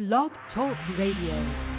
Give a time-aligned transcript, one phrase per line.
[0.00, 1.69] Blog Talk Radio.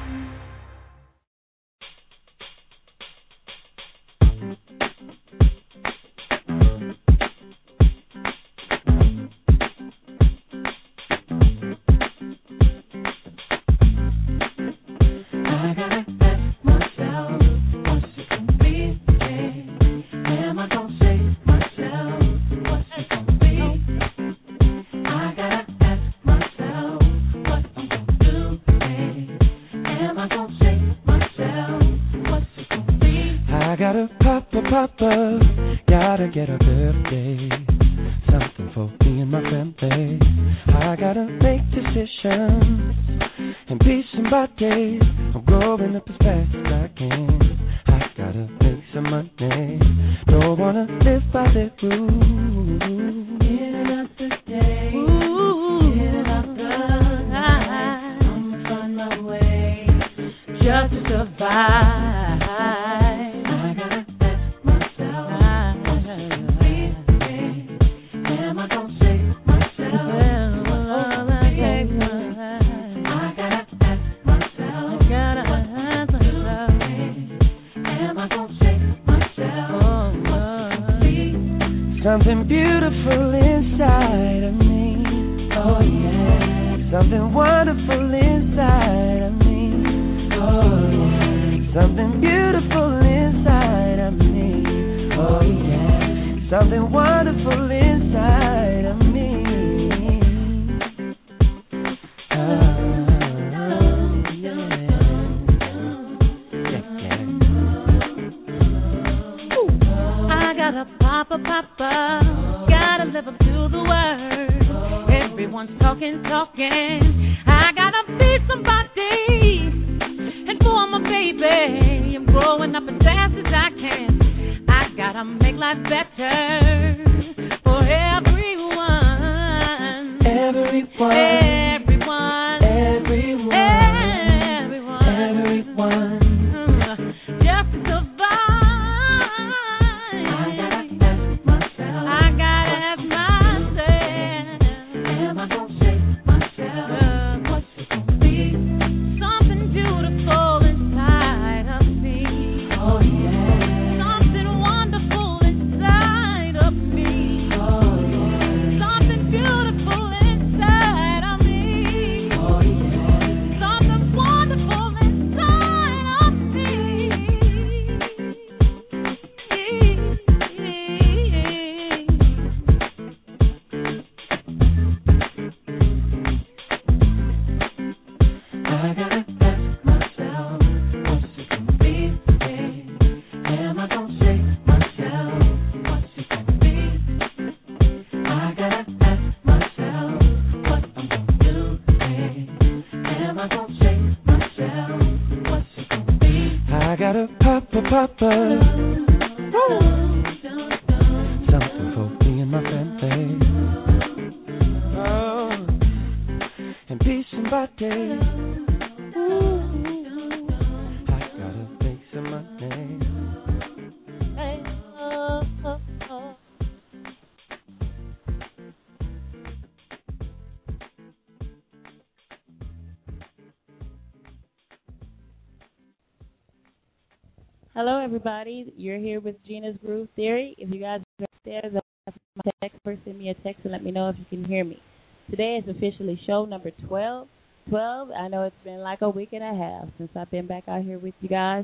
[235.31, 237.25] Today is officially show number 12.
[237.69, 238.09] 12.
[238.11, 240.83] I know it's been like a week and a half since I've been back out
[240.83, 241.63] here with you guys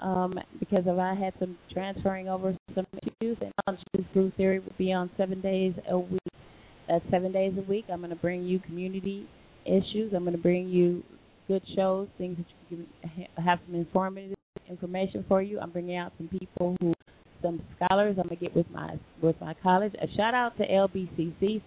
[0.00, 3.38] um, because of I had some transferring over some issues.
[3.40, 6.18] And now Gena's Groove Theory will be on seven days a week.
[6.88, 7.84] That's seven days a week.
[7.88, 9.28] I'm going to bring you community
[9.64, 10.12] issues.
[10.12, 11.04] I'm going to bring you
[11.46, 14.34] good shows, things that you can have some informative
[14.68, 15.60] information for you.
[15.60, 16.92] I'm bringing out some people who,
[17.42, 18.16] some scholars.
[18.18, 19.92] I'm gonna get with my with my college.
[20.02, 21.62] A shout out to LBCC,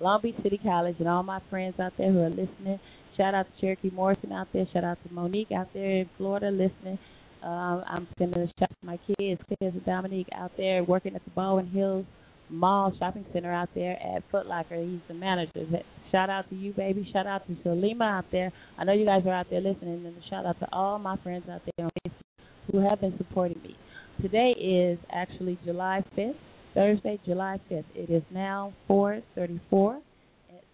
[0.00, 2.78] Long Beach City College, and all my friends out there who are listening.
[3.16, 4.66] Shout out to Cherokee Morrison out there.
[4.72, 6.98] Shout out to Monique out there in Florida listening.
[7.42, 11.24] Uh, I'm sending a shout to my kids, kids and Dominique out there working at
[11.24, 12.04] the Baldwin Hills
[12.50, 14.76] Mall Shopping Center out there at Foot Locker.
[14.76, 15.64] He's the manager.
[16.10, 17.08] Shout out to you, baby.
[17.12, 18.52] Shout out to Salima out there.
[18.78, 20.06] I know you guys are out there listening.
[20.06, 23.60] And shout out to all my friends out there on Facebook who have been supporting
[23.62, 23.76] me.
[24.22, 26.34] Today is actually July 5th,
[26.74, 27.84] Thursday, July 5th.
[27.94, 30.00] It is now 4:34.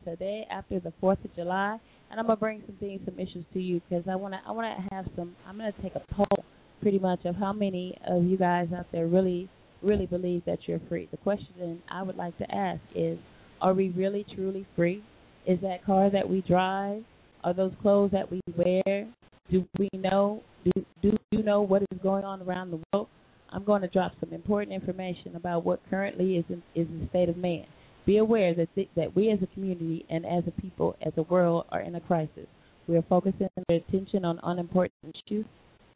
[0.04, 1.78] Today, after the 4th of July,
[2.10, 4.76] and I'm gonna bring some things, some issues to you because I wanna I wanna
[4.92, 5.34] have some.
[5.46, 6.44] I'm gonna take a poll,
[6.82, 9.48] pretty much, of how many of you guys out there really
[9.82, 11.08] really believe that you're free.
[11.10, 13.18] The question I would like to ask is,
[13.60, 15.02] are we really truly free?
[15.46, 17.04] Is that car that we drive?
[17.44, 19.06] Are those clothes that we wear?
[19.50, 20.42] Do we know?
[20.64, 23.08] Do do you know what is going on around the world?
[23.54, 27.28] I'm going to drop some important information about what currently is in, is the state
[27.28, 27.64] of man.
[28.04, 31.22] Be aware that th- that we as a community and as a people, as a
[31.22, 32.46] world, are in a crisis.
[32.88, 35.46] We are focusing our attention on unimportant issues.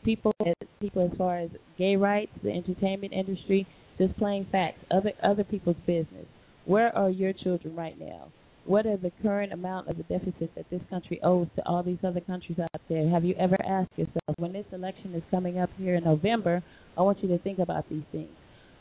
[0.04, 3.66] People, as people as far as gay rights, the entertainment industry,
[3.98, 6.26] just plain facts, other other people's business.
[6.64, 8.28] Where are your children right now?
[8.68, 11.96] What are the current amount of the deficit that this country owes to all these
[12.04, 13.08] other countries out there?
[13.08, 16.62] Have you ever asked yourself when this election is coming up here in November?
[16.94, 18.28] I want you to think about these things.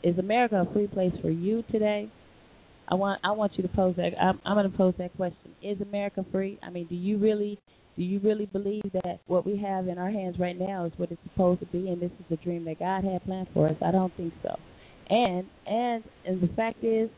[0.02, 2.12] Is America a free place for you today?
[2.90, 4.10] I want I want you to pose that.
[4.20, 5.54] I'm, I'm going to pose that question.
[5.62, 6.58] Is America free?
[6.62, 7.58] I mean, do you really
[7.96, 11.10] do you really believe that what we have in our hands right now is what
[11.10, 13.76] it's supposed to be, and this is the dream that God had planned for us?
[13.82, 14.54] I don't think so.
[15.08, 17.08] And and and the fact is,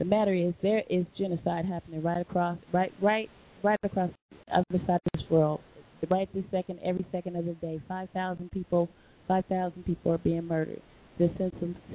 [0.00, 3.30] the matter is, there is genocide happening right across, right right
[3.62, 5.60] right across the other side of this world.
[6.10, 8.88] Right this second, every second of the day, five thousand people,
[9.28, 10.82] five thousand people are being murdered
[11.20, 11.50] the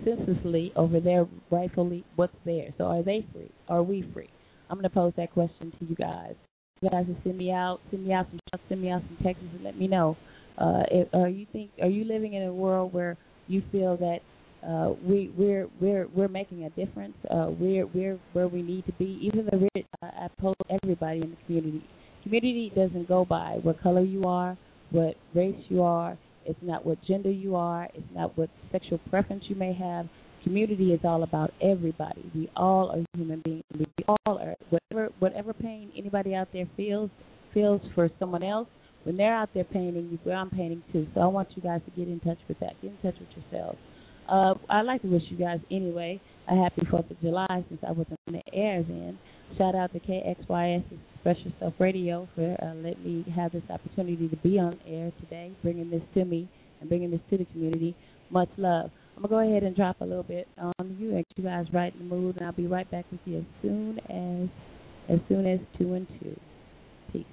[0.06, 2.68] senselessly over there rightfully what's there.
[2.78, 3.52] So are they free?
[3.68, 4.30] Are we free?
[4.70, 6.36] I'm going to pose that question to you guys.
[6.82, 9.46] You guys can send me out, send me out some send me out some texts,
[9.54, 10.16] and let me know.
[10.58, 13.18] Uh, if, are you think are you living in a world where
[13.48, 14.20] you feel that
[14.68, 17.16] uh, we we're we're we're making a difference?
[17.30, 19.20] Uh, we're we're where we need to be.
[19.22, 21.84] Even the rich, I, I pose everybody in the community.
[22.24, 24.58] Community doesn't go by what color you are,
[24.90, 26.18] what race you are.
[26.46, 27.90] It's not what gender you are.
[27.94, 30.08] It's not what sexual preference you may have.
[30.44, 32.24] Community is all about everybody.
[32.34, 33.64] We all are human beings.
[33.78, 37.10] We all are whatever whatever pain anybody out there feels
[37.54, 38.68] feels for someone else.
[39.04, 41.08] When they're out there painting I'm painting too.
[41.14, 42.74] So I want you guys to get in touch with that.
[42.82, 43.78] Get in touch with yourselves.
[44.28, 47.92] Uh, I'd like to wish you guys anyway a happy Fourth of July since I
[47.92, 49.18] wasn't on the air then.
[49.58, 50.84] Shout out to KXYS
[51.16, 55.52] Express Yourself Radio for uh, letting me have this opportunity to be on air today,
[55.64, 56.50] bringing this to me
[56.80, 57.96] and bringing this to the community.
[58.30, 58.92] Much love.
[59.16, 61.94] I'm gonna go ahead and drop a little bit on you, and you guys right
[61.94, 64.50] in the mood, and I'll be right back with you as soon as
[65.08, 66.36] as soon as two and two.
[67.14, 67.26] Peace.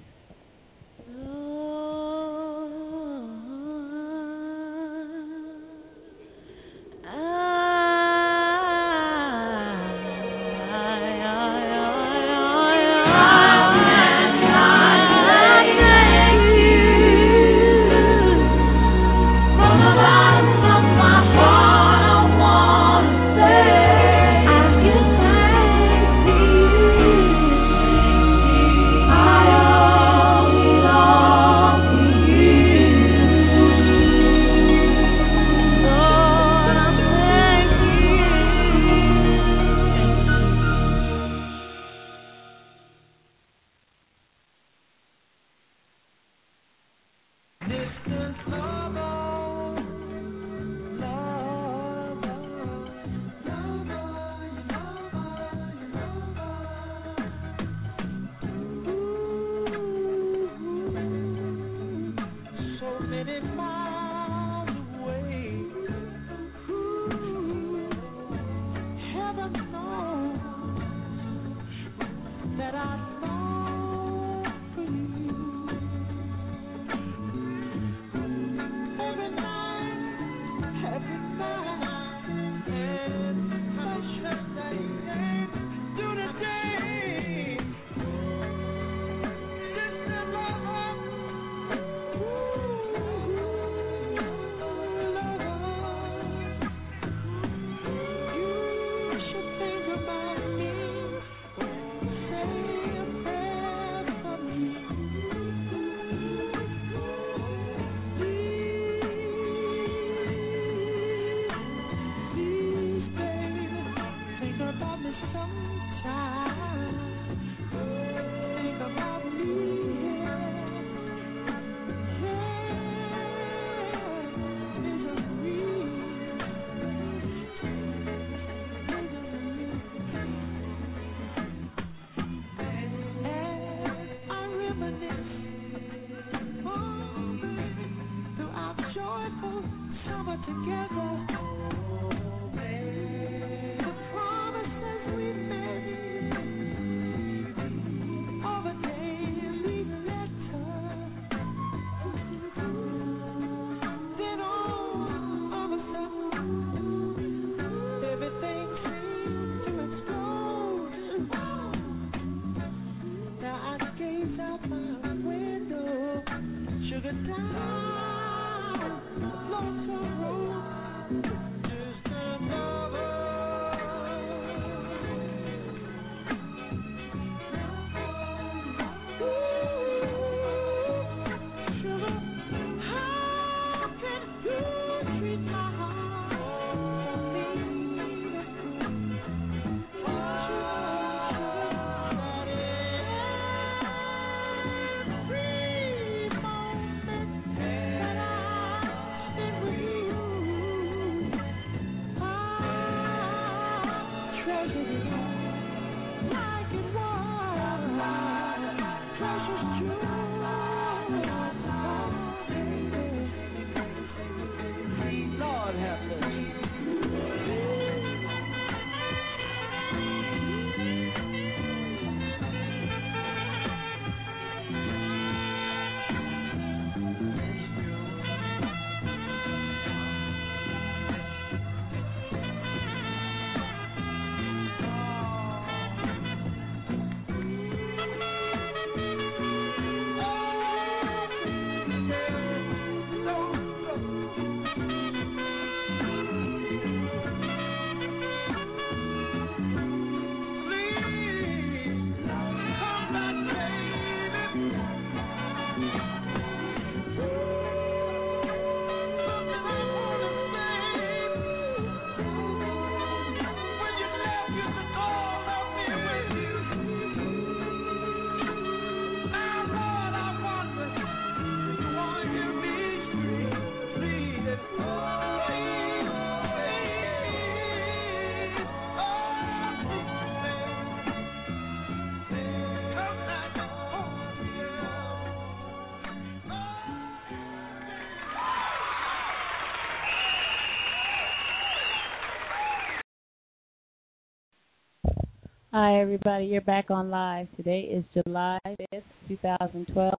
[295.75, 296.45] Hi, everybody.
[296.45, 297.47] You're back on live.
[297.57, 300.13] Today is July 5th, 2012.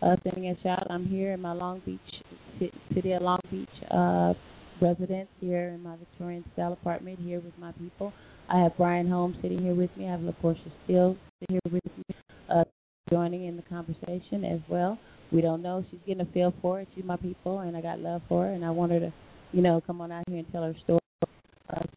[0.00, 0.86] Uh, sending a shout.
[0.88, 4.32] I'm here in my Long Beach, city of Long Beach uh,
[4.80, 8.14] residence here in my Victorian style apartment here with my people.
[8.48, 10.08] I have Brian Holmes sitting here with me.
[10.08, 12.16] I have LaPortia Steele sitting here with me,
[12.48, 12.64] uh,
[13.10, 14.98] joining in the conversation as well.
[15.30, 15.84] We don't know.
[15.90, 16.88] She's getting a feel for it.
[16.94, 19.12] She's my people, and I got love for her, and I want her to,
[19.52, 21.03] you know, come on out here and tell her story.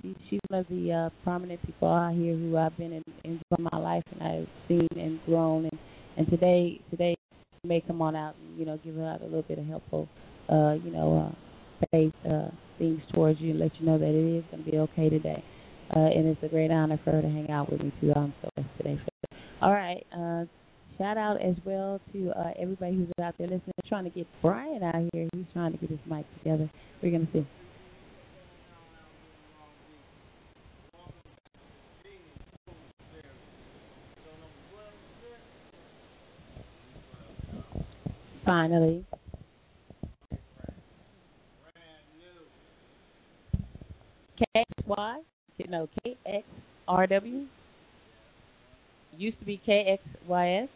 [0.02, 3.42] She, she's one of the uh, prominent people out here who I've been in, in
[3.60, 5.66] my life and I've seen and grown.
[5.66, 5.80] And,
[6.18, 7.16] and today, today
[7.64, 10.08] may come on out and you know give out a little bit of helpful,
[10.50, 14.38] uh, you know, uh, faith uh, things towards you and let you know that it
[14.38, 15.44] is going to be okay today.
[15.96, 18.12] Uh, and it's a great honor for her to hang out with me too.
[18.16, 19.00] I'm so blessed today.
[19.62, 20.06] All right.
[20.12, 20.46] Uh,
[20.98, 23.74] shout out as well to uh, everybody who's out there listening.
[23.88, 25.30] trying to get Brian out here.
[25.34, 26.70] He's trying to get his mic together.
[27.02, 27.48] We're going to see.
[38.48, 39.06] Finally.
[44.56, 45.18] KXY?
[45.68, 45.90] No,
[46.88, 47.48] KXRW.
[49.18, 50.70] Used to be KXYS.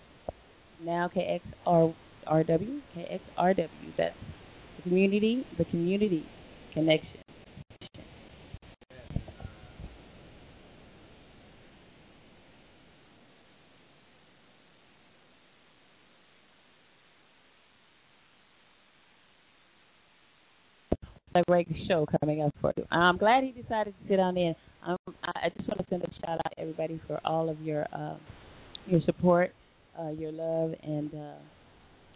[0.83, 1.95] Now KXRW.
[2.27, 3.69] KXRW.
[3.97, 4.15] That's
[4.75, 6.25] the community, the community
[6.73, 7.21] connection.
[21.33, 22.83] A great show coming up for you.
[22.91, 24.53] I'm glad he decided to sit on in.
[24.85, 27.85] Um, I just want to send a shout out to everybody for all of your
[27.93, 28.17] uh,
[28.85, 29.53] your support,
[29.97, 31.35] uh, your love, and uh,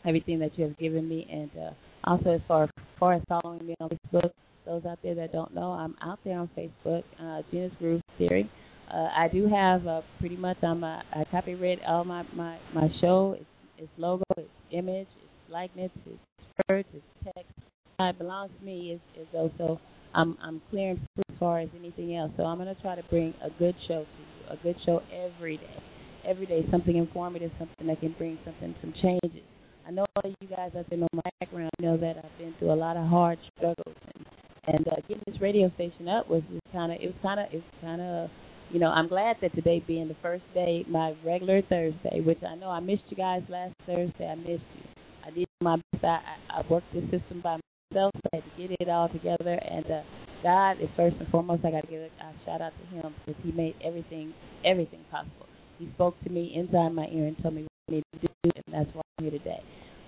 [0.05, 1.25] everything that you have given me.
[1.31, 1.71] And uh,
[2.03, 2.69] also, as far, as
[2.99, 4.31] far as following me on Facebook,
[4.65, 8.49] those out there that don't know, I'm out there on Facebook, uh, Gena's Groove Theory.
[8.91, 12.89] Uh, I do have uh, pretty much I'm a, I copyright all my my my
[12.99, 13.37] show.
[13.39, 13.45] It's,
[13.77, 16.19] it's logo, it's image, it's likeness, it's
[16.67, 17.53] words, it's text
[17.99, 19.79] it belongs to me is is also
[20.13, 22.31] I'm I'm clearing as far as anything else.
[22.37, 25.57] So I'm gonna try to bring a good show to you, a good show every
[25.57, 25.83] day,
[26.27, 29.43] every day, something informative, something that can bring something some changes.
[29.87, 32.53] I know all of you guys out there know my background, know that I've been
[32.59, 34.25] through a lot of hard struggles, and
[34.67, 37.47] and uh, getting this radio station up was just kind of it was kind of
[37.53, 38.29] it was kind of
[38.71, 42.55] you know I'm glad that today being the first day, my regular Thursday, which I
[42.55, 44.27] know I missed you guys last Thursday.
[44.27, 44.83] I missed you.
[45.25, 46.03] I did my best.
[46.03, 47.59] I, I worked the system by
[47.91, 48.11] myself.
[48.31, 50.01] I had to get it all together, and uh,
[50.43, 51.65] God is first and foremost.
[51.65, 54.33] I got to give a, a shout out to Him because He made everything
[54.65, 55.47] everything possible.
[55.79, 58.27] He spoke to me inside my ear and told me what I need to do,
[58.43, 59.61] and that's why I'm here today.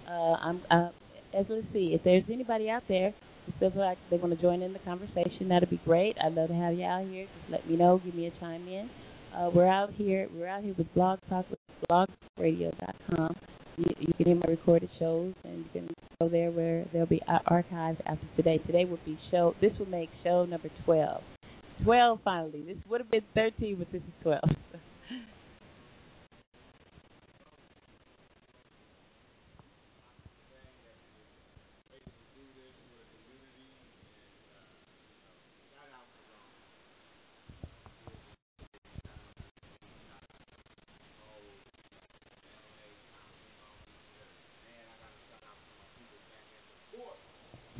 [0.07, 0.89] Uh, I'm uh,
[1.37, 3.13] as let's see if there's anybody out there
[3.45, 5.49] who feels like they want to join in the conversation.
[5.49, 6.15] That'd be great.
[6.23, 7.25] I'd love to have you out here.
[7.25, 8.01] Just let me know.
[8.03, 8.89] Give me a chime in.
[9.35, 10.27] Uh, we're out here.
[10.33, 11.45] We're out here with Blog Talk,
[11.89, 13.35] blogradio.com.
[13.77, 15.87] You, you can hear my recorded shows, and you can
[16.19, 18.57] go there where they'll be archived after today.
[18.65, 19.55] Today will be show.
[19.61, 21.21] This will make show number twelve.
[21.83, 22.63] Twelve finally.
[22.65, 24.49] This would have been thirteen, but this is twelve.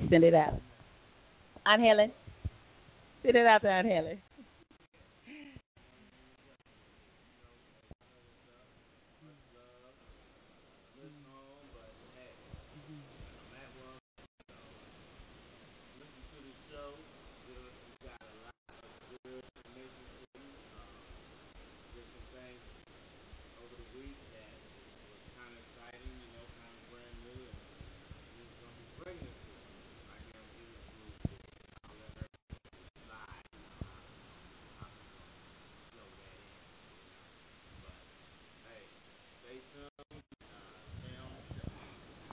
[0.10, 0.62] Send it out.
[1.66, 2.12] Aunt Helen.
[3.24, 4.20] Send it out to Aunt Helen.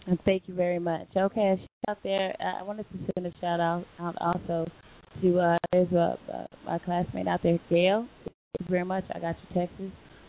[0.07, 1.07] And thank you very much.
[1.17, 4.71] Okay, out there, I wanted to send a shout out, out also
[5.23, 8.07] to uh, there's a uh, my classmate out there, Gail.
[8.25, 9.05] Thank you very much.
[9.15, 9.83] I got your texts.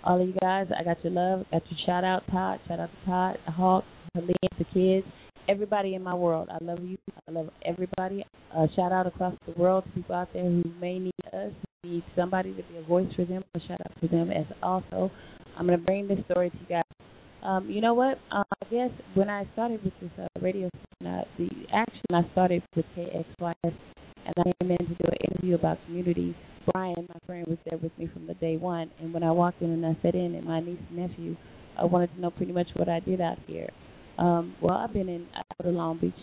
[0.04, 1.46] All of you guys, I got your love.
[1.52, 2.60] I Got your shout out, Todd.
[2.68, 5.08] Shout out to Todd, Hawk, Helene, the kids,
[5.50, 6.48] everybody in my world.
[6.52, 6.98] I love you.
[7.28, 8.24] I love everybody.
[8.56, 11.52] Uh, shout out across the world to people out there who may need us,
[11.84, 13.44] who need somebody to be a voice for them.
[13.56, 15.12] A shout out to them as also.
[15.58, 16.84] I'm gonna bring this story to you guys
[17.46, 18.20] um, you know what?
[18.32, 22.22] Uh, I guess when I started with this uh, radio station, uh, the action I
[22.32, 26.36] started with KXYS, and I came in to do an interview about community
[26.72, 28.90] Brian, my friend, was there with me from the day one.
[29.00, 31.36] And when I walked in and I sat in, and my niece and nephew
[31.82, 33.70] uh, wanted to know pretty much what I did out here.
[34.18, 36.14] Um, well, I've been in out of Long Beach,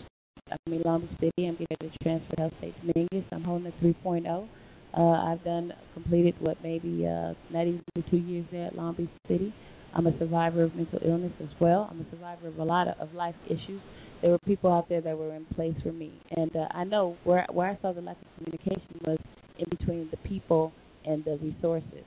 [0.51, 1.47] I mean Long Beach City.
[1.47, 3.23] I'm getting ready to transfer to Cal State Dominguez.
[3.31, 4.47] I'm holding a 3.0.
[4.95, 9.09] Uh, I've done completed what maybe uh, not even two years there at Long Beach
[9.27, 9.53] City.
[9.95, 11.87] I'm a survivor of mental illness as well.
[11.89, 13.81] I'm a survivor of a lot of, of life issues.
[14.21, 17.17] There were people out there that were in place for me, and uh, I know
[17.25, 19.17] where where I saw the lack of communication was
[19.59, 20.71] in between the people
[21.05, 22.05] and the resources.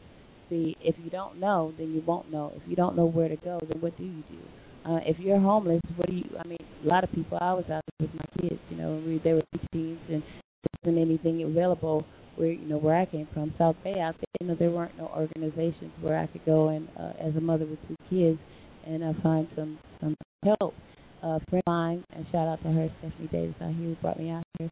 [0.48, 2.52] See, if you don't know, then you won't know.
[2.56, 4.90] If you don't know where to go, then what do you do?
[4.90, 6.24] Uh, if you're homeless, what do you?
[6.42, 7.38] I mean, a lot of people.
[7.40, 8.60] I was out with my kids.
[8.70, 12.96] You know, we, they were teens, and there wasn't anything available where you know where
[12.96, 14.24] I came from, South Bay out there.
[14.40, 17.66] You know, there weren't no organizations where I could go and uh, as a mother
[17.66, 18.38] with two kids
[18.86, 20.74] and uh, find some some help.
[21.22, 24.18] Uh, friend of mine, and shout out to her, Stephanie Davis out here, who brought
[24.18, 24.68] me out here.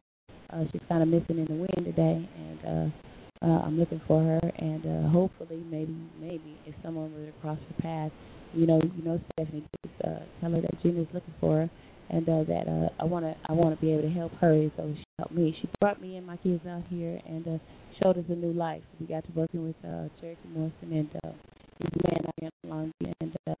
[0.51, 4.21] Uh, she's kind of missing in the wind today, and uh, uh, I'm looking for
[4.21, 4.39] her.
[4.57, 8.11] And uh, hopefully, maybe, maybe if someone were to cross her path,
[8.53, 11.69] you know, you know, Stephanie, just uh, tell her that Gena's looking for her,
[12.09, 14.69] and uh, that uh, I want to, I want to be able to help her.
[14.77, 15.55] So she helped me.
[15.61, 17.57] She brought me and my kids out here and uh,
[18.01, 18.81] showed us a new life.
[18.99, 21.31] We got to working with uh, Cherokee Morrison and uh,
[21.79, 22.91] he's a man out here in Long
[23.21, 23.53] and uh,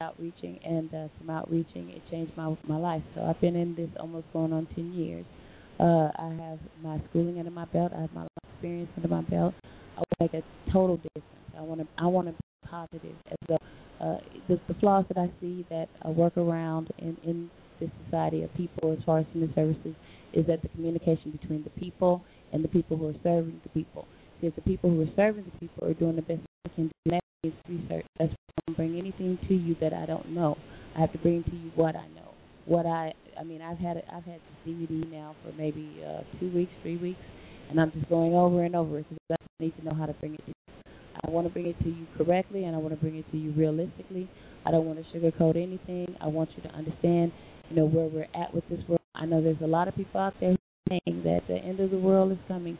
[0.00, 3.02] outreaching and uh, from outreaching it changed my my life.
[3.14, 5.24] So I've been in this almost going on ten years.
[5.80, 7.92] Uh, I have my schooling under my belt.
[7.96, 9.54] I have my life experience under my belt.
[9.96, 11.26] I want to make a total difference.
[11.56, 13.14] I want to I want to positive.
[13.30, 13.58] As the,
[14.04, 17.50] uh, the the flaws that I see that I work around in in
[17.80, 19.94] this society of people as far as human services
[20.32, 24.06] is that the communication between the people and the people who are serving the people.
[24.42, 27.10] If the people who are serving the people are doing the best they can do,
[27.12, 28.04] that is research.
[28.18, 28.32] That's
[28.66, 30.56] don't bring anything to you that I don't know.
[30.96, 32.32] I have to bring to you what I know.
[32.66, 36.50] What I I mean, I've had I've had the DVD now for maybe uh, two
[36.50, 37.20] weeks, three weeks,
[37.68, 40.12] and I'm just going over and over it because I need to know how to
[40.14, 40.63] bring it to.
[41.22, 43.36] I want to bring it to you correctly, and I want to bring it to
[43.36, 44.28] you realistically.
[44.66, 46.16] I don't want to sugarcoat anything.
[46.20, 47.32] I want you to understand,
[47.70, 49.00] you know, where we're at with this world.
[49.14, 50.56] I know there's a lot of people out there
[50.88, 52.76] saying that the end of the world is coming.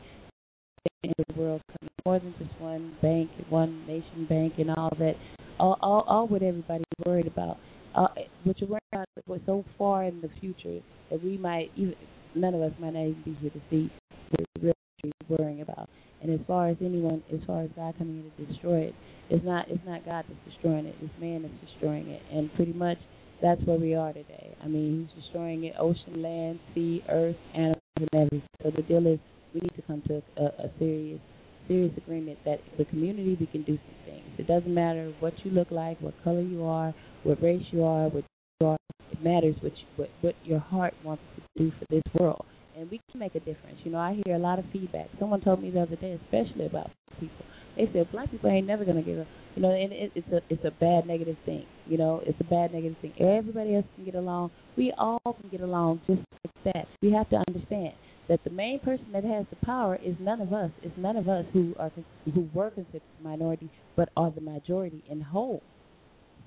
[0.85, 1.91] The end of the world coming.
[2.05, 5.15] More than just one bank, one nation bank, and all that
[5.59, 7.59] all, all, all what everybody's worried about.
[7.95, 8.09] Uh,
[8.43, 11.95] what you're worried about was so far in the future that we might even
[12.35, 13.91] none of us might not even be here to see
[14.31, 15.89] what we're worrying about.
[16.25, 18.95] And as far as anyone, as far as God coming in to destroy it,
[19.29, 20.97] it's not it's not God that's destroying it.
[21.03, 22.23] It's man that's destroying it.
[22.33, 22.97] And pretty much
[23.43, 24.57] that's where we are today.
[24.65, 28.49] I mean, He's destroying it: ocean, land, sea, earth, animals, and everything.
[28.63, 29.19] So the deal is,
[29.53, 31.21] we need to come to a, a serious
[31.69, 34.25] serious agreement that the community we can do some things.
[34.39, 38.09] It doesn't matter what you look like, what color you are, what race you are,
[38.09, 38.25] what
[38.61, 38.77] you are.
[39.13, 42.91] It matters what you, what what your heart wants to do for this world, and
[42.91, 43.79] we can make a difference.
[43.85, 45.09] You know, I hear a lot of feedback.
[45.19, 47.45] Someone told me the other day, especially about people.
[47.77, 50.41] They said black people ain't never gonna get a, you know, and it, it's a
[50.49, 51.67] it's a bad negative thing.
[51.87, 53.15] You know, it's a bad negative thing.
[53.21, 54.51] Everybody else can get along.
[54.77, 56.89] We all can get along just like that.
[57.03, 57.95] We have to understand
[58.29, 60.71] that the main person that has the power is none of us.
[60.83, 61.91] It's none of us who are
[62.33, 65.63] who were considered minority, but are the majority in whole.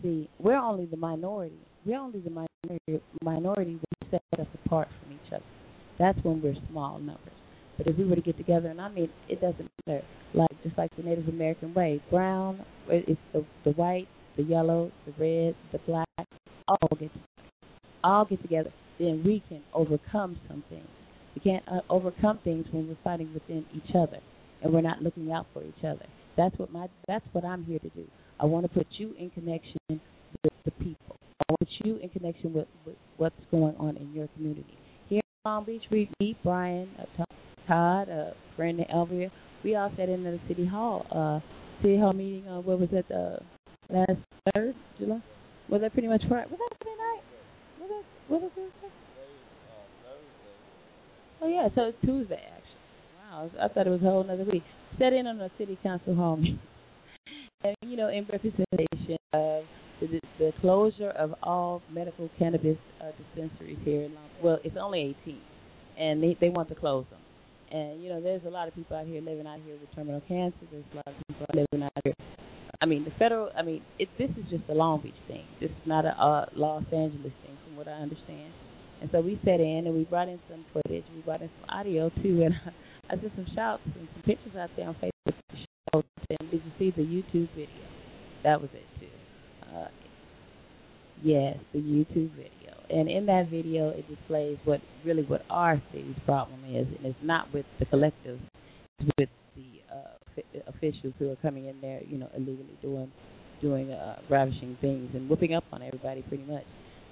[0.01, 1.59] See, we're only the minority.
[1.85, 2.47] We're only the minority.
[3.23, 5.43] Minority we set us apart from each other.
[5.99, 7.33] That's when we're small numbers.
[7.77, 10.03] But if we were to get together, and I mean, it doesn't matter.
[10.33, 15.13] Like just like the Native American way, brown, it's the the white, the yellow, the
[15.19, 16.27] red, the black,
[16.67, 17.11] all get
[18.03, 18.71] all get together.
[18.99, 20.87] Then we can overcome some things
[21.37, 24.17] we can't uh, overcome things when we're fighting within each other
[24.63, 26.05] and we're not looking out for each other.
[26.35, 28.05] That's what my that's what I'm here to do.
[28.39, 31.17] I want to put you in connection with the people.
[31.47, 34.77] I want you in connection with, with what's going on in your community.
[35.45, 37.23] Long Beach, we meet Brian, uh,
[37.67, 39.31] Todd, a friend Elvia.
[39.63, 41.39] We all sat in the city hall, uh,
[41.81, 42.47] city hall meeting.
[42.47, 43.05] Uh, what was it?
[43.11, 43.37] Uh,
[43.89, 44.19] last
[44.53, 45.21] third July.
[45.69, 46.49] Was that pretty much right?
[46.49, 47.23] Was that Friday night?
[47.79, 48.93] Was that was it Thursday?
[51.41, 53.31] Oh yeah, so it's Tuesday actually.
[53.31, 54.63] Wow, I thought it was a whole other week.
[54.97, 56.59] Set in on a city council hall meeting,
[57.63, 59.63] and you know, in representation of
[59.99, 64.29] the, the closure of all medical cannabis uh, dispensaries here in Long.
[64.43, 65.39] Well, it's only 18,
[65.99, 67.19] and they they want to close them.
[67.71, 70.21] And you know, there's a lot of people out here living out here with terminal
[70.27, 70.57] cancer.
[70.71, 72.13] There's a lot of people living out here.
[72.81, 73.49] I mean, the federal.
[73.57, 75.45] I mean, it, this is just a Long Beach thing.
[75.59, 78.53] This is not a Los Angeles thing, from what I understand.
[79.01, 81.03] And so we sat in and we brought in some footage.
[81.13, 82.53] We brought in some audio too, and
[83.09, 85.13] I did some shouts and some pictures out there on Facebook.
[85.93, 87.87] And did you see the YouTube video?
[88.43, 88.96] That was it
[91.23, 92.51] yes, the YouTube video.
[92.89, 97.19] And in that video, it displays what really what our city's problem is, and it's
[97.21, 98.39] not with the collective,
[98.99, 103.11] it's with the uh, officials who are coming in there, you know, illegally doing
[103.61, 106.21] doing uh, ravishing things and whooping up on everybody.
[106.21, 106.63] Pretty much,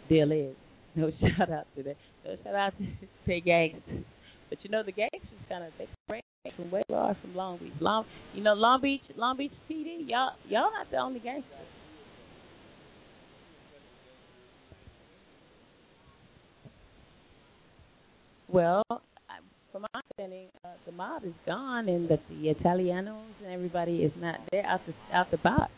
[0.08, 0.56] deal is
[0.96, 1.98] no shout out to that.
[2.24, 2.86] No shout out to
[3.28, 4.06] the gangsters.
[4.50, 6.24] But you know the gangsters kind of they break
[6.56, 7.74] from where we are from Long Beach.
[7.82, 10.08] Long, you know Long Beach, Long Beach PD.
[10.08, 11.52] Y'all, y'all not the only gangsters.
[18.50, 18.84] Well,
[19.72, 24.12] from my understanding, uh, the mob is gone, and that the Italianos and everybody is
[24.22, 25.72] not there out the out the box.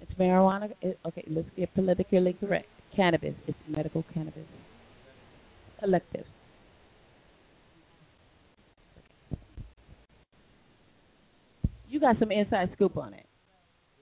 [0.00, 0.72] It's marijuana.
[0.80, 2.66] It, okay, let's get politically correct.
[2.94, 3.34] Cannabis.
[3.46, 4.44] It's medical cannabis.
[5.80, 6.26] Collective.
[11.88, 13.26] You got some inside scoop on it.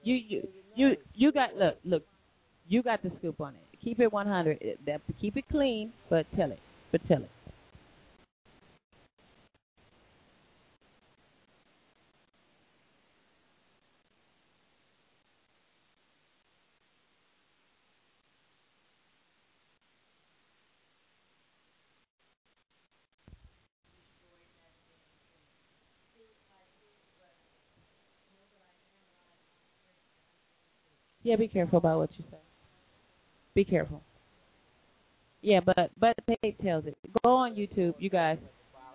[0.03, 2.03] You you you you got look look.
[2.67, 3.79] You got the scoop on it.
[3.83, 4.77] Keep it 100.
[4.85, 6.59] That keep it clean, but tell it.
[6.91, 7.29] But tell it.
[31.23, 32.37] Yeah, be careful about what you say.
[33.53, 34.01] Be careful.
[35.41, 36.95] Yeah, but but the tells it.
[37.23, 38.37] Go on YouTube, you guys.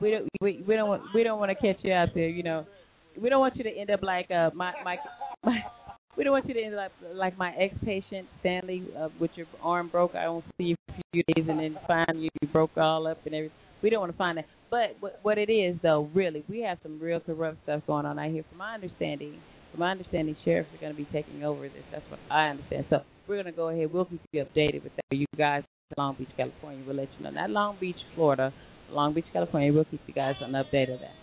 [0.00, 2.28] We don't we we don't want we don't want to catch you out there.
[2.28, 2.66] You know,
[3.20, 4.96] we don't want you to end up like uh my my.
[5.44, 5.58] my
[6.16, 9.46] we don't want you to end up like, my ex patient Stanley uh, with your
[9.62, 10.14] arm broke.
[10.14, 13.06] I don't see you for a few days and then find you, you broke all
[13.06, 13.56] up and everything.
[13.82, 14.46] We don't want to find that.
[14.70, 18.18] But what, what it is though, really, we have some real corrupt stuff going on
[18.18, 18.44] out here.
[18.48, 19.38] From my understanding,
[19.76, 21.84] from my understanding, sheriffs are going to be taking over this.
[21.92, 22.86] That's what I understand.
[22.90, 23.92] So we're going to go ahead.
[23.92, 25.16] We'll keep you updated with that.
[25.16, 25.62] You guys,
[25.96, 27.30] Long Beach, California, we'll let you know.
[27.30, 28.52] Not Long Beach, Florida,
[28.90, 29.72] Long Beach, California.
[29.72, 31.14] We'll keep you guys on update of that.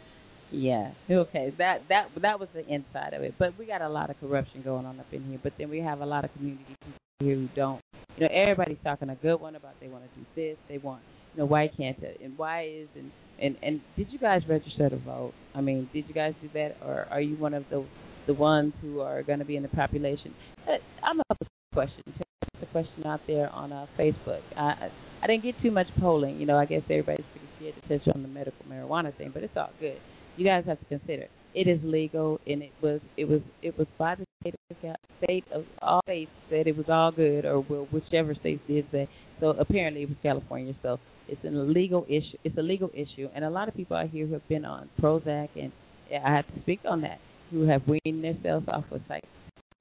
[0.51, 0.91] Yeah.
[1.09, 1.51] Okay.
[1.57, 3.33] That that that was the inside of it.
[3.39, 5.39] But we got a lot of corruption going on up in here.
[5.41, 7.81] But then we have a lot of community people here who don't.
[8.17, 10.57] You know, everybody's talking a good one about they want to do this.
[10.69, 11.01] They want.
[11.33, 12.19] You know, why can't it?
[12.23, 13.11] And why is and
[13.41, 15.33] and and did you guys register to vote?
[15.55, 17.83] I mean, did you guys do that, or are you one of the
[18.27, 20.33] the ones who are going to be in the population?
[20.67, 22.03] Uh, I'm up with a question.
[22.05, 24.41] There's a question out there on uh, Facebook.
[24.55, 24.89] I
[25.21, 26.39] I didn't get too much polling.
[26.39, 29.43] You know, I guess everybody's pretty scared to touch on the medical marijuana thing, but
[29.43, 29.97] it's all good
[30.35, 33.87] you guys have to consider it is legal and it was it was it was
[33.97, 38.33] by the state of state of all states said it was all good or whichever
[38.35, 39.07] states did say
[39.39, 43.45] so apparently it was California so it's an illegal issue it's a legal issue and
[43.45, 45.71] a lot of people out here who have been on Prozac and
[46.11, 47.19] I have to speak on that
[47.51, 49.01] who have weaned themselves off of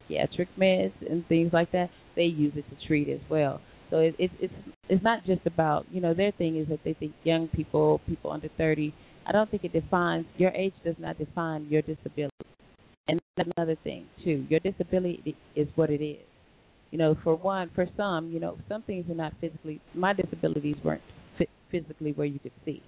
[0.08, 4.14] psychiatric meds and things like that they use it to treat as well so it,
[4.18, 4.54] it, it's
[4.88, 8.30] it's not just about you know their thing is that they think young people people
[8.30, 8.92] under 30
[9.26, 12.32] I don't think it defines your age does not define your disability.
[13.08, 13.20] And
[13.56, 16.24] another thing too, your disability is what it is.
[16.90, 19.80] You know, for one, for some, you know, some things are not physically.
[19.94, 21.02] My disabilities weren't
[21.70, 22.82] physically where you could see.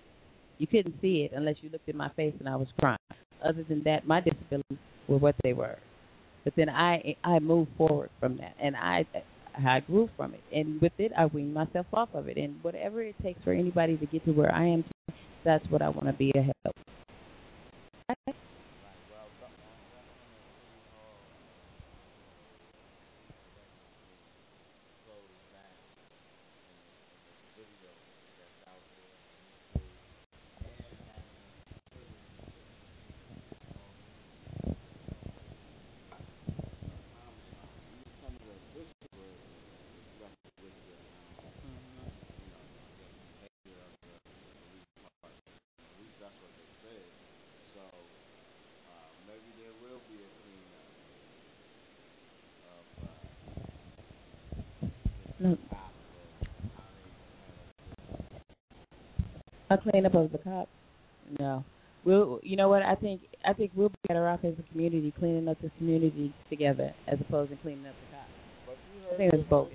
[0.59, 2.99] You couldn't see it unless you looked at my face and I was crying.
[3.45, 5.77] Other than that, my disabilities were what they were.
[6.45, 9.07] But then I I moved forward from that, and I
[9.57, 13.03] I grew from it, and with it I weaned myself off of it, and whatever
[13.03, 14.85] it takes for anybody to get to where I am
[15.45, 18.35] that's what I want to be a help.
[59.91, 60.71] playing up as the cops.
[61.39, 61.65] No,
[62.05, 62.41] we'll.
[62.43, 62.83] You know what?
[62.83, 66.35] I think I think we'll be better off as a community cleaning up the community
[66.51, 68.31] together as opposed to cleaning up the cops.
[69.13, 69.69] I think it's both.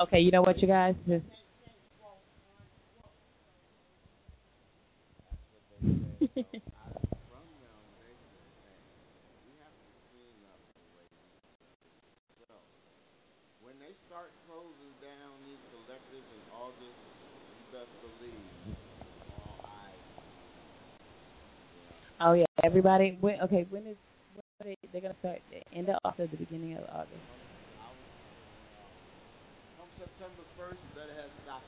[0.00, 0.94] Okay, you know what, you guys.
[1.06, 1.22] This,
[13.62, 14.90] when they start closing
[16.62, 18.78] August, you best believe.
[22.20, 23.18] Oh yeah, everybody.
[23.20, 23.96] When okay, when is
[24.34, 25.40] when are they, they're gonna start?
[25.50, 27.18] The end of August, the beginning of August.
[29.76, 31.62] Come September 1st, you better have up.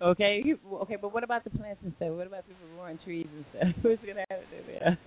[0.12, 2.08] okay, you, okay, but what about the plants and stuff?
[2.12, 3.74] What about people growing trees and stuff?
[3.82, 4.98] Who's gonna have it there?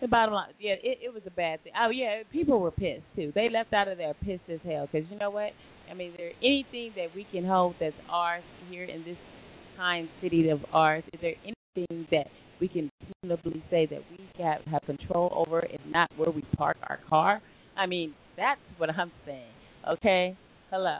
[0.00, 1.72] the bottom line, yeah, it, it was a bad thing.
[1.80, 3.30] Oh yeah, people were pissed too.
[3.32, 5.52] They left out of there pissed as hell because you know what?
[5.90, 9.16] I mean, is there anything that we can hold that's ours here in this
[9.76, 11.04] kind city of ours?
[11.12, 12.26] Is there anything that
[12.60, 12.90] we can
[13.22, 17.40] reasonably say that we have have control over and not where we park our car?
[17.76, 19.52] I mean, that's what I'm saying.
[19.88, 20.36] Okay,
[20.70, 20.98] hello.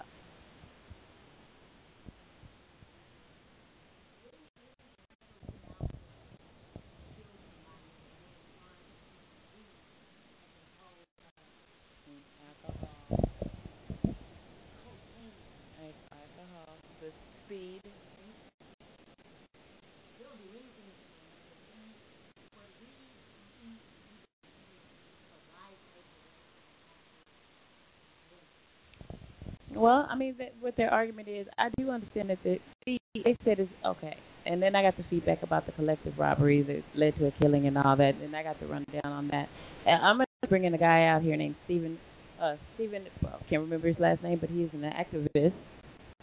[16.12, 17.82] alcohol, the speed.
[29.74, 33.36] Well, I mean, that, what their argument is, I do understand that the see, they
[33.44, 37.14] said is okay, and then I got the feedback about the collective robbery that led
[37.18, 39.48] to a killing and all that, and I got the rundown on that.
[39.84, 41.98] And I'm gonna bring in a guy out here named Stephen.
[42.40, 45.52] Uh, Stephen, well, can't remember his last name, but he's an activist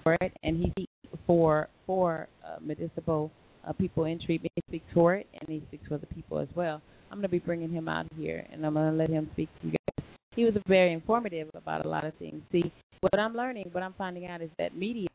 [0.03, 0.85] for it, and he
[1.25, 3.31] for for uh, municipal
[3.67, 4.51] uh, people in treatment.
[4.55, 6.81] He speaks for it, and he speaks for the people as well.
[7.11, 9.49] I'm going to be bringing him out here, and I'm going to let him speak
[9.61, 10.05] to you guys.
[10.35, 12.41] He was very informative about a lot of things.
[12.51, 15.07] See, what I'm learning, what I'm finding out is that media.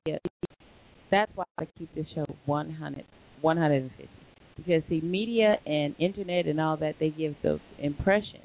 [1.10, 3.04] That's why I keep this show 100,
[3.40, 4.08] 150.
[4.56, 8.40] Because see, media and internet and all that, they give the impression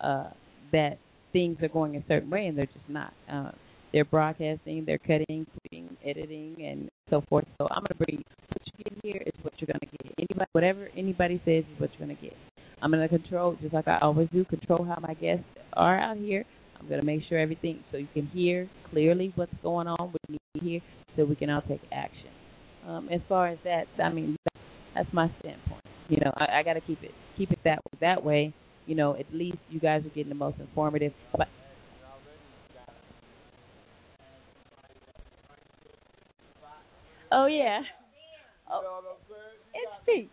[0.00, 0.30] uh,
[0.72, 0.98] that
[1.32, 3.12] things are going a certain way, and they're just not.
[3.30, 3.50] Uh,
[3.94, 7.44] they're broadcasting, they're cutting, putting, editing, and so forth.
[7.58, 10.12] So I'm gonna bring what you get here is what you're gonna get.
[10.18, 12.34] Anybody, whatever anybody says is what you're gonna get.
[12.82, 16.44] I'm gonna control, just like I always do, control how my guests are out here.
[16.78, 20.60] I'm gonna make sure everything so you can hear clearly what's going on, you need
[20.60, 20.80] to hear,
[21.16, 22.30] so we can all take action.
[22.88, 24.36] Um, as far as that, I mean,
[24.96, 25.82] that's my standpoint.
[26.08, 28.52] You know, I, I got to keep it keep it that that way.
[28.86, 31.12] You know, at least you guys are getting the most informative.
[31.32, 31.46] But
[37.34, 37.82] Oh yeah.
[38.70, 39.58] Oh, You know what I'm saying?
[39.74, 40.30] You it's Pete.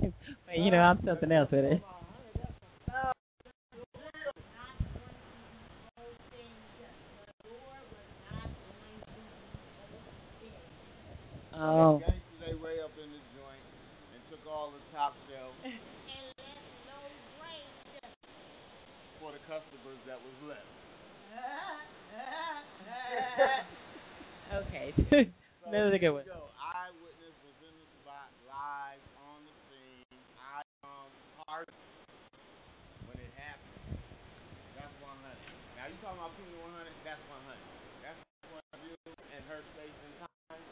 [0.00, 1.82] you um, you know, I'm something else with it.
[11.52, 12.00] Oh.
[12.40, 13.60] They way up in the joint
[14.16, 15.52] and took all the top shelf
[19.20, 20.64] for the customers that was left.
[24.52, 24.92] Okay.
[25.62, 26.26] So, Another good one.
[26.26, 28.98] Yo, eyewitness was in the spot live
[29.30, 30.18] on the scene.
[30.42, 31.06] I um
[31.46, 31.70] part
[33.06, 34.02] when it happened.
[34.74, 35.22] That's 100.
[35.78, 36.82] Now you talking about Penny 100?
[37.06, 37.54] That's 100.
[38.02, 38.18] That's
[38.50, 40.66] point of view and her space and time,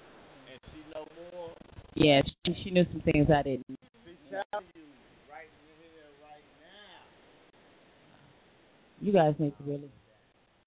[0.51, 1.55] and she know more.
[1.95, 3.71] Yeah, she, she knew some things I didn't.
[4.03, 4.43] She tell
[4.75, 4.91] you
[5.31, 6.99] right here, right now.
[8.99, 9.87] You guys need to really.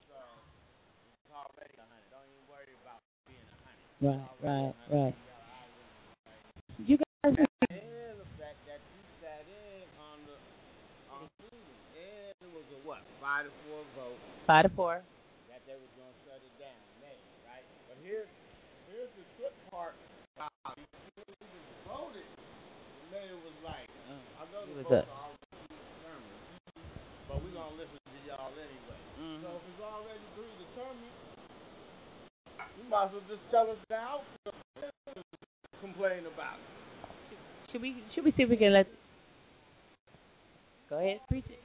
[0.08, 1.92] So it's already 100.
[2.08, 3.93] Don't even worry about being 100.
[4.04, 5.16] Right, right, right.
[6.84, 7.40] You got eyewitness.
[7.40, 7.40] You guys.
[7.72, 10.36] And that you sat in on the
[11.08, 11.64] on scene,
[11.96, 15.00] and it was a what five to four vote Five to four.
[15.48, 17.16] that they was gonna shut it down, May,
[17.48, 17.64] right?
[17.88, 18.28] But here's
[18.92, 19.96] here's the trick part.
[20.36, 26.44] Uh, even voted, the mayor was like, I know He the votes are already determined,
[27.32, 29.00] but we're gonna listen to y'all anyway.
[29.40, 31.33] So if it's already predetermined,
[32.78, 34.60] you might as well just tell us outcome.
[35.82, 36.74] Complain about it.
[37.72, 38.88] Should we should we see if we can let
[40.90, 41.63] Go ahead, preach it.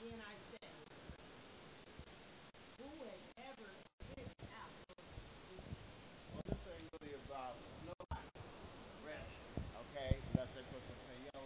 [0.00, 0.72] then I said,
[2.80, 3.20] Who has
[3.52, 3.68] ever
[4.16, 4.72] this out?
[6.32, 7.92] Well, this ain't really about no
[9.04, 9.36] rest,
[9.76, 10.16] okay?
[10.32, 11.40] That's a person say, you.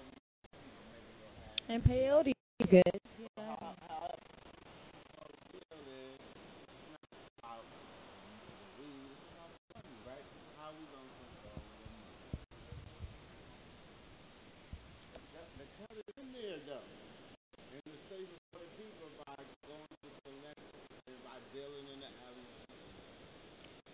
[1.69, 2.33] And peyote
[2.71, 3.01] good.
[3.19, 3.57] Yeah.
[3.89, 4.15] How.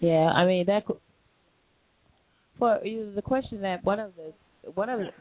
[0.00, 0.84] Yeah, I mean that.
[2.58, 5.06] For the question that one of the one of the.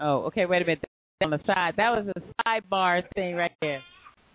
[0.00, 0.44] Oh, okay.
[0.44, 0.84] Wait a minute.
[1.22, 3.80] On the side, that was a sidebar thing right there.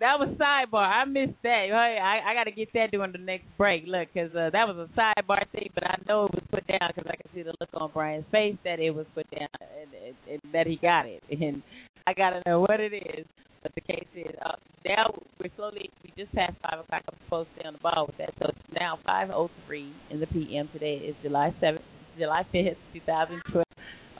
[0.00, 0.86] That was sidebar.
[0.88, 1.66] I missed that.
[1.68, 3.84] Hey, I I got to get that during the next break.
[3.86, 6.80] Look, 'cause uh, that was a sidebar thing, but I know it was put down
[6.94, 9.90] 'cause I can see the look on Brian's face that it was put down and,
[10.06, 11.22] and, and that he got it.
[11.30, 11.62] And
[12.06, 13.26] I got to know what it is.
[13.62, 17.02] But the case is, uh, now we're slowly, we just passed 5 o'clock.
[17.08, 18.30] I'm supposed to stay on the ball with that.
[18.38, 20.68] So now 5.03 in the p.m.
[20.72, 21.82] Today is July 7th,
[22.18, 23.64] July 5th, 2012.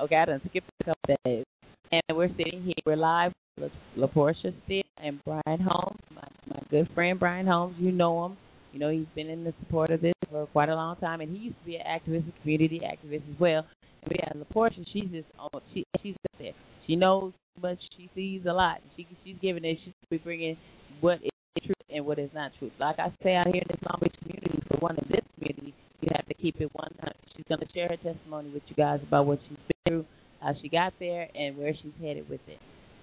[0.02, 1.44] Okay, I done skipped a couple days.
[1.92, 6.60] And we're sitting here, we're live with La Portia Steele and Brian Holmes, my, my
[6.70, 7.76] good friend Brian Holmes.
[7.78, 8.36] You know him.
[8.72, 11.20] You know, he's been in the support of this for quite a long time.
[11.20, 13.66] And he used to be an activist, a community activist as well.
[14.02, 16.52] And we got La Portia, she's just, on, she, she's up there.
[16.86, 17.78] She knows much.
[17.96, 18.78] She sees a lot.
[18.96, 19.78] She she's giving it.
[19.84, 20.56] She's bringing
[21.00, 21.30] what is
[21.64, 22.70] true and what is not true.
[22.78, 25.74] Like I say out here in this Long Beach community, for one in this community,
[26.00, 26.90] you have to keep it one.
[27.36, 30.04] She's going to share her testimony with you guys about what she's been through,
[30.40, 32.58] how she got there, and where she's headed with it.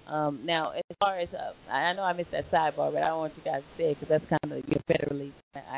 [0.08, 3.34] Um, now, as far as uh, I know, I missed that sidebar, but I want
[3.36, 5.32] you guys to say it because that's kind of your federally.
[5.54, 5.76] I,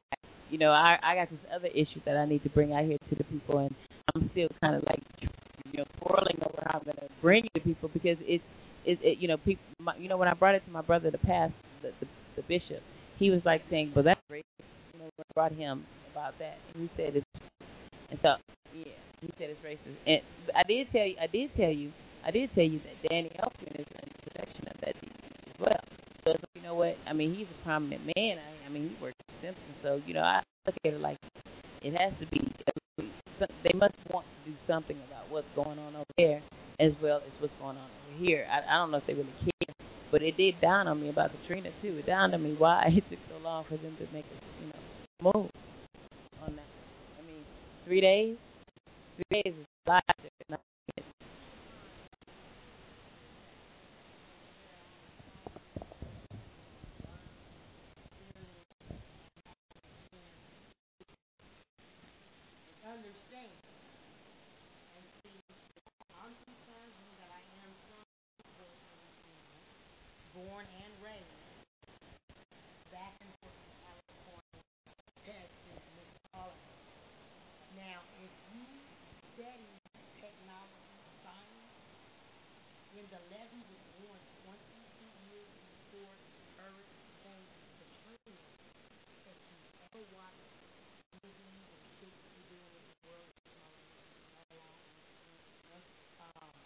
[0.51, 2.99] you know, I I got this other issue that I need to bring out here
[3.11, 3.75] to the people, and
[4.15, 7.59] I'm still kind of like you know twirling over how I'm going to bring it
[7.59, 8.45] to people because it's
[8.85, 11.11] it, it you know people my, you know when I brought it to my brother
[11.11, 11.53] the past
[11.83, 12.07] the, the
[12.37, 12.83] the bishop
[13.19, 14.45] he was like saying well that's racist
[14.93, 16.59] you know I brought him about that.
[16.75, 17.27] And he said it's
[18.11, 18.35] and so
[18.75, 19.97] yeah he said it's racist.
[20.07, 20.21] And
[20.57, 21.93] I did tell you I did tell you
[22.25, 25.81] I did tell you that Danny Elfman is in possession of that as well.
[26.25, 26.97] So you know what?
[27.07, 28.39] I mean he's a prominent man.
[28.39, 29.75] I, I mean he works for Simpson.
[29.83, 31.19] So you know I look at it like
[31.83, 32.41] it has to be
[33.39, 36.43] they must want to do something about what's going on over there
[36.81, 38.47] as well as what's going on over here.
[38.51, 39.75] I, I don't know if they really care,
[40.11, 41.99] but it did dawn on me about Katrina too.
[41.99, 44.73] It dawned on me why it took so long for them to make a you
[44.73, 45.51] know move
[46.43, 46.71] on that.
[47.19, 47.45] I mean,
[47.85, 48.37] three days.
[49.17, 50.05] Three days is a lot.
[62.91, 63.55] understand.
[64.99, 65.39] And see,
[66.19, 68.03] I'm concerned that I am from
[68.59, 69.63] Louisiana,
[70.41, 71.37] born and raised,
[72.89, 74.65] back and forth to California,
[75.21, 76.81] Texas, New Orleans.
[77.77, 78.65] Now, if you
[79.37, 79.69] study
[80.17, 81.77] technology science,
[82.97, 86.17] when the levee was born 22 years before
[86.57, 88.41] Hurricane Katrina,
[89.29, 89.61] if you
[89.93, 90.49] ever watched
[91.21, 93.29] movies and shit you do in the world,
[96.25, 96.57] um,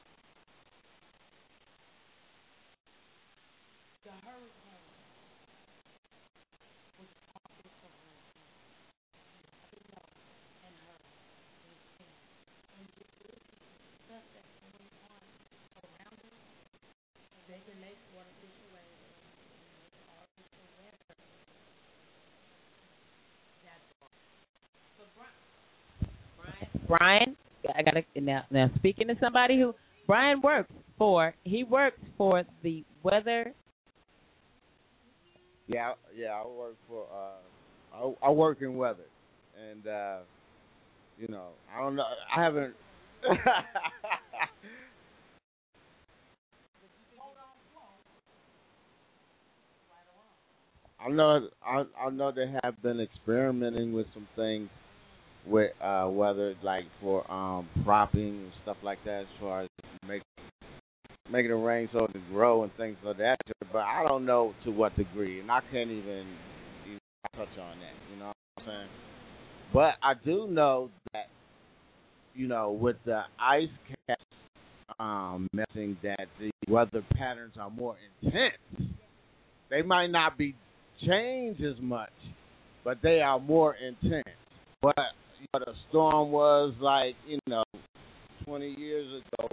[4.05, 4.85] the hurricane
[7.01, 8.37] was all different hurricanes.
[9.73, 10.05] Hello
[10.69, 10.97] and her
[12.05, 12.13] and.
[12.77, 13.09] And is
[14.05, 15.25] stuff that's going on
[15.89, 16.37] around us.
[17.49, 19.09] They can make artificial waves,
[20.13, 21.17] artificial weather.
[26.87, 27.41] Brian,
[27.75, 28.45] I got to now.
[28.51, 29.75] Now speaking to somebody who
[30.07, 33.55] Brian works for, he works for the weather.
[35.67, 39.09] Yeah, yeah, I work for uh I I work in weather.
[39.71, 40.19] And uh
[41.19, 42.05] you know, I don't know
[42.37, 42.75] I haven't
[51.01, 54.69] I know I I know they have been experimenting with some things
[55.47, 59.69] with uh weather like for um cropping and stuff like that as far as
[60.07, 60.23] make
[61.35, 63.37] making it rain so can grow and things like that.
[63.72, 66.26] But I don't know to what degree, and I can't even,
[66.87, 67.01] even
[67.35, 68.12] touch on that.
[68.12, 68.89] You know what I'm saying?
[69.72, 71.26] But I do know that,
[72.37, 73.68] you know, with the ice
[74.07, 74.22] caps
[75.01, 78.93] um, messing, that the weather patterns are more intense.
[79.70, 80.55] They might not be
[81.05, 82.12] changed as much,
[82.85, 84.22] but they are more intense.
[84.82, 84.95] What
[85.41, 87.64] you know, the storm was like, you know,
[88.45, 89.49] 20 years ago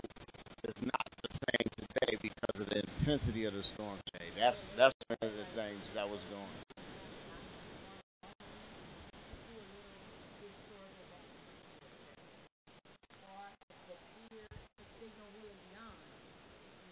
[0.67, 4.29] is not the same today because of the intensity of the storm today.
[4.37, 6.45] That's that's one of the things that was going.
[6.45, 6.69] on.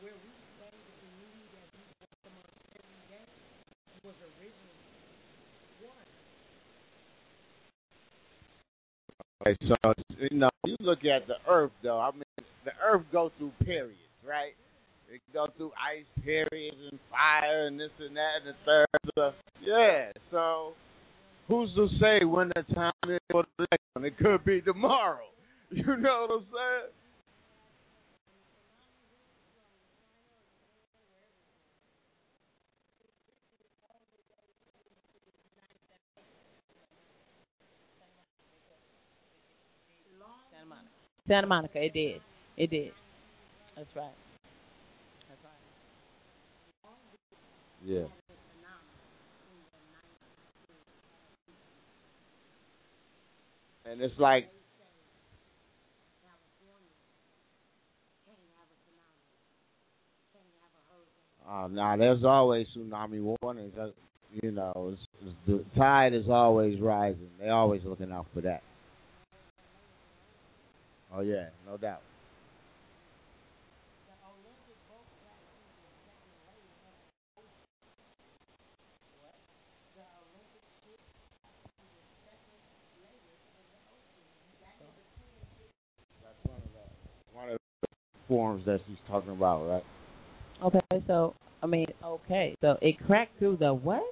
[0.01, 3.28] where we study the community that we work among every day
[4.01, 4.80] was originally
[5.84, 6.07] water.
[9.43, 9.76] Okay, so
[10.32, 11.99] you know, you look at the Earth though.
[11.99, 12.24] I mean,
[12.64, 14.55] the Earth goes through periods, right?
[15.12, 18.88] It go through ice periods and fire and this and that and the third.
[19.16, 19.32] So,
[19.62, 20.74] yeah, so
[21.47, 24.05] who's to say when the time is for the next one?
[24.05, 25.26] It could be tomorrow.
[25.72, 26.91] You know what I'm saying?
[41.30, 41.80] Santa Monica.
[41.80, 42.22] It did.
[42.57, 42.91] It did.
[43.78, 44.10] That's right.
[45.30, 45.51] That's right.
[47.84, 48.05] Yeah.
[53.86, 54.49] And it's like
[61.49, 63.73] Uh, now there's always tsunami warnings.
[63.75, 63.89] Uh,
[64.43, 67.30] you know, it's, it's, the tide is always rising.
[67.39, 68.61] They're always looking out for that.
[71.11, 72.01] Oh yeah, no doubt.
[86.21, 86.86] That's one of the
[87.36, 89.84] one of the forms that she's talking about, right?
[90.63, 94.03] Okay, so I mean, okay, so it cracked through the what?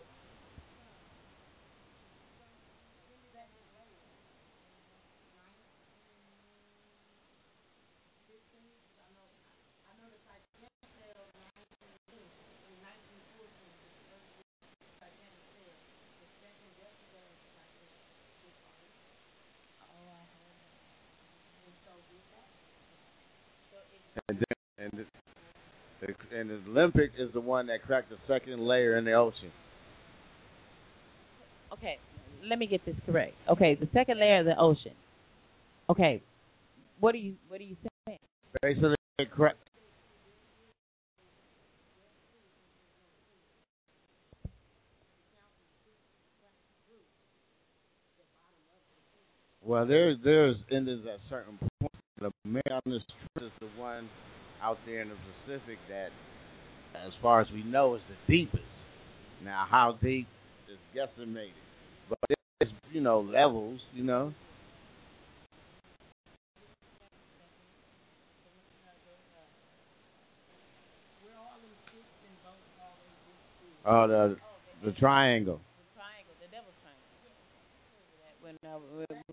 [24.27, 24.45] And then,
[24.77, 25.05] and
[26.01, 29.51] the, and the Olympic is the one that cracked the second layer in the ocean.
[31.73, 31.97] Okay,
[32.47, 33.33] let me get this correct.
[33.49, 34.93] Okay, the second layer of the ocean.
[35.89, 36.21] Okay,
[36.99, 37.75] what are you what are you
[38.07, 38.19] saying?
[38.61, 39.57] Basically, it cracked.
[49.63, 51.76] Well, there's there's and there's a certain point.
[52.19, 53.03] The Marianas
[53.41, 54.09] is the one
[54.61, 55.15] out there in the
[55.45, 56.09] Pacific that,
[56.95, 58.63] as far as we know, is the deepest.
[59.43, 60.27] Now, how deep
[60.67, 61.51] is guesstimated,
[62.09, 62.17] but
[62.59, 64.33] it's you know levels, you know.
[73.85, 74.37] Oh, the
[74.83, 74.91] the.
[74.93, 75.61] Triangle.
[78.47, 78.79] When uh,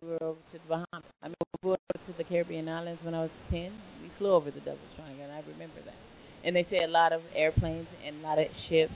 [0.02, 2.98] we were over to the Bahamas, I mean, we were over to the Caribbean islands
[3.04, 3.70] when I was ten.
[4.02, 5.94] We flew over the devil's triangle, and I remember that.
[6.42, 8.90] And they say a lot of airplanes and a lot of ships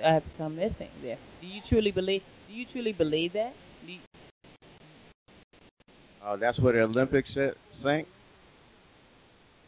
[0.00, 1.18] have come missing there.
[1.40, 2.22] Do you truly believe?
[2.46, 3.54] Do you truly believe that?
[3.84, 3.98] Do you,
[6.24, 7.28] Oh, that's where the Olympics
[7.82, 8.06] sank.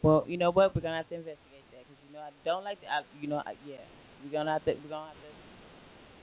[0.01, 0.73] well, you know what?
[0.73, 2.79] We're gonna have to investigate that because you know I don't like.
[2.79, 3.83] To, I, you know, I, yeah,
[4.23, 4.71] we're gonna have to.
[4.81, 5.31] We're gonna have to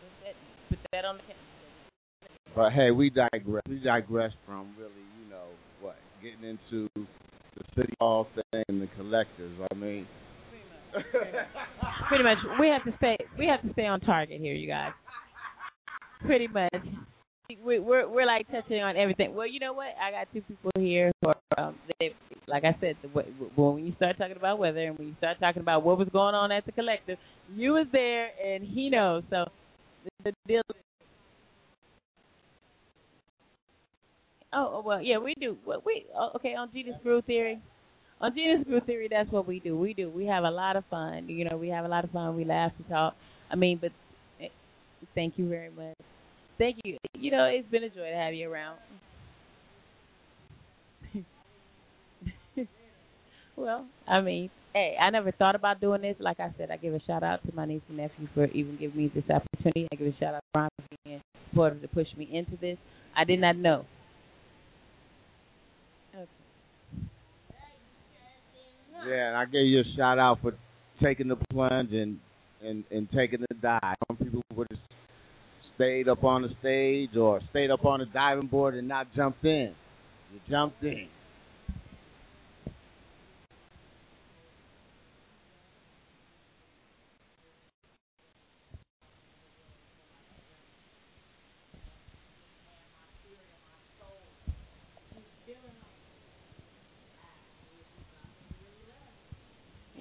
[0.01, 0.35] put that,
[0.71, 1.56] put that on the.
[2.57, 3.63] But hey, we digress.
[3.69, 4.91] We digress from really,
[5.23, 5.45] you know,
[5.83, 9.53] what getting into the city hall thing and the collectors.
[9.71, 10.07] I mean,
[12.09, 13.19] Pretty much, we have to stay.
[13.39, 14.93] We have to stay on target here, you guys.
[16.25, 16.73] Pretty much,
[17.63, 19.35] we, we're we're like touching on everything.
[19.35, 19.89] Well, you know what?
[20.03, 22.15] I got two people here who are, um, they,
[22.49, 25.61] like I said, the, when you start talking about weather and when you start talking
[25.61, 27.19] about what was going on at the collective,
[27.55, 29.25] you was there and he knows.
[29.29, 29.45] So
[30.25, 30.63] the deal.
[34.57, 35.55] Oh, oh, well, yeah, we do.
[35.67, 37.61] We oh, okay on Gena's Groove Theory.
[38.23, 39.77] On Gena's Groove Theory, that's what we do.
[39.77, 40.09] We do.
[40.09, 41.29] We have a lot of fun.
[41.29, 42.35] You know, we have a lot of fun.
[42.35, 43.15] We laugh, and talk.
[43.51, 43.93] I mean, but
[44.41, 44.49] eh,
[45.15, 45.95] thank you very much.
[46.57, 46.97] Thank you.
[47.13, 48.79] You know, it's been a joy to have you around.
[53.57, 56.17] well, I mean, hey, I never thought about doing this.
[56.19, 58.79] Like I said, I give a shout out to my niece and nephew for even
[58.79, 59.87] giving me this opportunity.
[59.93, 62.79] I give a shout out to Ron for being supportive to push me into this.
[63.15, 63.85] I did not know.
[69.07, 70.53] Yeah, and I gave you a shout out for
[71.03, 72.19] taking the plunge and
[72.63, 73.97] and and taking the dive.
[74.09, 74.81] Some people would have
[75.75, 79.45] stayed up on the stage or stayed up on the diving board and not jumped
[79.45, 79.75] in.
[80.33, 81.09] You jumped in.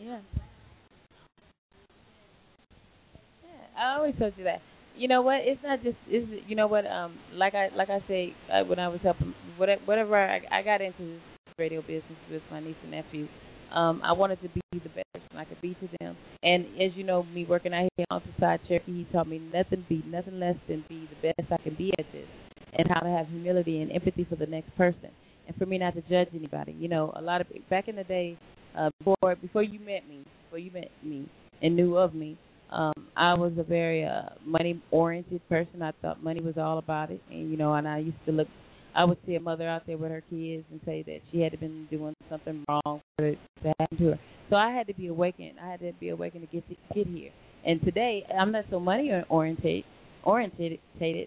[0.05, 0.19] Yeah.
[3.43, 4.61] Yeah, I always told you that.
[4.97, 5.41] You know what?
[5.43, 5.97] It's not just.
[6.09, 6.85] Is you know what?
[6.87, 10.61] Um, like I like I say uh, when I was helping whatever, whatever I, I
[10.63, 11.21] got into this
[11.59, 13.27] radio business with my niece and nephew.
[13.73, 16.15] Um, I wanted to be the best person I could be to them.
[16.43, 19.39] And as you know, me working out here on the side Cherokee, he taught me
[19.39, 22.27] nothing be nothing less than be the best I can be at this,
[22.77, 25.09] and how to have humility and empathy for the next person,
[25.47, 26.71] and for me not to judge anybody.
[26.79, 28.37] You know, a lot of back in the day,
[28.78, 31.30] uh, before before you met me, before you met me
[31.61, 32.38] and knew of me,
[32.71, 35.82] um, I was a very uh, money oriented person.
[35.82, 38.47] I thought money was all about it, and you know, and I used to look
[38.95, 41.59] I would see a mother out there with her kids and say that she had
[41.59, 44.19] been doing something wrong for it to happen to her.
[44.49, 45.59] So I had to be awakened.
[45.61, 47.32] I had to be awakened to get to get here.
[47.65, 49.84] And today I'm not so money oriented
[50.26, 50.80] orientated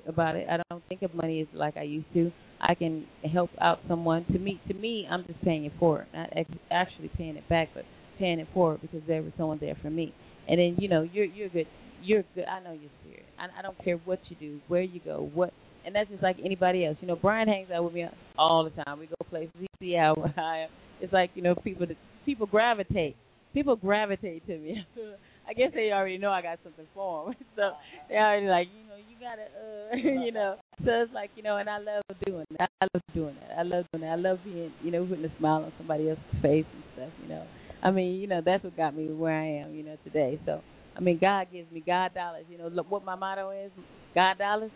[0.06, 0.46] about it.
[0.50, 2.30] I don't think of money as like I used to.
[2.60, 4.24] I can help out someone.
[4.26, 6.30] To me, to me, I'm just paying it forward, not
[6.70, 7.84] actually paying it back, but
[8.18, 10.12] paying it forward because there was someone there for me.
[10.48, 11.66] And then you know you're you're good.
[12.02, 12.44] You're good.
[12.44, 13.26] I know you're serious.
[13.38, 15.52] I, I don't care what you do, where you go, what
[15.86, 16.96] and that's just like anybody else.
[17.00, 18.98] You know, Brian hangs out with me all the time.
[18.98, 19.52] We go places.
[19.58, 20.68] He see how I am.
[21.00, 21.86] It's like you know, people
[22.24, 23.16] people gravitate.
[23.54, 24.84] People gravitate to me.
[25.48, 27.34] I guess they already know I got something for them.
[27.56, 27.72] so
[28.08, 30.56] they already like, you know, you gotta, uh, you know.
[30.84, 32.70] So it's like, you know, and I love doing that.
[32.80, 33.58] I love doing that.
[33.58, 34.12] I love doing that.
[34.12, 37.10] I love being, you know, putting a smile on somebody else's face and stuff.
[37.22, 37.46] You know,
[37.82, 40.38] I mean, you know, that's what got me where I am, you know, today.
[40.44, 40.60] So,
[40.96, 42.44] I mean, God gives me God dollars.
[42.50, 43.72] You know, look what my motto is:
[44.14, 44.70] God dollars,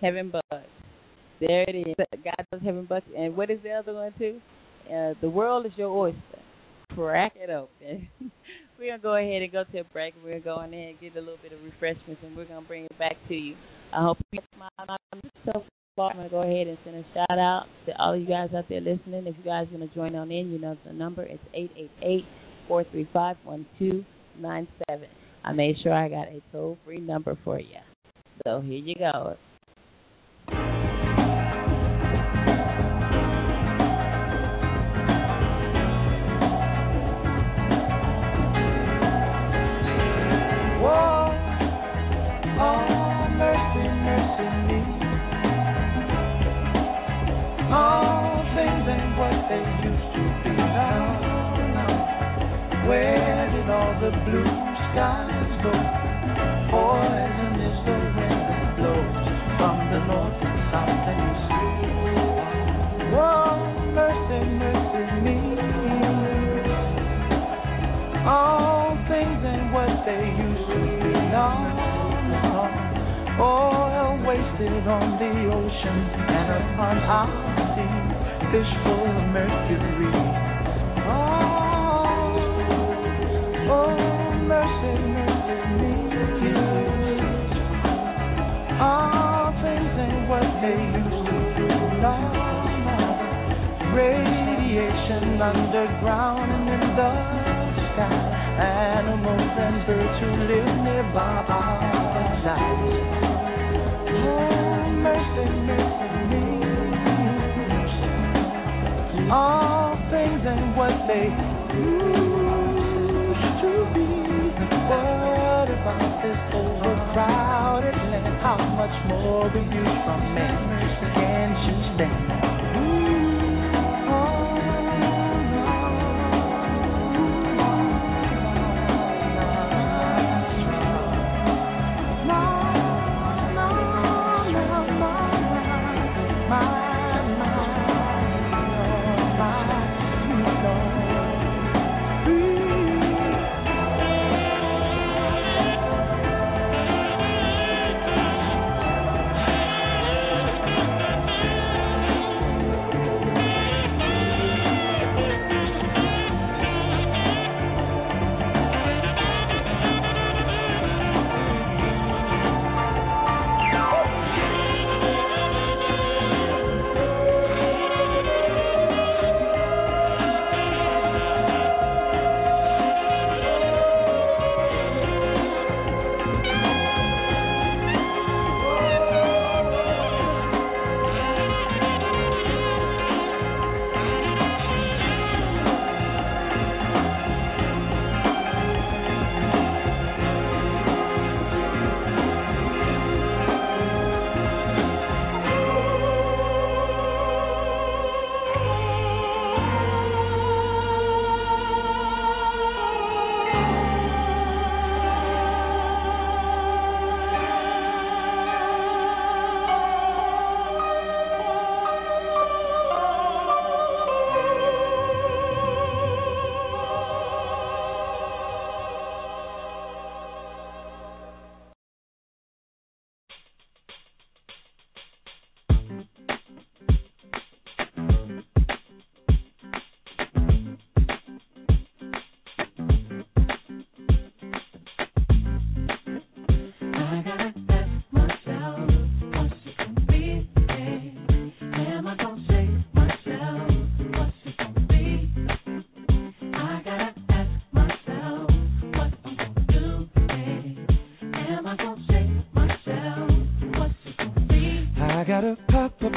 [0.00, 0.66] heaven bucks.
[1.40, 1.94] There it is.
[2.24, 3.06] God does heaven bucks.
[3.16, 4.40] And what is the other one too?
[4.86, 6.20] Uh, the world is your oyster.
[6.94, 8.08] Crack it open.
[8.78, 10.14] we're gonna go ahead and go to a break.
[10.22, 12.66] We're gonna go in there and get a little bit of refreshments, and we're gonna
[12.66, 13.54] bring it back to you.
[13.92, 14.68] I hope you my
[15.46, 15.64] so
[15.96, 16.10] far.
[16.10, 18.80] I'm gonna go ahead and send a shout out to all you guys out there
[18.80, 19.26] listening.
[19.26, 21.22] If you guys wanna join on in, you know the number.
[21.22, 22.24] It's eight eight eight
[22.66, 24.04] four three five one two
[24.38, 25.08] nine seven.
[25.44, 27.78] I made sure I got a toll free number for you.
[28.44, 29.36] So here you go.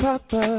[0.01, 0.56] Papa.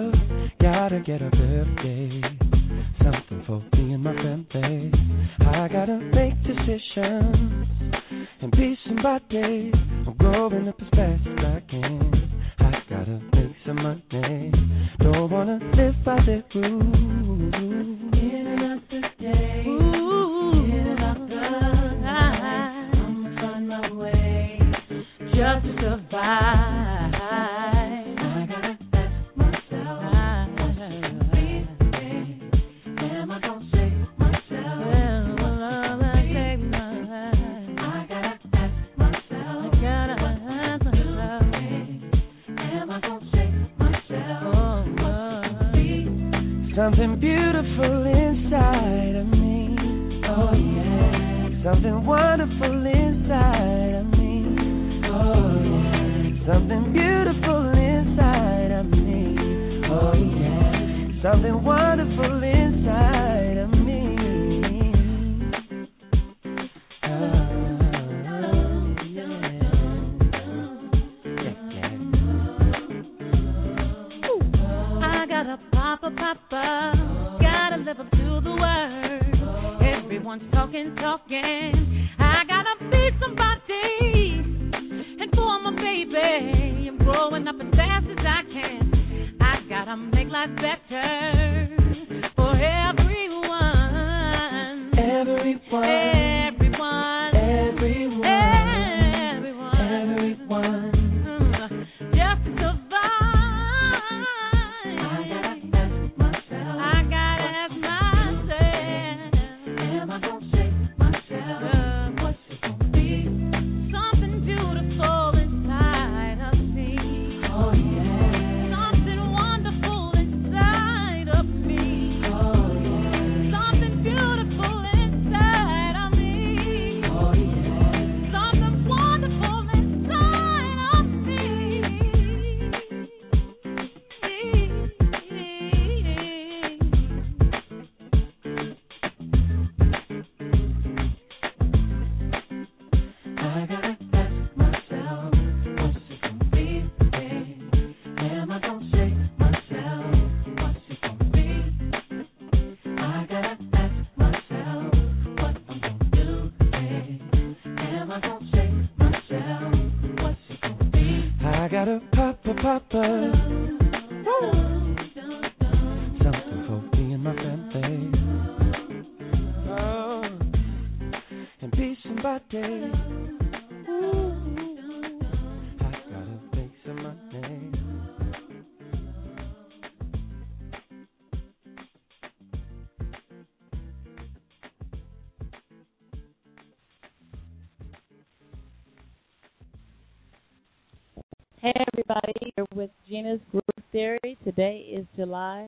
[193.29, 194.39] Winners Group Theory.
[194.43, 195.67] Today is July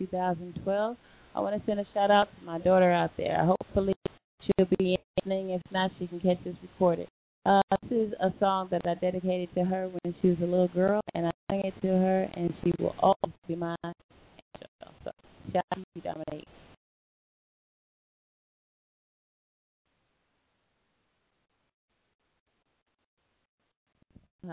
[0.00, 0.96] 2012.
[1.32, 3.44] I want to send a shout out to my daughter out there.
[3.44, 3.94] Hopefully,
[4.42, 5.50] she'll be listening.
[5.50, 7.06] If not, she can catch this recorded.
[7.46, 10.68] Uh, this is a song that I dedicated to her when she was a little
[10.68, 14.92] girl, and I sang it to her, and she will always be my angel.
[15.04, 15.12] So,
[15.52, 16.48] shout out to you, Dominique.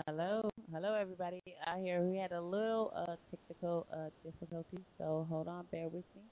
[0.04, 2.02] Hello, hello everybody out here.
[2.02, 6.22] We had a little uh, technical uh, difficulty, so hold on, bear with me.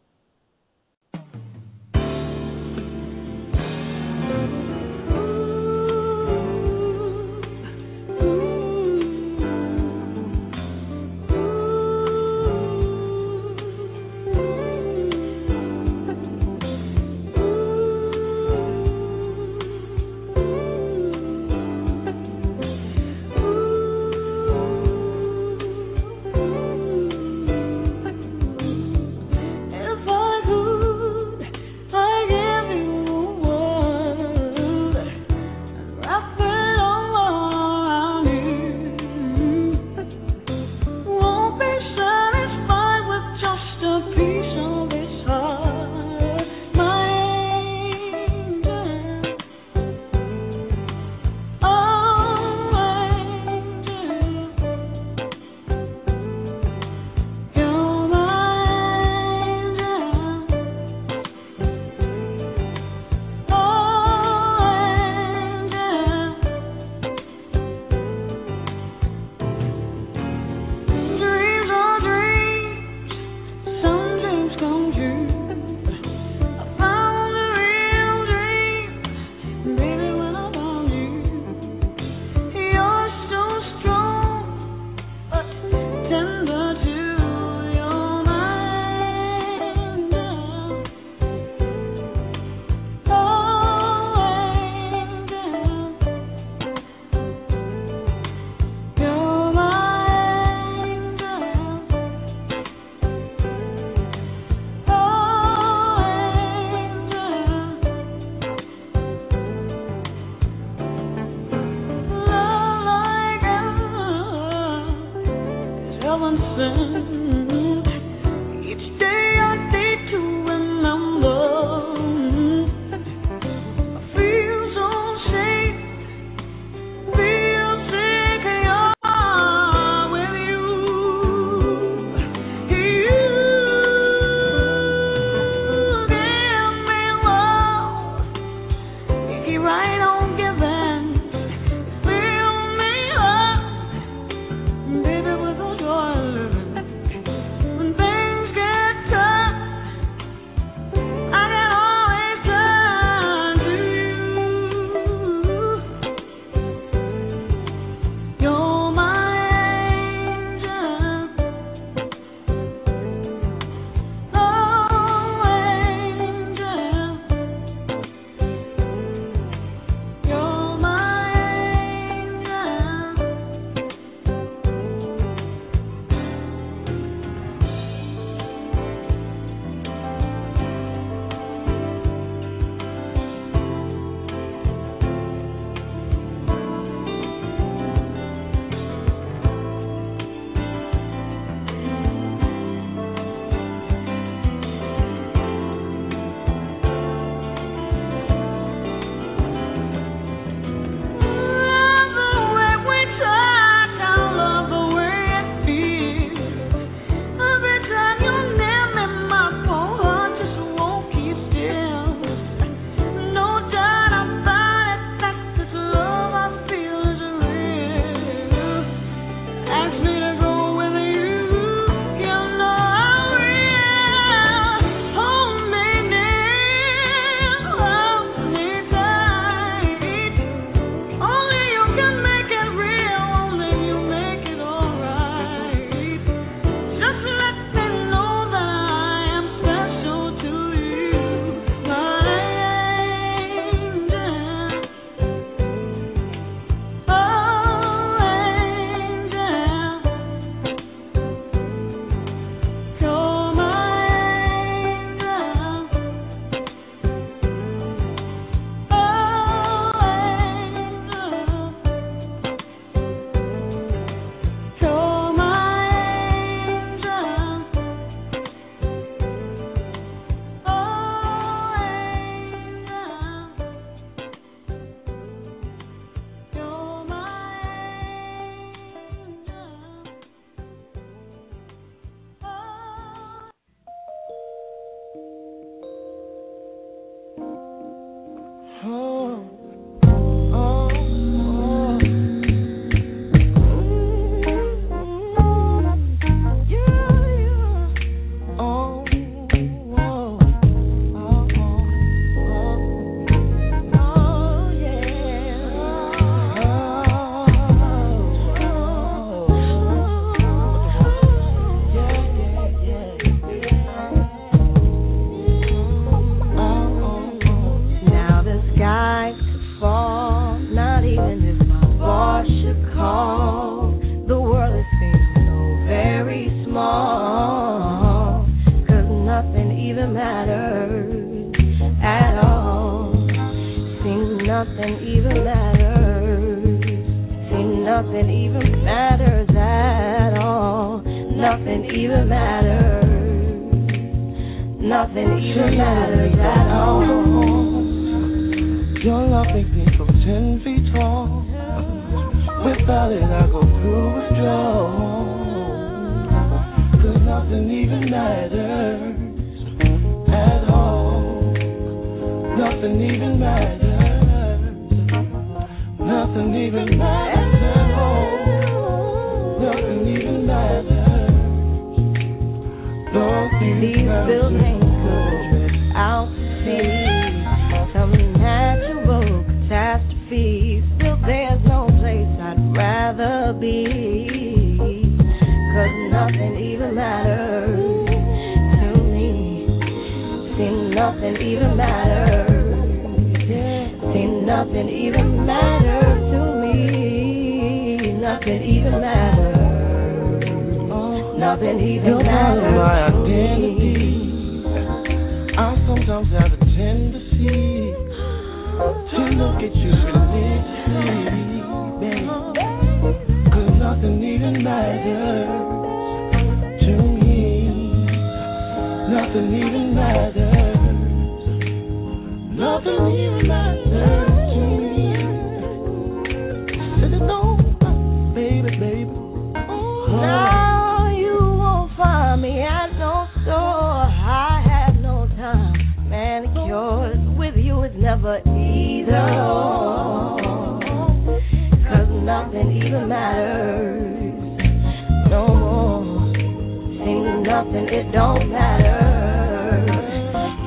[447.75, 449.01] Nothing, it don't matter.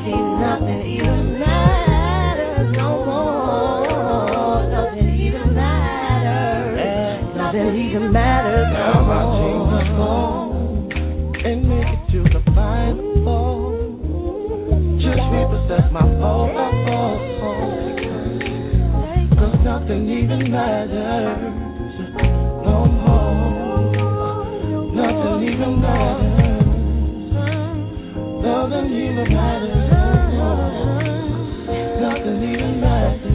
[0.04, 4.70] See nothing even matters no more.
[4.70, 7.36] Nothing even matters.
[7.36, 10.52] Nothing even matters no Now my jeans more.
[11.46, 13.72] and make it to the final.
[15.00, 16.56] Just repossess my phone.
[19.38, 21.40] Cause nothing even matters
[22.66, 23.48] no more.
[24.94, 26.27] Nothing even matters.
[28.70, 29.92] Nothing even matters.
[32.02, 33.27] Nothing even matters.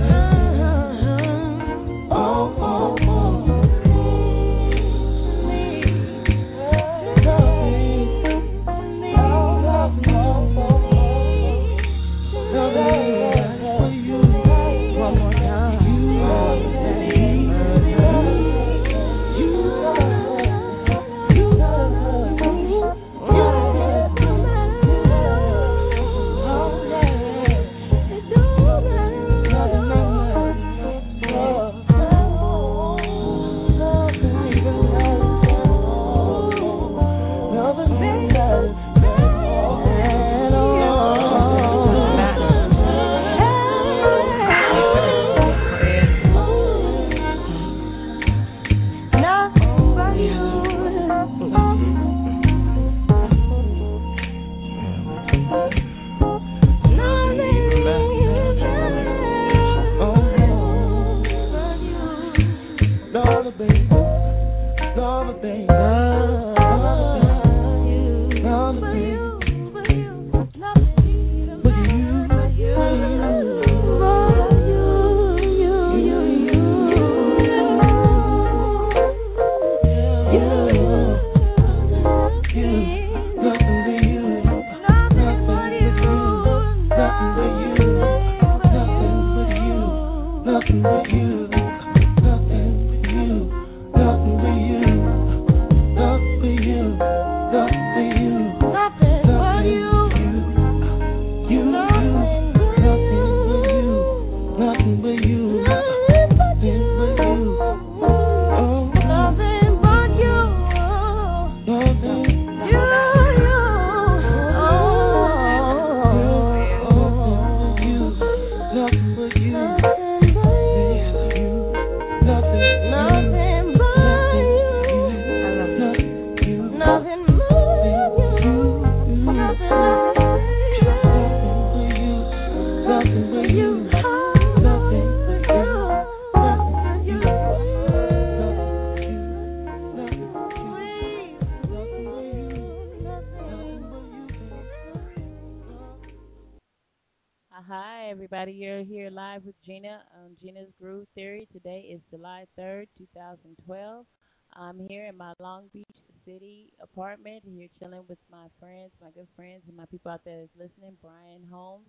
[154.63, 155.87] I'm here in my Long Beach
[156.25, 160.39] City apartment, here chilling with my friends, my good friends, and my people out there
[160.39, 160.97] that's listening.
[161.03, 161.87] Brian Holmes.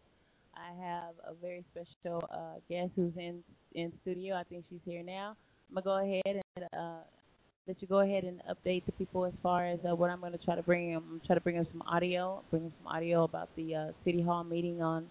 [0.55, 3.43] I have a very special uh, guest who's in
[3.75, 4.35] in studio.
[4.35, 5.35] I think she's here now.
[5.69, 7.03] I'm gonna go ahead and uh,
[7.67, 10.39] let you go ahead and update the people as far as uh, what I'm gonna
[10.39, 11.03] try to bring them.
[11.11, 14.23] I'm try to bring them some audio, bring them some audio about the uh, city
[14.23, 15.05] hall meeting on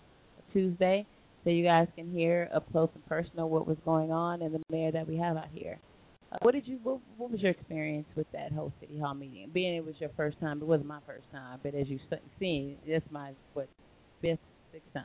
[0.53, 1.07] Tuesday,
[1.45, 4.61] so you guys can hear up close and personal what was going on and the
[4.69, 5.79] mayor that we have out here.
[6.41, 6.79] What did you?
[6.83, 9.51] What, what was your experience with that whole city hall meeting?
[9.53, 12.01] Being it was your first time, it wasn't my first time, but as you've
[12.41, 13.69] seen, that's my what
[14.23, 14.39] fifth,
[14.73, 15.05] sixth time.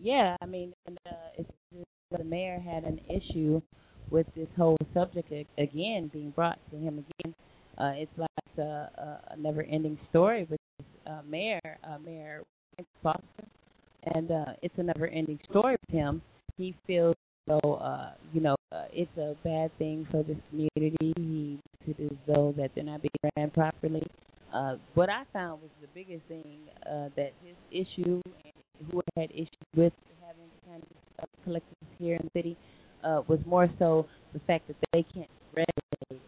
[0.00, 1.50] Yeah, I mean, and, uh, it's,
[2.10, 3.60] the mayor had an issue
[4.10, 7.34] with this whole subject again being brought to him again.
[7.78, 12.42] Uh, it's like a, a, a never-ending story with this, uh, mayor, uh, Mayor
[13.02, 13.22] Foster,
[14.14, 16.22] and uh, it's a never-ending story with him.
[16.56, 17.16] He feels
[17.48, 21.12] so, uh, you know, uh, it's a bad thing for this community.
[21.16, 24.02] He it as though that they're not being ran properly.
[24.52, 28.54] Uh, what I found was the biggest thing uh, that his issue and
[28.90, 29.92] who had issues with
[30.26, 32.56] having kind of uh, collectives here in the city
[33.04, 36.22] uh, was more so the fact that they can't regulate.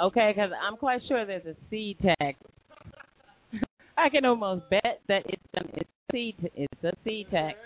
[0.00, 2.38] Okay, because I'm quite sure there's a C tax.
[3.96, 7.58] I can almost bet that it's a, it's seed it's a seed tax.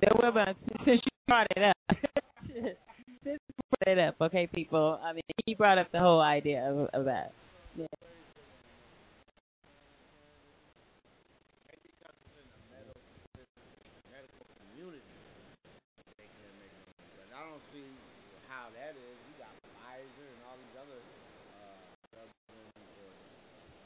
[0.00, 0.40] There will be
[0.84, 1.76] since you brought it up.
[3.24, 5.00] since you brought it up, okay, people.
[5.02, 7.32] I mean, he brought up the whole idea of, of that.
[7.76, 7.86] Yeah.
[7.92, 8.06] But
[17.32, 17.84] I don't see
[18.48, 19.16] how that is.
[19.28, 21.80] You got Pfizer and all these other uh,
[22.12, 23.85] drugs and, uh, Uh,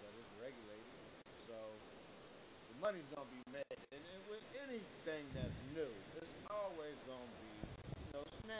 [0.00, 0.94] but it's regulated.
[1.50, 1.56] So
[2.70, 5.90] the money's gonna be made, and it, with anything that's new,
[6.22, 7.52] it's always gonna be,
[8.06, 8.59] you know, snacks.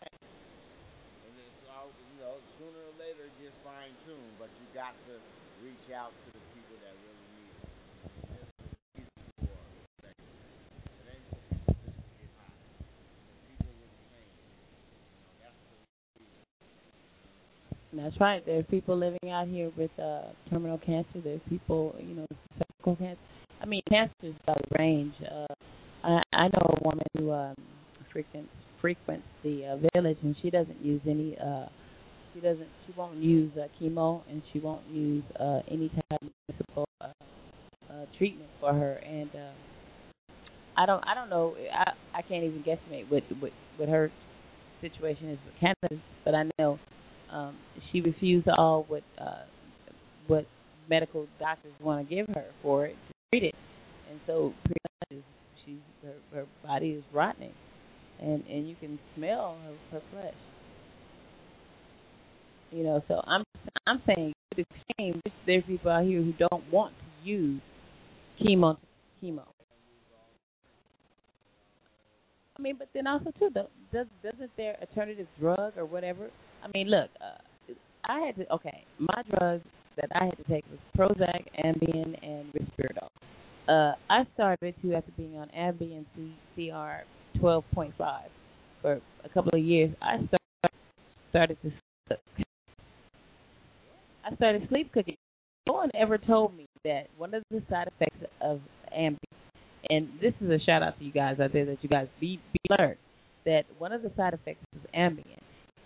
[1.71, 5.15] All, you know, sooner or later it fine tuned, but you got to
[5.63, 7.71] reach out to the people that really need it.
[8.99, 9.11] Is
[17.93, 18.45] that's right.
[18.45, 21.21] There's people living out here with uh terminal cancer.
[21.23, 22.27] There's people, you know,
[22.59, 23.23] cervical cancer.
[23.63, 25.15] I mean, cancer's got a range.
[25.23, 25.55] Uh,
[26.03, 27.55] I I know a woman who um
[28.13, 28.51] frequents
[28.81, 31.37] frequents the uh, village, and she doesn't use any.
[31.39, 31.67] uh
[32.35, 32.69] She doesn't.
[32.87, 37.09] She won't use uh, chemo, and she won't use uh any type of municipal uh,
[37.91, 38.95] uh treatment for her.
[39.05, 39.53] And uh
[40.77, 41.03] I don't.
[41.07, 41.57] I don't know.
[41.73, 44.11] I I can't even guesstimate what what what her
[44.81, 46.79] situation is with cannabis, but I know
[47.31, 47.57] um,
[47.91, 49.45] she refused all what uh,
[50.27, 50.47] what
[50.89, 53.55] medical doctors want to give her for it to treat it,
[54.11, 54.81] and so pretty
[55.13, 55.25] much
[55.65, 57.53] she's her, her body is rotting,
[58.21, 60.35] and and you can smell her, her flesh.
[62.71, 63.43] You know, so I'm
[63.87, 65.21] I'm saying it's a shame.
[65.47, 67.61] There's people out here who don't want to use
[68.41, 68.77] chemo
[69.23, 69.45] chemo.
[72.59, 76.29] I mean, but then also too, the, does doesn't their alternative drug or whatever?
[76.63, 77.73] I mean, look, uh,
[78.05, 79.65] I had to okay, my drugs
[79.97, 83.09] that I had to take was Prozac, Ambien, and Risperidone.
[83.69, 87.05] Uh, I started to after being on Ambien C- CR
[87.41, 87.93] 12.5
[88.83, 89.95] for a couple of years.
[90.01, 90.77] I started
[91.31, 91.73] started to
[92.09, 92.19] cook.
[94.25, 95.17] I started sleep cooking.
[95.67, 98.61] No one ever told me that one of the side effects of
[98.97, 99.19] Ambien
[99.89, 102.41] and this is a shout out to you guys out there that you guys be
[102.53, 102.99] be learned
[103.47, 105.39] that one of the side effects of Ambien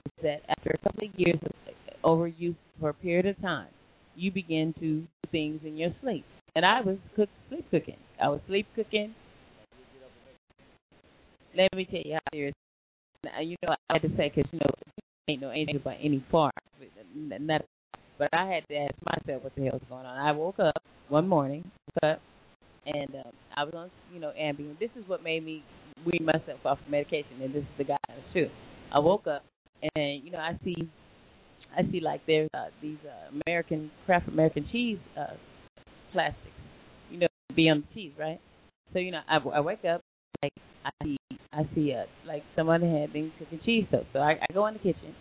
[0.07, 1.53] is that after a couple of years of
[2.05, 3.69] overuse for a period of time,
[4.17, 6.25] you begin to do things in your sleep.
[6.55, 7.97] And I was cook, sleep cooking.
[8.23, 9.15] I was sleep cooking.
[11.57, 12.55] Let me tell you how serious.
[13.43, 14.73] You know, I had to say because you know,
[15.29, 16.23] ain't no angel by any.
[17.15, 17.65] Not,
[18.19, 20.19] but I had to ask myself what the hell's going on.
[20.19, 20.75] I woke up
[21.09, 21.65] one morning,
[22.03, 22.21] woke up,
[22.87, 24.79] and um, I was on, you know, Ambien.
[24.79, 25.63] This is what made me
[26.05, 28.49] wean myself off of medication, and this is the guidance too.
[28.93, 29.45] I woke up,
[29.95, 30.77] and you know, I see,
[31.77, 35.35] I see like there's uh, these uh, American Kraft American cheese uh,
[36.13, 36.41] plastics,
[37.11, 38.41] you know, be on the cheese, right?
[38.93, 40.03] So you know, I, I wake up,
[40.43, 40.53] like
[40.85, 41.17] I see,
[41.53, 44.07] I see a like someone had been cooking cheese toast.
[44.13, 45.15] So I, I go in the kitchen,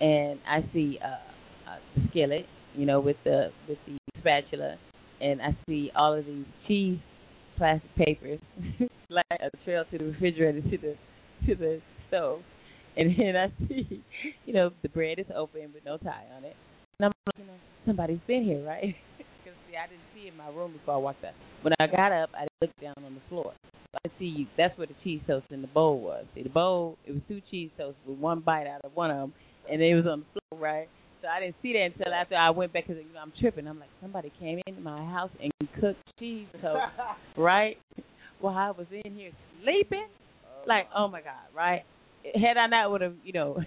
[0.00, 4.76] and I see uh, the skillet, you know, with the with the spatula
[5.20, 6.98] and I see all of these cheese
[7.56, 8.40] plastic papers
[9.10, 10.96] like a trail to the refrigerator to the
[11.46, 12.40] to the stove.
[12.96, 14.02] And then I see,
[14.44, 16.56] you know, the bread is open with no tie on it.
[16.98, 18.94] And I'm like, you know, somebody's been here, right?
[19.42, 21.32] Because see, I didn't see in my room before I walked out.
[21.62, 23.54] When I got up, I looked down on the floor.
[23.94, 24.46] I see you.
[24.56, 26.24] That's where the cheese toast in the bowl was.
[26.34, 29.16] See, the bowl it was two cheese toasts with one bite out of one of
[29.18, 29.34] them,
[29.70, 30.88] and it was on the floor, right?
[31.22, 33.66] So I didn't see that until after I went back because you know I'm tripping.
[33.66, 36.84] I'm like somebody came into my house and cooked cheese toast,
[37.36, 37.76] right?
[38.40, 40.06] While I was in here sleeping,
[40.66, 41.82] like oh my god, right?
[42.34, 43.58] Had I not would have, you know,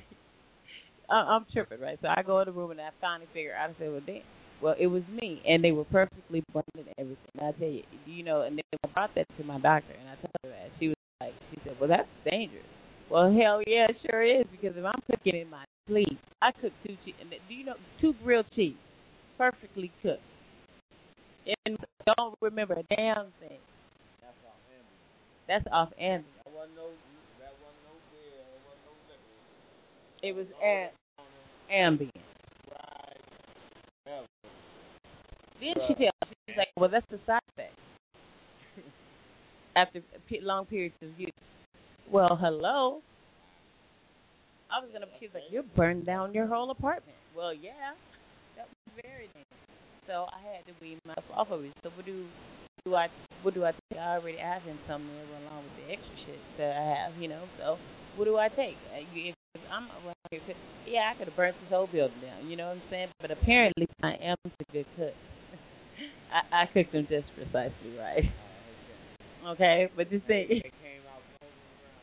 [1.10, 2.00] I'm tripping, right?
[2.02, 3.72] So I go in the room and I finally figure out.
[3.72, 4.22] I said, well, damn.
[4.62, 7.32] Well, it was me, and they were perfectly burned and everything.
[7.38, 10.10] And I tell you, you know, and then I brought that to my doctor, and
[10.10, 10.70] I told her that.
[10.80, 12.64] She was like, she said, well, that's dangerous.
[13.10, 16.72] Well, hell yeah, it sure is, because if I'm cooking in my sleep, I cook
[16.88, 17.16] two cheese.
[17.20, 18.76] And do you know two grilled cheese,
[19.38, 20.22] perfectly cooked,
[21.66, 23.60] and don't remember a damn thing.
[24.22, 24.96] That's off Andy.
[25.48, 26.28] That's off Andy.
[26.46, 26.90] That wasn't no.
[27.40, 28.44] That wasn't no beer.
[28.44, 30.28] That wasn't no liquor.
[30.28, 30.92] It was a-
[31.72, 32.12] Ambien.
[34.06, 37.74] Then she tells me, she's like, well, that's the side effect.
[39.76, 40.02] After
[40.44, 41.32] long periods of use.
[42.12, 43.02] Well, hello.
[44.70, 45.06] I was gonna.
[45.20, 47.18] She's like, you burned down your whole apartment.
[47.36, 47.94] Well, yeah,
[48.58, 49.46] that was very dangerous.
[50.08, 51.72] So I had to wean myself off of it.
[51.84, 52.26] So what do
[52.86, 53.08] do I
[53.44, 54.00] what do I take?
[54.00, 57.44] I already that went along with the extra shit that I have, you know.
[57.60, 57.78] So
[58.16, 58.76] what do I take?
[58.92, 59.36] Uh, If
[59.70, 60.42] I'm around here,
[60.88, 62.50] yeah, I could have burnt this whole building down.
[62.50, 63.08] You know what I'm saying?
[63.22, 65.14] But apparently, I am a good cook.
[66.34, 68.26] I, I cooked them just precisely right.
[69.54, 70.50] Okay, but this thing.
[70.50, 71.54] They came out golden
[71.86, 72.02] brown.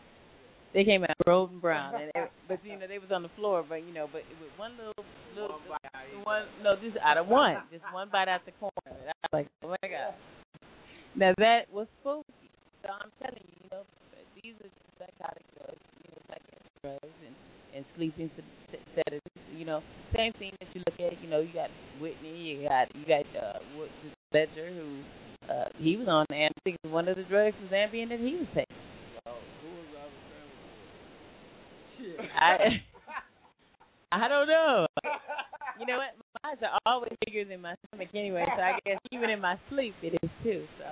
[0.75, 3.65] They came out golden brown, and it, but you know they was on the floor,
[3.67, 5.05] but you know, but it was one little
[5.35, 8.29] little One bite out of each one no, just out of one, just one bite
[8.29, 8.95] out the corner.
[8.95, 10.15] And I was like, oh my god.
[11.17, 12.47] Now that was spooky.
[12.87, 13.83] So I'm telling you, you know,
[14.39, 14.71] these are
[15.03, 15.90] psychotic drugs, you
[16.83, 17.35] drugs and
[17.75, 18.31] and sleeping
[18.95, 19.23] sedatives.
[19.57, 19.83] You know,
[20.17, 21.23] same thing that you look at.
[21.23, 21.71] You know, you got
[22.01, 23.59] Whitney, you got you got uh,
[24.33, 25.03] Ledger, who
[25.53, 26.91] uh, he was on Ambien.
[26.91, 28.77] One of the drugs was Ambien that he was taking.
[29.27, 30.11] Oh, who was the other
[31.99, 32.17] family?
[32.17, 32.31] Shit.
[32.41, 32.57] I
[34.13, 34.87] I don't know.
[35.79, 36.15] You know what?
[36.43, 39.57] My eyes are always bigger than my stomach anyway, so I guess even in my
[39.69, 40.65] sleep it is too.
[40.79, 40.85] So,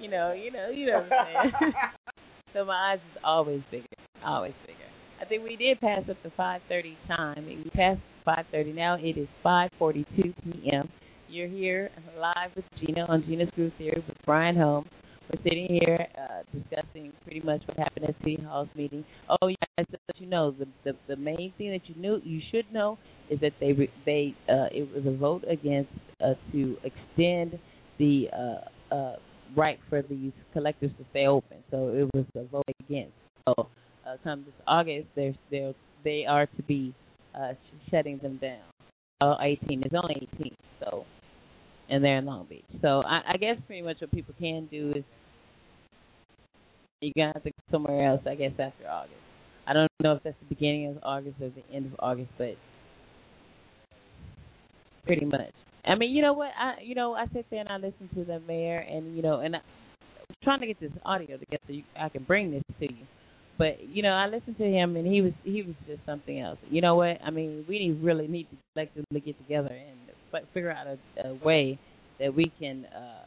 [0.00, 1.72] you know, you know, you know what I'm saying.
[2.54, 3.86] so my eyes is always bigger,
[4.24, 4.79] always bigger.
[5.20, 7.46] I think we did pass up the 5:30 time.
[7.46, 8.74] We passed 5:30.
[8.74, 10.88] Now it is 5:42 p.m.
[11.28, 14.88] You're here live with Gena on Gena's Groove Theory with Brian Holmes.
[15.30, 19.04] We're sitting here uh, discussing pretty much what happened at City Hall's meeting.
[19.28, 22.40] Oh, yeah, said that you know the, the the main thing that you knew you
[22.50, 22.98] should know
[23.28, 23.72] is that they
[24.04, 25.90] they uh, it was a vote against
[26.24, 27.58] uh, to extend
[27.98, 29.16] the uh, uh,
[29.56, 31.58] right for these collectors to stay open.
[31.70, 33.12] So it was a vote against.
[33.46, 33.68] So
[34.10, 35.74] uh, come this August, they're they
[36.04, 36.94] they are to be
[37.34, 37.52] uh,
[37.90, 38.60] shutting them down.
[39.20, 41.04] Uh, 18 is only 18, so
[41.90, 42.64] and they're in Long Beach.
[42.80, 45.04] So I, I guess pretty much what people can do is
[47.00, 48.22] you're gonna have to go somewhere else.
[48.26, 49.14] I guess after August.
[49.66, 52.56] I don't know if that's the beginning of August or the end of August, but
[55.04, 55.52] pretty much.
[55.84, 56.50] I mean, you know what?
[56.58, 59.40] I you know I sit there and I listen to the mayor, and you know,
[59.40, 62.62] and I, I'm trying to get this audio together so you, I can bring this
[62.80, 63.06] to you.
[63.60, 66.58] But you know, I listened to him, and he was he was just something else.
[66.70, 67.18] You know what?
[67.22, 69.98] I mean, we need, really need to collectively get together and
[70.32, 71.78] fi- figure out a, a way
[72.20, 73.26] that we can uh,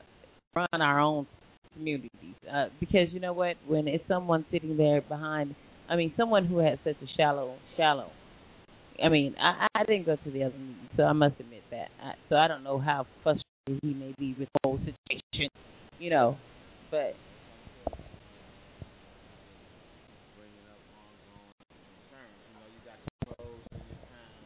[0.55, 1.27] run our own
[1.76, 2.10] communities.
[2.51, 3.57] Uh, because you know what?
[3.68, 5.55] When it's someone sitting there behind,
[5.89, 8.10] I mean, someone who has such a shallow, shallow.
[9.03, 11.89] I mean, I, I didn't go to the other meeting, so I must admit that.
[12.01, 15.49] I, so I don't know how frustrated he may be with the whole situation,
[15.99, 16.38] you know.
[16.91, 17.15] But
[20.38, 21.57] bringing up ongoing
[21.89, 22.38] concerns.
[22.49, 24.41] You know, you got the pros in your town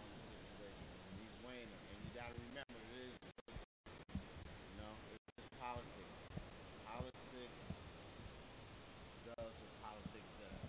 [0.00, 1.82] on the situation, and he's waning.
[1.92, 3.14] And you got to remember, it is,
[3.48, 6.12] you know, it's just politics.
[6.84, 7.56] Politics
[9.26, 10.60] does what politics does.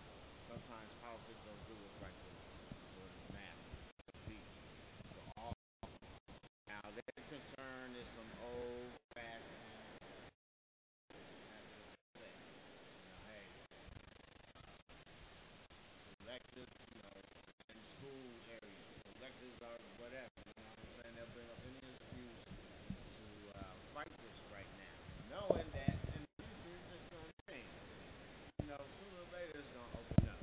[0.49, 2.33] Sometimes politics don't do what's right for
[2.95, 3.67] for the matter.
[4.29, 4.39] See,
[5.13, 5.53] so all
[6.69, 7.23] now their
[7.93, 9.61] concern is some old fashioned.
[13.29, 13.45] Hey,
[16.25, 17.13] collectors, you know,
[17.69, 18.87] in school areas,
[19.17, 21.13] collectors are whatever, you know what I'm saying?
[21.17, 22.41] They'll bring up any excuse
[23.13, 23.25] to
[23.61, 24.97] uh, fight this right now,
[25.29, 27.73] knowing that in the future it's just going to change.
[28.61, 30.41] You know, sooner or later it's going to open up.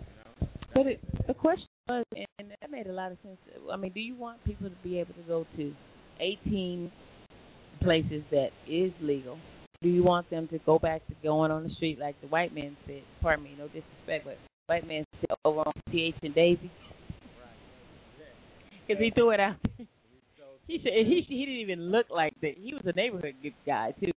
[0.00, 0.32] You know?
[0.72, 3.38] But it, the question was, and that made a lot of sense.
[3.70, 5.74] I mean, do you want people to be able to go to
[6.20, 6.90] 18
[7.80, 9.38] places that is legal?
[9.82, 12.52] Do you want them to go back to going on the street like the white
[12.52, 13.02] man said?
[13.22, 16.70] Pardon me, no disrespect, but white man said over on CH and Daisy.
[18.88, 19.56] because he threw it out.
[20.66, 22.52] He said he he didn't even look like that.
[22.58, 24.12] He was a neighborhood good guy too.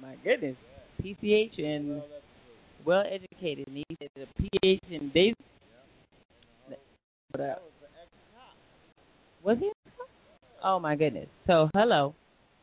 [0.00, 0.56] My goodness,
[1.02, 2.00] PCH and
[2.86, 3.68] well educated.
[3.68, 5.34] And he said a PH in Daisy.
[7.32, 7.54] But, uh,
[9.42, 9.70] was he?
[10.66, 11.28] Oh my goodness.
[11.46, 12.14] So hello,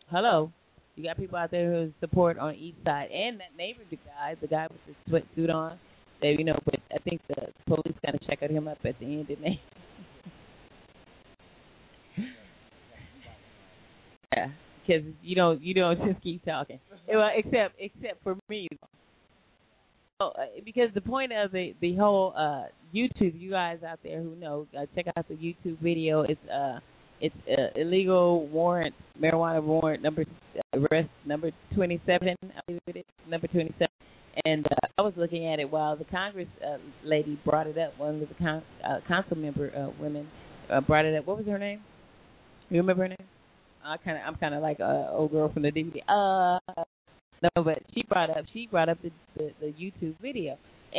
[0.09, 0.51] hello.
[0.95, 4.47] You got people out there who support on each side, and that neighborhood guy, the
[4.47, 5.77] guy with the sweatsuit on.
[6.19, 7.35] They, you know, but I think the
[7.67, 9.61] police kind of checked him up at the end, didn't they?
[14.35, 14.47] yeah,
[14.85, 16.79] because you don't you don't just keep talking.
[17.07, 18.67] Well, except except for me.
[20.19, 22.63] Oh, uh, because the point of the the whole uh
[22.95, 26.21] YouTube, you guys out there who know, uh, check out the YouTube video.
[26.21, 26.79] It's uh
[27.21, 30.25] it's uh, illegal warrant marijuana warrant number
[30.57, 32.35] uh, arrest number 27.
[32.41, 33.87] I believe it is number 27.
[34.45, 37.97] And uh, I was looking at it while the Congress uh, lady brought it up.
[37.97, 40.27] One of the con- uh, council member uh, women
[40.71, 41.27] uh, brought it up.
[41.27, 41.81] What was her name?
[42.69, 43.27] You remember her name?
[43.83, 45.97] I kind of I'm kind of like a old girl from the DVD.
[46.07, 46.83] Uh,
[47.43, 50.57] no, but she brought up she brought up the, the the YouTube video,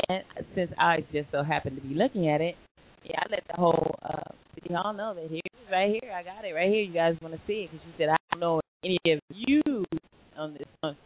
[0.09, 0.23] and
[0.55, 2.57] since I just so happened to be looking at it,
[3.05, 4.33] yeah, I let the whole uh,
[4.69, 6.83] y'all know that here right here I got it right here.
[6.83, 9.85] You guys want to see it because she said I don't know any of you
[10.37, 10.97] on this on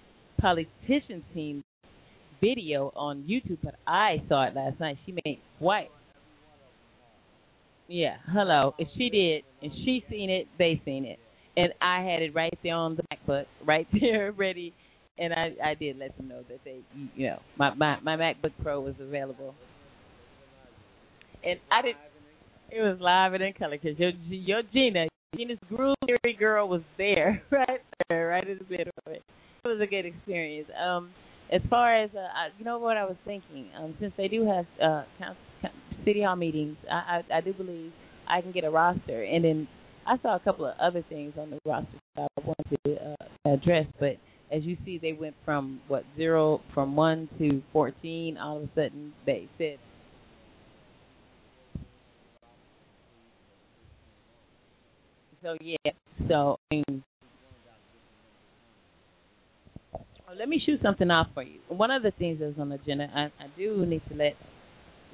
[0.40, 1.62] politician team
[2.40, 4.98] video on YouTube, but I saw it last night.
[5.06, 5.90] She made white.
[7.88, 8.74] Yeah, hello.
[8.78, 11.18] If she did, and she seen it, they seen it
[11.56, 14.74] and I had it right there on the MacBook, right there, ready.
[15.18, 16.80] And I I did let them know that they,
[17.14, 19.54] you know, my my my MacBook Pro was available.
[21.46, 21.98] And I didn't.
[22.70, 25.06] It was live and in color because your your Gena,
[25.36, 29.22] Gena's groove theory girl was there, right there, right in the middle of it.
[29.64, 30.68] It was a good experience.
[30.76, 31.10] Um,
[31.52, 34.44] as far as uh, I, you know, what I was thinking, um, since they do
[34.48, 35.40] have uh, council,
[36.04, 37.92] city hall meetings, I, I I do believe
[38.28, 39.68] I can get a roster, and then
[40.04, 43.52] I saw a couple of other things on the roster that I wanted to uh,
[43.54, 44.16] address, but
[44.50, 48.36] as you see, they went from what zero, from one to fourteen.
[48.36, 49.78] All of a sudden, they said.
[55.42, 55.92] So yeah,
[56.28, 57.02] so I mean,
[60.38, 61.60] let me shoot something off for you.
[61.68, 64.34] One of the things that's on the agenda, I, I do need to let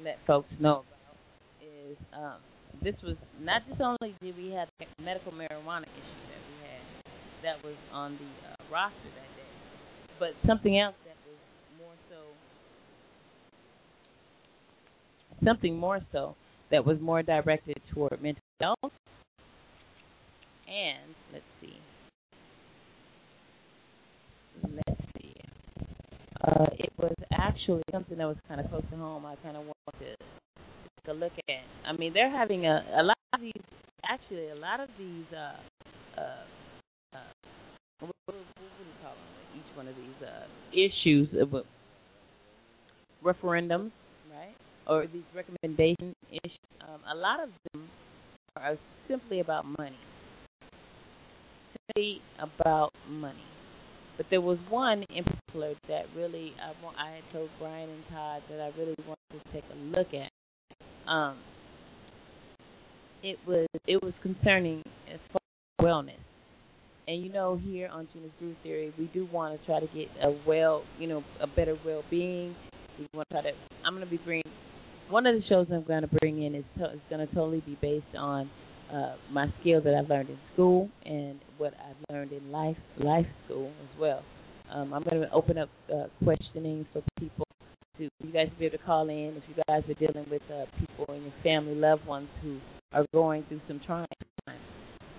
[0.03, 1.15] let folks know about
[1.61, 2.39] is um,
[2.83, 4.67] this was not just only did we have
[5.03, 6.81] medical marijuana issue that we had
[7.43, 9.51] that was on the uh, roster that day,
[10.19, 11.37] but something else that was
[11.79, 12.17] more so
[15.45, 16.35] something more so
[16.71, 18.91] that was more directed toward mental health
[20.73, 21.77] and let's see
[24.63, 25.33] let's see
[26.43, 29.63] uh, it was actually something that was kind of close to home I kind of
[29.63, 30.25] wanted to
[31.05, 31.63] take a look at.
[31.87, 33.53] I mean, they're having a a lot of these.
[34.09, 35.25] Actually, a lot of these.
[35.31, 36.43] Uh, uh,
[37.13, 37.17] uh,
[37.99, 39.57] what, what, what do you call them?
[39.57, 41.63] Each one of these uh, issues, of
[43.23, 43.91] referendums,
[44.31, 44.55] right?
[44.87, 46.57] Or these recommendation issues.
[46.81, 47.87] Um, a lot of them
[48.57, 48.77] are
[49.07, 49.97] simply about money.
[51.87, 53.43] Simply about money.
[54.17, 56.97] But there was one in particular that really I want.
[56.97, 60.31] I had told Brian and Todd that I really wanted to take a look at
[61.11, 61.37] um,
[63.23, 66.19] it was it was concerning as far as wellness.
[67.07, 70.07] And you know, here on Gena's Groove Theory, we do want to try to get
[70.21, 72.55] a well, you know, a better well-being.
[72.99, 73.57] We want to try to.
[73.85, 74.43] I'm going to be bringing
[75.09, 77.61] one of the shows I'm going to bring in is to, is going to totally
[77.65, 78.49] be based on
[78.93, 83.25] uh, my skills that I've learned in school and what I've learned in life life
[83.45, 84.23] school as well.
[84.71, 87.45] Um, I'm going to open up uh, questioning for people
[87.97, 90.41] to you guys to be able to call in if you guys are dealing with
[90.51, 92.59] uh, people in your family, loved ones who
[92.91, 94.07] are going through some trying
[94.47, 94.59] times.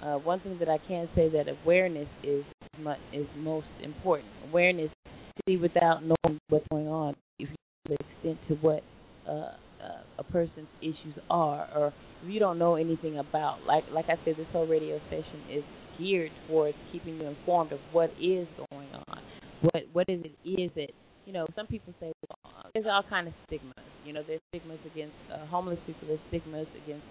[0.02, 2.44] Uh, one thing that I can say that awareness is
[2.80, 4.28] much, is most important.
[4.50, 7.56] Awareness, to be without knowing what's going on, if you
[7.90, 8.82] know the extent to what
[9.28, 11.92] uh, uh, a person's issues are, or
[12.26, 15.64] you don't know anything about, like like I said, this whole radio station is
[15.98, 19.22] geared towards keeping you informed of what is going on,
[19.60, 20.94] what what is it is it
[21.26, 23.74] you know, some people say well, there's all kind of stigmas.
[24.04, 26.08] You know, there's stigmas against uh, homeless people.
[26.08, 27.04] There's stigmas against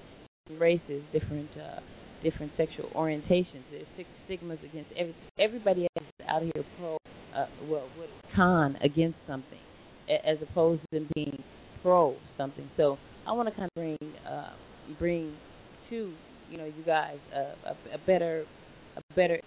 [0.60, 1.80] races, different uh,
[2.24, 3.64] different sexual orientations.
[3.72, 6.98] There's stigmas against every everybody else out here pro
[7.36, 7.88] uh, well
[8.36, 9.60] con against something,
[10.10, 11.44] as opposed to them being
[11.82, 12.70] pro something.
[12.78, 14.54] So I want to kind of bring uh,
[15.00, 15.36] bring
[15.90, 16.14] to
[16.50, 18.46] you know you guys uh, a, a better
[18.98, 19.40] a better.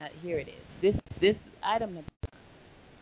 [0.00, 0.54] Uh, here it is.
[0.82, 2.08] This this item number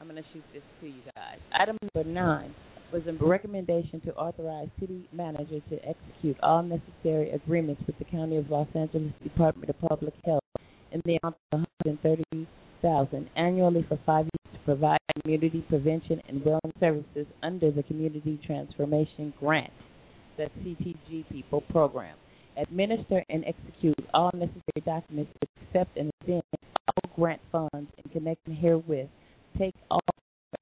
[0.01, 1.39] I'm to shoot this to you guys.
[1.59, 2.55] Item number nine
[2.93, 8.37] was a recommendation to authorize city manager to execute all necessary agreements with the County
[8.37, 10.43] of Los Angeles Department of Public Health
[10.93, 16.79] in the amount of 130000 annually for five years to provide community prevention and wellness
[16.79, 19.73] services under the Community Transformation Grant,
[20.37, 22.17] the CTG People program.
[22.57, 26.43] Administer and execute all necessary documents to accept and extend
[26.89, 29.09] all grant funds in connection herewith.
[29.59, 30.01] Take all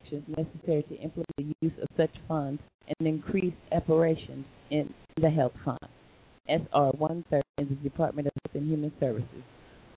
[0.01, 2.61] actions necessary to implement the use of such funds
[2.99, 5.79] and increase operations in the health fund.
[6.49, 9.43] SR 130 in the Department of Health and Human Services.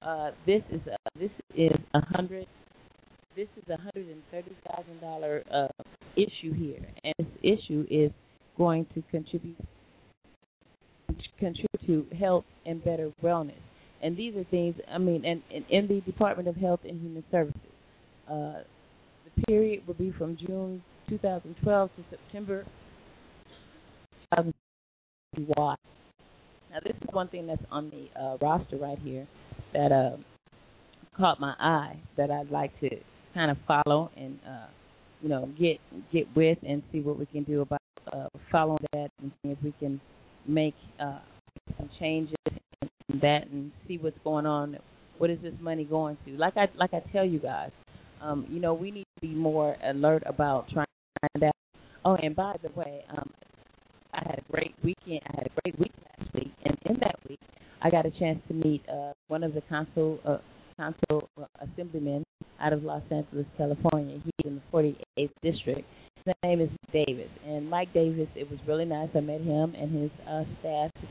[0.02, 2.48] Uh, this is a, this is a hundred
[3.36, 5.68] this is a hundred and thirty thousand dollar uh,
[6.16, 8.12] issue here, and this issue is
[8.58, 9.58] going to contribute
[11.40, 13.60] contribute to health and better wellness.
[14.02, 17.24] And these are things I mean, and, and in the Department of Health and Human
[17.32, 17.60] Services,
[18.30, 18.62] uh,
[19.26, 22.64] the period will be from June 2012 to September
[24.36, 25.78] 2021.
[26.70, 29.26] Now, this is one thing that's on the uh, roster right here
[29.74, 30.18] that uh,
[31.16, 32.90] caught my eye that I'd like to
[33.34, 34.68] kind of follow and uh,
[35.22, 35.80] you know get
[36.12, 37.77] get with and see what we can do about
[38.14, 40.00] uh, following that and see if we can
[40.48, 41.20] make uh,
[41.78, 42.36] some changes
[43.10, 44.78] in that and see what's going on.
[45.18, 46.38] What is this money going to?
[46.38, 47.72] Like I like I tell you guys,
[48.22, 51.80] um, you know we need to be more alert about trying to find out.
[52.06, 53.30] Oh, and by the way, um,
[54.14, 55.22] I had a great weekend.
[55.26, 57.40] I had a great week last week, and in that week,
[57.82, 60.38] I got a chance to meet uh, one of the council uh,
[60.78, 62.24] council uh, assemblymen
[62.62, 64.20] out of Los Angeles, California.
[64.24, 65.88] He's in the 48th district.
[66.44, 68.28] Name is Davis, and Mike Davis.
[68.36, 69.10] It was really nice.
[69.16, 71.10] I met him and his uh, staff, his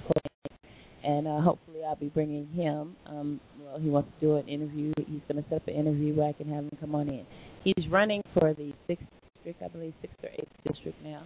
[1.05, 2.97] and uh, hopefully I'll be bringing him.
[3.07, 4.93] Um, well, he wants to do an interview.
[4.97, 7.25] He's going to set up an interview where I can have him come on in.
[7.63, 11.23] He's running for the sixth district, I believe, sixth or eighth district now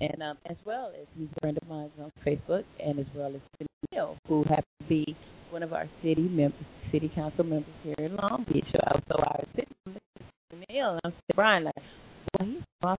[0.00, 3.34] and um, as well as he's a friend of mine on Facebook, and as well
[3.34, 5.16] as Neil, who happens to be
[5.50, 8.64] one of our city members, city council members here in Long Beach.
[8.72, 11.74] So I was sitting with Neil, and I'm Brian, like,
[12.38, 12.96] well, on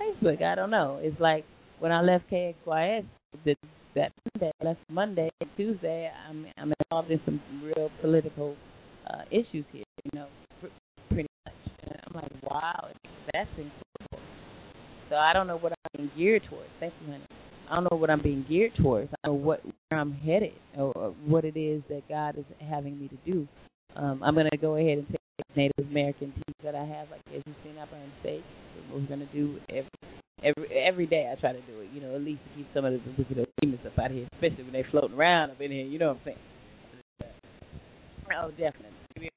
[0.00, 0.42] Facebook.
[0.42, 0.98] I don't know.
[1.00, 1.44] It's like
[1.78, 3.04] when I left KXYS,
[3.44, 3.56] the,
[3.94, 8.56] that Monday, left Monday, Tuesday, I'm I'm involved in some real political
[9.06, 9.84] uh, issues here.
[10.04, 10.26] You know,
[11.08, 11.54] pretty much.
[12.06, 12.88] I'm like, wow,
[13.32, 14.28] that's incredible.
[15.08, 16.70] So I don't know what I'm being geared towards.
[16.80, 17.24] Thank you, honey.
[17.70, 19.10] I don't know what I'm being geared towards.
[19.12, 22.98] I don't know what where I'm headed or what it is that God is having
[22.98, 23.48] me to do.
[23.94, 25.20] Um, I'm to go ahead and take
[25.56, 28.42] Native American teams that I have, like as you've seen up on stage.
[28.92, 29.90] What we're going to do every
[30.44, 31.32] every every day.
[31.32, 31.88] I try to do it.
[31.92, 34.64] You know, at least to keep some of the wicked demons up out here, especially
[34.64, 35.86] when they're floating around up in here.
[35.86, 37.32] You know what I'm saying?
[38.36, 39.30] Oh, definitely.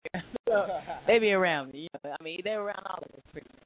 [1.07, 1.79] they be around me.
[1.79, 3.65] You know, I mean, they're around all of us pretty much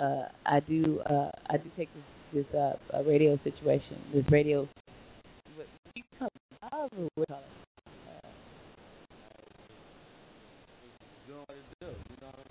[0.00, 4.68] uh, I do uh, I do take this this uh, radio situation, this radio.
[5.56, 7.10] What you call it?
[7.14, 7.44] What call it?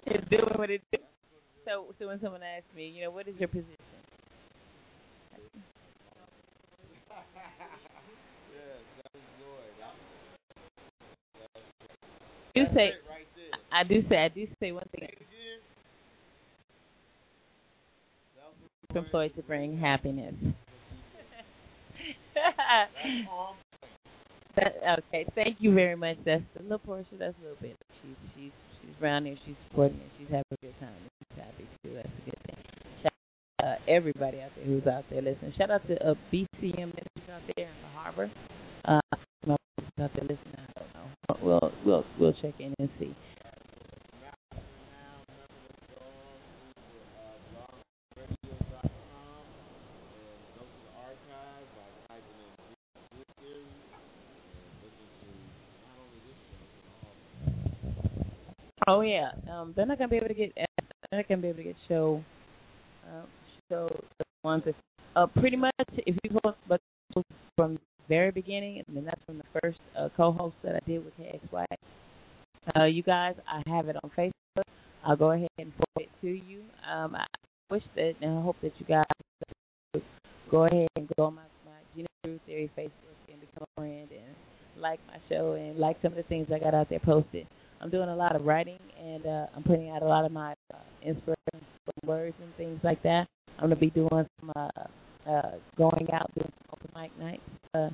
[0.06, 1.00] It's doing what it do.
[1.70, 3.76] So, so when someone asks me, you know, what is your position?
[12.58, 12.94] I do say,
[13.72, 15.10] I do say, I do say one thing.
[18.96, 20.34] employed to bring happiness.
[24.56, 26.18] that, okay, thank you very much.
[26.26, 27.20] That's a little portion.
[27.20, 27.76] That's a little bit.
[28.02, 28.52] She's she's
[28.90, 29.36] she's around here.
[29.46, 30.06] She's supporting me.
[30.18, 30.90] She's having a good time.
[30.90, 31.94] and She's happy too.
[31.96, 32.56] That's a good thing.
[33.04, 33.14] Shout
[33.62, 35.54] out uh, everybody out there who's out there listening.
[35.58, 38.32] Shout out to uh, BCM ministers out there in the harbor.
[38.86, 39.00] Uh,
[40.00, 40.56] out there listening.
[40.58, 41.38] I don't know.
[41.42, 43.16] We'll we'll we'll check in and see.
[58.90, 60.52] Oh yeah, um, they're not gonna be able to get.
[60.56, 62.24] They're not gonna be able to get show.
[63.06, 63.22] Uh,
[63.70, 63.88] show
[64.18, 64.74] the ones that.
[65.16, 66.82] Uh, pretty much, if you go but
[67.56, 71.06] from the very beginning, I mean that's from the first uh, co-host that I did
[71.06, 71.66] with KXY.
[72.76, 74.64] Uh, you guys, I have it on Facebook.
[75.06, 76.62] I'll go ahead and forward it to you.
[76.92, 77.26] Um, I
[77.70, 80.02] wish that, and I hope that you guys
[80.50, 84.82] go ahead and go on my my Gena Theory Facebook and become a friend and
[84.82, 87.46] like my show and like some of the things I got out there posted.
[87.82, 90.54] I'm doing a lot of writing and uh, I'm putting out a lot of my
[90.74, 91.36] uh, inspiration
[92.06, 93.26] words and things like that.
[93.58, 94.70] I'm gonna be doing some uh,
[95.30, 97.42] uh, going out doing open mic nights,
[97.74, 97.90] uh,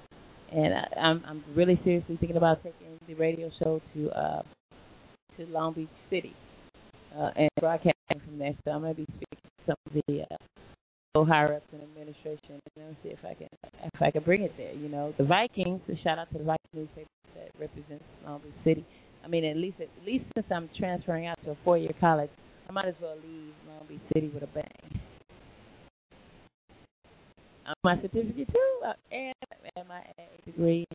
[0.52, 4.42] and I, I'm I'm really seriously thinking about taking the radio show to uh,
[5.38, 6.36] to Long Beach City
[7.18, 8.54] uh, and broadcasting from there.
[8.64, 12.96] So I'm gonna be speaking to some of the uh, higher ups in administration and
[13.02, 14.74] see if I can if I can bring it there.
[14.74, 15.82] You know, the Vikings.
[15.90, 18.86] A shout out to the Vikings newspaper that represents Long Beach City.
[19.26, 22.30] I mean, at least at least since I'm transferring out to a four year college,
[22.70, 25.02] I might as well leave Long Beach City with a bang.
[27.66, 29.34] On my certificate too, uh, and
[29.76, 30.86] and my A degree.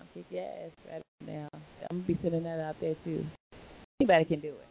[0.00, 1.48] I'm kick your ass right now.
[1.88, 3.24] I'm gonna be sending that out there too.
[4.00, 4.66] Anybody can do it.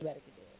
[0.00, 0.54] Anybody can do it.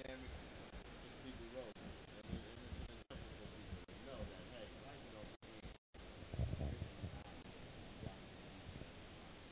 [0.00, 0.32] Dynamic
[1.04, 1.76] just keep it rolling.
[1.76, 5.60] I mean, and it's important for people to know that, hey, life don't mean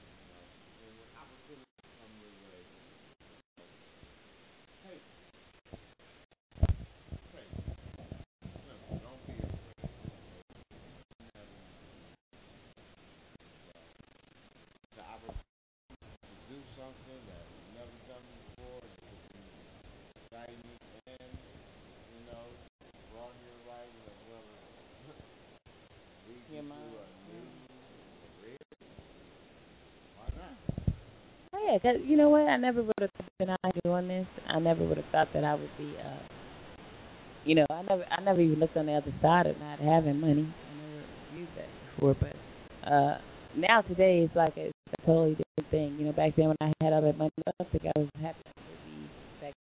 [0.09, 2.65] and when opportunities come your way,
[4.89, 5.05] take
[7.29, 7.53] take
[8.49, 8.97] Simple.
[9.05, 9.93] Don't be afraid.
[14.97, 15.45] The opportunity
[16.25, 19.45] to do something that you've never done before, that could be
[20.39, 21.35] exciting and,
[22.15, 22.45] you know,
[23.11, 25.17] broaden your horizon as well as
[26.29, 27.47] lead you to a new
[28.39, 28.59] career.
[30.17, 30.55] Why not?
[31.55, 32.49] Oh yeah, 'cause you know what?
[32.49, 34.27] I never would have been out doing this.
[34.47, 35.97] I never would have thought that I would be.
[35.99, 36.19] uh
[37.45, 40.21] You know, I never, I never even looked on the other side of not having
[40.21, 40.47] money.
[40.47, 42.37] I never used that before, but
[42.91, 43.19] uh
[43.57, 45.97] now today it's like a, a totally different thing.
[45.99, 48.39] You know, back then when I had all that money, I think I was happy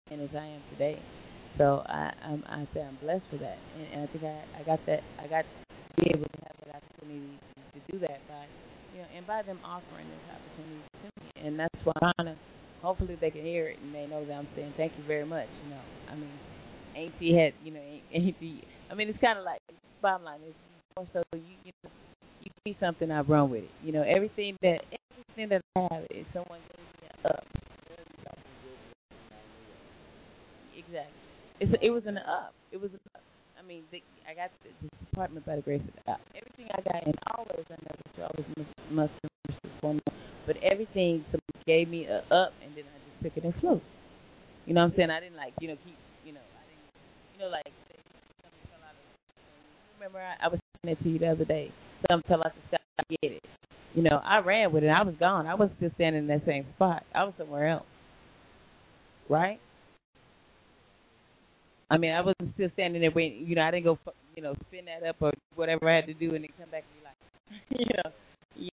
[0.10, 1.00] then as I am today.
[1.58, 4.64] So I, I'm, I say I'm blessed for that, and, and I think I, I
[4.64, 5.02] got that.
[5.22, 7.38] I got to be able to have that opportunity
[7.74, 8.46] to do that by
[8.96, 12.36] you know, and by them offering this opportunity to me, and that's why I'm trying
[12.36, 12.42] to.
[12.82, 15.48] Hopefully, they can hear it and they know that I'm saying thank you very much.
[15.64, 15.82] You know,
[16.12, 16.34] I mean,
[16.98, 18.62] ain't he had, you know, ain't, ain't he,
[18.92, 19.60] I mean, it's kind of like
[20.02, 20.54] bottom line is
[21.14, 21.90] so you, you know,
[22.42, 23.72] you see something, I run with it.
[23.84, 24.82] You know, everything that
[25.14, 27.46] everything that I have is someone gave me up.
[30.78, 31.22] Exactly.
[31.60, 32.54] It's it was an up.
[32.72, 33.22] It was an up.
[33.58, 36.18] I mean, the, I got the, this apartment by the grace of God.
[36.36, 39.14] Everything I got, and always I never should always must must
[39.62, 40.02] perform.
[40.46, 41.24] But everything
[41.66, 43.80] gave me a up, and then I just took it and flew.
[44.66, 45.10] You know what I'm saying?
[45.12, 45.96] I didn't like you know keep
[46.26, 46.84] you know I didn't
[47.36, 47.72] you know like
[49.98, 51.72] remember I, I was saying that to you the other day.
[52.10, 52.84] Something fell out the sky.
[53.00, 53.46] I get it.
[53.94, 54.90] You know I ran with it.
[54.90, 55.48] I was gone.
[55.48, 57.04] I wasn't still standing in that same spot.
[57.14, 57.86] I was somewhere else.
[59.30, 59.60] Right?
[61.94, 63.46] I mean, I wasn't still standing there waiting.
[63.46, 64.00] You know, I didn't go,
[64.36, 66.84] you know, spin that up or whatever I had to do, and then come back
[66.90, 67.14] and be like,
[67.80, 68.10] you know,
[68.58, 68.70] yeah.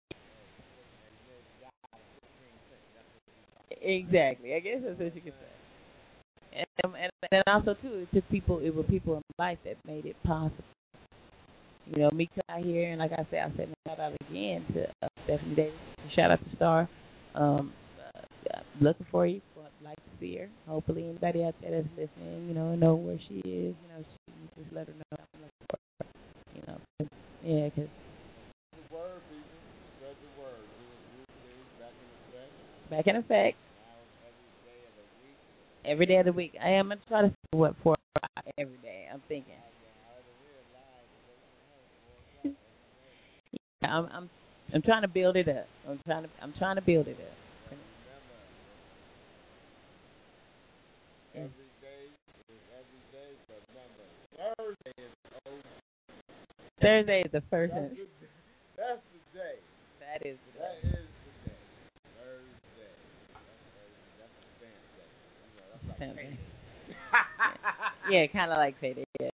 [3.81, 4.53] exactly.
[4.53, 6.59] I guess that's what you could say.
[6.59, 8.59] And um, and and also too, it took people.
[8.59, 10.65] It were people in life that made it possible.
[11.85, 14.87] You know, me out here, and like I said, I said shout out again to
[15.03, 15.73] uh, Stephanie Davis.
[16.17, 16.89] Shout out to Star.
[17.33, 17.71] Um,
[18.13, 19.39] uh, looking for you.
[19.85, 20.49] Like to see her.
[20.67, 23.75] Hopefully, anybody out there that's listening, you know, know where she is.
[23.77, 26.07] You know, she you just let her know I'm looking for her.
[26.55, 27.09] You know, 'cause-
[27.43, 27.89] yeah, because
[28.73, 29.45] The word, people.
[29.97, 30.65] Spread the word.
[31.79, 32.87] Back in effect.
[32.89, 33.57] back in effect,
[34.25, 35.37] every day of the week.
[35.85, 38.53] every day of the week, I am gonna try to see what four or five
[38.57, 39.07] every day.
[39.13, 39.53] I'm thinking.
[43.83, 44.29] I'm I'm
[44.73, 45.67] I'm trying to build it up.
[45.87, 47.37] I'm trying to I'm trying to build it up.
[51.35, 52.07] Every day
[52.49, 54.07] is every day, but remember,
[54.65, 55.13] Thursday is
[55.45, 55.61] over.
[56.81, 57.73] Thursday is the first.
[57.75, 58.07] That's the,
[58.77, 59.61] that's the day.
[60.01, 60.73] That is the day.
[60.89, 61.61] is the day.
[62.17, 62.97] Thursday.
[64.17, 64.73] That's Thursday.
[64.89, 66.01] That's a day.
[66.01, 66.33] That's like.
[68.09, 69.05] Yeah, kind of like payday.
[69.19, 69.31] Yes.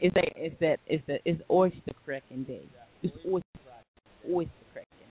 [0.00, 2.62] It's like it's that it's the it's oyster cracking day.
[3.02, 3.42] It's oyster
[4.30, 5.10] oyster cracking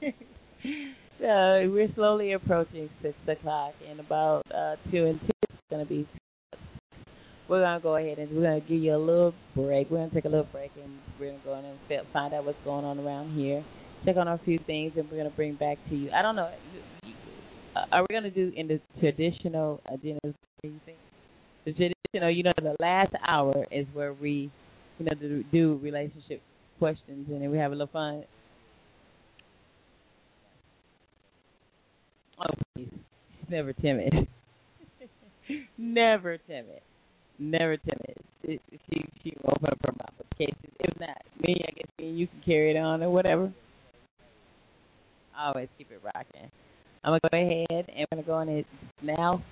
[0.00, 0.14] day.
[1.18, 6.06] so we're slowly approaching six o'clock, and about uh, two and two it's gonna be.
[7.50, 9.90] We're gonna go ahead and we're gonna give you a little break.
[9.90, 12.44] We're gonna take a little break, and we're gonna go in and fi- find out
[12.44, 13.64] what's going on around here.
[14.04, 16.12] Check on a few things, and we're gonna bring back to you.
[16.12, 16.48] I don't know.
[17.74, 19.80] uh, Are we gonna do in the traditional?
[20.00, 20.16] You?
[21.64, 24.50] The traditional, you know, the last hour is where we,
[25.00, 26.40] you know, do relationship
[26.78, 28.24] questions, and then we have a little fun.
[32.38, 32.92] Oh, please.
[33.48, 34.28] Never timid.
[35.78, 36.80] never timid.
[37.40, 38.16] Never timid.
[38.42, 38.60] It,
[38.90, 40.12] she she up her mouth.
[40.38, 43.08] In case if not me, I guess me and you can carry it on or
[43.08, 43.50] whatever.
[45.38, 46.50] Always keep it rocking.
[47.02, 48.66] I'm gonna go ahead and we're gonna go on it
[49.02, 49.42] now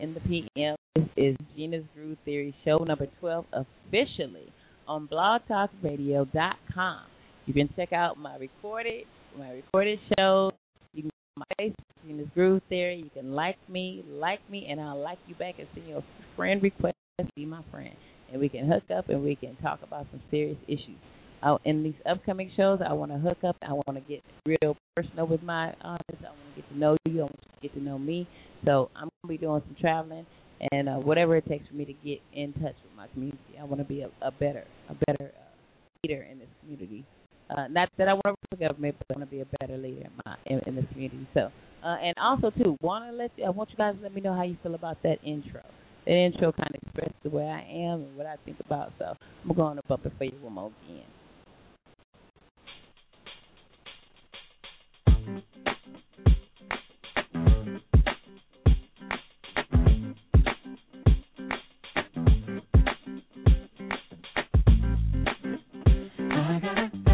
[0.00, 0.74] in the PM.
[0.96, 4.52] This is Gena's Groove Theory show number 12 officially
[4.88, 7.00] on blogtalkradio.com.
[7.46, 9.04] You can check out my recorded
[9.38, 10.52] my recorded shows.
[10.94, 12.96] You can go my Facebook, Gena's Groove Theory.
[13.04, 16.04] You can like me, like me, and I'll like you back and send you a
[16.34, 16.96] friend request.
[17.34, 17.96] Be my friend,
[18.30, 20.98] and we can hook up and we can talk about some serious issues.
[21.42, 23.56] Uh, in these upcoming shows, I want to hook up.
[23.62, 26.20] I want to get real personal with my audience.
[26.20, 27.20] I want to get to know you.
[27.20, 28.28] I want to get to know me.
[28.66, 30.26] So I'm going to be doing some traveling
[30.72, 33.40] and uh, whatever it takes for me to get in touch with my community.
[33.58, 37.06] I want to be a, a better, a better uh, leader in this community.
[37.48, 39.46] Uh, not that I want to run for government, but I want to be a
[39.58, 41.26] better leader in my in, in this community.
[41.32, 41.48] So,
[41.82, 44.20] uh, and also too, want to let you, I want you guys to let me
[44.20, 45.62] know how you feel about that intro.
[46.06, 48.92] That intro kind of expresses the way I am and what I think about.
[48.98, 49.12] So
[49.44, 51.02] I'm going to bump it for you one more again.
[66.18, 67.05] I gotta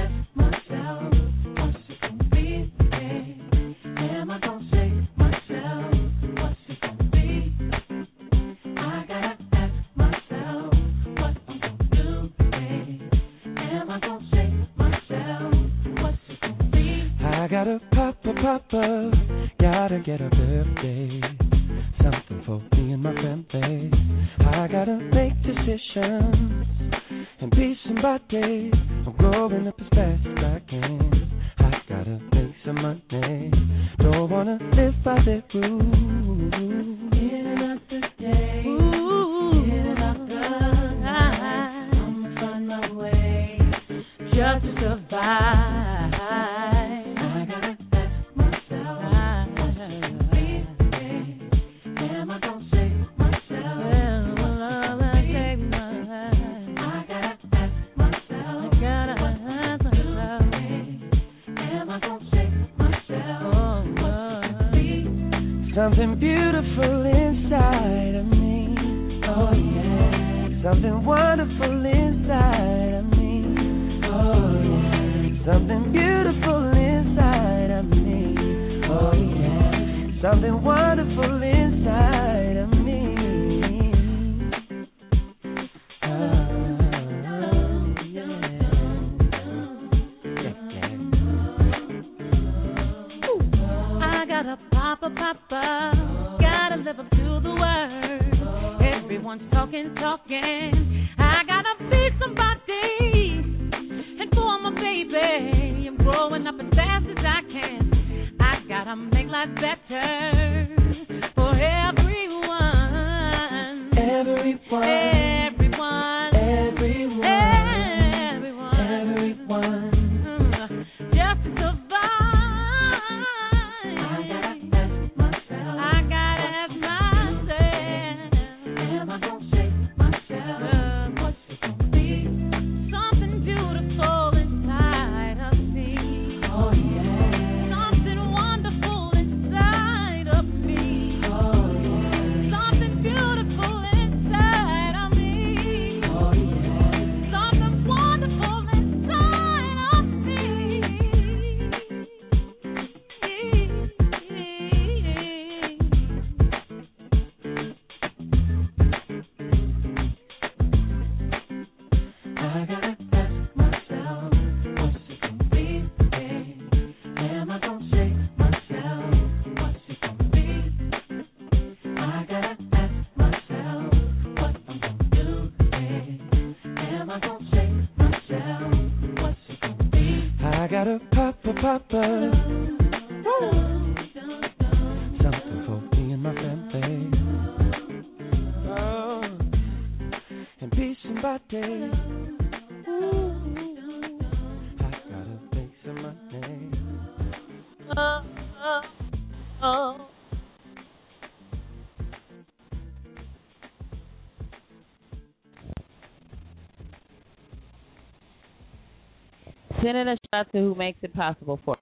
[210.35, 211.77] out to who makes it possible for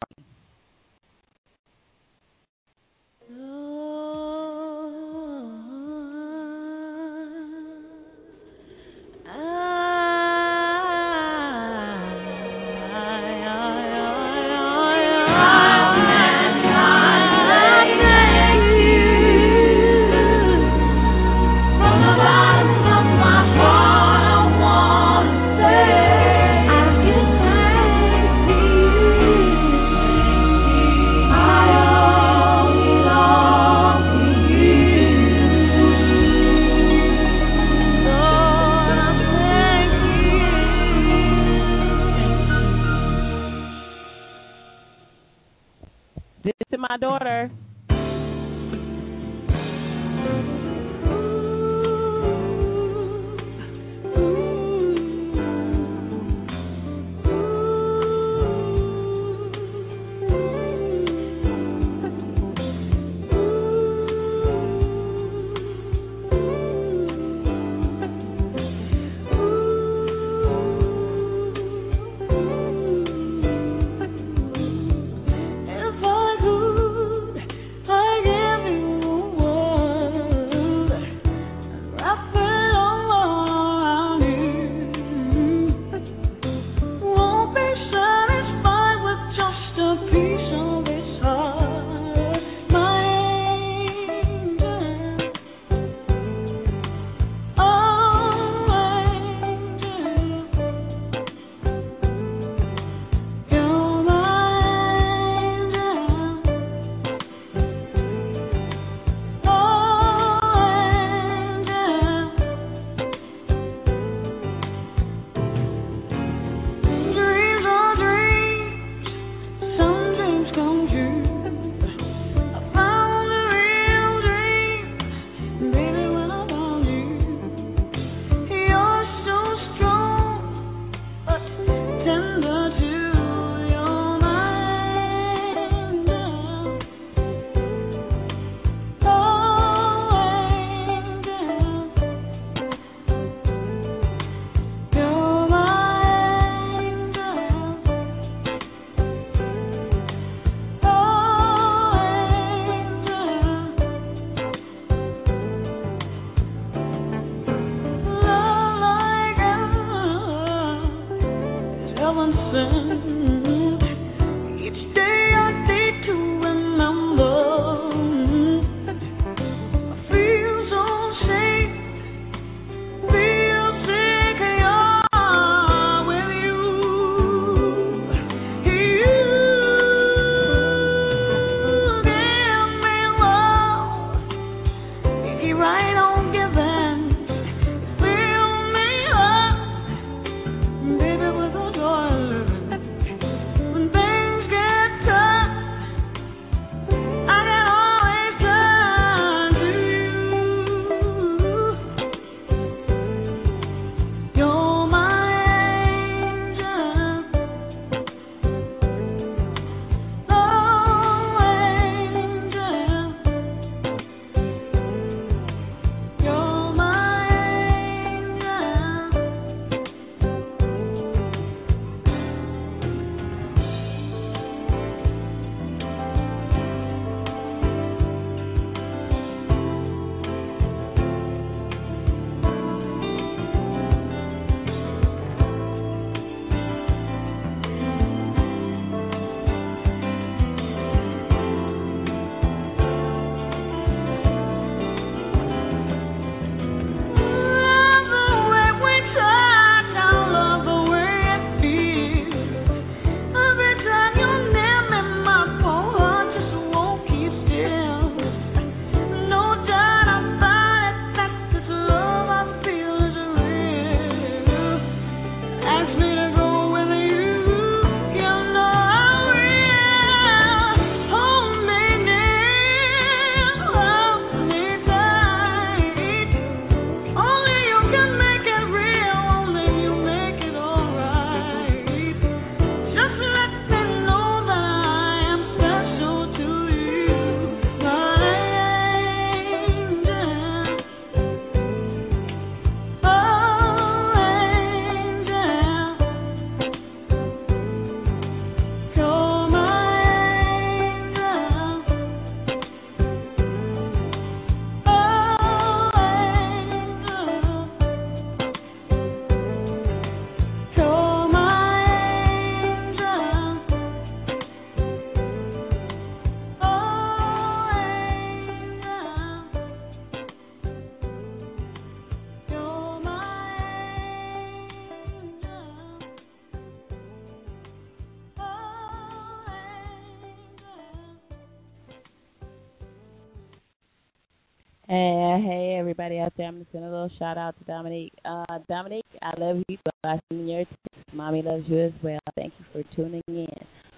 [336.37, 336.49] there.
[336.49, 338.13] I'm just sending a little shout out to Dominique.
[338.25, 341.15] Uh, Dominique, I love you, I send your text.
[341.15, 342.19] Mommy loves you as well.
[342.37, 343.47] Thank you for tuning in.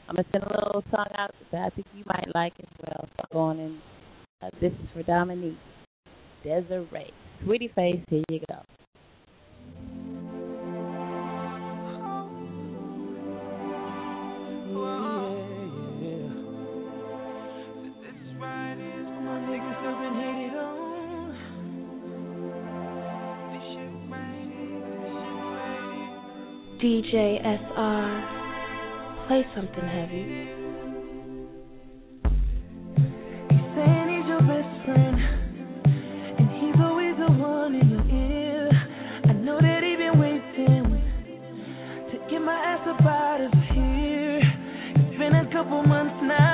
[0.09, 3.09] I'm gonna send a little song out that I think you might like as well.
[3.17, 3.79] So I'm going and
[4.43, 5.59] uh, this is for Dominique
[6.45, 7.13] Desiree.
[7.45, 8.57] Sweetie Face, here you go.
[29.55, 30.49] Of here.
[33.51, 33.75] It's
[39.97, 40.91] been waiting
[42.11, 44.43] to get my ass over to here.
[45.15, 46.52] Even a couple months now,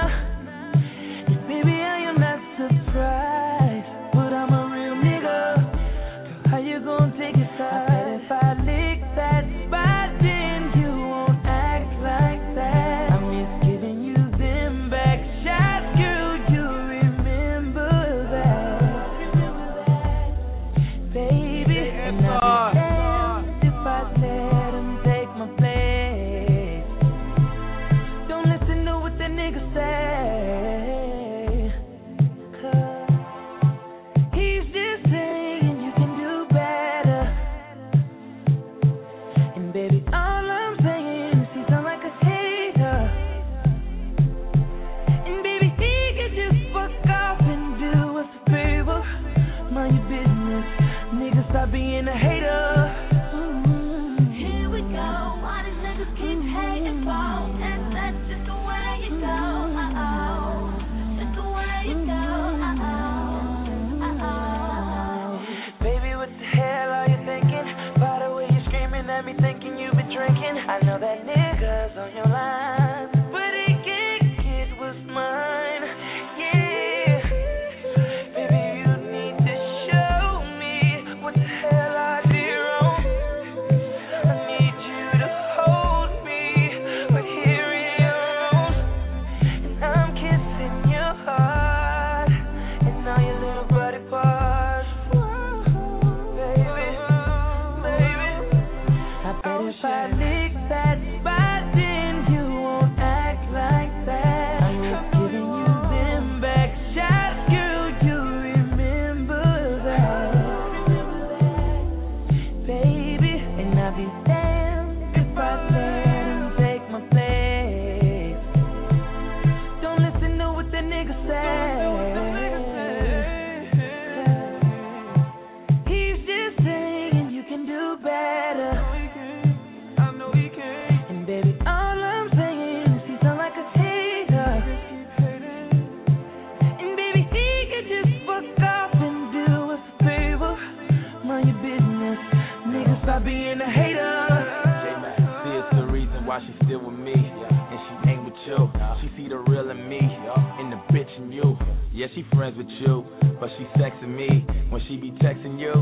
[152.18, 153.04] she friends with you.
[153.38, 154.44] But she sexing me.
[154.70, 155.72] When she be texting you,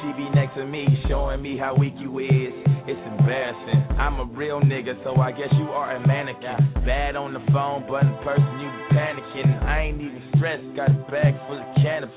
[0.00, 0.86] she be next to me.
[1.08, 2.52] Showing me how weak you is.
[2.88, 3.96] It's embarrassing.
[3.98, 6.84] I'm a real nigga, so I guess you are a mannequin.
[6.84, 9.62] Bad on the phone, but in person you be panicking.
[9.64, 10.64] I ain't even stressed.
[10.76, 12.14] Got a bag full of cannabis.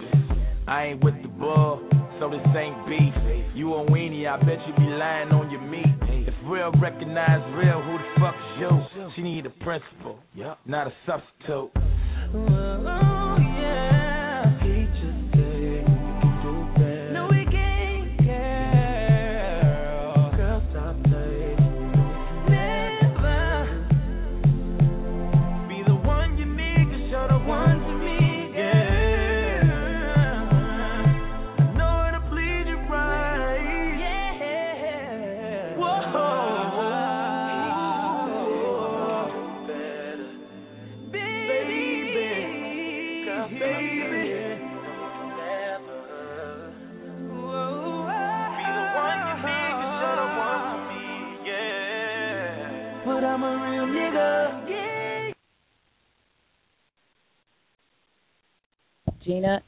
[0.68, 1.82] I ain't with the bull,
[2.20, 3.14] so this ain't beef.
[3.56, 5.86] You a weenie, I bet you be lying on your meat.
[6.28, 9.10] If real recognize real, who the fuck is you?
[9.16, 10.20] She need a principal,
[10.66, 11.41] not a substitute.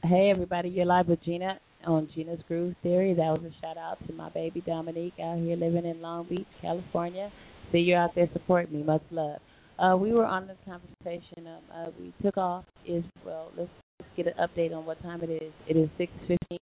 [0.06, 3.14] Hey everybody, you're live with Gena on Gena's Groove Theory.
[3.14, 6.46] That was a shout out to my baby Dominique out here living in Long Beach,
[6.60, 7.32] California.
[7.72, 8.82] See you out there supporting me.
[8.82, 9.40] Much love.
[9.78, 11.46] Uh, we were on the conversation.
[11.46, 12.66] Um, uh, we took off.
[12.86, 15.54] Is well, let's, let's get an update on what time it is.
[15.66, 16.58] It is 6:15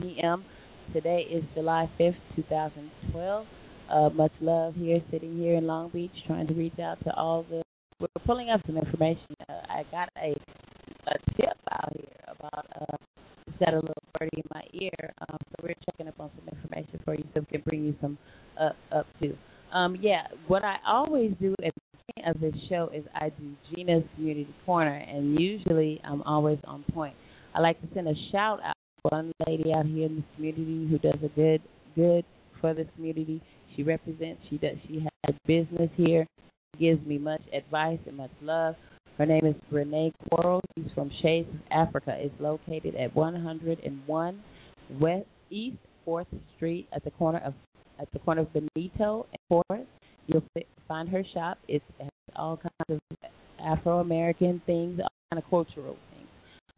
[0.00, 0.44] p.m.
[0.92, 3.46] Today is July 5th, 2012.
[3.90, 7.44] Uh, much love here, sitting here in Long Beach, trying to reach out to all
[7.50, 7.64] the
[7.98, 9.34] we're pulling up some information.
[9.48, 10.36] Uh, I got a
[11.06, 12.96] a tip out here about uh
[13.46, 15.12] just got a little birdie in my ear.
[15.28, 17.94] Um, so we're checking up on some information for you so we can bring you
[18.00, 18.18] some
[18.60, 19.36] up up to.
[19.76, 23.54] Um, yeah, what I always do at the beginning of this show is I do
[23.74, 27.14] Gena's Community Corner, and usually I'm always on point.
[27.54, 30.88] I like to send a shout out to one lady out here in this community
[30.88, 31.60] who does a good
[31.94, 32.24] good
[32.60, 33.42] for this community.
[33.76, 34.40] She represents.
[34.48, 34.76] She does.
[34.88, 36.26] She has business here.
[36.78, 38.74] Gives me much advice and much love.
[39.18, 40.62] Her name is Renee Quarles.
[40.76, 42.16] She's from of Africa.
[42.18, 44.42] It's located at 101
[45.00, 46.26] West East Fourth
[46.56, 47.54] Street at the corner of
[48.00, 49.86] at the corner of Benito and Fourth.
[50.26, 50.42] You'll
[50.88, 51.58] find her shop.
[51.68, 53.30] It has all kinds of
[53.64, 56.28] Afro American things, all kind of cultural things,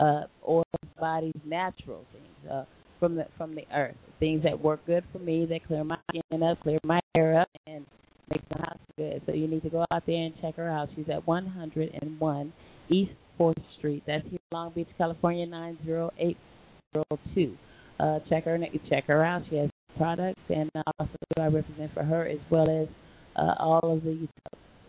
[0.00, 0.64] uh, oil
[1.00, 2.64] bodies, natural things uh,
[3.00, 6.42] from the from the earth, things that work good for me, that clear my skin
[6.42, 7.86] up, clear my hair up, and
[8.31, 9.23] makes my house good.
[9.27, 10.89] So you need to go out there and check her out.
[10.97, 12.53] She's at 101
[12.90, 14.03] East 4th Street.
[14.07, 17.57] That's here in Long Beach, California, 90802.
[17.98, 18.59] Uh, check her
[18.89, 19.43] check her out.
[19.48, 22.89] She has products, and also I represent for her as well as
[23.36, 24.28] uh, all of the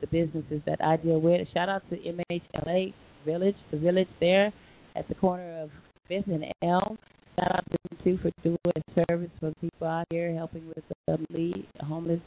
[0.02, 1.48] the businesses that I deal with.
[1.54, 2.94] Shout out to MHLA
[3.26, 4.54] Village, the village there
[4.96, 5.70] at the corner of
[6.08, 6.98] Fifth and Elm.
[7.36, 10.84] Shout out to them too for doing a service for people out here, helping with
[11.08, 12.20] the lead, homeless,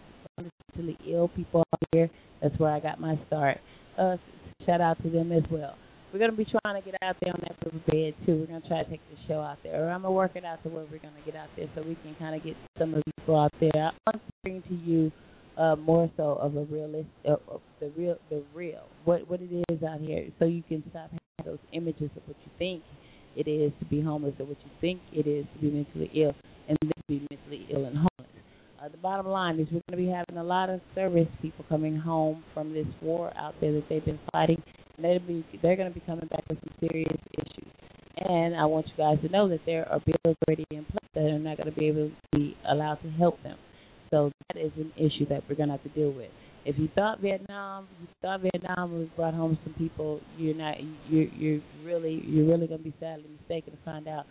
[0.76, 2.10] mentally ill people out here.
[2.42, 3.58] That's where I got my start.
[3.98, 4.16] Uh,
[4.66, 5.76] shout out to them as well.
[6.12, 8.40] We're gonna be trying to get out there on that riverbed too.
[8.40, 10.62] We're gonna try to take the show out there, or I'm gonna work it out
[10.64, 13.02] to where we're gonna get out there so we can kind of get some of
[13.04, 13.70] people out there.
[13.74, 15.12] I want to bring to you
[15.56, 19.64] uh, more so of a realist, uh, of the real, the real, what what it
[19.68, 22.82] is out here, so you can stop having those images of what you think
[23.36, 26.34] it is to be homeless or what you think it is to be mentally ill
[26.68, 28.39] and then be mentally ill and homeless.
[28.82, 31.65] Uh, the bottom line is we're going to be having a lot of service people
[31.69, 34.62] coming home from this war out there that they've been fighting.
[34.97, 37.73] And they'll be, they're going to be coming back with some serious issues.
[38.16, 41.24] And I want you guys to know that there are bills already in place that
[41.24, 43.59] are not going to be able to be allowed to help them.
[44.11, 46.31] So that is an issue that we're going to have to deal with.
[46.65, 50.77] If you thought Vietnam, you thought Vietnam was brought home some people, you're not.
[51.09, 54.27] You're you're really you're really going to be sadly mistaken to find out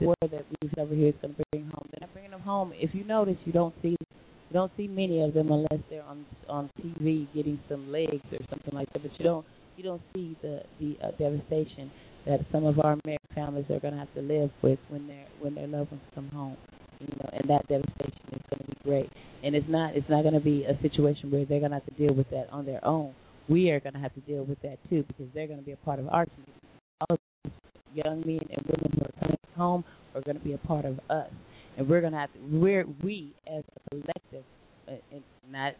[0.00, 1.86] war that we've over here to bring home.
[1.90, 2.72] They're not bringing them home.
[2.74, 3.96] If you notice, you don't see
[4.50, 8.38] you don't see many of them unless they're on on TV getting some legs or
[8.48, 9.02] something like that.
[9.02, 9.46] But you don't
[9.76, 11.90] you don't see the the uh, devastation
[12.26, 15.26] that some of our American families are going to have to live with when their
[15.40, 16.56] when their loved ones come home.
[17.00, 19.12] You know, and that devastation is going to be great.
[19.44, 21.86] And it's not it's not going to be a situation where they're going to have
[21.86, 23.14] to deal with that on their own.
[23.48, 25.72] We are going to have to deal with that too because they're going to be
[25.72, 26.52] a part of our community.
[27.00, 27.52] All of these
[28.04, 30.98] young men and women who are coming home are going to be a part of
[31.10, 31.30] us,
[31.76, 32.38] and we're going to have to.
[32.50, 34.44] We're we as a collective,
[34.88, 35.18] uh,
[35.50, 35.74] not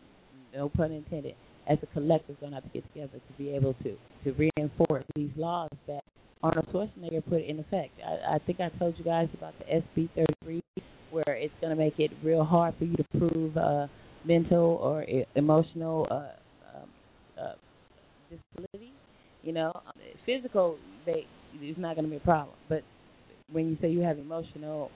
[0.54, 1.34] no pun intended,
[1.68, 5.04] as a collective, going to have to get together to be able to to reinforce
[5.14, 6.02] these laws that
[6.42, 7.92] Arnold Schwarzenegger put in effect.
[8.04, 10.60] I, I think I told you guys about the SB 33
[11.10, 13.86] where it's going to make it real hard for you to prove uh,
[14.24, 16.88] mental or emotional uh, um,
[17.40, 17.52] uh,
[18.30, 18.92] disability.
[19.42, 19.72] You know,
[20.26, 22.82] physical they it's not going to be a problem, but
[23.50, 24.90] when you say you have emotional,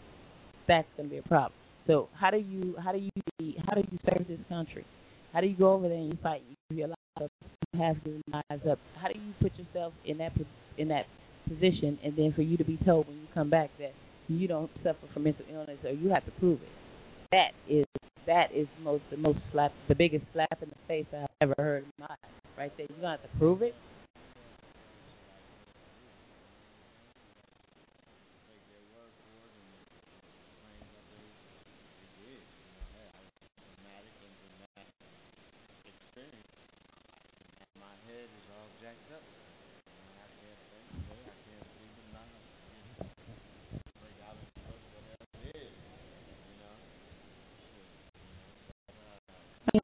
[0.69, 1.53] that's going to be a problem.
[1.87, 4.85] So how do you how do you how do you serve this country?
[5.33, 6.43] How do you go over there and you fight?
[6.71, 6.87] You
[7.21, 7.31] of
[7.73, 8.79] you have your lives up.
[9.01, 10.33] How do you put yourself in that
[10.79, 11.07] in that
[11.49, 13.93] position, and then for you to be told when you come back that
[14.29, 16.69] you don't suffer from mental illness or you have to prove it.
[17.33, 17.87] That is
[18.27, 21.85] that is most the most slap the biggest slap in the face I've ever heard
[21.85, 22.19] in my life.
[22.57, 22.87] Right there.
[22.89, 23.75] You don't have to prove it.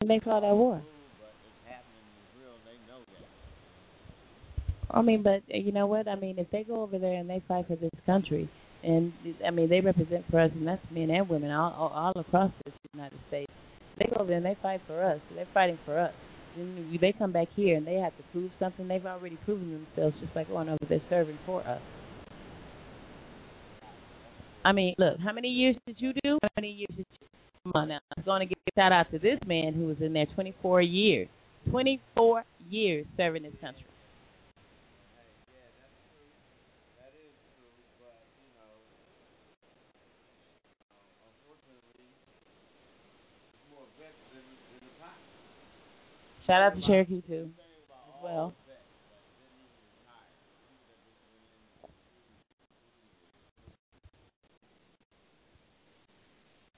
[0.08, 0.82] They fought that war.
[4.90, 6.08] I mean, but uh, you know what?
[6.08, 8.48] I mean, if they go over there and they fight for this country,
[8.82, 9.12] and
[9.46, 12.50] I mean, they represent for us, and that's men and women all all, all across
[12.64, 13.52] the United States.
[13.98, 15.20] They go over there and they fight for us.
[15.34, 16.14] They're fighting for us.
[16.56, 18.88] And they come back here and they have to prove something.
[18.88, 21.80] They've already proven themselves, just like oh, going over there serving for us.
[24.64, 26.38] I mean, look, how many years did you do?
[26.42, 27.28] How many years did you
[27.64, 27.98] Come on now.
[28.16, 30.82] I'm going to give a shout out to this man who was in there 24
[30.82, 31.28] years.
[31.70, 33.87] 24 years serving this country.
[46.48, 47.50] Shout out to Cherokee too.
[47.60, 48.54] as well.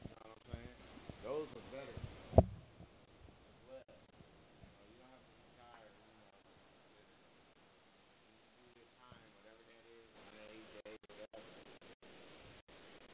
[0.03, 0.75] You know what I'm saying?
[1.23, 1.95] Those are better.
[1.95, 3.87] as well.
[3.87, 6.35] You know, you don't have to retire, you know.
[8.27, 11.47] You do your time, whatever that is, 180 days, whatever.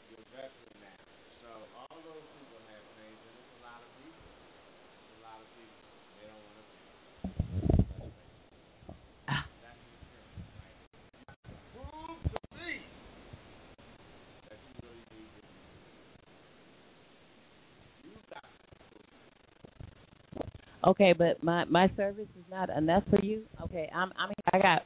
[0.09, 1.01] You're a veteran now.
[1.45, 4.25] So all those people have things, and it's a lot of people.
[4.25, 5.77] It's a lot of people.
[6.17, 6.87] They don't want to pay.
[9.61, 10.79] That's the insurance, right?
[11.75, 12.73] Prove to me
[14.49, 15.49] that you really need this.
[18.05, 18.47] You got
[20.87, 23.43] Okay, but my my service is not enough for you.
[23.61, 24.83] Okay, I'm I'm I got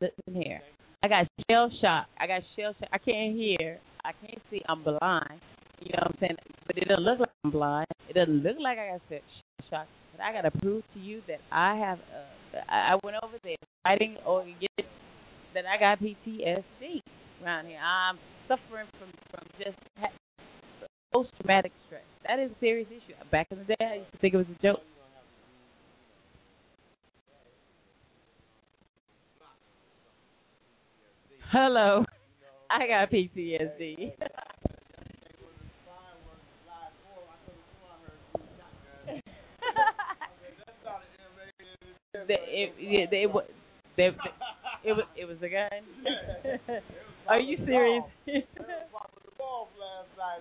[0.00, 0.62] listen here.
[1.02, 2.06] I got shell shock.
[2.18, 2.88] I got shell shock.
[2.90, 3.78] I can't hear.
[4.02, 4.62] I can't see.
[4.66, 5.40] I'm blind.
[5.80, 6.36] You know what I'm saying?
[6.66, 7.86] But it doesn't look like I'm blind.
[8.08, 9.20] It doesn't look like I got shell
[9.68, 9.86] shock.
[10.16, 11.98] But I gotta prove to you that I have.
[11.98, 14.86] Uh, I went over there fighting or get
[15.52, 17.00] that I got PTSD
[17.44, 17.78] around here.
[17.78, 18.18] I'm
[18.48, 19.76] suffering from from just
[21.12, 22.04] post traumatic stress.
[22.26, 23.12] That is a serious issue.
[23.30, 24.80] Back in the day, I used to think it was a joke.
[31.52, 32.02] Hello.
[32.70, 34.12] I got PTSD.
[42.14, 43.42] the, it, it, it, wa-
[43.98, 46.80] the, the, it was it was a gun.
[47.28, 48.02] Are you serious?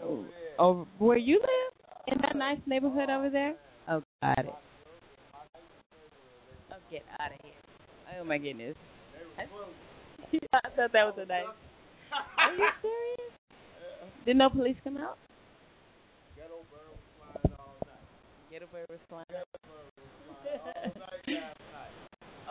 [0.01, 0.25] Oh,
[0.59, 1.73] oh, where you live?
[2.07, 3.55] In that nice neighborhood over there?
[3.89, 4.45] Oh, got it.
[6.71, 7.51] Oh, get out of here.
[8.17, 8.77] Oh my goodness.
[10.53, 11.45] I thought that was a nice.
[12.39, 13.31] Are you serious?
[14.25, 15.17] Did no police come out?
[18.51, 19.25] Ghetto bird was flying.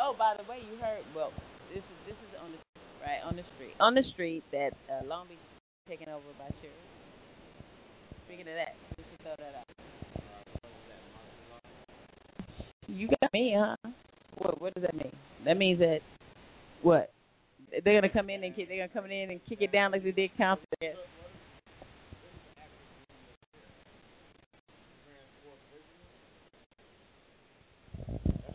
[0.01, 1.05] oh, by the way, you heard.
[1.15, 1.33] Well,
[1.69, 2.59] this is this is on the
[3.05, 6.49] right on the street on the street that uh, Long Beach is taken over by
[6.61, 6.73] sheriff.
[8.25, 9.69] Speaking of that, we should throw that out.
[12.89, 13.77] You got me, huh?
[14.39, 15.13] What what does that mean?
[15.45, 16.01] That means that
[16.81, 17.11] what?
[17.85, 20.05] They're gonna come in and kick, they're gonna come in and kick it down like
[20.05, 20.65] they did Council.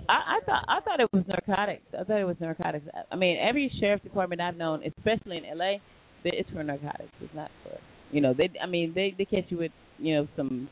[0.09, 1.83] I, I thought I thought it was narcotics.
[1.97, 2.85] I thought it was narcotics.
[3.11, 5.77] I- mean, every sheriff department I've known, especially in LA,
[6.23, 7.11] they- it's for narcotics.
[7.21, 7.77] It's not for
[8.11, 8.49] you know they.
[8.61, 10.69] I mean, they they catch you with you know some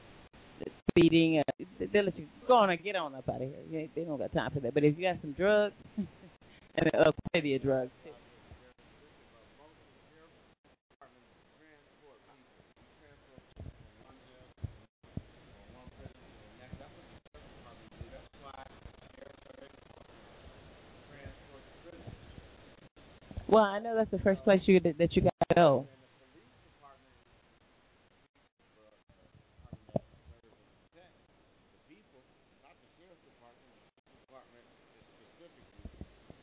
[0.92, 1.40] speeding.
[1.40, 3.82] Uh, they they let you go on and get on up out of here.
[3.82, 4.74] Ain't- They don't got time for that.
[4.74, 8.12] But if you got some drugs, and uh, plenty of drugs too.
[23.54, 25.88] Well, I know that's the first place you that, that you got to go.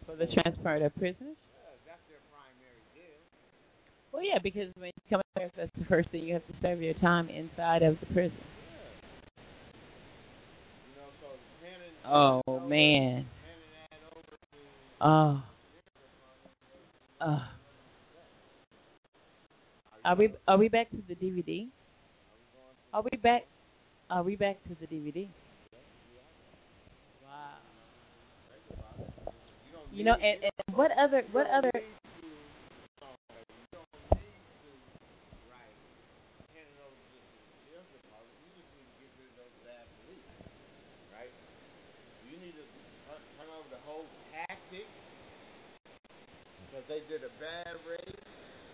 [0.06, 1.34] For the transport of prisoners.
[4.12, 6.80] Well, yeah, because when you come there, that's the first thing you have to serve
[6.80, 8.38] your time inside of the prison.
[12.06, 13.26] Oh man.
[15.00, 15.42] Oh.
[17.20, 17.48] Oh.
[20.04, 21.68] Are we are we back to the DVD?
[22.92, 23.46] Are we back?
[24.10, 25.28] Are we back to the DVD?
[27.22, 27.58] Wow.
[29.92, 31.70] You know, and, and what other what other
[41.12, 41.30] right?
[42.30, 42.64] You need to
[43.08, 44.86] turn, turn over the whole tactic
[46.80, 48.16] because they did a bad raid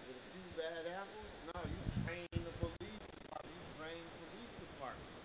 [0.07, 1.31] with a few bad apples.
[1.51, 3.51] No, you train the police department.
[3.51, 5.17] You train the police department.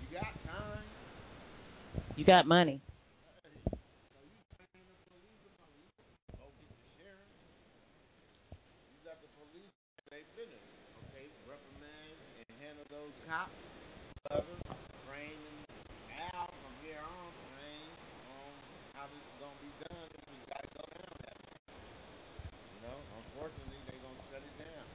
[0.00, 0.86] You got time.
[2.16, 2.80] you got money?
[2.80, 5.84] So you train the police department.
[5.92, 7.30] You go get the sheriff.
[8.88, 9.72] You got the police.
[10.08, 10.72] They finished.
[11.04, 13.52] Okay, reprimand and handle those cops.
[14.24, 14.56] Whatever.
[15.04, 15.58] Train them
[16.16, 17.28] now from here on.
[17.52, 17.88] Train
[18.40, 18.52] on
[18.96, 20.08] how this is gonna be done.
[20.16, 21.56] If we gotta go down that way.
[22.71, 24.86] You unfortunately, they gonna shut it down.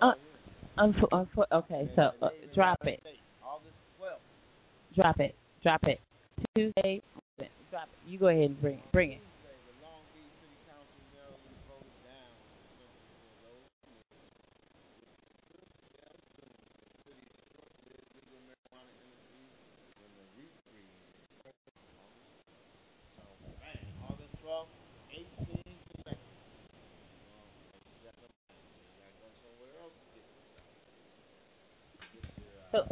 [0.00, 3.02] Uh, okay, so uh, drop it,
[4.94, 6.00] drop it, drop it.
[6.54, 7.02] Tuesday,
[7.70, 7.98] drop it.
[8.06, 9.18] You go ahead and bring it, bring it.
[9.18, 12.30] Tuesday, the Long Beach City Council unanimously voted down
[12.78, 12.86] the
[17.02, 17.26] city
[18.14, 19.50] legal marijuana industry
[19.98, 20.86] when the REAP creed.
[32.70, 32.84] So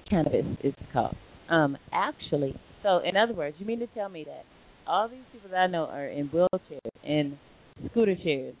[0.00, 1.14] cannabis is called.
[1.48, 4.44] Um, actually, so in other words, you mean to tell me that
[4.86, 7.36] all these people that I know are in wheelchairs and
[7.90, 8.54] scooter chairs?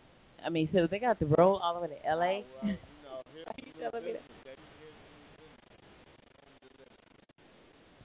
[0.44, 2.44] I mean, so they got to roll all the way to L.A.
[2.44, 4.30] Well, you know, here's Are you the telling me business.
[4.44, 4.94] They- here's
[6.62, 6.90] the business.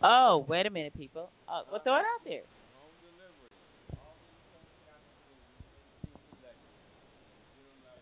[0.02, 1.30] Oh, wait a minute, people.
[1.48, 2.42] Uh, well, throw it out there.
[2.74, 3.54] Home delivery.
[4.02, 6.74] All these things got to do is you select it.
[7.54, 8.02] You know, like,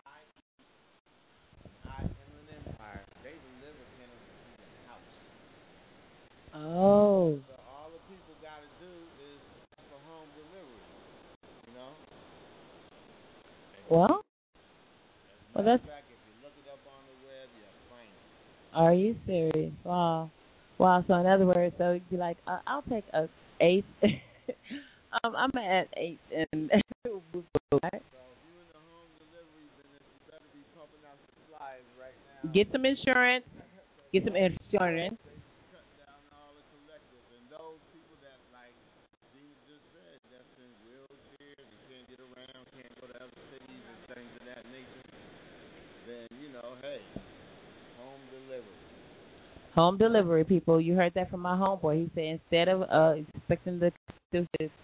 [0.00, 0.24] I,
[1.84, 5.12] I, Inland Empire, they deliver cannabis to your house.
[6.60, 8.92] Oh, So all the people got to do
[9.32, 9.40] is
[9.88, 10.84] for home delivery.
[11.66, 11.92] You know?
[13.88, 17.48] well, As Well, that's- fact, if you look it up on the web,
[18.72, 19.72] are you serious?
[19.84, 20.30] Wow,
[20.78, 21.02] wow.
[21.08, 23.26] So in other words, so you'd be like, uh, I'll take a
[23.60, 23.84] eight.
[24.04, 26.80] um, I'm at eight and right?
[27.02, 32.14] So if you in the home delivery business, you better be pumping out supplies right
[32.30, 32.52] now.
[32.54, 33.44] get some insurance.
[34.14, 35.18] Get some insurance.
[35.74, 38.74] cut down all the collectives and those people that like
[39.34, 43.82] Gena just said, that's in wheelchairs and can't get around, can't go to other cities
[43.82, 45.10] and things of that nature,
[46.06, 46.98] then you know, hey,
[47.98, 48.64] home delivery.
[49.74, 50.80] Home delivery, people.
[50.80, 52.02] You heard that from my homeboy.
[52.02, 53.92] He said instead of uh expecting the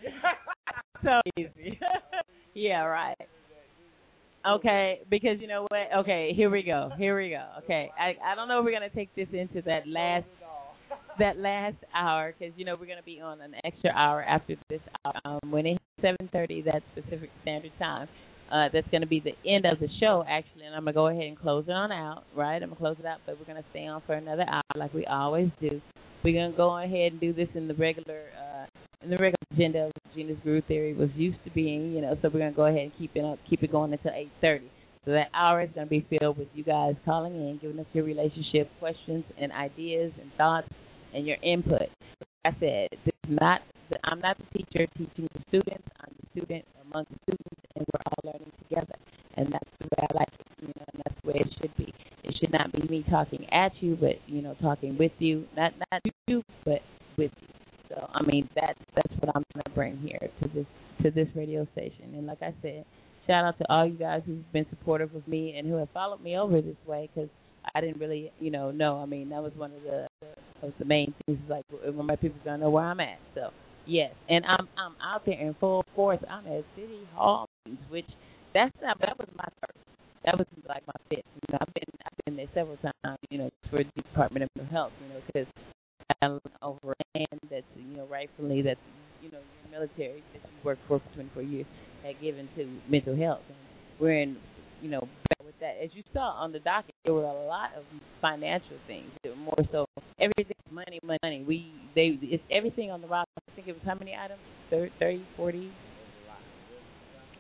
[1.04, 1.78] so easy.
[2.54, 3.16] yeah, right.
[4.46, 5.86] Okay, because you know what?
[6.00, 6.90] Okay, here we go.
[6.98, 7.46] Here we go.
[7.62, 10.24] Okay, I I don't know if we're gonna take this into that last
[11.18, 14.80] that last hour because you know we're gonna be on an extra hour after this
[15.04, 15.14] hour.
[15.24, 18.08] Um, when it's seven thirty, that's Pacific Standard Time.
[18.50, 21.22] Uh, that's gonna be the end of the show actually, and I'm gonna go ahead
[21.24, 22.24] and close it on out.
[22.36, 24.92] Right, I'm gonna close it out, but we're gonna stay on for another hour like
[24.92, 25.80] we always do.
[26.24, 28.66] We're gonna go ahead and do this in the regular uh
[29.02, 32.30] in the regular agenda of Gena's Groove Theory was used to being, you know, so
[32.32, 34.70] we're gonna go ahead and keep it up keep it going until eight thirty.
[35.04, 38.04] So that hour is gonna be filled with you guys calling in, giving us your
[38.04, 40.68] relationship questions and ideas and thoughts
[41.12, 41.90] and your input.
[42.44, 43.62] Like I said, this is not
[44.04, 45.88] I'm not the teacher teaching the students.
[46.00, 48.94] I'm the student among the students, and we're all learning together.
[49.36, 51.76] And that's the way I like it, you know, and that's the way it should
[51.76, 51.92] be.
[52.42, 56.02] Should not be me talking at you, but you know, talking with you, not not
[56.26, 56.80] you, but
[57.16, 57.48] with you.
[57.88, 60.66] So I mean, that's that's what I'm gonna bring here to this
[61.04, 62.14] to this radio station.
[62.14, 62.84] And like I said,
[63.28, 66.20] shout out to all you guys who've been supportive of me and who have followed
[66.20, 67.30] me over this way because
[67.76, 68.98] I didn't really, you know, know.
[69.00, 70.08] I mean, that was one of the
[70.66, 71.38] of the main things.
[71.48, 73.18] Like when my people gonna know where I'm at.
[73.36, 73.50] So
[73.86, 76.18] yes, and I'm I'm out there in full force.
[76.28, 77.48] I'm at City Hall,
[77.88, 78.08] which
[78.52, 79.91] that's not that was my first.
[80.24, 81.26] That was like my fifth.
[81.34, 83.18] You know, I've been I've been there several times.
[83.30, 84.92] You know, for the Department of Mental Health.
[85.02, 85.48] You know, because
[86.22, 88.80] I'm over a that's you know rightfully that's
[89.22, 91.66] you know your military that you worked for for 24 years
[92.04, 93.42] had given to mental health.
[93.48, 93.58] And
[94.00, 94.36] we're in
[94.80, 95.06] you know
[95.44, 95.76] with that.
[95.82, 97.84] As you saw on the docket, there were a lot of
[98.20, 99.10] financial things.
[99.22, 99.86] There were more so
[100.20, 101.44] everything money, money.
[101.46, 103.26] We they it's everything on the rock.
[103.36, 104.40] I think it was how many items?
[104.70, 105.70] Thir- 30, 40?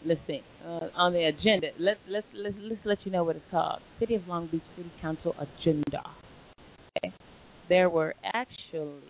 [0.04, 0.40] Let's see.
[0.64, 3.80] Uh, on the agenda, let's let's let's let's let you know what it's called.
[4.00, 6.02] City of Long Beach City Council agenda.
[7.04, 7.14] Okay.
[7.68, 9.02] There were actually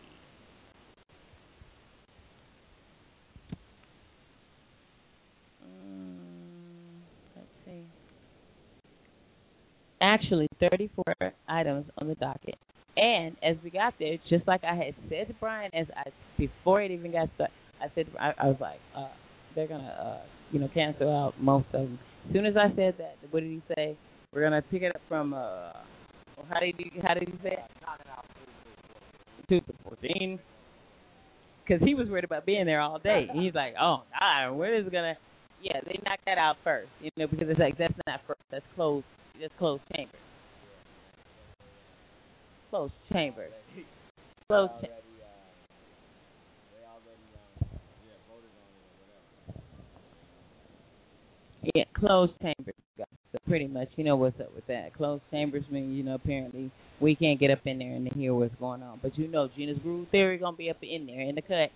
[5.64, 6.18] mm,
[7.36, 7.84] let's see.
[10.00, 11.04] Actually, 34
[11.48, 12.56] items on the docket.
[12.96, 16.82] And as we got there, just like I had said to Brian, as I before
[16.82, 19.08] it even got started, I said I, I was like, uh,
[19.54, 21.98] they're gonna, uh, you know, cancel out most of them.
[22.26, 23.96] As soon as I said that, what did he say?
[24.32, 25.72] We're gonna pick it up from, uh,
[26.36, 27.58] well, how did he, how did he say it?
[29.48, 30.38] Two to fourteen.
[31.64, 33.26] Because he was worried about being there all day.
[33.30, 35.16] And he's like, oh God, when is it gonna?
[35.62, 38.64] Yeah, they knocked that out first, you know, because it's like that's not first, that's
[38.74, 39.04] closed,
[39.40, 40.12] that's closed chamber.
[42.70, 43.46] Closed chamber.
[44.48, 45.01] Closed chamber.
[51.74, 52.74] Yeah, closed chambers.
[53.32, 54.92] So pretty much, you know what's up with that.
[54.94, 56.70] Closed chambers mean, you know, apparently
[57.00, 59.00] we can't get up in there and hear what's going on.
[59.02, 61.70] But you know, Gena's Groove Theory gonna be up in there in the cut,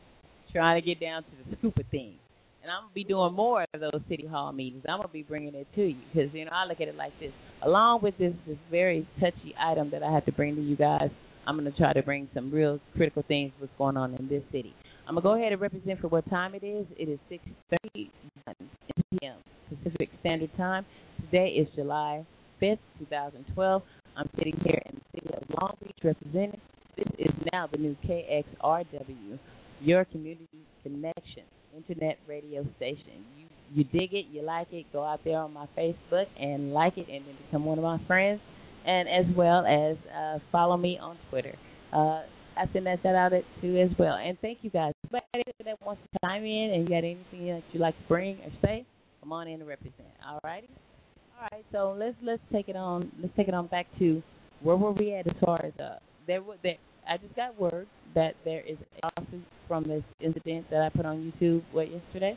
[0.52, 2.18] trying to get down to the scoop of things.
[2.62, 4.84] And I'm gonna be doing more of those city hall meetings.
[4.86, 7.18] I'm gonna be bringing it to you because you know I look at it like
[7.20, 7.32] this.
[7.62, 11.08] Along with this this very touchy item that I have to bring to you guys,
[11.46, 14.74] I'm to try to bring some real critical things what's going on in this city.
[15.08, 16.84] I'm to go ahead and represent for what time it is.
[16.98, 18.10] It is 6:30
[19.12, 19.36] p.m.
[19.68, 20.84] Pacific Standard Time.
[21.20, 22.26] Today is July
[22.60, 23.82] 5th, 2012.
[24.16, 26.60] I'm sitting here in the city of Long Beach representing.
[26.96, 29.38] This is now the new KXRW,
[29.80, 31.44] your community connection
[31.76, 33.24] internet radio station.
[33.38, 36.96] You you dig it, you like it, go out there on my Facebook and like
[36.98, 38.40] it, and then become one of my friends,
[38.84, 41.54] and as well as uh, follow me on Twitter.
[41.92, 42.22] Uh,
[42.56, 44.16] I send that shout out to as well.
[44.16, 44.92] And thank you guys.
[45.34, 48.36] Anybody that wants to chime in and you got anything that you like to bring
[48.38, 48.86] or say,
[49.20, 50.08] come on in and represent.
[50.26, 50.68] All righty.
[51.38, 51.64] All right.
[51.72, 53.10] So let's let's take it on.
[53.20, 54.22] Let's take it on back to
[54.62, 56.76] where were we at as far as uh there was there
[57.08, 61.06] I just got word that there is a lawsuit from this incident that I put
[61.06, 62.36] on YouTube what yesterday.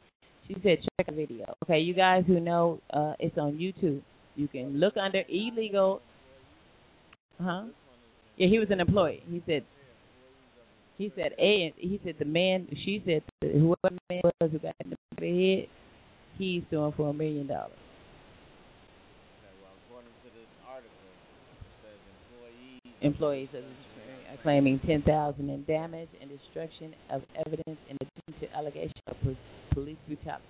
[0.51, 1.53] she said check the video.
[1.63, 4.01] Okay, you guys who know, uh, it's on YouTube.
[4.35, 6.01] You can look under illegal.
[7.41, 7.65] Huh?
[8.37, 9.23] Yeah, he was an employee.
[9.29, 9.65] He said.
[10.97, 11.73] He said a.
[11.77, 12.67] He said the man.
[12.85, 15.67] She said whoever the man was who got in the head,
[16.37, 17.71] he's suing for a million dollars.
[23.01, 23.63] Employees the
[24.43, 29.15] claiming 10000 in damage and destruction of evidence in addition to allegations of
[29.73, 30.45] police brutality.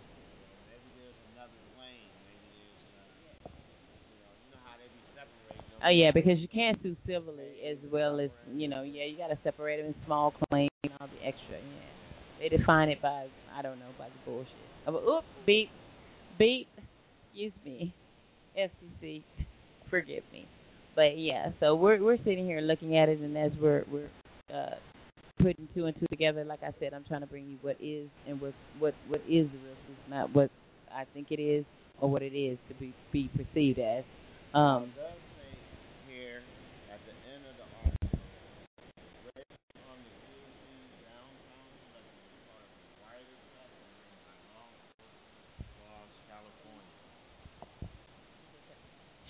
[5.84, 8.84] Oh yeah, because you can't sue civilly as well as you know.
[8.84, 11.58] Yeah, you got to separate them in small claims and all the extra.
[11.58, 14.54] Yeah, they define it by I don't know by the bullshit.
[14.86, 15.70] Oh, oop, beep,
[16.38, 16.68] beep.
[17.34, 17.96] Excuse me,
[18.56, 19.24] FCC,
[19.90, 20.46] forgive me
[20.96, 24.10] but yeah, so we're we're sitting here looking at it, and as we're we're
[24.54, 24.76] uh,
[25.42, 28.10] putting two and two together, like I said, I'm trying to bring you what is
[28.28, 30.50] and what what what is the real truth, not what
[30.94, 31.66] I think it is
[32.00, 34.04] or what it is to be be perceived as.
[34.54, 34.92] Um,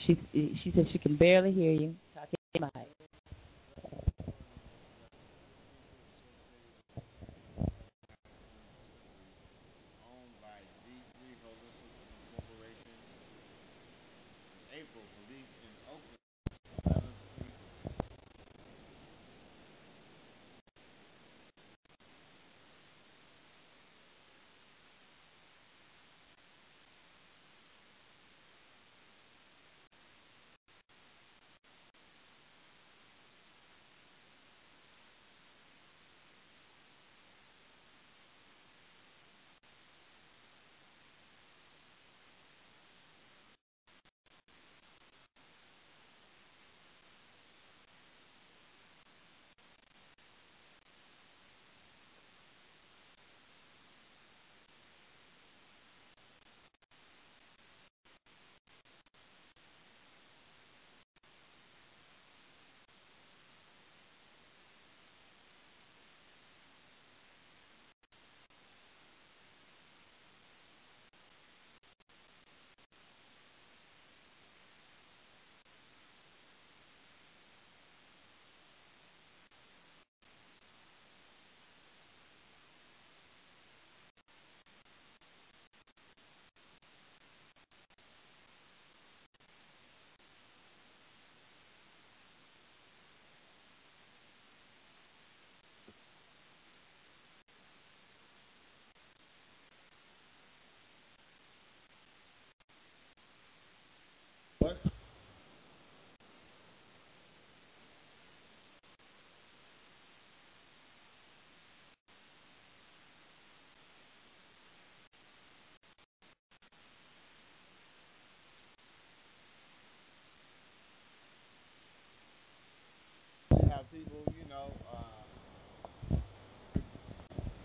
[0.07, 0.17] She
[0.63, 1.95] she said she can barely hear you.
[2.15, 3.00] Talking to mic.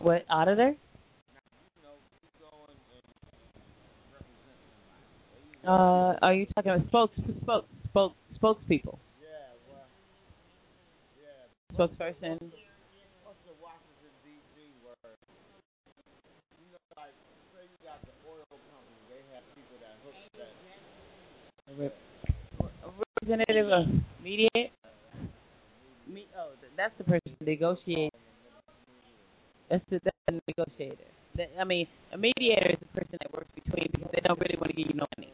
[0.07, 0.77] What auditor?
[5.67, 9.83] Uh, are you talking about spokes, spokes, spoke, spokespeople, Yeah, well,
[11.19, 11.51] yeah.
[11.75, 12.39] spokesperson?
[13.27, 14.79] What's the Washington D.C.
[14.87, 15.19] word?
[16.63, 17.11] You know, like
[17.51, 20.55] say you got the oil company, they have people that hook that.
[23.27, 23.87] Representative of
[24.23, 24.71] mediate.
[26.07, 28.15] Me, oh, that's the person negotiate.
[29.69, 31.11] That's the, that's the negotiator.
[31.37, 34.57] That, I mean, a mediator is the person that works between because they don't really
[34.59, 35.33] want to give you no money.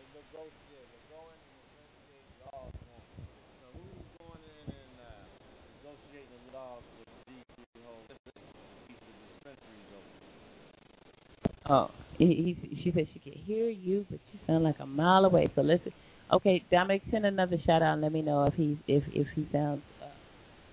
[11.69, 15.25] Oh, he, he, she said she could hear you, but you sound like a mile
[15.25, 15.49] away.
[15.55, 15.93] So listen.
[16.33, 19.47] Okay, Dominic, send another shout out and let me know if he's if if he
[19.53, 20.07] sounds uh,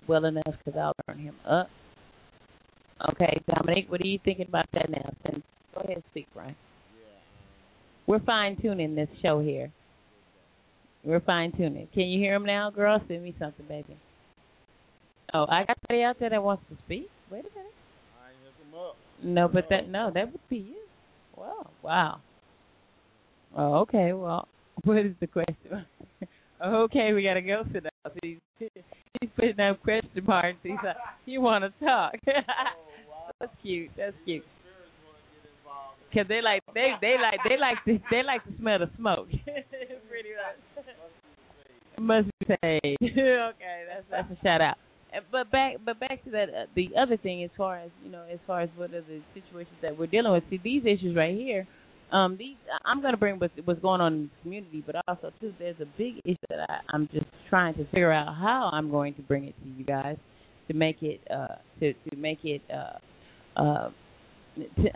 [0.08, 1.68] well enough because I'll turn him up.
[3.08, 5.10] Okay, Dominic, what are you thinking about that now?
[5.74, 6.54] Go ahead and speak, Brian.
[8.06, 9.70] We're fine tuning this show here.
[11.04, 11.88] We're fine tuning.
[11.94, 13.00] Can you hear him now, girl?
[13.08, 13.96] Send me something, baby.
[15.32, 17.08] Oh, I got somebody out there that wants to speak.
[17.30, 17.72] Wait a minute.
[18.20, 18.96] I ain't him up.
[19.22, 20.76] No, but that no, that would be you.
[21.36, 22.20] Wow, wow.
[23.56, 24.12] Oh, okay.
[24.12, 24.48] Well,
[24.84, 25.86] what is the question?
[26.64, 28.99] okay, we gotta go to that.
[29.36, 30.58] He's putting up question marks.
[30.62, 30.96] He's like,
[31.26, 32.14] you want to talk?
[33.40, 33.90] That's cute.
[33.96, 34.44] That's cute.
[36.12, 39.28] Cause they like they they like they like to they like to smell the smoke.
[39.44, 40.84] Pretty much.
[42.00, 42.96] Must be paid.
[43.00, 44.76] okay, that's that's a shout out.
[45.30, 46.48] But back, but back to that.
[46.48, 49.20] Uh, the other thing, as far as you know, as far as what are the
[49.34, 50.42] situations that we're dealing with.
[50.50, 51.68] See, these issues right here.
[52.12, 55.32] Um, these I'm going to bring what's, what's going on in the community, but also
[55.40, 58.90] too, there's a big issue that I, I'm just trying to figure out how I'm
[58.90, 60.16] going to bring it to you guys
[60.68, 63.90] to make it uh to to make it uh uh.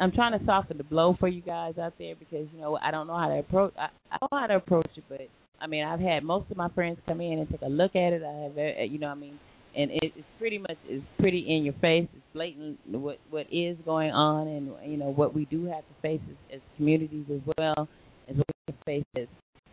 [0.00, 2.90] I'm trying to soften the blow for you guys out there because you know I
[2.90, 3.72] don't know how to approach.
[3.78, 5.20] I, I don't know how to approach it, but
[5.60, 8.12] I mean I've had most of my friends come in and take a look at
[8.12, 8.22] it.
[8.22, 9.38] I have, uh, you know, I mean
[9.76, 12.08] and it's pretty much it's pretty in your face.
[12.12, 15.94] It's blatant what what is going on, and you know what we do have to
[16.02, 17.88] face as, as communities as well
[18.28, 19.26] as what we face as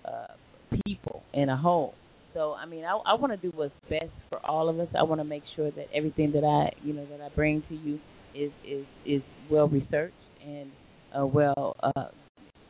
[0.05, 0.33] uh,
[0.85, 1.93] people in a whole.
[2.33, 4.87] So I mean, I, I want to do what's best for all of us.
[4.97, 7.75] I want to make sure that everything that I you know that I bring to
[7.75, 7.99] you
[8.35, 10.15] is is is well researched
[10.45, 10.71] and
[11.17, 11.75] uh, well.
[11.83, 12.05] Uh,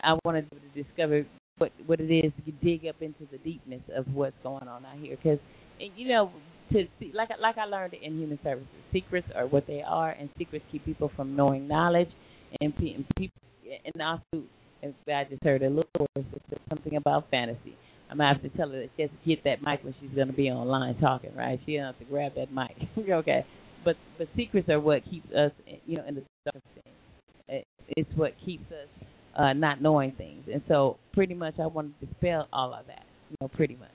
[0.03, 1.26] I want to discover
[1.60, 4.98] what what it is to dig up into the deepness of what's going on out
[4.99, 5.38] here because
[5.95, 6.32] you know
[6.72, 10.30] to see like like I learned in human services, secrets are what they are, and
[10.38, 12.10] secrets keep people from knowing knowledge,
[12.60, 13.41] and, and people
[13.85, 14.45] and also.
[14.84, 17.77] And I just heard a little voice said something about fantasy.
[18.10, 20.10] I'm gonna have to tell her that she has to get that mic when she's
[20.15, 21.60] gonna be online talking, right?
[21.65, 22.76] She has to grab that mic.
[23.10, 23.45] okay,
[23.85, 25.52] but but secrets are what keeps us,
[25.85, 26.64] you know, in the dark.
[27.48, 29.06] It, it's what keeps us
[29.38, 33.06] uh, not knowing things, and so pretty much I want to dispel all of that,
[33.30, 33.89] you know, pretty much.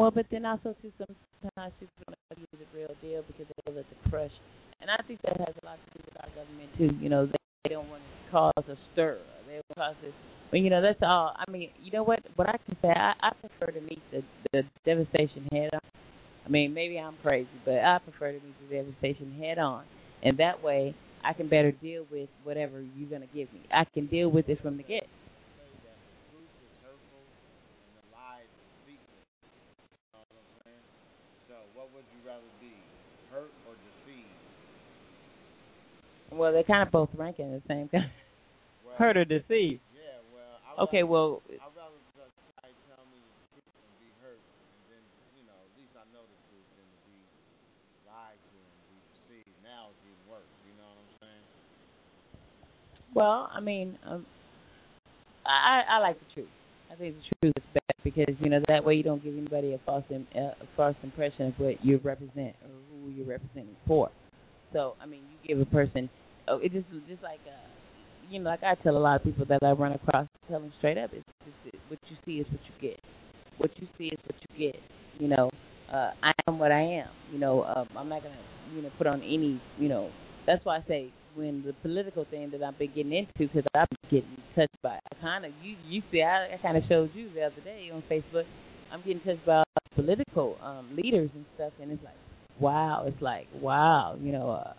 [0.00, 3.72] Well, but then also too sometimes people don't know he's the real deal because they
[3.72, 4.32] let the crush,
[4.80, 6.96] and I think that has a lot to do with our government too.
[7.04, 9.18] You know, they, they don't want to cause a stir.
[9.46, 10.14] They don't cause this.
[10.50, 11.36] But you know, that's all.
[11.36, 12.20] I mean, you know what?
[12.36, 14.24] What I can say, I, I prefer to meet the
[14.54, 15.80] the devastation head on.
[16.46, 19.84] I mean, maybe I'm crazy, but I prefer to meet the devastation head on,
[20.22, 23.60] and that way I can better deal with whatever you're gonna give me.
[23.70, 25.06] I can deal with it from the get.
[31.48, 32.70] So, what would you rather be,
[33.34, 34.38] hurt or deceived?
[36.30, 38.06] Well, they're kind of both ranking the same kind.
[38.86, 39.82] Well, Hurt or deceived.
[39.90, 44.10] Yeah, well, I Okay, well, I'd rather just somebody tell me the truth and be
[44.22, 45.02] hurt, and then
[45.34, 47.18] you know, at least I know the truth than to be
[48.06, 49.58] lied to and be deceived.
[49.66, 50.50] Now it's even worse.
[50.70, 51.44] You know what I'm saying?
[53.10, 54.22] Well, I mean, um,
[55.42, 56.54] I I like the truth.
[56.90, 59.74] I think the truth is best because you know that way you don't give anybody
[59.74, 64.10] a false Im- a false impression of what you represent or who you're representing for.
[64.72, 66.10] So I mean, you give a person.
[66.48, 67.68] Oh, it just just like uh,
[68.28, 70.72] you know, like I tell a lot of people that I run across, tell them
[70.78, 73.00] straight up, it's just what you see is what you get.
[73.58, 74.80] What you see is what you get.
[75.18, 75.50] You know,
[75.92, 77.08] uh, I am what I am.
[77.32, 78.34] You know, um, I'm not gonna
[78.74, 80.10] you know put on any you know.
[80.46, 83.88] That's why I say when the political thing that I've been getting into because I've
[83.90, 84.98] been getting touched by.
[85.12, 87.90] I kind of you you see I, I kind of showed you the other day
[87.92, 88.44] on Facebook.
[88.92, 89.62] I'm getting touched by
[89.94, 92.14] political um leaders and stuff, and it's like
[92.58, 93.04] wow.
[93.06, 94.16] It's like wow.
[94.20, 94.72] You know, uh,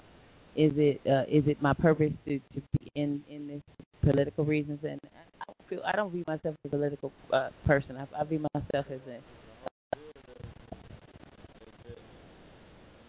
[0.56, 3.62] is it uh, is it my purpose to to be in in this
[4.04, 4.80] political reasons?
[4.84, 7.98] And I don't feel I don't view myself as a political uh, person.
[7.98, 9.20] I, I view myself as a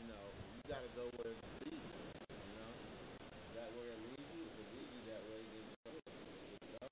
[0.00, 0.24] You know,
[0.54, 2.02] you gotta go where it leads you.
[2.30, 2.70] You know,
[3.56, 5.90] that where it leads you, if it leads you that way, then go.
[6.86, 6.91] If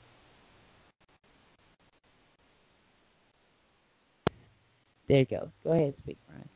[5.11, 5.51] There you go.
[5.65, 6.47] Go ahead, speak, Brian.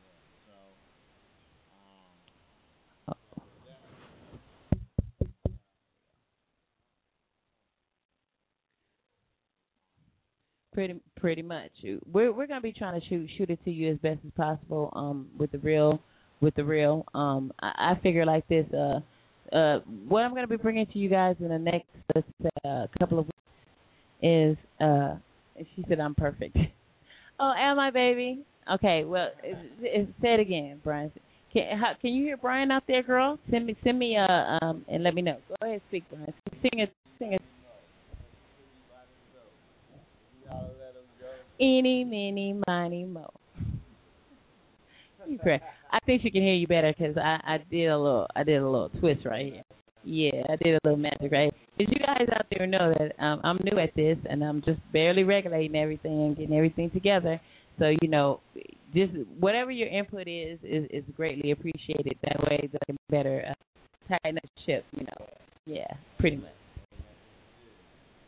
[10.72, 11.70] Pretty pretty much.
[12.10, 14.90] We're we're gonna be trying to shoot shoot it to you as best as possible.
[14.96, 16.00] Um, with the real
[16.40, 17.04] with the real.
[17.12, 18.64] Um, I, I figure like this.
[18.72, 19.00] Uh,
[19.54, 21.88] uh, what I'm gonna be bringing to you guys in the next
[22.64, 23.36] uh, couple of weeks
[24.22, 25.16] is uh.
[25.74, 26.56] She said I'm perfect.
[27.40, 28.44] oh, am I, baby?
[28.74, 29.04] Okay.
[29.04, 29.30] Well,
[29.82, 31.12] say it again, Brian.
[31.52, 33.38] Can how, can you hear Brian out there, girl?
[33.50, 35.40] Send me send me uh um and let me know.
[35.48, 36.32] Go ahead, speak, Brian.
[36.62, 37.42] Sing it, sing it.
[41.60, 43.28] Eeny, meeny, miny, mo.
[45.26, 45.38] You.
[45.90, 48.62] I think she can hear you better 'cause I I did a little I did
[48.62, 49.62] a little twist right here.
[50.06, 51.52] Yeah, I did a little magic right.
[51.76, 54.78] Cause you guys out there know that um, I'm new at this and I'm just
[54.92, 57.40] barely regulating everything and getting everything together.
[57.80, 58.40] So you know,
[58.94, 62.16] just whatever your input is is is greatly appreciated.
[62.22, 63.54] That way, they can better uh,
[64.22, 64.84] tighten up the ship.
[64.92, 65.26] You know,
[65.66, 66.52] yeah, pretty much.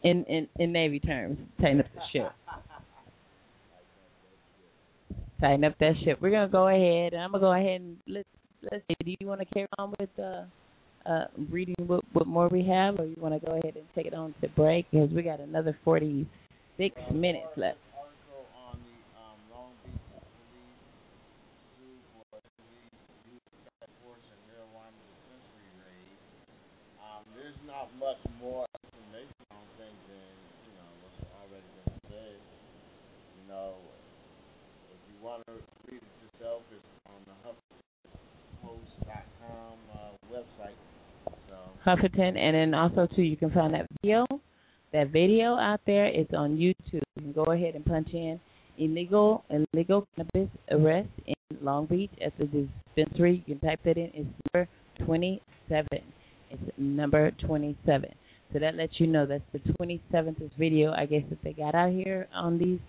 [0.02, 2.32] In in in Navy terms, tighten up the ship.
[5.40, 6.18] tighten up that ship.
[6.20, 8.28] We're gonna go ahead, and I'm gonna go ahead and let's
[8.70, 8.94] let's see.
[9.04, 10.42] Do you want to carry on with uh,
[11.08, 14.06] uh, reading what what more we have, or you want to go ahead and take
[14.06, 17.78] it on to break because we got another 46 minutes left.
[18.54, 18.78] um.
[27.02, 30.30] Um, there's not much more information on things than
[30.68, 32.38] you know what's already been said.
[33.40, 33.74] You know,
[34.92, 35.54] if you want to
[35.88, 37.36] read it yourself, it's on the
[38.62, 40.76] HuffPost.com uh, website.
[41.86, 44.26] Huffington, and then also too, you can find that video.
[44.92, 47.02] That video out there, it's on YouTube.
[47.16, 48.40] You can go ahead and punch in
[48.78, 53.44] illegal illegal cannabis arrest in Long Beach at the dispensary.
[53.46, 54.10] You can type that in.
[54.14, 54.68] It's number
[55.04, 55.86] 27.
[56.50, 58.10] It's number 27.
[58.52, 61.92] So that lets you know that's the 27th video, I guess, that they got out
[61.92, 62.80] here on these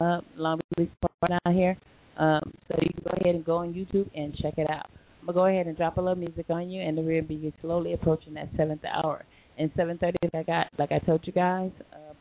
[0.00, 1.76] uh, Long Beach Police out here.
[2.18, 4.90] Um, so you can go ahead and go on YouTube and check it out.
[5.32, 7.92] Gonna go ahead and drop a little music on you, and then we'll be slowly
[7.92, 9.24] approaching that seventh hour.
[9.58, 12.14] And 7:30, like I got, like I told you guys, uh,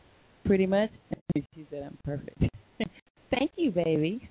[0.45, 0.91] pretty much.
[1.35, 2.37] she said I'm perfect.
[3.31, 4.29] Thank you, baby.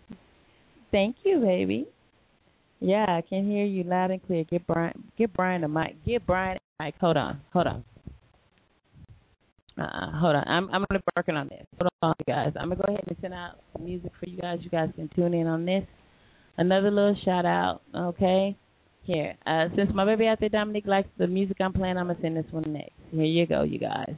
[0.92, 1.88] Thank you, baby.
[2.78, 4.44] Yeah, I can hear you loud and clear.
[4.44, 5.96] Get Brian, get Brian a mic.
[6.06, 6.94] Get Brian a mic.
[7.00, 7.84] Hold on, hold on.
[9.76, 10.44] Uh, hold on.
[10.46, 11.66] I'm I'm gonna be working on this.
[11.80, 12.52] Hold on, guys.
[12.54, 14.60] I'm gonna go ahead and send out music for you guys.
[14.62, 15.84] You guys can tune in on this.
[16.58, 18.56] Another little shout out, okay?
[19.08, 22.18] Here, uh, since my baby out there, Dominique likes the music I'm playing, I'm gonna
[22.20, 22.92] send this one next.
[23.10, 24.14] Here you go, you guys.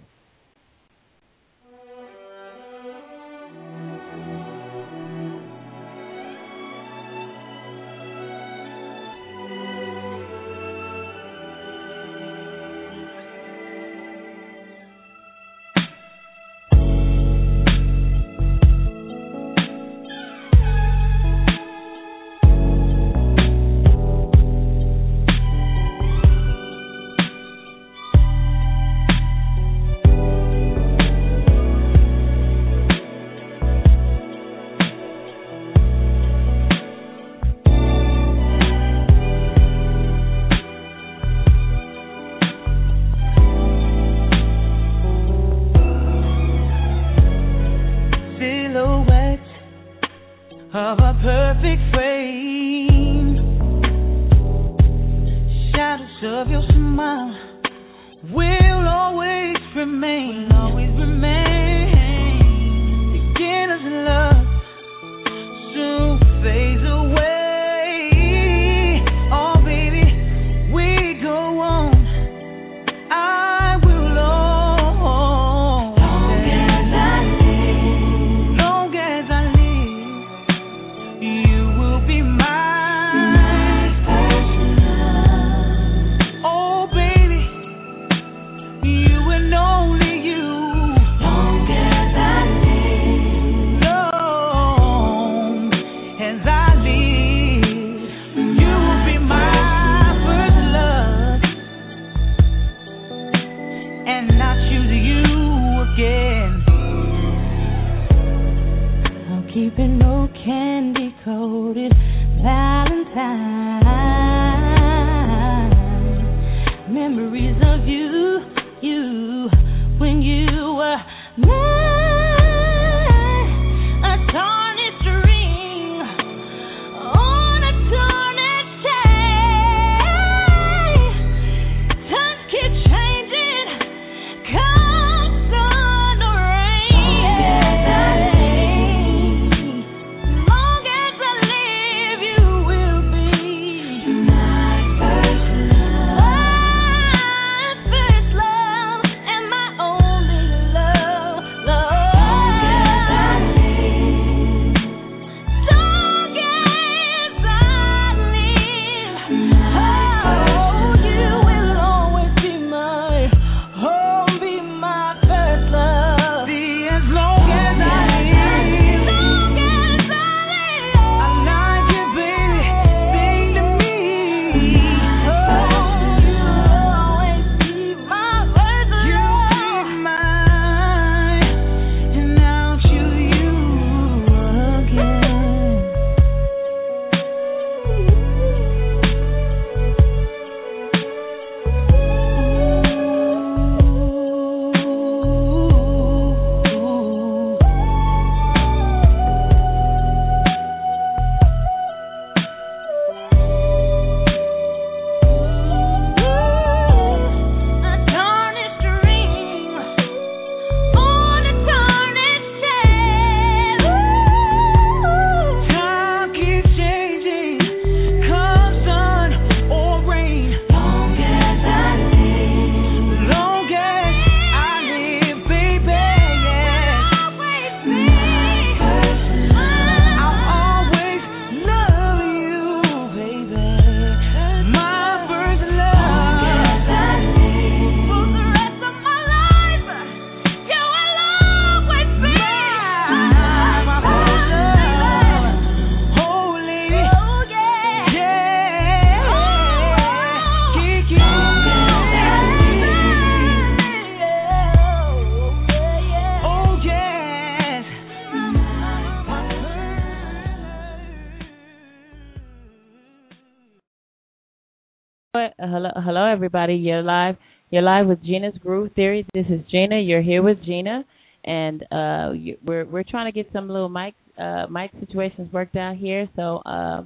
[266.12, 266.74] Hello, everybody.
[266.74, 267.36] You're live.
[267.70, 269.24] You're live with Gena's Groove Theory.
[269.32, 270.00] This is Gena.
[270.00, 271.04] You're here with Gina,
[271.44, 275.76] and uh, you, we're we're trying to get some little mic uh, mic situations worked
[275.76, 276.28] out here.
[276.34, 277.04] So uh,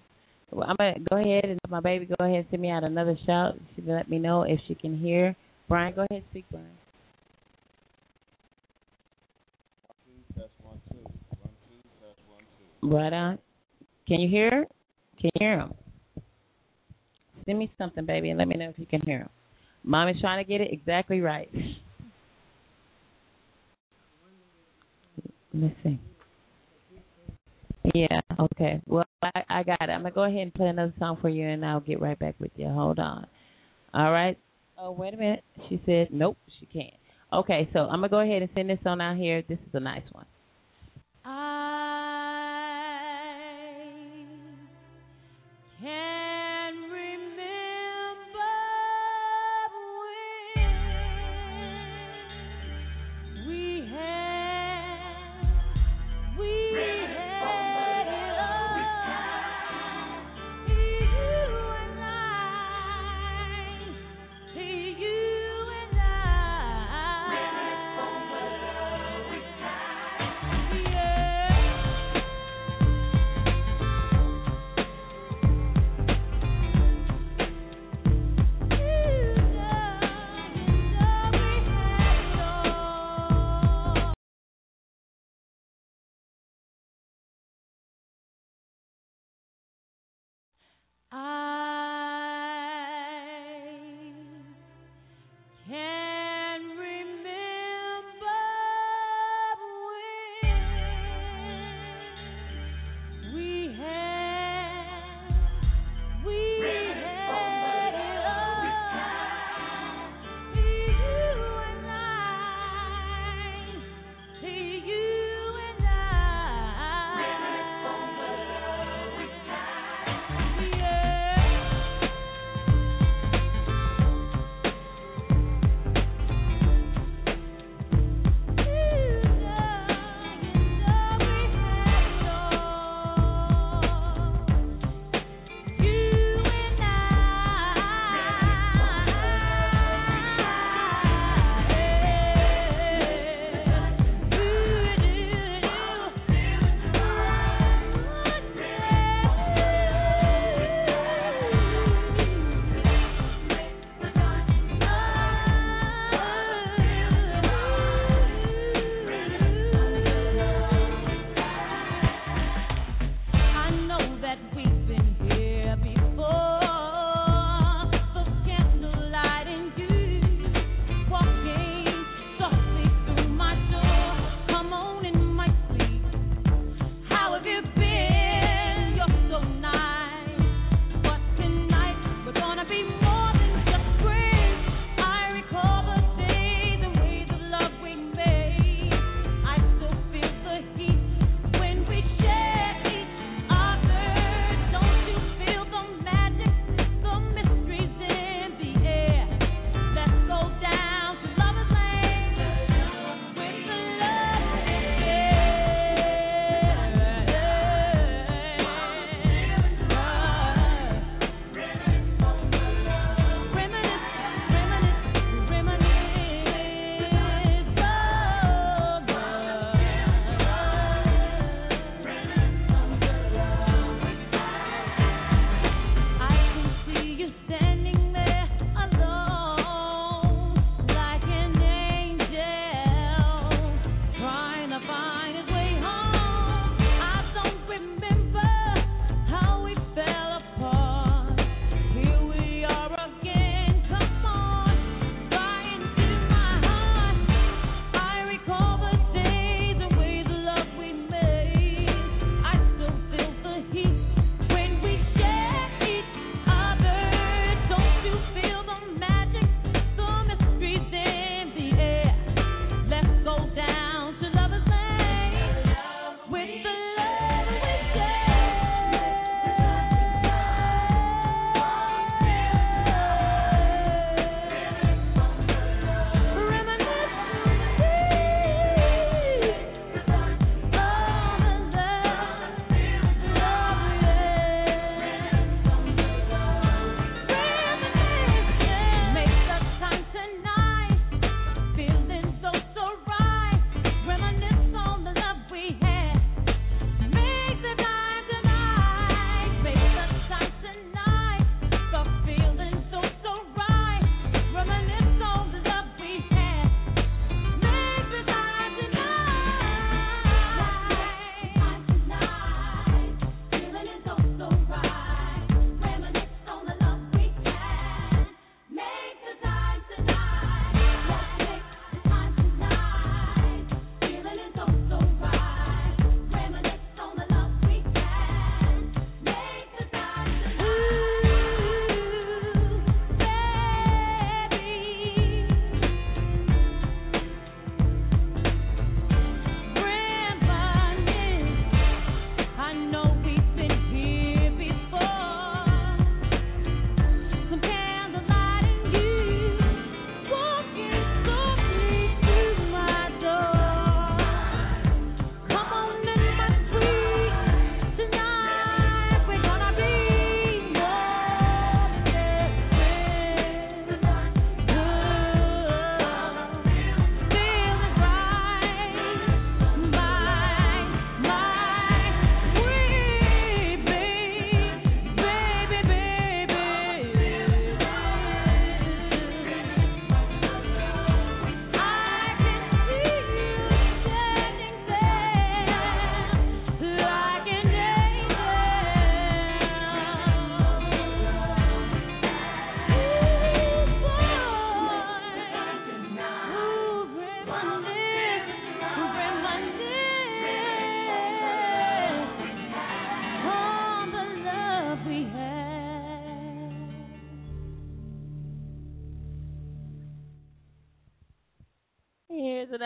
[0.53, 3.57] I'm gonna go ahead and my baby go ahead and send me out another shout.
[3.77, 5.37] She let me know if she can hear.
[5.69, 6.67] Brian, go ahead and speak, Brian.
[12.83, 13.39] Right on.
[14.09, 14.65] Can you hear?
[15.21, 15.75] Can you hear him?
[17.47, 19.29] Send me something, baby, and let me know if you can hear him.
[19.83, 21.51] Mom is trying to get it exactly right.
[25.53, 26.01] Let's see.
[27.95, 28.81] Yeah, okay.
[28.87, 29.91] Well, I, I got it.
[29.91, 32.19] I'm going to go ahead and play another song for you, and I'll get right
[32.19, 32.67] back with you.
[32.69, 33.27] Hold on.
[33.93, 34.39] All right.
[34.79, 35.45] Oh, wait a minute.
[35.69, 36.95] She said, nope, she can't.
[37.33, 39.43] Okay, so I'm going to go ahead and send this on out here.
[39.49, 40.27] This is a nice one.
[41.25, 41.75] I
[45.81, 46.24] can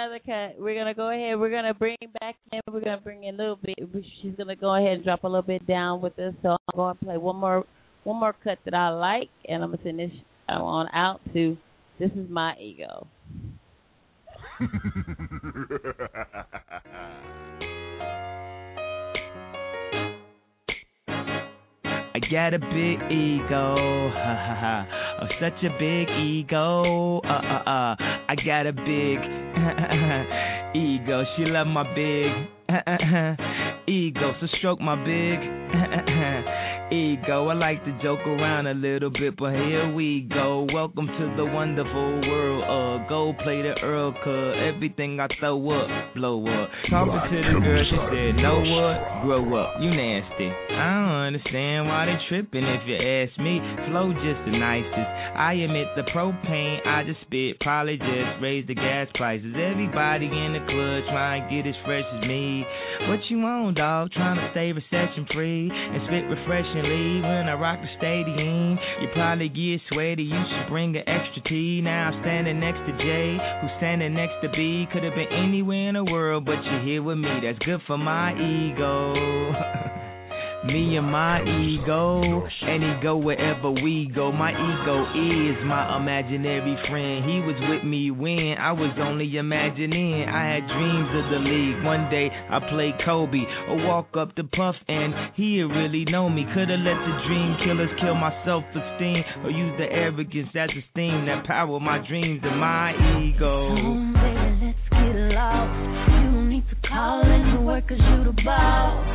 [0.08, 0.62] another cut.
[0.62, 1.38] We're gonna go ahead.
[1.38, 2.60] We're gonna bring back in.
[2.72, 3.76] We're gonna bring in a little bit.
[4.22, 6.34] She's gonna go ahead and drop a little bit down with us.
[6.42, 7.64] So I'm to play one more
[8.04, 10.10] one more cut that I like, and I'm gonna send this
[10.48, 11.56] on out to.
[11.98, 13.06] This is my ego.
[22.18, 24.86] I got a big ego, ha ha ha.
[25.22, 27.94] Oh, such a big ego, uh uh uh.
[28.28, 29.18] I got a big
[30.82, 31.22] ego.
[31.36, 32.32] She love my big
[33.88, 35.38] ego, so stroke my big
[36.90, 37.48] ego.
[37.48, 40.66] I like to joke around a little bit, but here we go.
[40.72, 44.74] Welcome to the wonderful world of go play the Earl Cub.
[44.74, 46.70] Everything I throw up, blow up.
[46.90, 49.24] Talking to the girl, she said, Know what?
[49.24, 50.48] Grow up, you nasty.
[50.48, 53.60] I don't understand why they tripping if you ask me.
[53.88, 55.10] Flow just the nicest.
[55.36, 59.54] I admit the propane I just spit probably just raised the gas prices.
[59.54, 62.64] Everybody in the club trying to get as fresh as me.
[63.08, 64.10] What you want, dog?
[64.12, 66.24] Trying to stay recession free and spit
[66.78, 68.78] refreshingly when I rock the stadium.
[69.00, 71.80] You probably get sweaty, you should bring an extra tea.
[71.82, 74.86] Now I'm standing next to Jay, who's standing next to B.
[74.92, 77.40] Could have been anywhere in the world, but you're here with me.
[77.42, 80.04] That's good for my ego.
[80.66, 82.20] Me and my ego,
[82.62, 84.32] and he go wherever we go.
[84.32, 87.24] My ego is my imaginary friend.
[87.24, 90.26] He was with me when I was only imagining.
[90.26, 91.84] I had dreams of the league.
[91.84, 96.44] One day I played Kobe or walk up to Puff, and he really know me.
[96.52, 100.82] Coulda let the dream killers kill my self esteem, or use the arrogance as a
[100.90, 102.90] steam that power my dreams and my
[103.22, 103.68] ego.
[103.68, 105.97] Come on, baby, let's get lost.
[106.98, 109.06] Don't to work, you the boss.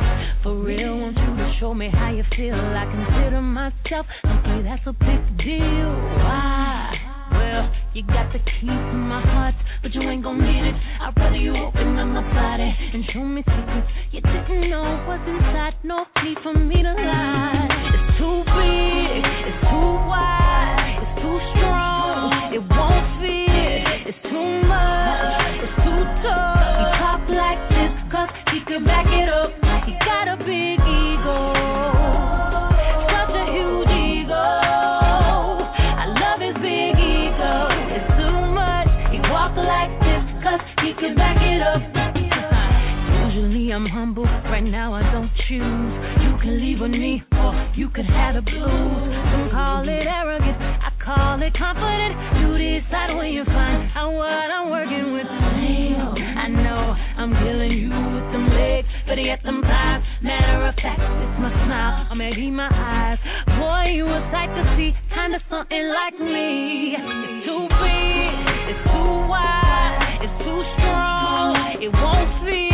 [0.42, 2.56] For real, want you to show me how you feel.
[2.56, 5.92] I consider myself lucky, that's a big deal.
[6.16, 6.96] Why?
[7.28, 10.74] Well, you got the key to my heart, but you ain't gon' need it.
[11.04, 15.28] I'd rather you open up my body and show me secrets you didn't know what's
[15.28, 15.76] inside.
[15.84, 17.68] No need for me to lie.
[17.68, 22.48] It's too big, it's too wide, it's too strong.
[22.48, 24.08] It won't fit.
[24.08, 25.43] It's too much,
[28.54, 29.50] he can back it up.
[29.84, 31.74] He got a big ego.
[43.34, 45.92] Usually I'm humble, right now I don't choose.
[46.22, 48.62] You can leave with me, or you could have the blues.
[48.62, 52.14] Some call it I call it confident.
[52.38, 55.26] You decide when you find out what I'm working with.
[55.26, 57.88] I know I'm killing you
[58.74, 60.02] legs, but yet them thighs.
[60.22, 63.18] Matter of fact, it's my smile, or maybe my eyes.
[63.58, 66.96] Boy, you a sight to see, kinda something like me.
[66.96, 68.34] It's too big,
[68.70, 72.73] it's too wide, it's too strong, it won't fit.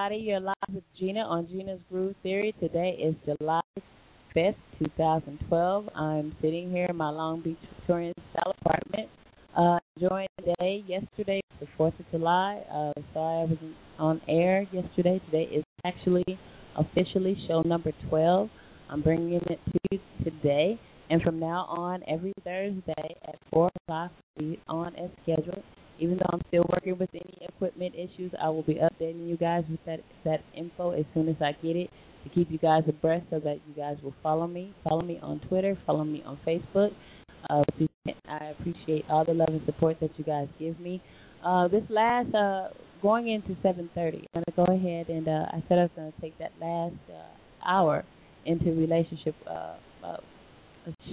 [0.00, 0.28] Everybody.
[0.28, 2.54] You're live with Gena on Gena's Groove Theory.
[2.58, 3.60] Today is July
[4.34, 5.88] 5th, 2012.
[5.94, 9.10] I'm sitting here in my Long Beach Victorian style apartment,
[9.58, 10.82] uh, enjoying the day.
[10.86, 12.62] Yesterday was the 4th of July.
[12.72, 15.20] Uh, sorry I wasn't on air yesterday.
[15.26, 16.24] Today is actually
[16.76, 18.48] officially show number 12.
[18.88, 20.80] I'm bringing it to you today.
[21.10, 25.62] And from now on, every Thursday at 4 o'clock, we'll on as scheduled.
[26.00, 29.64] Even though I'm still working with any equipment issues, I will be updating you guys
[29.70, 31.90] with that that info as soon as I get it
[32.24, 34.74] to keep you guys abreast so that you guys will follow me.
[34.82, 36.92] Follow me on Twitter, follow me on Facebook.
[37.48, 37.62] Uh,
[38.28, 41.02] I appreciate all the love and support that you guys give me.
[41.44, 42.68] Uh, this last, uh,
[43.02, 46.38] going into 7.30, I'm to go ahead and uh, I said I was to take
[46.38, 48.04] that last uh, hour
[48.44, 50.16] into relationship uh, uh,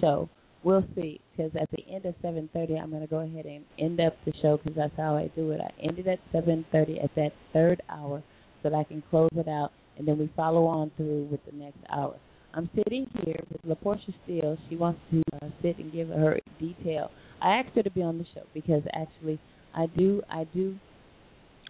[0.02, 0.30] show.
[0.68, 4.02] We'll see, because at the end of 7:30, I'm going to go ahead and end
[4.02, 5.62] up the show because that's how I do it.
[5.62, 8.22] I ended at 7:30 at that third hour,
[8.62, 11.54] so that I can close it out, and then we follow on through with the
[11.54, 12.18] next hour.
[12.54, 14.58] I'm sitting here with LaPortia Steele.
[14.68, 17.12] She wants to uh, sit and give her detail.
[17.42, 19.40] I asked her to be on the show because actually,
[19.74, 20.78] I do, I do,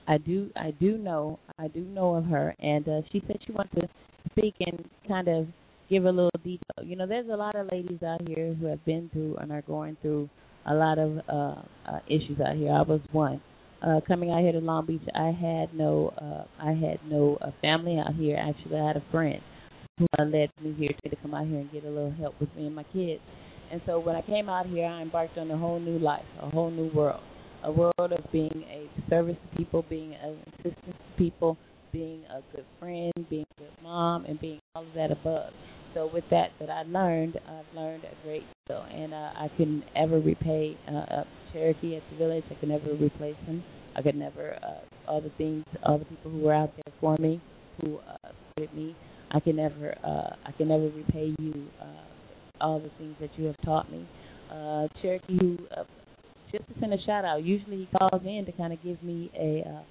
[0.08, 3.52] I do, I do know, I do know of her, and uh, she said she
[3.52, 3.88] wants to
[4.32, 5.46] speak and kind of
[5.90, 6.84] give a little detail.
[6.84, 9.62] You know, there's a lot of ladies out here who have been through and are
[9.62, 10.30] going through
[10.66, 12.72] a lot of uh, uh issues out here.
[12.72, 13.42] I was one.
[13.82, 17.52] Uh coming out here to Long Beach, I had no uh I had no uh,
[17.62, 18.38] family out here.
[18.38, 19.42] Actually, I had a friend
[19.98, 22.50] who uh, led me here to come out here and get a little help with
[22.56, 23.22] me and my kids.
[23.72, 26.50] And so when I came out here, I embarked on a whole new life, a
[26.50, 27.22] whole new world,
[27.64, 31.58] a world of being a service to people, being an assistance to people,
[31.92, 35.52] being a good friend, being a good mom, and being all of that above
[35.94, 39.84] so with that that I learned, I've learned a great deal, and uh, I can
[39.96, 42.44] ever repay uh, Cherokee at the village.
[42.52, 43.64] I can never replace him.
[43.96, 47.18] I could never uh, all the things, all the people who were out there for
[47.18, 47.42] me,
[47.82, 48.30] who uh,
[48.74, 48.96] me.
[49.32, 53.46] I can never, uh, I can never repay you uh, all the things that you
[53.46, 54.08] have taught me.
[54.50, 55.84] Uh, Cherokee, who uh,
[56.52, 57.44] just to send a shout out.
[57.44, 59.82] Usually he calls in to kind of give me a, uh,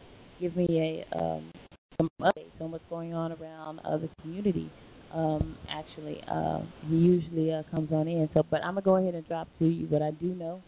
[0.40, 1.52] give me a um,
[1.98, 4.70] some updates on what's going on around uh, the community
[5.12, 6.22] um, actually.
[6.30, 8.28] Uh, he usually uh, comes on in.
[8.34, 10.62] So, but I'm gonna go ahead and drop to you what I do know.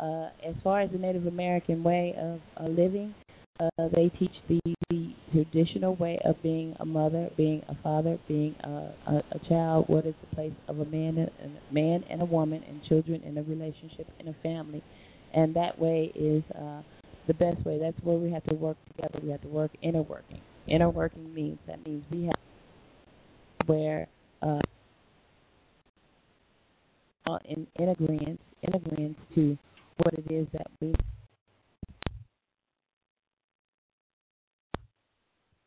[0.00, 3.14] Uh, as far as the Native American way of uh, living,
[3.60, 8.54] uh, they teach the, the traditional way of being a mother, being a father, being
[8.64, 9.84] a, a, a child.
[9.88, 13.22] What is the place of a man and a man and a woman and children
[13.22, 14.82] in a relationship in a family,
[15.32, 16.82] and that way is uh,
[17.28, 17.78] the best way.
[17.78, 19.20] That's where we have to work together.
[19.22, 20.40] We have to work inner working.
[20.66, 22.34] Inner working means that means we have
[23.66, 24.06] where
[24.42, 24.60] uh,
[27.46, 29.56] in, in agreement in agreement to
[29.98, 30.94] what it is that we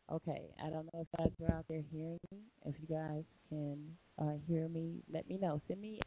[0.10, 2.38] Okay, I don't know if guys are out there hearing me.
[2.66, 3.78] If you guys can
[4.18, 5.60] uh, hear me, let me know.
[5.68, 6.00] Send me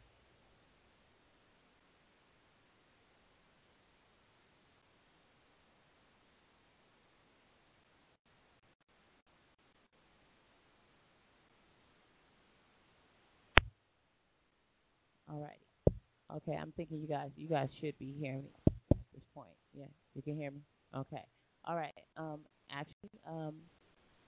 [15.31, 15.95] All right.
[16.35, 18.49] Okay, I'm thinking you guys you guys should be hearing me
[18.91, 19.49] at this point.
[19.73, 20.59] Yeah, you can hear me.
[20.95, 21.23] Okay.
[21.65, 21.93] All right.
[22.17, 22.39] Um,
[22.71, 23.53] actually, um,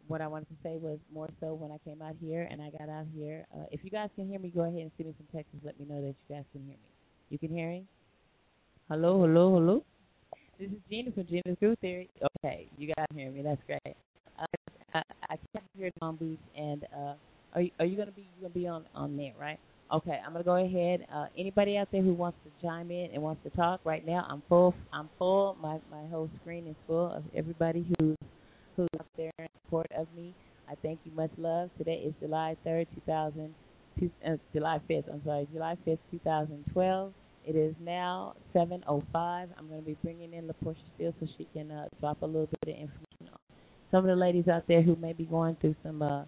[0.07, 2.69] what I wanted to say was more so when I came out here and I
[2.69, 3.45] got out here.
[3.53, 5.55] Uh, if you guys can hear me, go ahead and send me some texts.
[5.63, 6.89] Let me know that you guys can hear me.
[7.29, 7.85] You can hear me.
[8.89, 9.83] Hello, hello, hello.
[10.59, 12.09] This is Gena from Gena's Groove Theory.
[12.39, 13.41] Okay, you guys hear me.
[13.41, 13.95] That's great.
[14.39, 14.45] Uh,
[14.93, 15.37] I, I
[15.75, 17.13] here in Long Beach, and uh,
[17.55, 19.59] are you, are you gonna be you gonna be on on there, right?
[19.93, 21.05] Okay, I'm gonna go ahead.
[21.13, 24.25] Uh, anybody out there who wants to chime in and wants to talk right now,
[24.27, 24.73] I'm full.
[24.91, 25.55] I'm full.
[25.61, 28.17] My my whole screen is full of everybody who's
[28.75, 30.33] who's out there in support of me.
[30.67, 31.69] I thank you much love.
[31.77, 33.53] Today is July 3rd, 2000,
[33.99, 35.13] two, uh, July 5th.
[35.13, 37.13] I'm sorry, July 5th, 2012.
[37.45, 39.47] It is now 7:05.
[39.55, 42.49] I'm going to be bringing in LaPortia Steele so she can uh, drop a little
[42.65, 43.39] bit of information on
[43.91, 46.23] some of the ladies out there who may be going through some uh,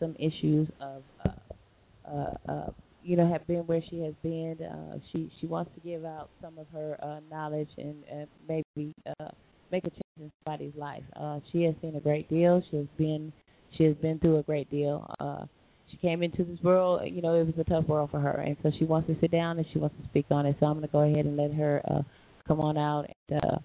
[0.00, 2.70] some issues of uh, uh, uh,
[3.06, 4.58] you know, have been where she has been.
[4.60, 8.92] Uh, she she wants to give out some of her uh, knowledge and, and maybe
[9.20, 9.28] uh,
[9.70, 11.04] make a change in somebody's life.
[11.14, 12.62] Uh, she has seen a great deal.
[12.70, 13.32] She has been
[13.76, 15.08] she has been through a great deal.
[15.20, 15.44] Uh,
[15.90, 18.56] she came into this world, you know, it was a tough world for her, and
[18.62, 20.56] so she wants to sit down and she wants to speak on it.
[20.58, 22.02] So I'm going to go ahead and let her uh,
[22.48, 23.58] come on out and uh,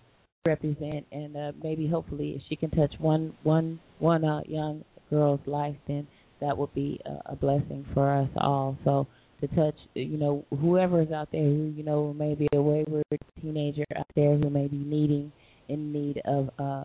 [0.45, 5.39] represent, and uh, maybe hopefully if she can touch one one one uh, young girl's
[5.47, 6.05] life, then
[6.41, 8.77] that would be a, a blessing for us all.
[8.83, 9.07] So
[9.41, 13.03] to touch, you know, whoever is out there who, you know, may be a wayward
[13.41, 15.31] teenager out there who may be needing
[15.67, 16.83] in need of uh,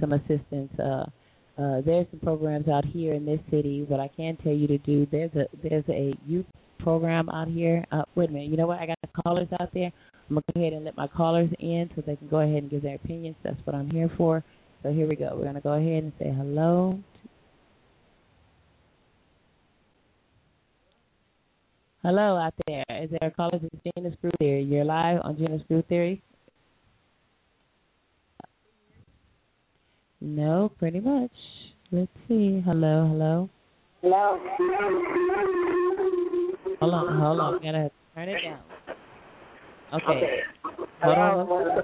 [0.00, 0.70] some assistance.
[0.78, 1.04] Uh,
[1.60, 3.84] uh, there's some programs out here in this city.
[3.88, 6.46] What I can tell you to do, there's a there's a youth
[6.78, 7.84] program out here.
[7.90, 8.78] Uh, wait a minute, you know what?
[8.78, 9.90] I got callers out there.
[10.30, 12.70] I'm gonna go ahead and let my callers in so they can go ahead and
[12.70, 13.36] give their opinions.
[13.42, 14.44] That's what I'm here for.
[14.82, 15.34] So here we go.
[15.36, 16.98] We're gonna go ahead and say hello.
[22.08, 22.86] Hello out there.
[23.02, 23.60] Is there a caller?
[23.62, 24.62] Is Gena's Groove Theory.
[24.62, 26.22] You're live on Gena's Groove Theory.
[30.22, 31.30] No, pretty much.
[31.92, 32.62] Let's see.
[32.64, 33.50] Hello, hello.
[34.00, 34.38] Hello.
[36.80, 37.62] Hold on, hold on.
[37.62, 38.60] Gotta turn it down.
[39.92, 40.04] Okay.
[40.06, 40.38] Okay.
[41.02, 41.46] Hold on.
[41.46, 41.82] Hello.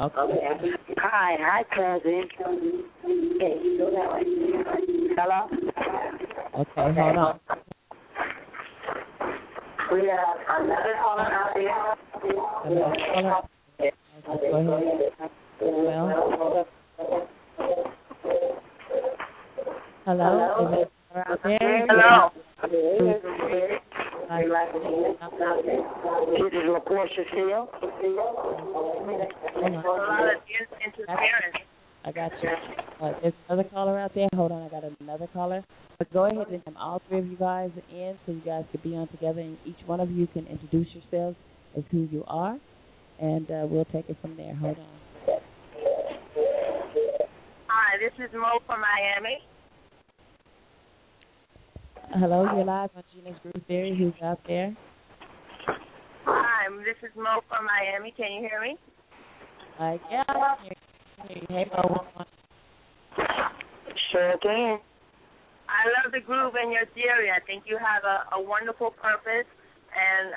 [0.00, 0.70] Okay.
[0.98, 2.28] Hi, hi, cousin.
[3.36, 4.24] Okay, go that way.
[5.16, 5.48] Hello.
[6.58, 7.38] Okay, hold on.
[9.96, 11.72] We have another caller out there.
[12.64, 13.48] Hello, hello.
[13.80, 13.92] Okay,
[14.28, 15.12] go ahead.
[15.62, 16.06] Well,
[20.04, 20.28] hello.
[20.60, 21.86] Is there a caller out there?
[21.88, 22.28] Hello.
[24.28, 24.42] Hi.
[26.26, 27.64] This is LaPortia Steele.
[27.72, 28.18] Hold
[29.88, 30.28] on.
[30.84, 31.56] interference.
[32.04, 32.50] I got you.
[33.00, 34.28] Uh, there's another caller out there.
[34.34, 35.62] Hold on, I got another caller.
[35.98, 38.80] But go ahead and have all three of you guys in so you guys can
[38.82, 41.36] be on together and each one of you can introduce yourselves
[41.76, 42.58] as who you are.
[43.20, 44.54] And uh, we'll take it from there.
[44.56, 45.38] Hold on.
[47.68, 49.38] Hi, this is Mo from Miami.
[52.14, 53.96] Hello, you're live on Gena's Groove Theory.
[53.96, 54.74] Who's out there?
[56.24, 58.14] Hi, this is Mo from Miami.
[58.16, 58.76] Can you hear me?
[59.78, 61.46] Uh, yeah, I can hear you.
[61.48, 61.82] Hey, Mo.
[61.88, 62.35] what's going on?
[64.12, 64.78] Sure can.
[65.66, 67.30] I love the groove and your theory.
[67.30, 69.48] I think you have a, a wonderful purpose,
[69.90, 70.34] and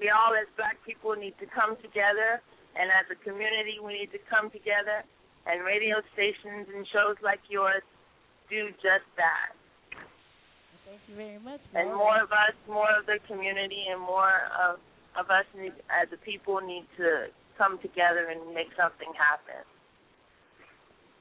[0.00, 2.40] we all, as black people, need to come together.
[2.76, 5.04] And as a community, we need to come together.
[5.46, 7.84] And radio stations and shows like yours
[8.50, 9.54] do just that.
[10.84, 11.60] Thank you very much.
[11.74, 14.78] And more of us, more of the community, and more of
[15.16, 19.64] of us need, as a people need to come together and make something happen.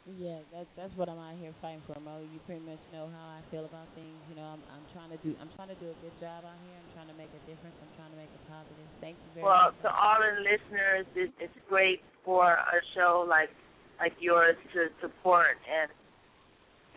[0.05, 2.21] Yeah, that's that's what I'm out here fighting for, Mo.
[2.21, 4.13] You pretty much know how I feel about things.
[4.29, 6.61] You know, I'm I'm trying to do I'm trying to do a good job out
[6.61, 6.77] here.
[6.77, 7.73] I'm trying to make a difference.
[7.81, 8.85] I'm trying to make a positive.
[9.01, 9.81] Thank you very Well, much.
[9.81, 13.49] Well, to all the listeners, it, it's great for a show like
[13.97, 15.89] like yours to support, and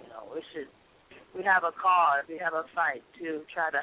[0.04, 0.68] you know, we should
[1.32, 3.80] we have a cause, we have a fight to try to.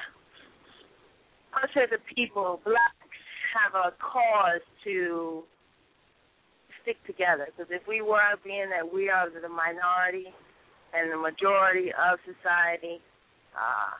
[1.57, 3.17] I say the people, blacks,
[3.57, 5.49] have a cause to
[6.85, 7.49] stick together.
[7.49, 10.29] Because if we were being that we are the minority
[10.93, 13.01] and the majority of society,
[13.57, 13.97] uh,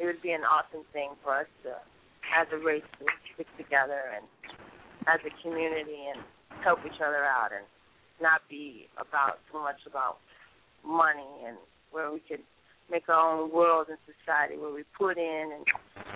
[0.00, 1.76] it would be an awesome thing for us to,
[2.32, 3.04] as a race, to
[3.36, 4.24] stick together and
[5.04, 6.24] as a community and
[6.64, 7.68] help each other out and
[8.20, 10.16] not be about so much about
[10.86, 11.56] money and
[11.90, 12.40] where we could
[12.90, 15.64] make our own world and society where we put in and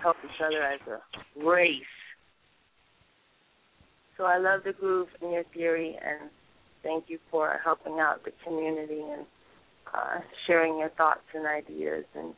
[0.03, 0.99] help each other as a
[1.45, 1.93] race.
[4.17, 6.31] So I love the groove in your theory and
[6.83, 9.27] thank you for helping out the community and
[9.93, 12.35] uh, sharing your thoughts and ideas and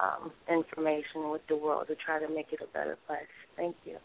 [0.00, 3.32] um, information with the world to try to make it a better place.
[3.56, 3.96] Thank you.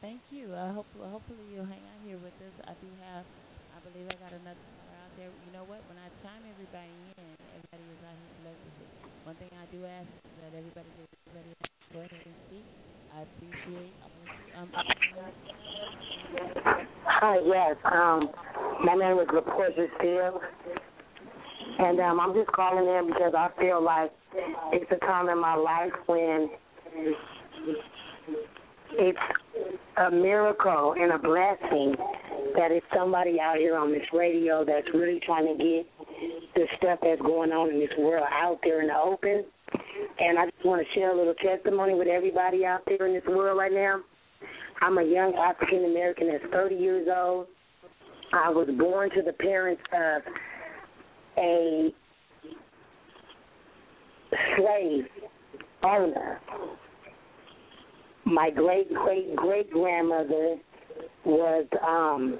[0.00, 0.52] Thank you.
[0.52, 2.54] Uh, hope, hopefully you'll hang out here with us.
[2.64, 3.24] I do have,
[3.76, 5.28] I believe I got another out there.
[5.28, 5.80] You know what?
[5.88, 8.88] When I chime everybody in, everybody is out here collectively.
[9.24, 10.88] One thing I do ask is that everybody
[11.32, 11.50] everybody
[11.92, 12.66] go ahead and speak.
[13.12, 13.94] I appreciate.
[14.56, 14.68] Um,
[17.04, 17.76] Hi, yes.
[17.84, 18.30] Um,
[18.84, 20.40] my name is LaPortia Steele.
[21.78, 24.10] And um, I'm just calling in because I feel like
[24.72, 26.50] it's a time in my life when
[28.98, 29.18] it's
[29.96, 31.94] a miracle and a blessing
[32.56, 35.86] that it's somebody out here on this radio that's really trying to get
[36.54, 39.44] the stuff that's going on in this world out there in the open.
[40.18, 43.24] And I just want to share a little testimony with everybody out there in this
[43.26, 44.00] world right now.
[44.80, 47.46] I'm a young African American that's 30 years old.
[48.32, 50.22] I was born to the parents of
[51.38, 51.94] a
[54.56, 55.04] slave
[55.82, 56.40] owner.
[58.24, 60.56] My great great great grandmother
[61.24, 62.38] was um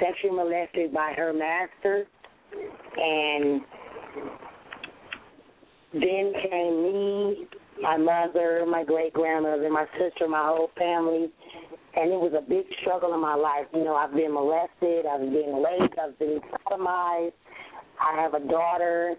[0.00, 2.06] sexually molested by her master.
[2.96, 3.62] And
[5.92, 7.46] then came me,
[7.82, 11.30] my mother, my great grandmother, my sister, my whole family,
[11.96, 13.66] and it was a big struggle in my life.
[13.72, 17.32] You know, I've been molested, I've been raped, I've been sodomized,
[18.00, 19.14] I have a daughter,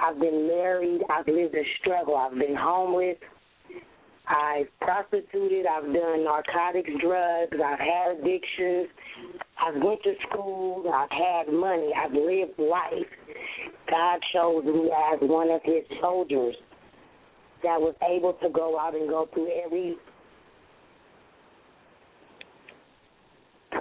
[0.00, 3.16] I've been married, I've lived a struggle, I've been homeless,
[4.28, 8.88] I've prostituted, I've done narcotics, drugs, I've had addictions,
[9.60, 13.06] I've went to school, I've had money, I've lived life.
[13.90, 16.54] God chose me as one of his soldiers
[17.62, 19.96] that was able to go out and go through every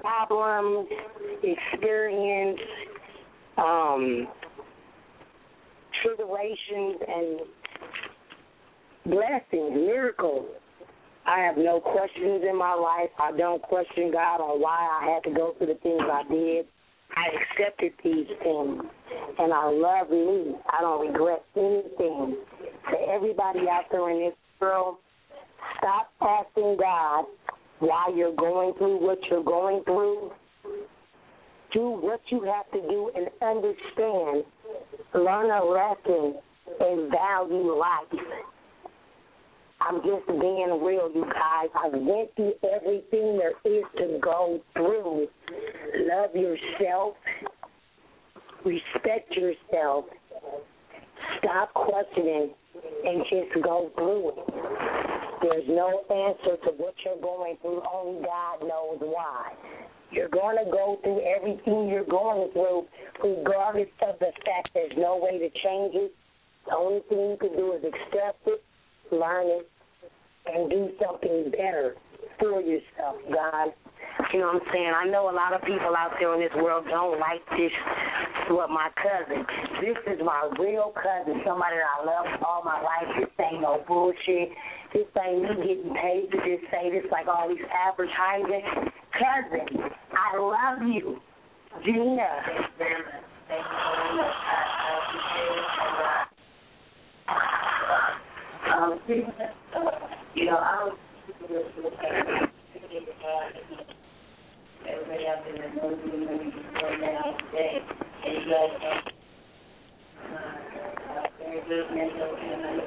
[0.02, 0.88] problem,
[1.44, 2.60] experience,
[3.58, 4.28] um,
[6.02, 7.40] tribulations, and
[9.06, 10.50] blessings, miracles.
[11.26, 13.10] I have no questions in my life.
[13.20, 16.66] I don't question God on why I had to go through the things I did.
[17.16, 18.84] I accepted these things,
[19.38, 20.56] and I love me.
[20.70, 22.38] I don't regret anything.
[22.90, 24.98] To everybody out there in this world,
[25.78, 27.26] stop asking God
[27.80, 30.32] why you're going through what you're going through.
[31.74, 34.44] Do what you have to do and understand.
[35.14, 36.36] Learn a lesson
[36.80, 38.08] and value life.
[39.88, 41.69] I'm just being real, you guys.
[41.74, 45.27] I went through everything there is to go through.
[46.08, 47.16] Love yourself.
[48.64, 50.06] Respect yourself.
[51.40, 52.53] Stop questioning
[53.06, 54.35] and just go through it.
[55.42, 57.82] There's no answer to what you're going through.
[57.92, 59.53] Only God knows why.
[60.11, 62.85] You're going to go through everything you're going through,
[63.24, 66.14] regardless of the fact there's no way to change it.
[66.68, 68.64] The only thing you can do is accept it,
[69.12, 69.70] learn it,
[70.46, 71.96] and do something better
[72.40, 73.74] for yourself, God.
[74.34, 74.94] You know what I'm saying?
[74.96, 77.72] I know a lot of people out there in this world don't like this
[78.50, 79.46] what my cousin.
[79.80, 83.08] This is my real cousin, somebody that I love all my life.
[83.20, 84.50] This ain't no bullshit.
[84.94, 88.92] This ain't me getting paid to just say this like all these advertising.
[89.16, 91.20] Cousin, I love you.
[91.86, 92.28] Gena.
[98.82, 98.98] Um,
[100.34, 100.98] you know, I was
[104.90, 107.77] everybody out there that knows me when you go down today,
[108.26, 109.06] and you guys have
[110.18, 112.82] uh, very good mental and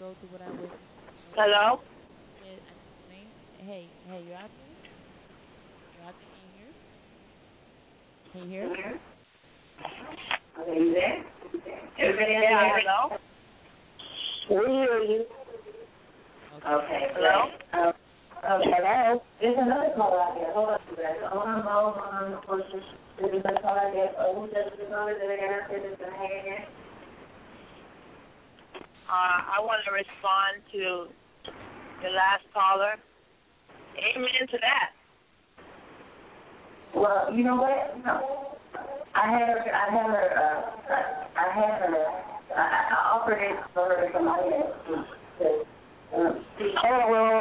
[0.00, 0.70] Go to what I was.
[1.36, 1.80] Hello?
[3.60, 4.74] Hey, hey, you out there?
[5.94, 6.32] You out there?
[8.32, 8.66] Can you hear?
[8.66, 8.98] Can you hear?
[10.58, 11.18] Are you there?
[12.00, 13.33] Everybody Yeah, out hello?
[14.50, 15.24] We hear you.
[16.68, 17.00] Okay.
[17.16, 17.48] Hello?
[17.72, 17.92] Uh,
[18.60, 18.76] okay.
[18.76, 19.22] Hello.
[19.40, 20.52] There's another call out there.
[20.52, 21.16] Hold on, guys.
[21.32, 22.62] Hold on, hold on, on.
[23.16, 24.12] There's another call out there.
[24.18, 24.68] Oh, who's that?
[24.76, 25.16] Who's that?
[25.16, 26.64] That I got out there that's in?
[29.08, 31.08] Uh, I want to respond to
[32.04, 33.00] the last caller.
[33.96, 34.92] Amen to that.
[36.94, 37.96] Well, you know what?
[38.04, 38.58] No.
[39.14, 39.56] I had.
[39.72, 40.28] I had her.
[40.36, 40.60] Uh,
[41.32, 42.33] I had her.
[42.56, 44.50] I, it for somebody.
[46.12, 47.36] Hold on, wait, wait,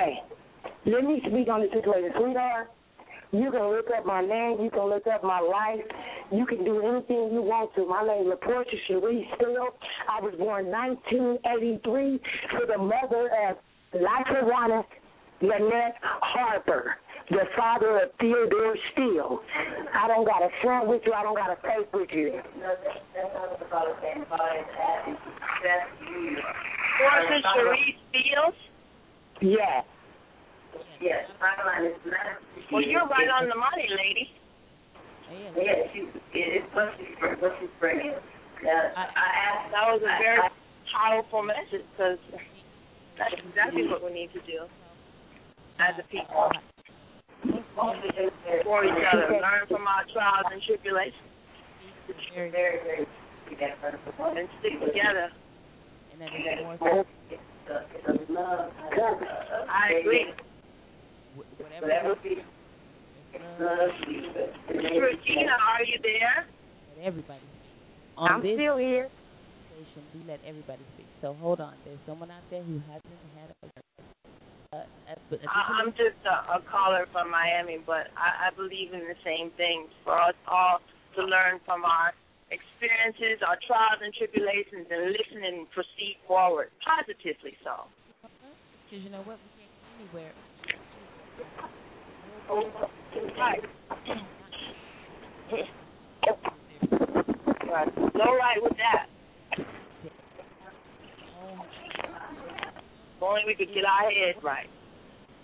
[0.85, 0.93] wait.
[0.93, 2.71] Let me speak on the situation, sweetheart.
[3.31, 4.61] You can look up my name.
[4.61, 5.83] You can look up my life.
[6.31, 7.87] You can do anything you want to.
[7.87, 9.69] My name is Portia Cherie Steele.
[10.07, 12.19] I was born 1983
[12.59, 13.57] to the mother of
[13.95, 14.83] Latawana
[15.41, 16.95] Lynette Harper,
[17.29, 19.39] the father of Theodore Steele.
[19.93, 21.13] I don't got to front with you.
[21.13, 22.41] I don't got to fake with you.
[26.99, 28.57] Portia Cherie Fields?
[29.41, 29.81] Yeah.
[31.01, 31.25] Yes.
[32.71, 34.29] Well, you're right on the money, lady.
[35.57, 38.13] Yes, you, it's what she's what she's bringing.
[38.63, 39.71] Yeah, I, I asked.
[39.71, 40.41] That was a very
[40.93, 42.19] powerful message because
[43.17, 44.65] that's exactly what we need to do
[45.79, 46.51] as a people.
[47.43, 51.15] For each other, learn from our trials and tribulations,
[52.33, 53.07] very, very, very,
[54.37, 55.29] and stick together.
[56.11, 57.05] And then there's more.
[59.69, 60.25] I agree.
[61.57, 62.15] Whatever.
[64.69, 66.45] Regina, are you there?
[66.97, 67.41] Let everybody.
[68.17, 69.09] On I'm this still here.
[69.73, 71.07] station, we let everybody speak.
[71.21, 71.73] So hold on.
[71.85, 74.12] There's someone out there who hasn't had a.
[74.73, 74.85] Uh,
[75.45, 79.89] I'm just a, a caller from Miami, but I, I believe in the same things
[80.03, 80.79] for us all
[81.15, 82.13] to learn from our
[82.49, 87.53] experiences, our trials and tribulations, and listen and proceed forward positively.
[87.63, 87.85] So,
[88.89, 89.37] Because you know what?
[89.37, 90.33] We can't go anywhere.
[93.37, 93.61] right.
[97.69, 97.91] right.
[98.15, 99.07] No right with that.
[100.03, 100.13] If
[103.27, 104.69] only we could get our heads right.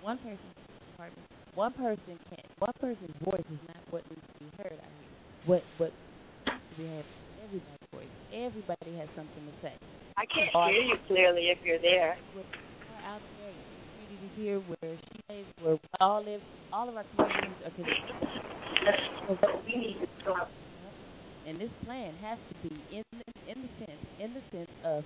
[0.01, 0.39] One person,
[0.97, 1.23] pardon
[1.55, 2.47] one person can't.
[2.59, 5.11] One person's voice is not what needs to be heard out here.
[5.45, 5.91] What what
[6.77, 7.05] we have
[7.43, 8.13] everybody's voice.
[8.31, 9.73] Everybody has something to say.
[10.15, 12.15] I can't hear you clearly if you're there.
[13.03, 13.51] Out there,
[14.07, 16.41] community communities here where she lives, where we all live,
[16.71, 18.15] all of our communities are connected.
[19.65, 20.47] we need to start.
[21.47, 25.03] And this plan has to be in the, in the sense in the sense of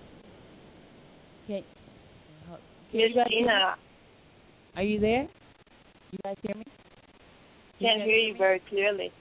[1.48, 1.64] can
[2.94, 3.50] Miss you guys hear me?
[3.50, 3.76] Gena,
[4.76, 5.26] Are you there?
[6.12, 6.64] You guys hear me?
[7.82, 9.12] Can can't hear you very clearly.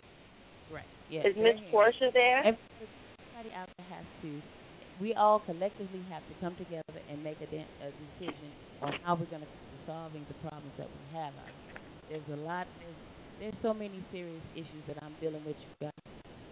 [0.68, 0.84] Right.
[1.08, 1.24] Yeah.
[1.24, 1.56] Is Miss.
[1.70, 2.40] Portia there?
[2.40, 4.42] Everybody out there has to.
[5.00, 8.52] We all collectively have to come together and make a, a decision
[8.82, 9.48] on how we're going to
[9.86, 12.20] solving the problems that we have out here.
[12.20, 12.68] There's a lot.
[12.78, 13.00] There's,
[13.40, 16.04] there's so many serious issues that I'm dealing with, you guys,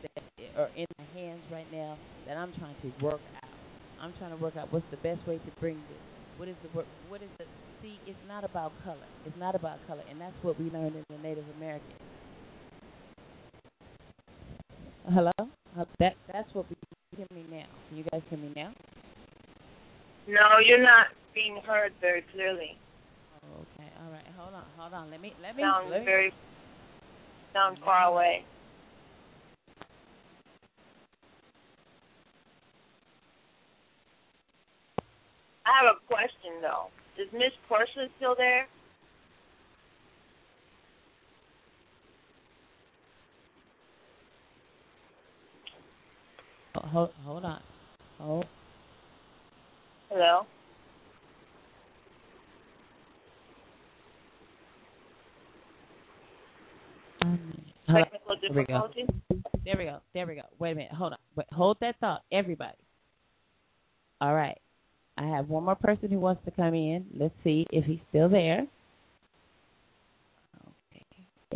[0.08, 0.24] that
[0.56, 3.50] are in my hands right now that I'm trying to work out.
[4.00, 6.09] I'm trying to work out what's the best way to bring this.
[6.40, 6.70] What is the?
[7.10, 7.44] What is the?
[7.82, 9.04] See, it's not about color.
[9.26, 11.92] It's not about color, and that's what we learned in the Native American.
[15.04, 15.36] Hello.
[15.36, 16.76] Uh, that that's what we
[17.14, 17.66] hear me now.
[17.88, 18.72] Can you guys hear me now?
[20.28, 22.78] No, you're not being heard very clearly.
[23.44, 23.90] Okay.
[24.02, 24.24] All right.
[24.38, 24.64] Hold on.
[24.78, 25.10] Hold on.
[25.10, 25.62] Let me let me.
[25.62, 26.32] Sounds very
[27.52, 28.46] sounds far away.
[35.66, 36.86] I have a question though.
[37.20, 38.66] Is Miss Portia still there?
[46.74, 47.60] Uh, oh, hold hold on.
[48.18, 48.46] Hold.
[50.08, 50.46] Hello?
[57.86, 58.88] Technical There we go.
[58.88, 59.06] difficulty?
[59.64, 59.98] There we go.
[60.14, 60.42] There we go.
[60.58, 60.92] Wait a minute.
[60.92, 61.18] Hold on.
[61.36, 62.78] Wait, hold that thought, everybody.
[64.20, 64.58] All right.
[65.18, 67.04] I have one more person who wants to come in.
[67.18, 68.66] Let's see if he's still there.
[70.66, 71.06] Okay.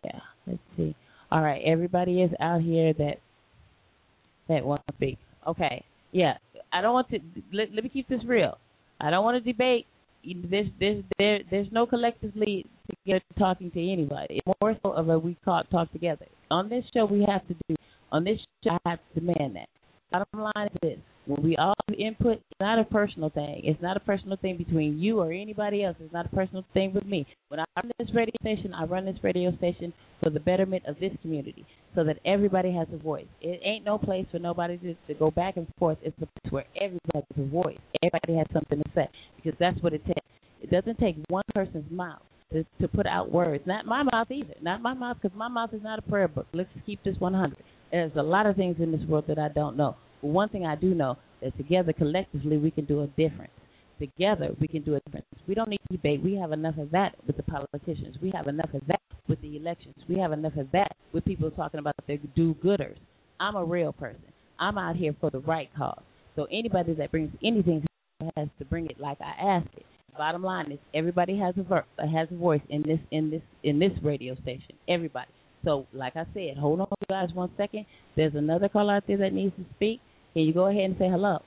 [0.05, 0.21] Yeah.
[0.47, 0.95] Let's see.
[1.31, 1.63] All right.
[1.65, 3.17] Everybody is out here that
[4.49, 5.19] that wants to speak.
[5.47, 5.85] Okay.
[6.13, 6.35] Yeah.
[6.73, 7.21] I don't want to.
[7.53, 8.59] Let, let me keep this real.
[9.01, 9.87] I don't want to debate.
[10.25, 14.41] There's there's there there's no collectively together talking to anybody.
[14.45, 16.27] It's more so of a we talk talk together.
[16.51, 17.77] On this show, we have to do.
[18.11, 19.69] On this show, I have to demand that.
[20.11, 23.63] Bottom line is this: when we all have input, it's not a personal thing.
[23.65, 25.97] It's not a personal thing between you or anybody else.
[26.01, 27.27] It's not a personal thing with me.
[27.49, 30.99] When I run this radio station, I run this radio station for the betterment of
[31.01, 33.27] this community, so that everybody has a voice.
[33.41, 35.99] It ain't no place for nobody to, to go back and forth.
[36.03, 37.79] It's a place where everybody has a voice.
[38.03, 40.27] Everybody has something to say because that's what it takes.
[40.63, 42.23] It doesn't take one person's mouth
[42.53, 43.65] to, to put out words.
[43.67, 44.55] Not my mouth either.
[44.63, 46.47] Not my mouth because my mouth is not a prayer book.
[46.53, 47.57] Let's keep this 100.
[47.91, 49.97] There's a lot of things in this world that I don't know.
[50.25, 53.53] But one thing I do know that together, collectively, we can do a difference.
[54.01, 55.27] Together, we can do a difference.
[55.47, 56.23] We don't need to debate.
[56.25, 58.17] We have enough of that with the politicians.
[58.23, 59.95] We have enough of that with the elections.
[60.09, 62.97] We have enough of that with people talking about their do-gooders.
[63.39, 64.23] I'm a real person.
[64.59, 66.01] I'm out here for the right cause.
[66.37, 67.85] So anybody that brings anything
[68.35, 69.85] has to bring it like I asked it.
[70.17, 73.79] Bottom line is everybody has a ver- has a voice in this in this in
[73.79, 74.77] this radio station.
[74.89, 75.29] Everybody.
[75.65, 77.85] So like I said, hold on guys one second.
[78.17, 80.01] There's another caller out there that needs to speak.
[80.35, 81.39] Can you go ahead and say hello?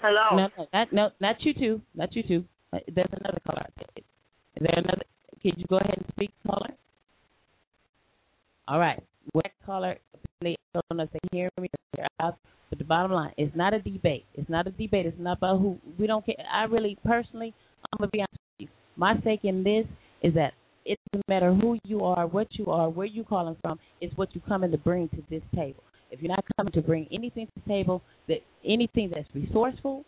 [0.00, 0.36] Hello.
[0.36, 2.44] No, no, not no, not you two, not you two.
[2.72, 4.04] Uh, There's another caller Is
[4.60, 4.74] there.
[4.76, 5.02] Another?
[5.42, 6.70] Can you go ahead and speak, caller?
[8.68, 9.02] All right.
[9.32, 12.38] What caller, apparently, I don't know if they hear me or they're out.
[12.70, 14.24] But the bottom line, it's not a debate.
[14.34, 15.06] It's not a debate.
[15.06, 15.78] It's not about who.
[15.98, 16.36] We don't care.
[16.52, 17.54] I really, personally,
[17.92, 18.68] I'm gonna be honest with you.
[18.96, 19.86] My stake in this
[20.22, 20.52] is that
[20.86, 23.78] it doesn't matter who you are, what you are, where you're calling from.
[24.00, 25.82] It's what you're coming to bring to this table.
[26.10, 30.04] If you're not coming to bring anything to the table, that anything that's resourceful,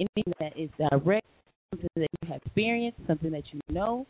[0.00, 1.26] anything that is direct,
[1.70, 4.06] something that you have experienced, something that you know,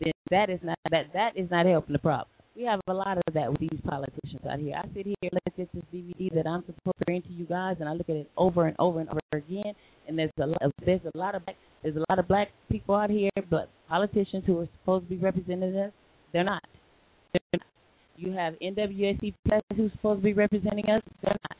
[0.00, 2.28] then that is not that that is not helping the problem.
[2.56, 4.74] We have a lot of that with these politicians out here.
[4.76, 7.76] I sit here let's get this DVD that I'm supposed to bring to you guys,
[7.80, 9.72] and I look at it over and over and over again.
[10.08, 12.96] And there's a lot, there's a lot of black, there's a lot of black people
[12.96, 15.92] out here, but politicians who are supposed to be representing us,
[16.32, 16.62] they're not.
[17.32, 17.66] They're not.
[18.16, 19.32] You have NWSC
[19.76, 21.56] who's supposed to be representing us, they're not.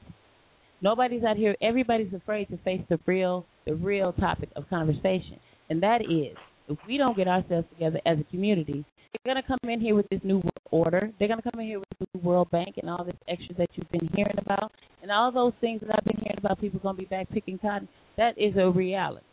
[0.82, 1.54] Nobody's out here.
[1.62, 5.38] Everybody's afraid to face the real, the real topic of conversation,
[5.68, 6.36] and that is
[6.68, 9.94] if we don't get ourselves together as a community, they're going to come in here
[9.94, 11.10] with this new order.
[11.18, 13.68] They're going to come in here with the World Bank and all this extra that
[13.74, 16.60] you've been hearing about, and all those things that I've been hearing about.
[16.60, 17.88] People going to be back picking cotton.
[18.16, 19.24] That is a reality.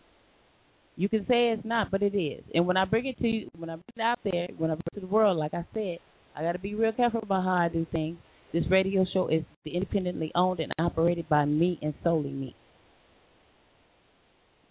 [0.96, 2.44] You can say it's not, but it is.
[2.56, 4.74] And when I bring it to you, when I bring it out there, when I
[4.74, 6.00] bring it to the world, like I said,
[6.36, 8.18] I got to be real careful about how I do things.
[8.54, 12.56] This radio show is independently owned and operated by me and solely me.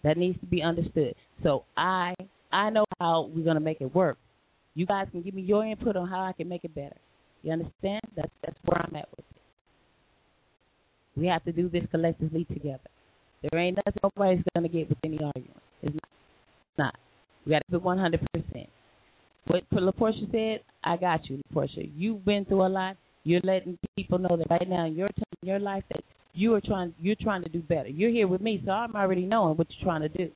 [0.03, 1.15] That needs to be understood.
[1.43, 2.13] So I
[2.51, 4.17] I know how we're gonna make it work.
[4.77, 6.95] You guys can give me your input on how I can make it better.
[7.41, 8.01] You understand?
[8.15, 11.19] That's that's where I'm at with it.
[11.19, 12.87] We have to do this collectively together.
[13.41, 15.57] There ain't nothing nobody's gonna get with any argument.
[15.81, 16.85] It's not.
[16.85, 16.95] not.
[17.43, 18.69] We got to it 100 percent.
[19.47, 21.89] What LaPortia said, I got you, LaPortia.
[21.95, 22.97] You've been through a lot.
[23.23, 26.03] You're letting people know that right now in your time, in your life that
[26.35, 27.89] you are trying you're trying to do better.
[27.89, 30.29] You're here with me, so I'm already knowing what you're trying to do.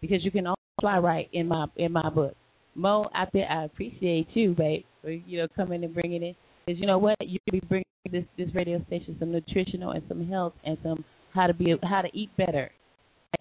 [0.00, 2.34] Because you can all fly right in my in my book.
[2.74, 6.36] Mo out there, I appreciate you, babe, for you know coming and bringing it.
[6.66, 10.26] Because you know what, you be bringing this this radio station some nutritional and some
[10.28, 12.70] health and some how to be how to eat better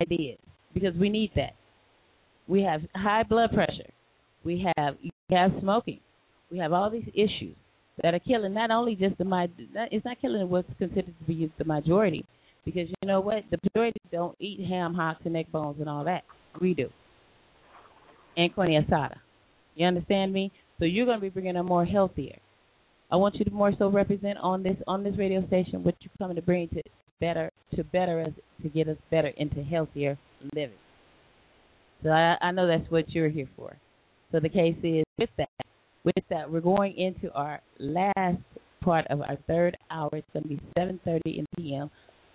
[0.01, 0.38] ideas
[0.74, 1.53] because we need that.
[2.48, 3.91] We have high blood pressure.
[4.43, 5.99] We have we have smoking.
[6.51, 7.56] We have all these issues
[8.01, 11.51] that are killing not only just the my it's not killing what's considered to be
[11.58, 12.25] the majority
[12.66, 16.03] because you know what the majority don't eat ham hocks and neck bones and all
[16.03, 16.24] that
[16.61, 16.90] we do
[18.40, 19.18] and carne asada
[19.76, 22.38] you understand me so you're going to be bringing a more healthier
[23.11, 26.11] I want you to more so represent on this on this radio station what you're
[26.18, 26.82] coming to bring to
[27.19, 30.18] better to better us to get us better into healthier
[30.53, 30.77] living
[32.03, 33.76] so I, I know that's what you're here for
[34.32, 35.50] so the case is with that
[36.03, 38.42] with that, we're going into our last
[38.82, 40.09] part of our third hour.
[40.14, 41.90] It's going to be 7:30 in p.m.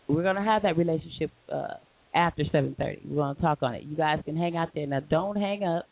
[0.09, 1.75] We're going to have that relationship uh,
[2.15, 3.09] after 7:30.
[3.09, 3.85] We're going to talk on it.
[3.85, 5.01] You guys can hang out there now.
[5.01, 5.87] Don't hang up.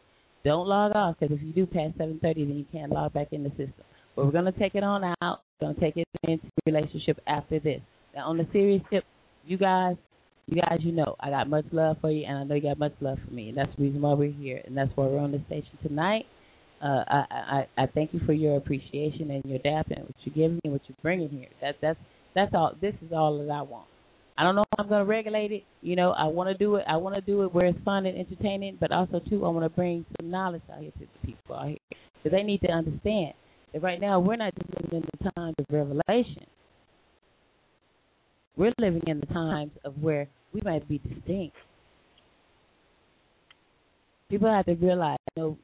[0.44, 3.44] Don't log off because if you do past 7:30, then you can't log back in
[3.44, 3.84] the system.
[4.16, 5.40] But we're to take it on out.
[5.60, 7.80] We're to take it into the relationship after this.
[8.14, 9.04] Now, on the serious tip,
[9.46, 9.96] you guys,
[10.46, 12.78] you guys, you know, I got much love for you, and I know you got
[12.78, 15.18] much love for me, and that's the reason why we're here, and that's why we're
[15.18, 16.26] on the station tonight
[16.82, 20.34] uh, I, I I thank you for your appreciation and your dap and what you're
[20.34, 21.48] giving me, what you're bringing here.
[21.60, 21.98] That that's
[22.34, 22.74] that's all.
[22.80, 23.86] This is all that I want.
[24.38, 25.64] I don't know if I'm going to regulate it.
[25.82, 26.84] You know, I want to do it.
[26.88, 29.64] I want to do it where it's fun and entertaining, but also too, I want
[29.64, 32.68] to bring some knowledge out here to the people out here because they need to
[32.68, 33.34] understand
[33.72, 36.46] that right now we're not just living in the times of revelation.
[38.56, 41.56] We're living in the times of where we might be distinct.
[44.30, 45.58] People have to realize, you know,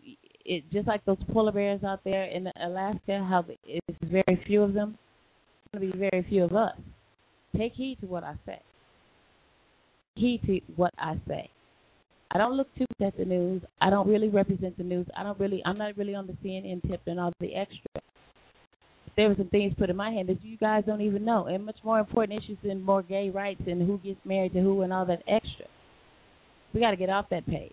[0.45, 4.75] it just like those polar bears out there in Alaska, how it's very few of
[4.75, 4.99] them.
[5.65, 6.77] It's going to be very few of us.
[7.57, 8.61] Take heed to what I say.
[10.17, 11.51] Heed to what I say.
[12.31, 13.63] I don't look too much at the news.
[13.81, 15.07] I don't really represent the news.
[15.17, 15.63] I don't really.
[15.65, 18.03] I'm not really on the CNN tip and all the extra.
[19.17, 21.65] There were some things put in my hand that you guys don't even know, and
[21.65, 24.93] much more important issues than more gay rights and who gets married to who and
[24.93, 25.67] all that extra.
[26.73, 27.73] We got to get off that page.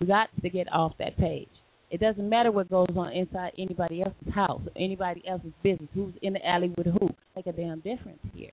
[0.00, 1.48] We got to get off that page.
[1.90, 5.88] It doesn't matter what goes on inside anybody else's house or anybody else's business.
[5.92, 7.08] Who's in the alley with who?
[7.34, 8.50] Make a damn difference here.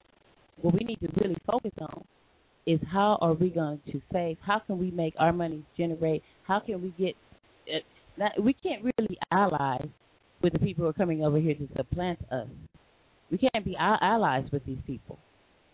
[0.61, 2.03] What we need to really focus on
[2.66, 4.38] is how are we going to save?
[4.42, 6.24] How can we make our money generate?
[6.44, 7.16] How can we get?
[7.68, 7.80] Uh,
[8.18, 9.77] not, we can't really ally
[10.42, 12.48] with the people who are coming over here to supplant us.
[13.32, 15.19] We can't be our allies with these people,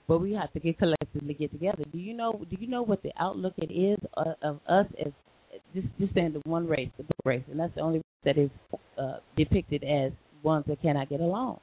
[0.07, 1.83] but we have to get collectively get together.
[1.91, 2.41] Do you know?
[2.49, 5.11] Do you know what the outlook it is of, of us as
[5.73, 8.37] just just saying the one race, the black race, and that's the only race that
[8.37, 8.49] is
[8.97, 10.11] uh, depicted as
[10.43, 11.59] ones that cannot get along,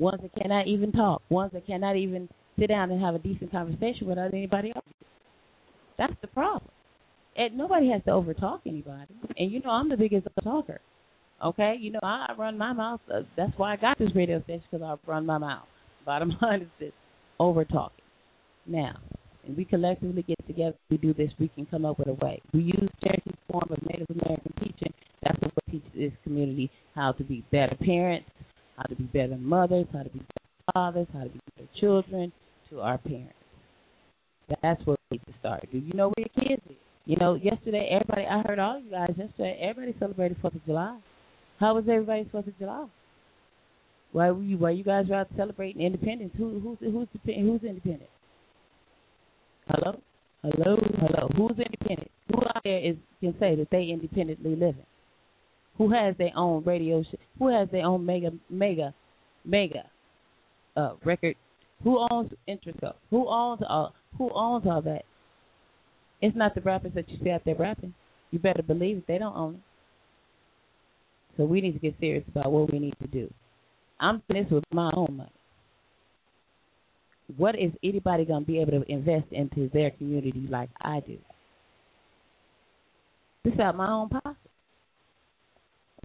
[0.00, 3.52] ones that cannot even talk, ones that cannot even sit down and have a decent
[3.52, 4.84] conversation without anybody else.
[5.98, 6.70] That's the problem.
[7.36, 9.14] And nobody has to overtalk anybody.
[9.36, 10.80] And you know I'm the biggest talker.
[11.44, 13.00] Okay, you know I run my mouth.
[13.12, 15.66] Uh, that's why I got this radio station because I run my mouth.
[16.06, 16.92] Bottom line is this:
[17.38, 18.04] over talking.
[18.66, 18.98] Now,
[19.46, 22.40] and we collectively get together, we do this, we can come up with a way.
[22.52, 24.92] We use Cherokee's form of Native American teaching.
[25.22, 28.28] That's what we teach this community how to be better parents,
[28.80, 32.32] how to be better mothers, how to be better fathers, how to be better children
[32.70, 33.34] to our parents.
[34.62, 35.68] That's where we need to start.
[35.70, 36.76] Do you know where your kids is?
[37.04, 40.98] You know, yesterday everybody I heard all you guys yesterday, everybody celebrated Fourth of July.
[41.58, 42.86] How was everybody's Fourth of July?
[44.12, 46.32] Why were you why you guys were out celebrating independence?
[46.36, 48.10] Who who's who's who's independent?
[49.68, 50.00] Hello?
[50.42, 50.76] Hello?
[50.98, 51.28] Hello?
[51.36, 52.10] Who's independent?
[52.32, 54.86] Who out there is can say that they independently living?
[55.80, 57.02] Who has their own radio?
[57.02, 58.94] Sh- who has their own mega, mega,
[59.46, 59.84] mega
[60.76, 61.36] uh, record?
[61.82, 62.96] Who owns Interscope?
[63.08, 63.94] Who owns all?
[64.18, 65.04] Who owns all that?
[66.20, 67.94] It's not the rappers that you see out there rapping.
[68.30, 69.04] You better believe it.
[69.08, 69.60] They don't own it.
[71.38, 73.32] So we need to get serious about what we need to do.
[73.98, 75.32] I'm doing this with my own money
[77.36, 81.18] what is anybody going to be able to invest into their community like I do?
[83.44, 84.36] This is out my own pocket.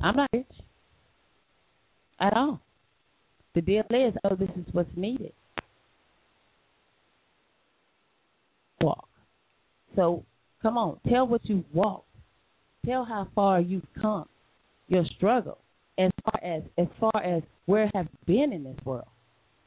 [0.02, 0.46] I'm not rich
[2.20, 2.62] at all.
[3.54, 5.34] The deal is, oh, this is what's needed.
[8.82, 9.08] Walk.
[9.96, 10.24] So,
[10.62, 12.08] come on, tell what you've walked.
[12.86, 14.28] Tell how far you've come.
[14.88, 15.58] Your struggle,
[15.98, 19.08] as far as as far as where have been in this world.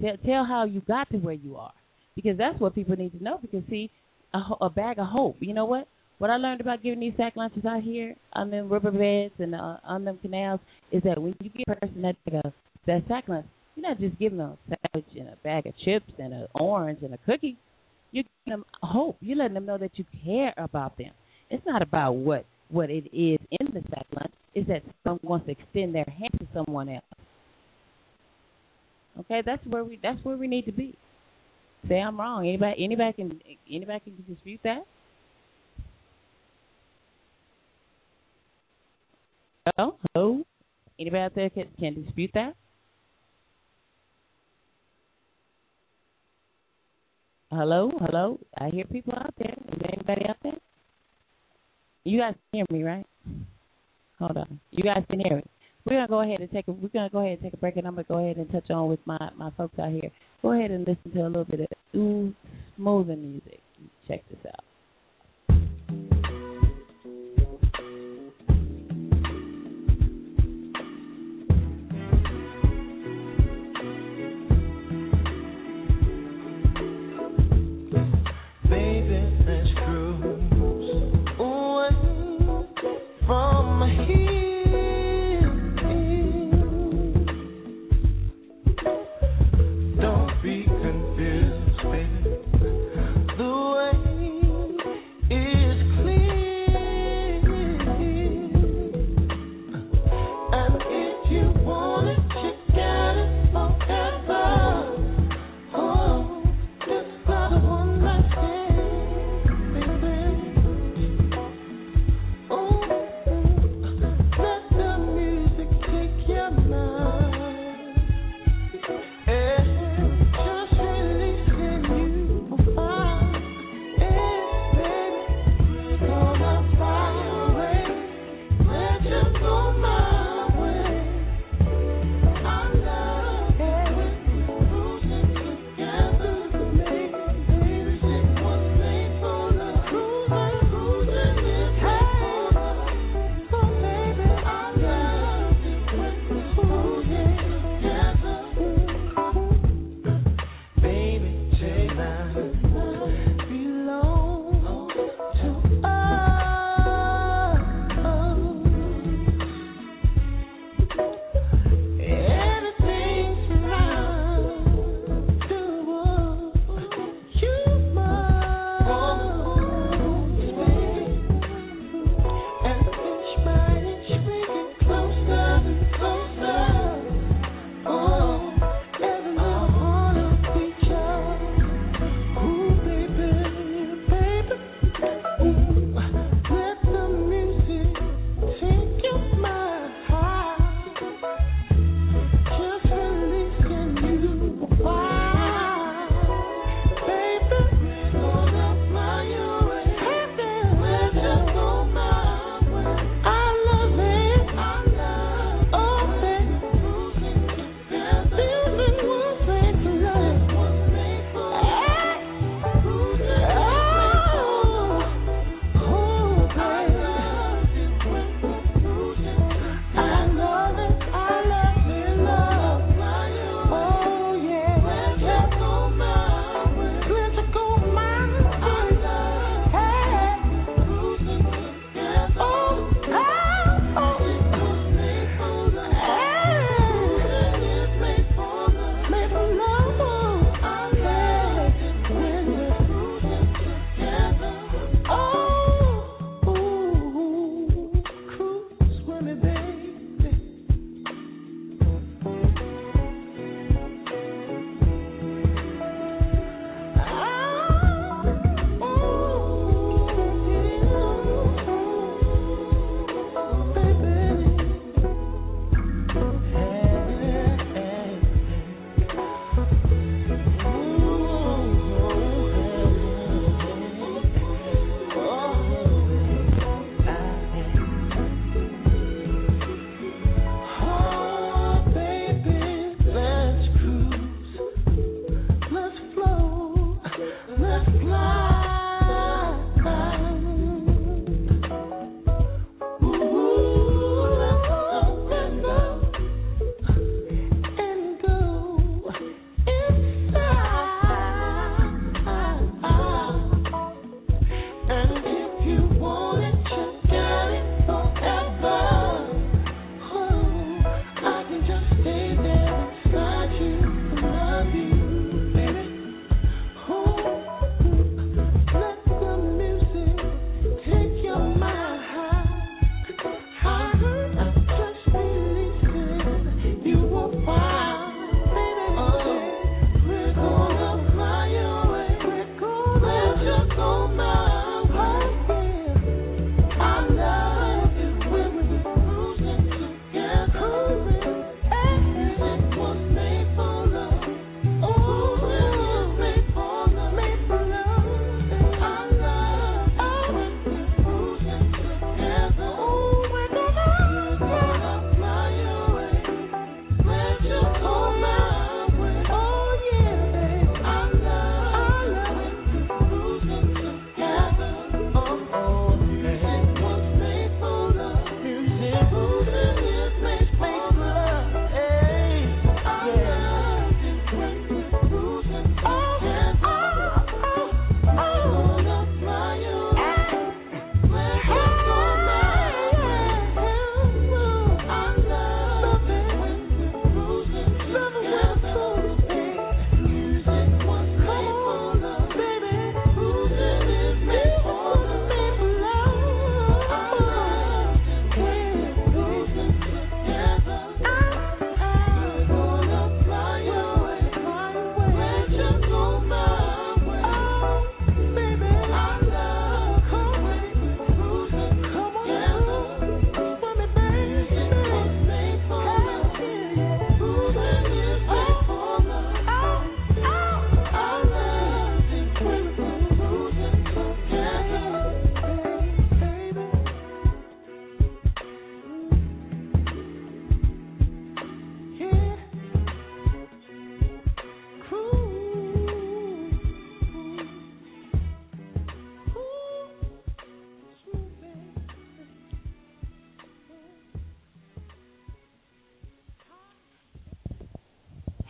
[0.00, 1.72] Tell, tell how you got to where you are,
[2.14, 3.38] because that's what people need to know.
[3.42, 3.90] Because see,
[4.32, 5.38] a, a bag of hope.
[5.40, 5.88] You know what?
[6.18, 9.76] What I learned about giving these sack lunches out here on them riverbeds and uh,
[9.84, 12.50] on them canals is that when you give a person that uh,
[12.86, 16.12] that sack lunch, you're not just giving them a sandwich and a bag of chips
[16.18, 17.56] and an orange and a cookie.
[18.10, 19.16] You're giving them hope.
[19.20, 21.12] You're letting them know that you care about them.
[21.50, 24.32] It's not about what what it is in the sack lunch.
[24.54, 27.04] It's that someone wants to extend their hand to someone else.
[29.20, 30.96] Okay, that's where we that's where we need to be.
[31.88, 32.48] Say I'm wrong.
[32.48, 33.40] Anybody anybody can
[33.70, 34.84] anybody can dispute that?
[39.76, 40.42] Hello?
[40.98, 42.54] Anybody out there can, can dispute that?
[47.50, 47.90] Hello?
[48.00, 48.38] Hello?
[48.56, 49.54] I hear people out there.
[49.72, 50.58] Is there anybody out there?
[52.04, 53.06] You guys can hear me, right?
[54.18, 54.60] Hold on.
[54.70, 55.42] You guys can hear me.
[55.84, 57.76] We're gonna go ahead and take a we're gonna go ahead and take a break
[57.76, 60.10] and I'm gonna go ahead and touch on with my, my folks out here.
[60.42, 62.34] Go ahead and listen to a little bit of ooh
[62.76, 63.60] smoothing music.
[64.06, 64.64] Check this out.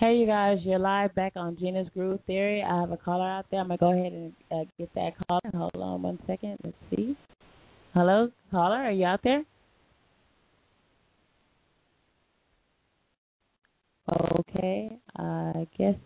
[0.08, 2.62] Hey, you guys, you're live back on Gena's Groove Theory.
[2.62, 3.60] I have a caller out there.
[3.60, 5.40] I'm going to go ahead and uh, get that caller.
[5.52, 6.56] Hold on one second.
[6.64, 7.14] Let's see.
[7.92, 9.44] Hello, caller, are you out there?
[14.10, 15.96] Okay, I guess.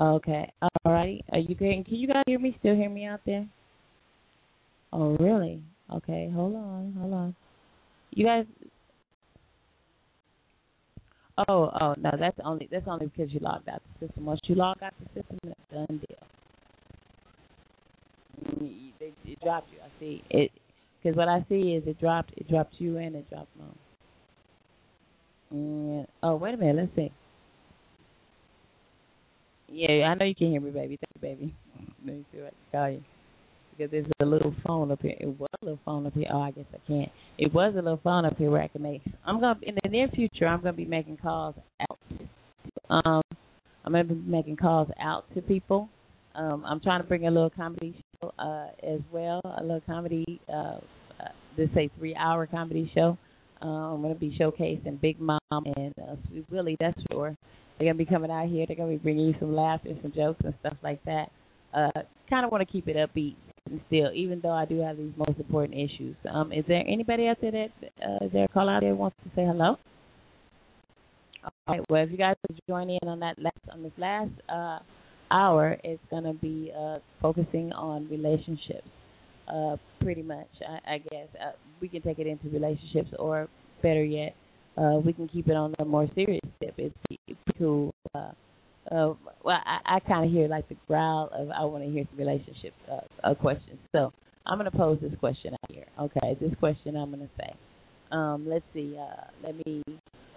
[0.00, 1.22] Okay, all righty.
[1.30, 1.84] Are you getting?
[1.84, 2.56] Can you guys hear me?
[2.58, 3.46] Still hear me out there?
[4.92, 5.62] Oh, really?
[5.94, 7.36] Okay, hold on, hold on.
[8.10, 8.46] You guys.
[11.38, 14.26] Oh, oh no, that's only that's only because you logged out the system.
[14.26, 16.28] Once you log out the system, it's done deal.
[19.00, 19.78] It, it dropped you.
[19.82, 20.50] I see it
[21.02, 23.78] because what I see is it dropped it dropped you and it dropped mom.
[25.52, 26.76] Mm, oh, wait a minute.
[26.76, 27.12] Let's see.
[29.68, 30.98] Yeah, I know you can hear me, baby.
[30.98, 31.54] Thank you, baby.
[32.04, 33.19] Let me see what I can call you.
[33.76, 35.14] Because there's a little phone up here.
[35.18, 36.26] It was a little phone up here.
[36.32, 37.10] Oh, I guess I can't.
[37.38, 39.02] It was a little phone up here where I can make.
[39.24, 40.46] I'm gonna in the near future.
[40.46, 41.98] I'm gonna be making calls out.
[42.90, 43.22] Um,
[43.84, 45.88] I'm gonna be making calls out to people.
[46.34, 49.40] Um, I'm trying to bring a little comedy show uh, as well.
[49.44, 50.40] A little comedy.
[50.48, 50.78] Uh,
[51.20, 53.16] uh, let's say three hour comedy show.
[53.62, 56.76] Uh, I'm gonna be showcasing Big Mom and uh, Sweet Willie.
[56.80, 57.36] That's sure.
[57.78, 58.66] They're gonna be coming out here.
[58.66, 61.30] They're gonna be bringing you some laughter, some jokes, and stuff like that.
[61.72, 63.49] Uh, kind of want to keep it upbeat and
[63.86, 66.16] still, even though I do have these most important issues.
[66.30, 67.70] Um, is there anybody out there that
[68.02, 69.76] uh, is there a call out there wants to say hello?
[71.42, 71.80] All right.
[71.88, 74.78] Well, if you guys would join in on that last on this last uh,
[75.30, 78.88] hour, it's gonna be uh, focusing on relationships.
[79.48, 83.48] Uh, pretty much, I, I guess uh, we can take it into relationships, or
[83.82, 84.34] better yet,
[84.76, 86.74] uh, we can keep it on a more serious tip.
[86.78, 86.94] It's
[87.58, 87.92] cool.
[88.14, 88.30] Uh,
[88.90, 92.04] uh, well, I, I kind of hear like the growl of I want to hear
[92.10, 93.78] some relationship uh, uh, questions.
[93.92, 94.12] So
[94.46, 95.86] I'm going to pose this question out here.
[95.98, 97.54] Okay, this question I'm going to say.
[98.10, 98.96] Um, let's see.
[98.98, 99.82] Uh, let me.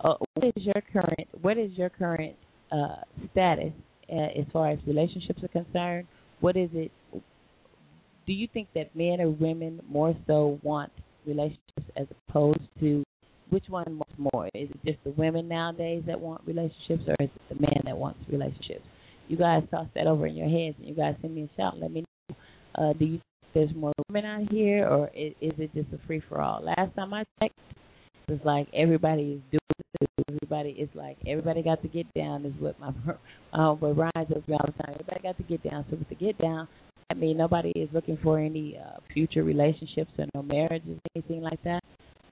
[0.04, 1.28] Uh, what is your current?
[1.42, 2.36] What is your current
[2.72, 2.98] uh,
[3.32, 3.72] status
[4.12, 6.08] uh, as far as relationships are concerned?
[6.40, 6.92] What is it?
[8.26, 10.92] Do you think that men or women more so want
[11.26, 13.04] relationships as opposed to
[13.50, 14.48] which one wants more?
[14.54, 17.98] Is it just the women nowadays that want relationships, or is it the man that
[17.98, 18.86] wants relationships?
[19.28, 21.80] You guys toss that over in your heads, and you guys send me a shout.
[21.80, 22.36] Let me know.
[22.76, 23.22] Uh, do you think
[23.54, 26.64] there's more women out here, or is, is it just a free for all?
[26.64, 27.56] Last time I checked,
[28.28, 29.60] it was like everybody is doing
[30.02, 30.10] it.
[30.30, 32.46] Everybody is like everybody got to get down.
[32.46, 32.90] Is what my
[33.54, 34.96] uh, what Ryan tells all the time.
[35.00, 35.86] Everybody got to get down.
[35.90, 36.68] So with the get down,
[37.10, 41.62] I mean nobody is looking for any uh, future relationships or no marriages, anything like
[41.64, 41.84] that.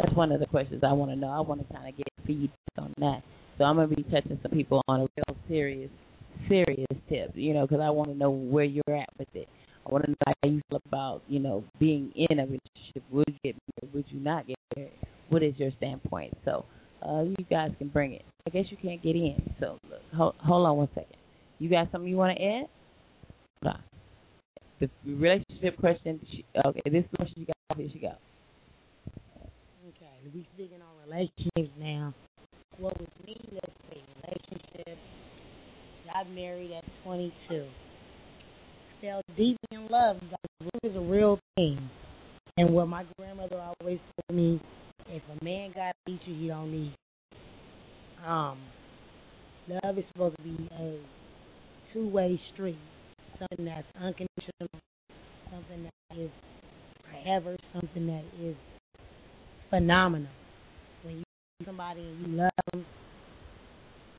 [0.01, 1.30] That's one of the questions I want to know.
[1.30, 3.21] I want to kind of get feedback on that.
[3.57, 5.91] So I'm gonna be touching some people on a real serious,
[6.47, 7.31] serious tip.
[7.35, 9.47] You know, because I want to know where you're at with it.
[9.85, 13.03] I want to know how you feel about you know being in a relationship.
[13.11, 13.93] Would you get married?
[13.93, 14.91] Would you not get married?
[15.30, 16.35] What is your standpoint?
[16.45, 16.65] So
[17.07, 18.23] uh, you guys can bring it.
[18.47, 19.53] I guess you can't get in.
[19.59, 21.17] So look, hold, hold on one second.
[21.59, 22.65] You got something you want to add?
[23.63, 23.81] Hold on.
[24.80, 26.19] The relationship question.
[26.65, 27.77] Okay, this question you got.
[27.77, 28.13] Here she go.
[30.22, 32.14] Okay, we speaking on relationships now.
[32.80, 34.98] Well, with me, let's see, relationship.
[36.14, 37.66] Got married at 22.
[39.01, 40.17] Fell deep in love.
[40.22, 41.90] Love is a real thing.
[42.58, 44.61] And what my grandmother always told me,
[45.09, 46.95] if a man got to eat you, he don't need.
[48.25, 48.59] Um,
[49.67, 51.00] love is supposed to be a
[51.93, 52.77] two-way street.
[53.40, 54.69] Something that's unconditional,
[55.51, 56.30] something that is
[57.09, 58.56] forever, something that is
[59.72, 60.30] phenomenal.
[61.03, 62.85] When you love somebody and you love them,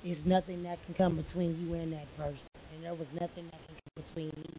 [0.03, 2.41] there's nothing that can come between you and that person.
[2.75, 4.51] And there was nothing that can come between me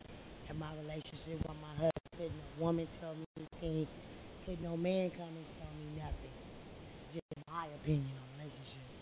[0.48, 2.32] and my relationship with my husband.
[2.32, 3.88] No woman tell me anything.
[4.46, 6.32] Could no man come and tell me nothing.
[7.14, 8.94] Just my opinion on relationships.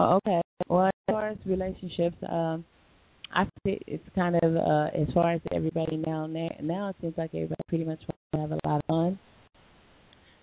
[0.00, 0.40] Okay.
[0.68, 2.64] Well, as far as relationships, um,
[3.36, 6.26] I think it's kind of uh, as far as everybody now.
[6.26, 9.18] Now it seems like everybody pretty much wants to have a lot of fun.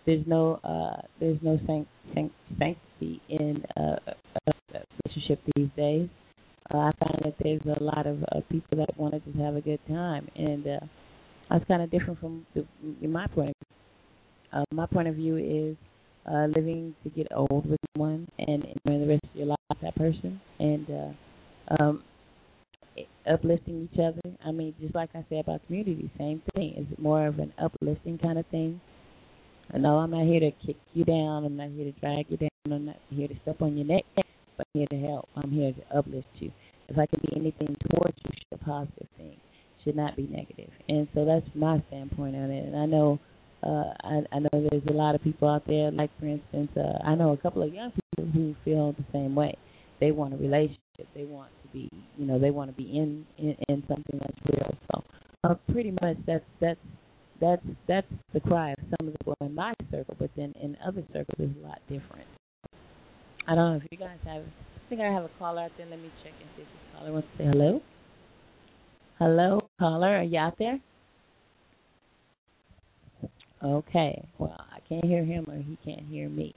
[0.05, 3.95] There's no uh, there's no sanct- sanct- sanctity in uh,
[4.47, 4.53] a
[5.05, 6.07] relationship these days.
[6.71, 9.55] Uh, I find that there's a lot of uh, people that want to just have
[9.55, 10.79] a good time, and uh,
[11.49, 12.63] that's kind of different from the,
[13.07, 14.59] my point of view.
[14.59, 15.75] Uh, my point of view is
[16.31, 19.81] uh, living to get old with someone and enjoying the rest of your life with
[19.81, 22.03] that person, and uh, um,
[23.27, 24.21] uplifting each other.
[24.45, 26.73] I mean, just like I said about community, same thing.
[26.77, 28.79] Is it more of an uplifting kind of thing?
[29.75, 31.45] No, I'm not here to kick you down.
[31.45, 32.49] I'm not here to drag you down.
[32.65, 34.03] I'm not here to step on your neck.
[34.15, 35.29] But I'm here to help.
[35.35, 36.51] I'm here to uplift you.
[36.89, 39.37] If I can be anything towards you, should a positive thing.
[39.83, 40.69] Should not be negative.
[40.89, 42.65] And so that's my standpoint on it.
[42.65, 43.19] And I know,
[43.63, 45.91] uh, I, I know there's a lot of people out there.
[45.91, 49.33] Like for instance, uh, I know a couple of young people who feel the same
[49.33, 49.57] way.
[49.99, 50.82] They want a relationship.
[51.15, 54.37] They want to be, you know, they want to be in in, in something that's
[54.51, 54.75] real.
[54.91, 55.03] So,
[55.43, 56.79] uh, pretty much that's that's
[57.41, 60.15] that's that's the cry of some of the people in my circle.
[60.19, 62.27] But then in other circles, it's a lot different.
[63.47, 64.43] I don't know if you guys have.
[64.43, 65.87] I think I have a caller out there.
[65.87, 67.81] Let me check and see if this caller wants to say hello.
[69.19, 70.17] Hello, caller.
[70.17, 70.79] Are you out there?
[73.63, 74.23] Okay.
[74.37, 76.53] Well, I can't hear him or he can't hear me.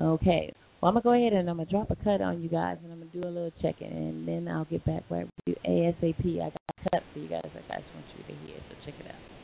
[0.00, 0.52] Okay.
[0.80, 2.92] Well, I'm gonna go ahead and I'm gonna drop a cut on you guys, and
[2.92, 6.36] I'm gonna do a little checking, and then I'll get back right with you ASAP.
[6.36, 7.40] I got a cut for you guys.
[7.44, 9.35] I just want you to hear, so check it out.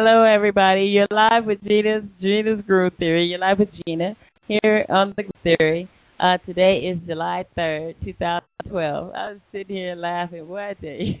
[0.00, 0.82] Hello, everybody.
[0.82, 3.24] You're live with Gena's Gena's Groove Theory.
[3.24, 4.14] You're live with Gina
[4.46, 5.90] here on the Theory.
[6.20, 9.12] Uh, today is July 3rd, 2012.
[9.12, 10.46] I was sitting here laughing.
[10.46, 11.14] Boy, I you.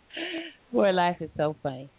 [0.72, 1.90] Boy, life is so funny.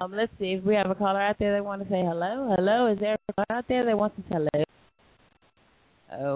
[0.00, 2.52] Um, let's see if we have a caller out there that want to say hello.
[2.56, 4.64] Hello, is there a caller out there that wants to say hello?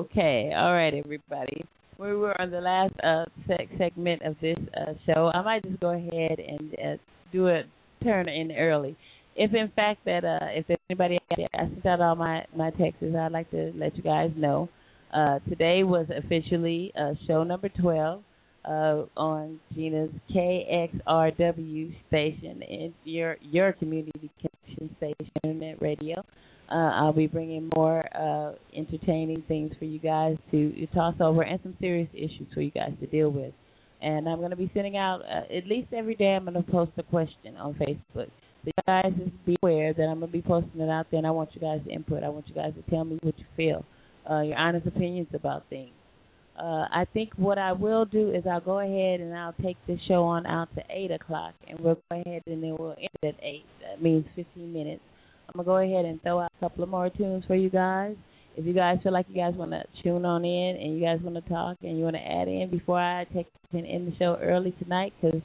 [0.05, 1.65] Okay, all right, everybody.
[1.99, 5.33] We were on the last uh, seg- segment of this uh, show.
[5.35, 6.97] I might just go ahead and uh,
[7.33, 7.65] do a
[8.05, 8.97] turn in early.
[9.37, 13.03] If in fact that uh, if anybody I sent out all my my texts.
[13.03, 14.69] I'd like to let you guys know.
[15.13, 18.23] Uh, today was officially uh, show number 12
[18.65, 18.71] uh,
[19.17, 26.25] on Gena's KXRW station, in your your community connection station, internet radio.
[26.69, 31.43] Uh, I'll be bringing more uh, entertaining things for you guys to, to toss over
[31.43, 33.55] and some serious issues for you guys to deal with.
[34.03, 36.35] And I'm going to be sending out at least every day.
[36.35, 38.31] I'm going to post a question on Facebook.
[38.67, 41.27] So you guys just be aware that I'm to be posting it out there, and
[41.27, 42.25] I want you guys to input.
[42.25, 43.85] I want you guys to tell me what you feel,
[44.28, 45.93] uh, your honest opinions about things.
[46.59, 50.01] Uh, I think what I will do is I'll go ahead and I'll take this
[50.09, 53.41] show on out to eight o'clock, and we'll go ahead and then we'll end at
[53.41, 53.67] eight.
[53.83, 55.03] That means 15 minutes.
[55.47, 58.17] I'm gonna go ahead and throw out a couple of more tunes for you guys.
[58.57, 61.20] If you guys feel like you guys want to tune on in and you guys
[61.23, 64.17] want to talk and you want to add in before I take and end the
[64.17, 65.41] show early tonight, because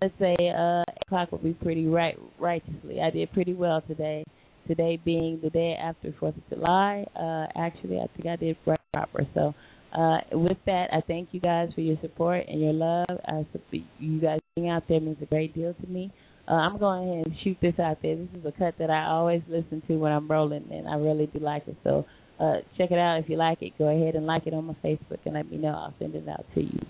[0.00, 3.00] let's say uh, o'clock will be pretty right righteously.
[3.00, 4.24] I did pretty well today.
[4.66, 8.80] Today being the day after Fourth of July, uh, actually I think I did right
[8.92, 9.24] proper.
[9.32, 9.54] So
[9.96, 13.06] uh, with that, I thank you guys for your support and your love.
[13.08, 13.42] Uh,
[13.98, 16.12] you guys being out there means a great deal to me.
[16.48, 18.16] Uh, I'm going ahead and shoot this out there.
[18.16, 21.26] This is a cut that I always listen to when I'm rolling, and I really
[21.26, 21.76] do like it.
[21.82, 22.04] So
[22.38, 23.78] uh, check it out if you like it.
[23.78, 25.68] Go ahead and like it on my Facebook and let me know.
[25.68, 26.60] I'll send it out to.
[26.60, 26.80] You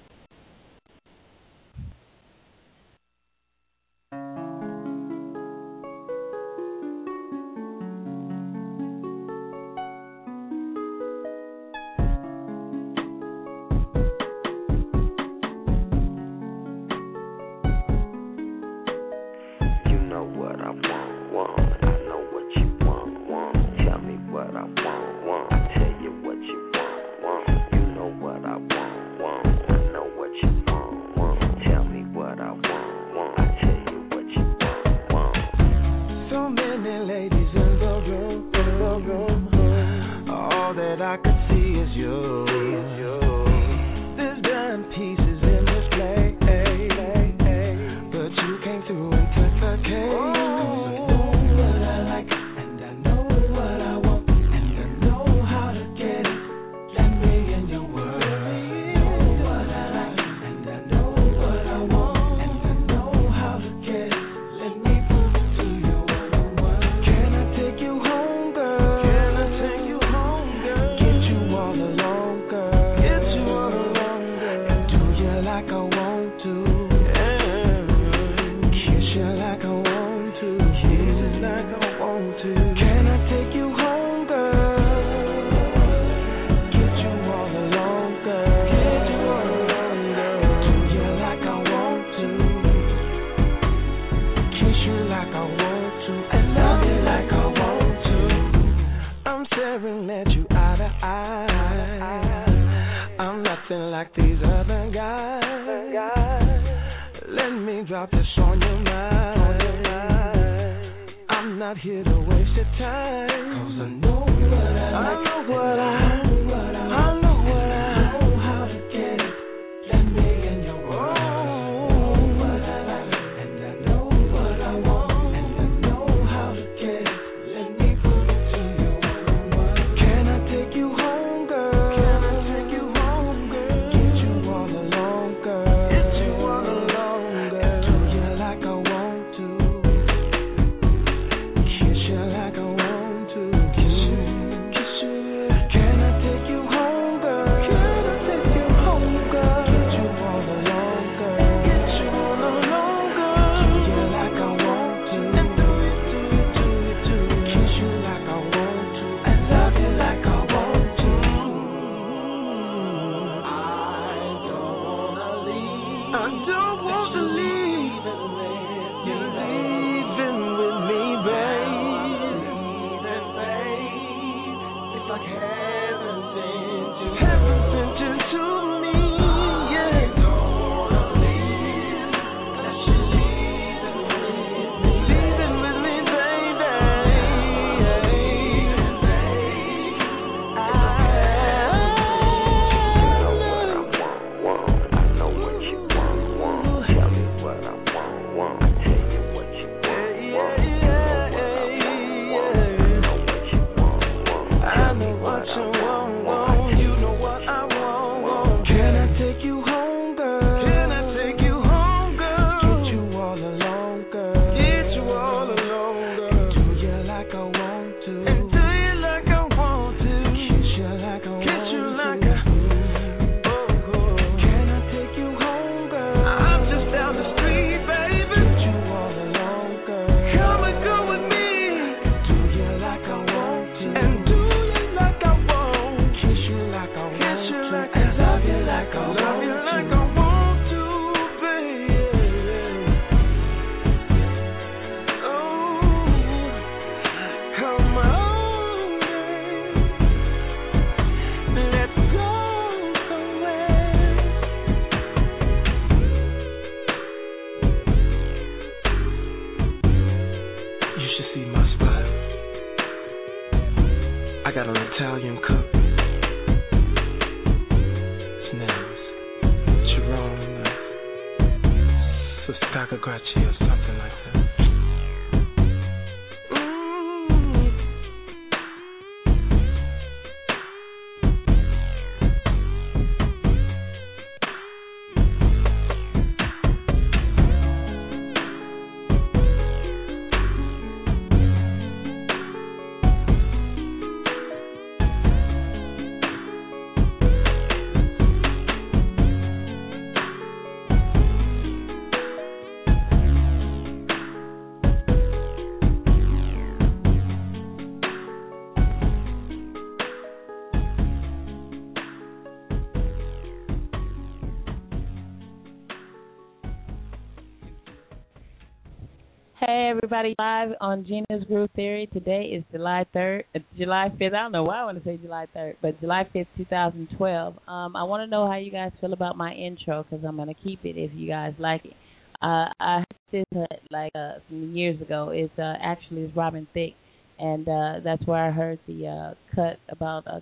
[320.06, 322.08] everybody, live on Gena's Groove Theory.
[322.12, 324.34] Today is July third, uh, July fifth.
[324.34, 327.08] I don't know why I want to say July third, but July fifth, two thousand
[327.18, 327.54] twelve.
[327.66, 330.54] Um, I want to know how you guys feel about my intro because I'm gonna
[330.54, 331.94] keep it if you guys like it.
[332.40, 335.30] Uh, I heard this uh, like uh, some years ago.
[335.30, 336.94] It's uh, actually it's Robin Thicke,
[337.40, 340.38] and uh, that's where I heard the uh, cut about uh,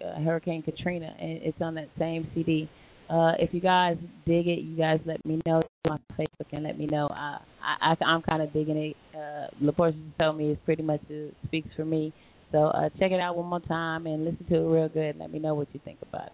[0.00, 2.70] uh, Hurricane Katrina, and it's on that same CD.
[3.08, 3.96] Uh, if you guys
[4.26, 7.08] dig it, you guys let me know on Facebook and let me know.
[7.10, 8.96] I, I, I'm kind of digging it.
[9.16, 12.12] Uh, LaPortia told me it's pretty much it speaks for me.
[12.52, 15.10] So uh, check it out one more time and listen to it real good.
[15.10, 16.32] And let me know what you think about it.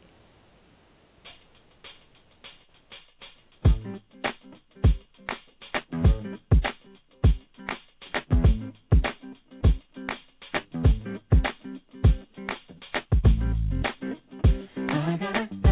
[14.77, 15.64] I gotta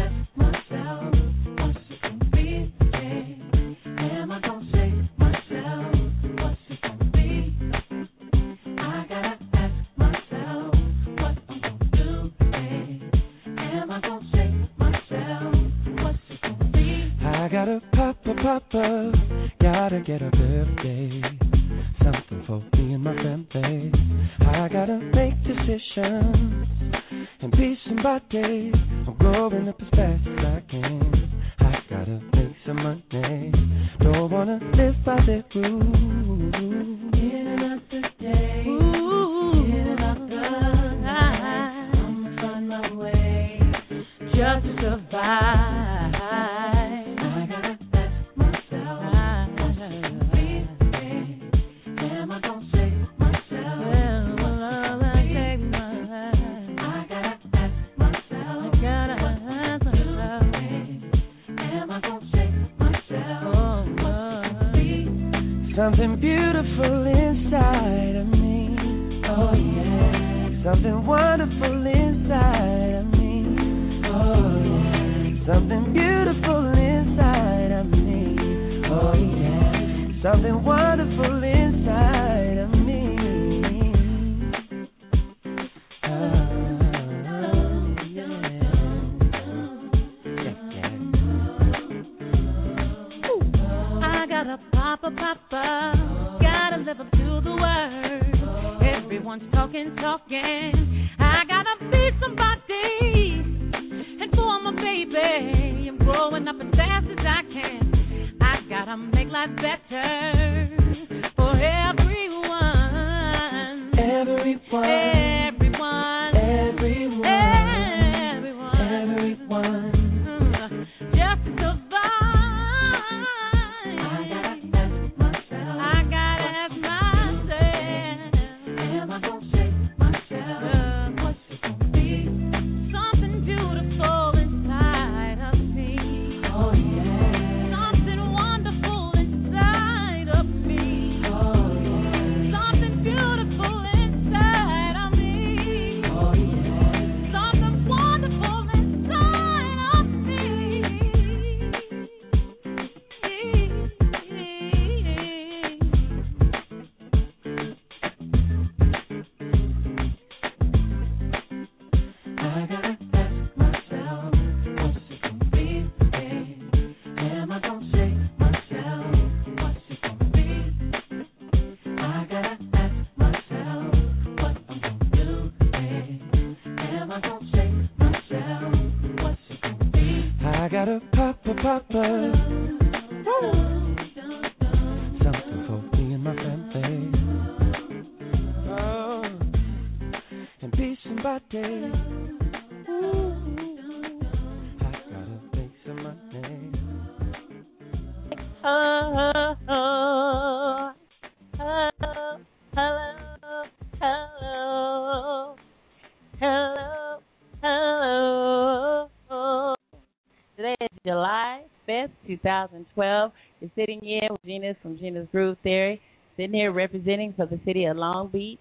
[212.43, 213.31] 2012.
[213.59, 216.01] You're sitting here with Gena's from Gena's Groove Theory,
[216.35, 218.59] sitting here representing for the city of Long Beach.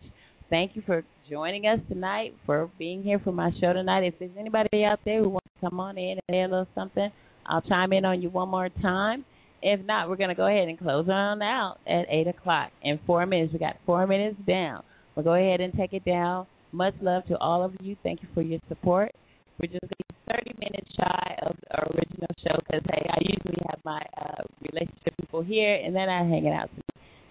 [0.48, 4.04] Thank you for joining us tonight, for being here for my show tonight.
[4.04, 6.68] If there's anybody out there who wants to come on in and say a little
[6.74, 7.10] something,
[7.46, 9.24] I'll chime in on you one more time.
[9.62, 12.70] If not, we're going to go ahead and close on out at 8 o'clock.
[12.82, 14.82] In four minutes, we got four minutes down.
[15.14, 16.46] We'll go ahead and take it down.
[16.72, 17.96] Much love to all of you.
[18.02, 19.12] Thank you for your support.
[19.60, 20.01] We're just going
[20.32, 25.14] 30 minutes shy of our original show because, hey, I usually have my uh, relationship
[25.20, 26.70] people here and then I hang it out.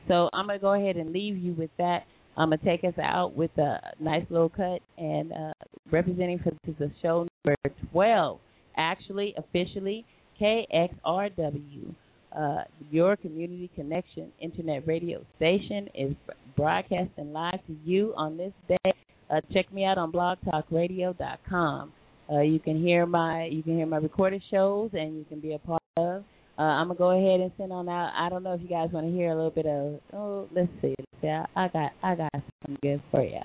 [0.08, 2.04] So I'm going to go ahead and leave you with that.
[2.38, 5.54] I'm going to take us out with a nice little cut and uh,
[5.92, 7.58] representing for this is show number
[7.92, 8.40] 12
[8.78, 10.06] actually officially
[10.42, 11.94] KXRW,
[12.36, 16.16] uh, your community connection internet radio station, is
[16.56, 18.92] broadcasting live to you on this day.
[19.30, 21.94] Uh, check me out on blogtalkradio.com.
[22.32, 25.54] Uh, you can hear my you can hear my recorded shows and you can be
[25.54, 26.24] a part of.
[26.58, 28.14] Uh, I'm gonna go ahead and send on out.
[28.16, 30.00] I don't know if you guys want to hear a little bit of.
[30.14, 30.96] Oh, let's see.
[31.22, 31.28] See.
[31.28, 33.42] I, I got I got something good for you.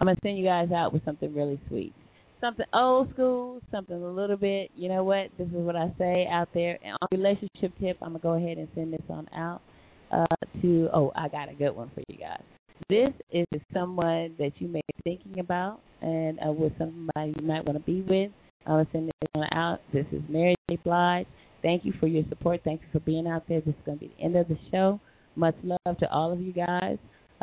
[0.00, 1.94] I'm gonna send you guys out with something really sweet
[2.42, 6.26] something old school, something a little bit, you know what, this is what I say
[6.30, 6.78] out there.
[6.84, 9.62] And on relationship tip, I'm to go ahead and send this on out
[10.10, 10.26] uh,
[10.60, 12.42] to, oh, I got a good one for you guys.
[12.88, 17.64] This is someone that you may be thinking about and uh, with somebody you might
[17.64, 18.30] want to be with.
[18.66, 19.80] Going to send this one out.
[19.92, 20.78] This is Mary J.
[20.84, 21.26] Blige.
[21.62, 22.60] Thank you for your support.
[22.64, 23.60] Thank you for being out there.
[23.60, 25.00] This is going to be the end of the show.
[25.36, 26.98] Much love to all of you guys.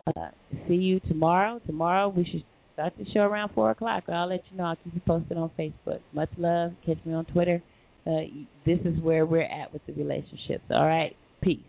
[0.08, 0.30] Uh,
[0.68, 1.60] see you tomorrow.
[1.66, 2.44] Tomorrow we should
[2.80, 4.06] Start the show around 4 o'clock.
[4.08, 4.64] I'll let you know.
[4.64, 6.00] I'll keep you posted on Facebook.
[6.14, 6.72] Much love.
[6.86, 7.62] Catch me on Twitter.
[8.08, 8.22] Uh,
[8.66, 10.64] this is where we're at with the relationships.
[10.72, 11.14] All right?
[11.42, 11.60] Peace.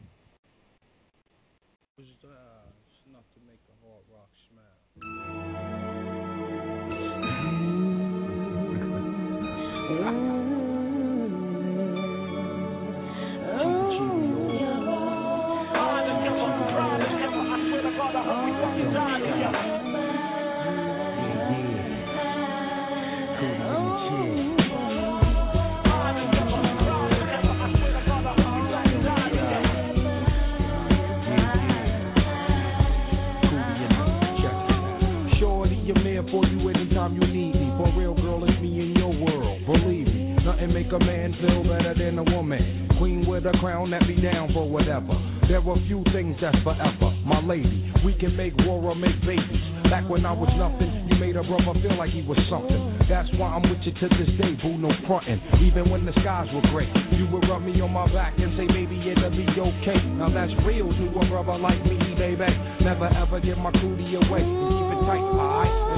[40.90, 42.88] Make a man feel better than a woman.
[42.98, 45.14] Queen with a crown that be down for whatever.
[45.48, 47.10] There are few things that's forever.
[47.24, 49.62] My lady, we can make war or make babies.
[49.90, 53.06] Back when I was nothing, you made a brother feel like he was something.
[53.08, 55.40] That's why I'm with you to this day, boo, no frontin'.
[55.66, 58.66] Even when the skies were gray, you would rub me on my back and say,
[58.70, 59.98] baby, it'll be okay.
[60.18, 62.50] Now that's real to a brother like me, baby.
[62.82, 64.42] Never ever give my cootie away.
[64.42, 65.89] Keep it tight, alright?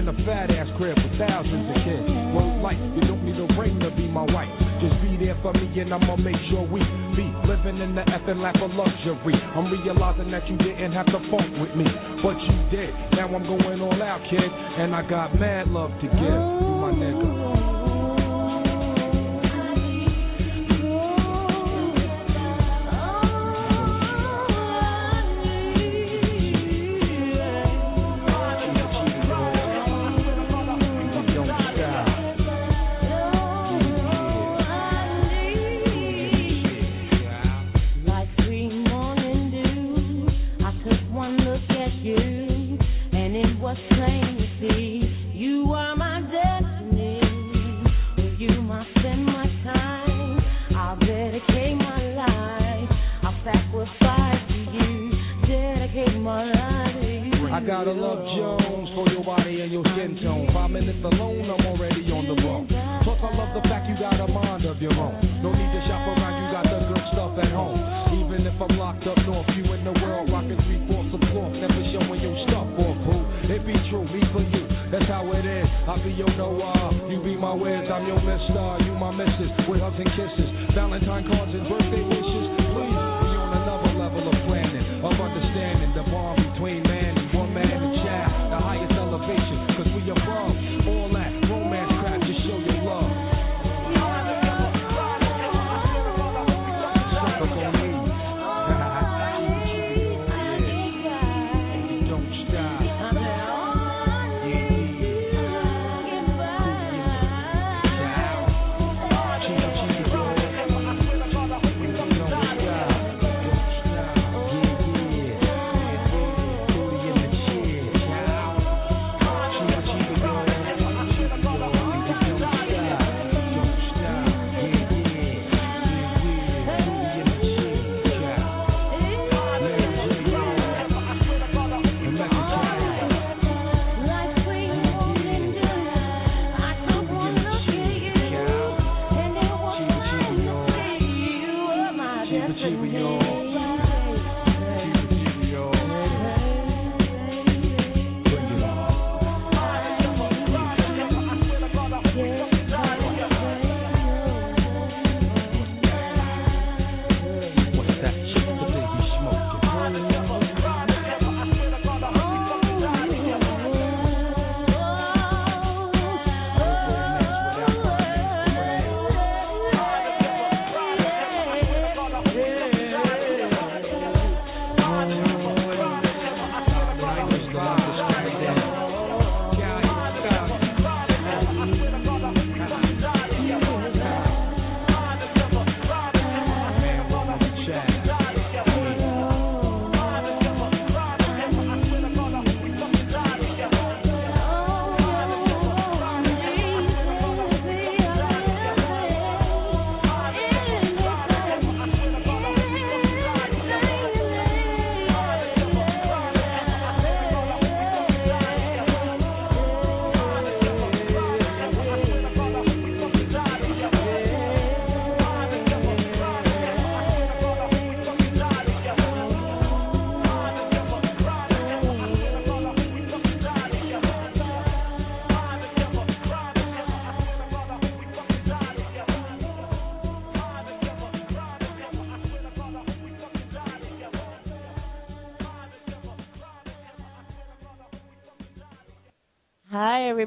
[0.00, 2.08] In a fat ass crib with thousands of kids.
[2.32, 4.48] One life, you don't need a ring to be my wife.
[4.80, 6.80] Just be there for me and I'ma make sure we
[7.12, 9.36] be living in the effing lap of luxury.
[9.36, 11.84] I'm realizing that you didn't have to funk with me,
[12.24, 12.96] but you did.
[13.12, 16.96] Now I'm going all out, kid, and I got mad love to give you, my
[16.96, 17.59] nigga.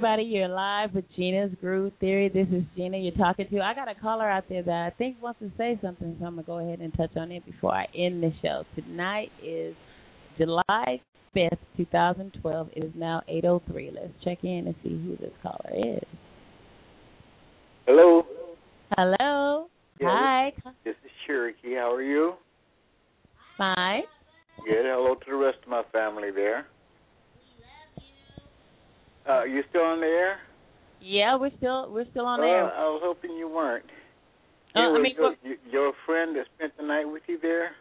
[0.03, 0.23] Everybody.
[0.23, 2.27] You're live with Gena's Groove Theory.
[2.27, 3.61] This is Gena you're talking to.
[3.61, 6.33] I got a caller out there that I think wants to say something, so I'm
[6.33, 8.65] going to go ahead and touch on it before I end the show.
[8.75, 9.73] Tonight is
[10.38, 10.99] July
[11.33, 12.69] 5th, 2012.
[12.75, 13.95] It is now 8.03.
[13.95, 16.03] Let's check in and see who this caller is.
[17.88, 18.25] Hello.
[18.98, 19.67] Hello.
[20.01, 20.53] Yeah, Hi.
[20.83, 21.75] This is Cherokee.
[21.75, 22.33] How are you?
[23.57, 24.03] Fine.
[24.65, 24.83] Good.
[24.83, 26.67] Hello to the rest of my family there.
[29.27, 30.38] Uh, you still on the air?
[31.02, 32.66] Yeah, we're still we're still on Uh, air.
[32.72, 33.85] I was hoping you weren't.
[34.76, 37.72] Uh, I mean, your, your- your friend that spent the night with you there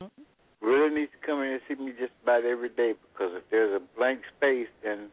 [0.00, 0.22] Mm-hmm.
[0.66, 3.80] really needs to come in and see me just about every day because if there's
[3.80, 5.08] a blank space, then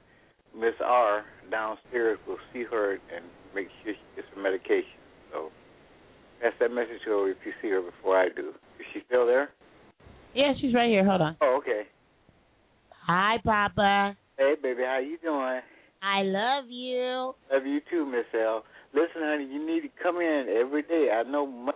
[0.57, 4.97] Miss R downstairs will see her and make sure she gets her medication.
[5.31, 5.51] So
[6.41, 8.49] pass that message to her if you see her before I do.
[8.79, 9.49] Is she still there?
[10.33, 11.05] Yeah, she's right here.
[11.05, 11.37] Hold on.
[11.41, 11.83] Oh, okay.
[13.07, 14.15] Hi, Papa.
[14.41, 15.61] Hey, baby, how you doing?
[16.01, 17.35] I love you.
[17.53, 18.63] Love you too, Miss L.
[18.91, 21.09] Listen, honey, you need to come in every day.
[21.13, 21.75] I know Mon-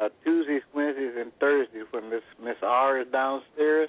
[0.00, 3.88] uh, Tuesdays, Wednesdays, and Thursdays when Miss Miss R is downstairs.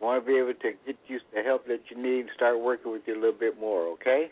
[0.00, 2.58] I want to be able to get you the help that you need and start
[2.60, 4.26] working with you a little bit more, okay?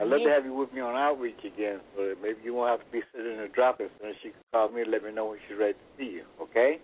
[0.00, 2.70] I'd love to have you with me on outreach again, so that maybe you won't
[2.70, 5.04] have to be sitting in the drop in, so she can call me and let
[5.04, 6.80] me know when she's ready to see you, okay?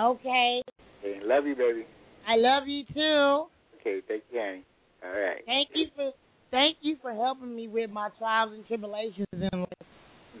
[0.00, 0.62] Okay.
[1.04, 1.84] Okay, love you, baby.
[2.26, 3.53] I love you too.
[3.84, 4.64] Okay, take care, honey.
[5.04, 5.44] All right.
[5.44, 6.12] Thank you for
[6.50, 9.68] thank you for helping me with my trials and tribulations in life.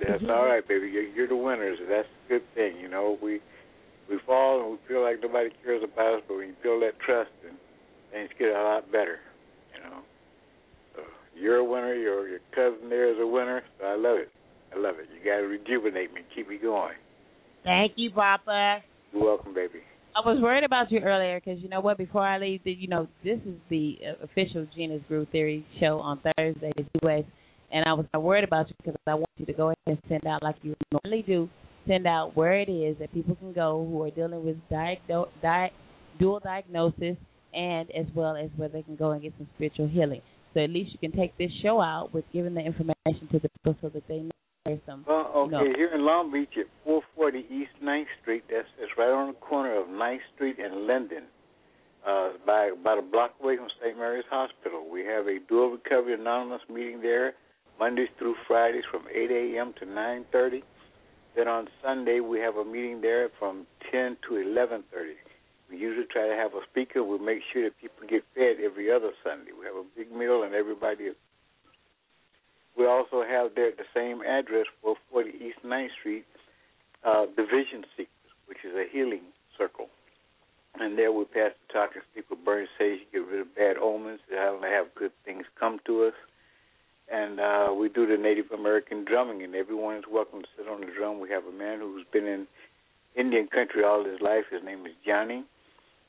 [0.00, 0.30] That's mhm.
[0.30, 0.88] all right, baby.
[0.88, 1.78] You're, you're the winners.
[1.88, 2.80] That's a good thing.
[2.80, 3.40] You know, we
[4.08, 6.98] we fall and we feel like nobody cares about us, but when you feel that
[7.04, 7.56] trust, and
[8.12, 9.18] things get a lot better.
[9.76, 9.98] You know,
[10.96, 11.02] so
[11.38, 11.94] you're a winner.
[11.94, 13.62] Your your cousin there is a winner.
[13.78, 14.30] So I love it.
[14.74, 15.08] I love it.
[15.12, 16.94] You got to rejuvenate me, keep me going.
[17.62, 18.80] Thank you, Papa.
[19.12, 19.80] You're welcome, baby.
[20.16, 21.98] I was worried about you earlier because you know what?
[21.98, 25.98] Before I leave, the, you know this is the uh, official Gena's Groove Theory show
[25.98, 27.24] on Thursdays, anyways.
[27.72, 30.24] And I was worried about you because I want you to go ahead and send
[30.24, 31.48] out like you normally do.
[31.88, 35.72] Send out where it is that people can go who are dealing with diagno- di-
[36.20, 37.16] dual diagnosis,
[37.52, 40.22] and as well as where they can go and get some spiritual healing.
[40.54, 43.48] So at least you can take this show out with giving the information to the
[43.48, 44.30] people so that they know
[44.86, 45.04] some.
[45.06, 45.64] Well, okay, No.
[45.76, 49.74] here in Long Beach at 440 East 9th Street, that's, that's right on the corner
[49.74, 51.24] of 9th Street and Linden,
[52.06, 53.96] uh, by about a block away from St.
[53.98, 54.88] Mary's Hospital.
[54.90, 57.34] We have a Dual Recovery Anonymous meeting there,
[57.78, 59.74] Mondays through Fridays from 8 a.m.
[59.80, 60.62] to 9.30.
[61.36, 64.80] Then on Sunday, we have a meeting there from 10 to 11.30.
[65.68, 67.02] We usually try to have a speaker.
[67.04, 69.50] We make sure that people get fed every other Sunday.
[69.58, 71.16] We have a big meal and everybody is
[72.76, 76.24] we also have there at the same address, 440 East 9th Street,
[77.04, 79.22] uh, the Vision Seekers, which is a healing
[79.56, 79.88] circle.
[80.80, 83.76] And there we pass the talk and speak with burn sage, get rid of bad
[83.78, 86.14] omens, have, have good things come to us.
[87.12, 90.80] And uh, we do the Native American drumming, and everyone is welcome to sit on
[90.80, 91.20] the drum.
[91.20, 92.46] We have a man who's been in
[93.14, 94.44] Indian country all his life.
[94.50, 95.44] His name is Johnny,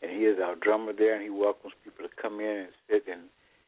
[0.01, 3.03] and he is our drummer there, and he welcomes people to come in and sit
[3.11, 3.23] and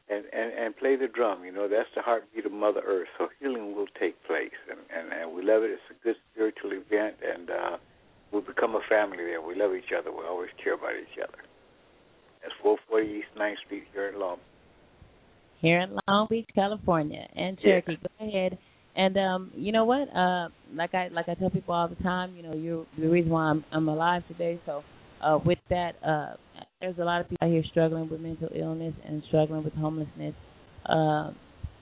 [0.10, 1.44] and, and, and play the drum.
[1.44, 3.08] You know, that's the heartbeat of Mother Earth.
[3.18, 5.72] So healing will take place, and, and, and we love it.
[5.72, 7.78] It's a good spiritual event, and uh,
[8.32, 9.42] we become a family there.
[9.42, 10.12] We love each other.
[10.12, 11.38] We always care about each other.
[12.42, 14.38] That's 440 East 9th Street here in Long.
[15.60, 17.98] Here in Long Beach, California, and Cherokee.
[18.02, 18.08] Yeah.
[18.20, 18.58] Go ahead.
[18.96, 20.08] And um, you know what?
[20.16, 23.32] Uh, like I like I tell people all the time, you know, you're the reason
[23.32, 24.60] why I'm I'm alive today.
[24.66, 24.84] So,
[25.22, 26.34] uh, with that, uh,
[26.82, 30.34] there's a lot of people out here struggling with mental illness and struggling with homelessness.
[30.86, 31.32] Uh,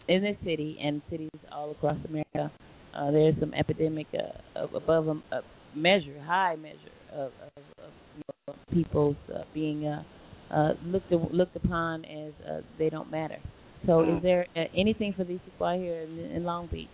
[0.07, 2.51] in this city and cities all across America,
[2.95, 5.41] uh, there's some epidemic uh, of above a, a
[5.75, 6.77] measure, high measure
[7.11, 10.03] of, of, of you know, people's uh, being uh,
[10.51, 13.37] uh, looked looked upon as uh, they don't matter.
[13.85, 14.17] So, Mm.
[14.17, 16.87] is there uh, anything for these people out here in, in Long Beach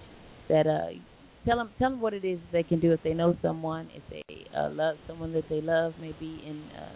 [0.49, 0.89] that uh,
[1.45, 4.03] tell them tell them what it is they can do if they know someone, if
[4.09, 4.23] they
[4.57, 6.89] uh, love someone that they love, maybe in uh,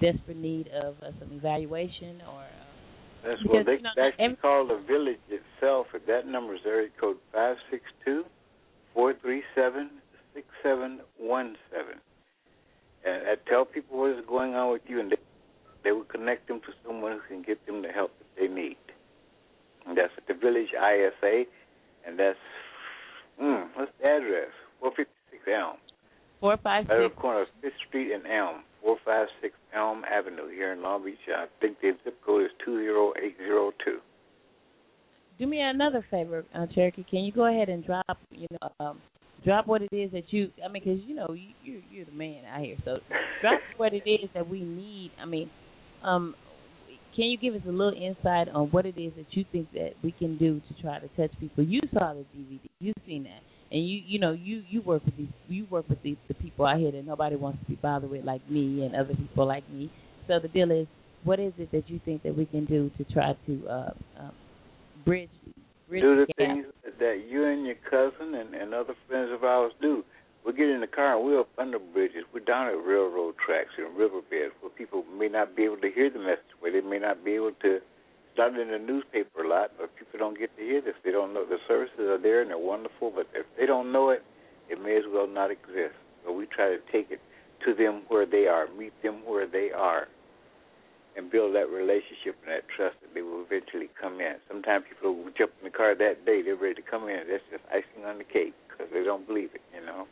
[0.00, 2.42] desperate need of uh, some evaluation or.
[2.42, 5.86] Uh, That's Because, what they you know, actually every- call the village itself.
[5.94, 8.24] If that number is area code five six two
[8.92, 9.90] four three seven
[10.34, 12.00] six seven one seven,
[13.04, 15.16] and I tell people what is going on with you, and they,
[15.84, 18.76] they will connect them to someone who can get them the help that they need.
[19.86, 21.44] And that's at the village ISA,
[22.06, 22.38] and that's
[23.40, 24.48] mm, what's the address?
[24.80, 25.76] Four fifty six Elm.
[26.40, 30.48] Four five Right the corner of Fifth Street and Elm, four five six Elm Avenue
[30.48, 31.16] here in Long Beach.
[31.34, 33.98] I think the zip code is two zero eight zero two.
[35.38, 37.04] Do me another favor, uh, Cherokee.
[37.10, 39.00] Can you go ahead and drop, you know, um,
[39.44, 40.50] drop what it is that you.
[40.64, 42.76] I mean, because you know you you're, you're the man out here.
[42.84, 42.98] So
[43.40, 45.10] drop what it is that we need.
[45.20, 45.50] I mean,
[46.04, 46.34] um,
[47.16, 49.92] can you give us a little insight on what it is that you think that
[50.02, 51.64] we can do to try to touch people?
[51.64, 52.60] You saw the DVD.
[52.80, 53.40] You've seen that.
[53.70, 56.66] And you, you know, you you work with these, you work with these the people
[56.66, 59.68] out here that nobody wants to be bothered with, like me and other people like
[59.70, 59.90] me.
[60.28, 60.86] So the deal is,
[61.24, 64.32] what is it that you think that we can do to try to uh, um,
[65.04, 65.30] bridge,
[65.88, 66.36] bridge do the gap?
[66.36, 66.66] things
[66.98, 70.04] that you and your cousin and, and other friends of ours do.
[70.46, 72.24] We get in the car and we're up under bridges.
[72.32, 76.10] We're down at railroad tracks and riverbeds where people may not be able to hear
[76.10, 77.80] the message, where they may not be able to.
[78.36, 80.94] Not in the newspaper a lot, but people don't get to hear this.
[81.04, 84.10] They don't know the services are there and they're wonderful, but if they don't know
[84.10, 84.24] it,
[84.68, 85.94] it may as well not exist.
[86.24, 87.20] So we try to take it
[87.64, 90.08] to them where they are, meet them where they are,
[91.16, 94.34] and build that relationship and that trust that they will eventually come in.
[94.48, 97.22] Sometimes people will jump in the car that day, they're ready to come in.
[97.30, 100.06] That's just icing on the cake because they don't believe it, you know.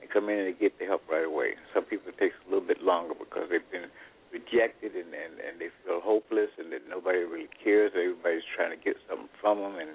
[0.00, 1.60] They come in and get the help right away.
[1.74, 3.90] Some people it takes a little bit longer because they've been
[4.32, 7.92] rejected and, and, and they feel hopeless and that nobody really cares.
[7.94, 9.90] Everybody's trying to get something from them and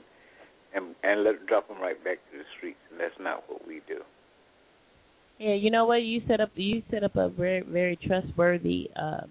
[0.76, 2.82] and and let drop them right back to the streets.
[2.92, 4.02] And that's not what we do.
[5.40, 6.04] Yeah, you know what?
[6.04, 9.28] You set up you set up a very very trustworthy uh,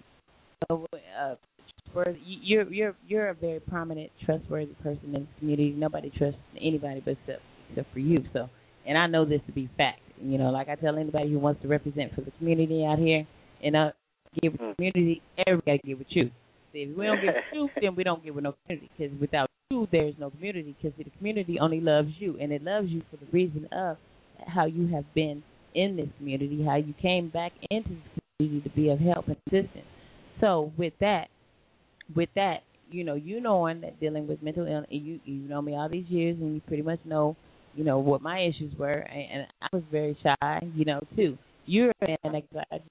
[0.69, 1.35] uh
[1.93, 2.19] trustworthy.
[2.23, 5.73] You're you're you're a very prominent, trustworthy person in the community.
[5.75, 8.23] Nobody trusts anybody but except except for you.
[8.33, 8.49] So,
[8.85, 9.99] and I know this to be fact.
[10.21, 13.25] You know, like I tell anybody who wants to represent for the community out here,
[13.63, 13.91] and uh,
[14.41, 16.31] give with the community, everybody give with you.
[16.71, 18.89] See, if we don't give with you, then we don't give with no community.
[18.97, 20.75] Because without you, there's no community.
[20.81, 23.97] Because the community only loves you, and it loves you for the reason of
[24.47, 25.43] how you have been
[25.75, 29.37] in this community, how you came back into this community to be of help and
[29.47, 29.85] assistance.
[30.41, 31.27] So with that,
[32.15, 32.57] with that,
[32.91, 36.07] you know, you knowing that dealing with mental illness, you you know me all these
[36.07, 37.35] years, and you pretty much know,
[37.75, 41.37] you know, what my issues were, and, and I was very shy, you know, too.
[41.65, 42.81] You're a man that got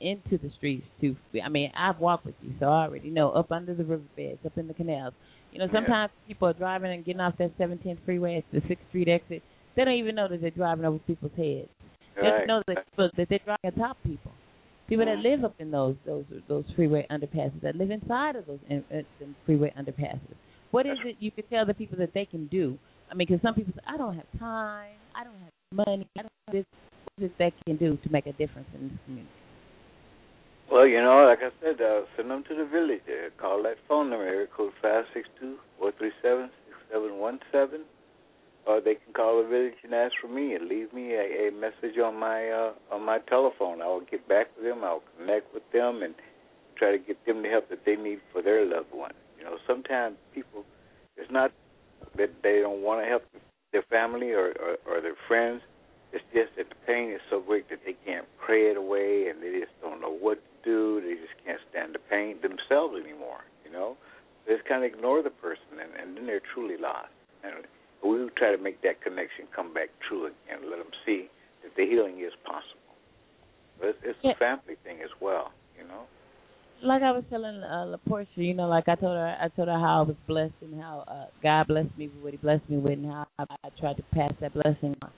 [0.00, 1.16] into the streets too.
[1.44, 4.56] I mean, I've walked with you, so I already know up under the riverbeds, up
[4.56, 5.14] in the canals.
[5.52, 8.84] You know, sometimes people are driving and getting off that 710 freeway at the Sixth
[8.88, 9.42] Street exit.
[9.76, 11.68] They don't even know that they're driving over people's heads.
[12.16, 12.38] They Right.
[12.38, 14.32] don't know that, look, that they're driving atop people.
[14.88, 15.42] People that mm-hmm.
[15.42, 18.82] live up in those those those freeway underpasses, that live inside of those in,
[19.44, 20.34] freeway underpasses.
[20.70, 22.78] What is it you could tell the people that they can do?
[23.10, 26.22] I mean, because some people say, I don't have time, I don't have money, I
[26.22, 26.64] don't have this.
[27.04, 29.32] What is it they can do to make a difference in this community?
[30.70, 33.00] Well, you know, like I said, uh, send them to the village.
[33.08, 37.16] Uh, call that phone number, area code five six two four three seven six seven
[37.18, 37.82] one seven,
[38.66, 41.52] or they can call the village and ask for me and leave me a, a
[41.52, 43.80] message on my uh, on my telephone.
[43.80, 44.84] I will get back with them.
[44.84, 46.14] I'll connect with them and
[46.76, 49.12] try to get them the help that they need for their loved one.
[49.38, 50.64] You know, sometimes people,
[51.16, 51.50] it's not
[52.16, 53.22] that they don't want to help
[53.72, 55.62] their family or, or, or their friends.
[56.12, 59.42] It's just that the pain is so great that they can't pray it away, and
[59.42, 61.00] they just don't know what to do.
[61.04, 63.44] They just can't stand the pain themselves anymore.
[63.64, 63.96] You know,
[64.46, 67.12] they just kind of ignore the person, and, and then they're truly lost.
[67.44, 67.68] And
[68.00, 71.28] we try to make that connection come back true again, let them see
[71.62, 72.96] that the healing is possible.
[73.78, 75.52] But it's, it's a family thing as well.
[75.76, 76.08] You know.
[76.82, 79.78] Like I was telling uh, LaPortia, you know, like I told her, I told her
[79.78, 82.78] how I was blessed and how uh, God blessed me with what He blessed me
[82.78, 85.10] with, and how I, I tried to pass that blessing on.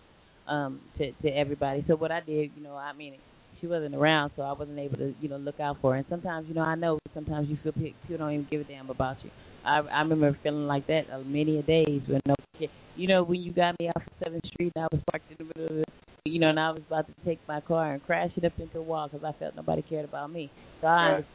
[0.50, 1.84] Um to to everybody.
[1.88, 3.14] So what I did, you know, I mean,
[3.60, 5.98] she wasn't around, so I wasn't able to, you know, look out for her.
[5.98, 8.90] And sometimes, you know, I know sometimes you feel people don't even give a damn
[8.90, 9.30] about you.
[9.64, 12.34] I I remember feeling like that uh, many a days when no,
[12.96, 15.36] you know, when you got me off of Seventh Street and I was parked in
[15.38, 15.84] the middle of
[16.24, 18.52] the, you know, and I was about to take my car and crash it up
[18.58, 20.50] into a wall because I felt nobody cared about me.
[20.80, 21.14] So I Right.
[21.14, 21.26] understand.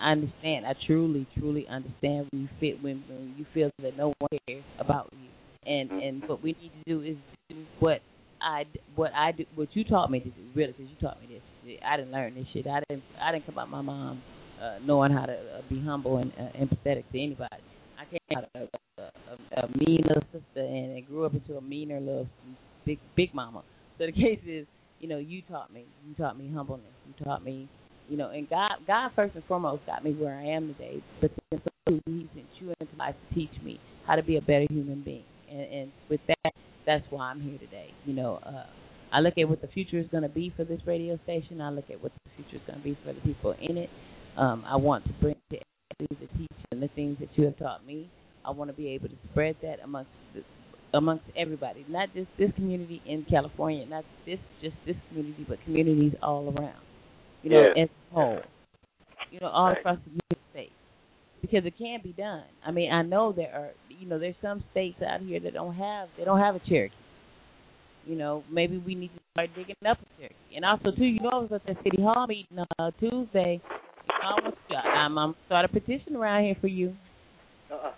[0.00, 0.66] I understand.
[0.66, 4.64] I truly, truly understand when you fit when when you feel that no one cares
[4.78, 5.28] about you.
[5.70, 7.16] And and what we need to do is
[7.50, 8.00] do what
[8.40, 11.78] I what I do what you taught me this really because you taught me this.
[11.84, 12.66] I didn't learn this shit.
[12.66, 14.22] I didn't I didn't come out my mom
[14.62, 17.62] uh, knowing how to uh, be humble and uh, empathetic to anybody.
[17.98, 18.68] I came out of
[18.98, 22.28] a, a, a mean little sister and I grew up into a meaner little
[22.84, 23.62] big big mama.
[23.98, 24.66] So the case is,
[25.00, 25.86] you know, you taught me.
[26.06, 26.86] You taught me humbleness.
[27.06, 27.68] You taught me,
[28.08, 31.02] you know, and God God first and foremost got me where I am today.
[31.20, 34.40] But then so He sent you into life to teach me how to be a
[34.40, 35.24] better human being.
[35.50, 36.52] And, and with that,
[36.88, 37.90] that's why I'm here today.
[38.06, 38.64] You know, uh,
[39.12, 41.60] I look at what the future is going to be for this radio station.
[41.60, 43.90] I look at what the future is going to be for the people in it.
[44.38, 45.58] Um, I want to bring to
[46.00, 48.08] the teaching and the things that you have taught me.
[48.44, 50.42] I want to be able to spread that amongst the,
[50.94, 56.12] amongst everybody, not just this community in California, not this just this community, but communities
[56.22, 56.80] all around.
[57.42, 57.84] You know, Yes.
[57.84, 58.40] as a whole.
[59.30, 60.36] You know, all across the.
[61.40, 62.44] Because it can be done.
[62.66, 65.74] I mean, I know there are you know, there's some states out here that don't
[65.74, 66.94] have they don't have a Cherokee.
[68.06, 70.56] You know, maybe we need to start digging up a Cherokee.
[70.56, 73.60] And also too, you know, I was at the city hall meeting uh, Tuesday.
[74.08, 74.54] I was,
[74.96, 76.94] I'm, I'm start a petition around here for you,
[77.70, 77.92] Uh-uh.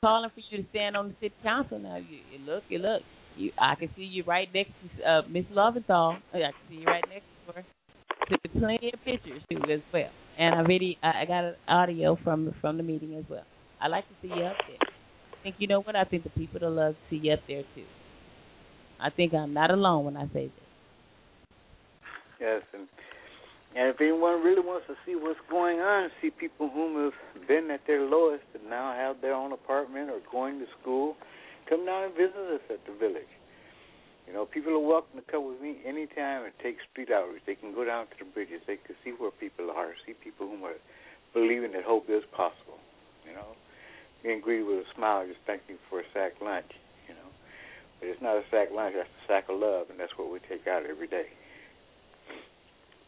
[0.00, 1.78] calling for you to stand on the city council.
[1.78, 3.02] Now, you, you look, you look,
[3.36, 6.16] you, I can see you right next to uh, Miss Lowenthal.
[6.32, 7.64] I can see you right next to her.
[8.30, 12.54] Took plenty of pictures too as well, and I really, I, got an audio from
[12.60, 13.44] from the meeting as well.
[13.80, 14.78] I like to see you up there.
[14.80, 15.96] I think you know what?
[15.96, 17.84] I think the people that love to see you up there too.
[19.00, 20.52] I think I'm not alone when I say this.
[22.40, 22.88] Yes, and
[23.76, 27.70] and if anyone really wants to see what's going on, see people whom have been
[27.70, 31.14] at their lowest and now have their own apartment or going to school,
[31.68, 33.28] come down and visit us at the village.
[34.26, 37.40] You know, people are welcome to come with me anytime and take street hours.
[37.46, 38.60] They can go down to the bridges.
[38.66, 40.74] They can see where people are, see people whom are
[41.32, 42.82] believing that hope is possible.
[43.24, 43.54] You know,
[44.22, 46.70] being greeted with a smile, just thank you for a sack lunch.
[47.06, 47.30] You know,
[48.00, 48.94] but it's not a sack lunch.
[48.96, 51.26] That's a sack of love, and that's what we take out every day.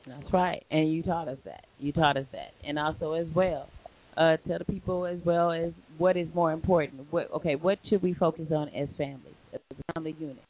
[0.06, 0.64] That's right.
[0.70, 1.66] And you taught us that.
[1.78, 2.52] You taught us that.
[2.64, 3.68] And also as well,
[4.16, 7.08] uh tell the people as well as what is more important.
[7.10, 10.42] What okay, what should we focus on as families, as a family unit?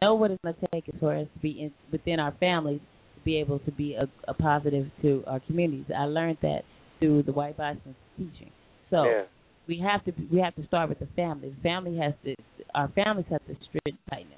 [0.00, 2.80] Know what it's gonna take for us to be in, within our families
[3.16, 5.86] to be able to be a, a positive to our communities.
[5.96, 6.62] I learned that
[6.98, 8.50] through the White Bison teaching.
[8.90, 9.22] So yeah.
[9.66, 11.50] we have to we have to start with the family.
[11.50, 12.34] The family has to
[12.74, 14.32] our families have to straighten tighten.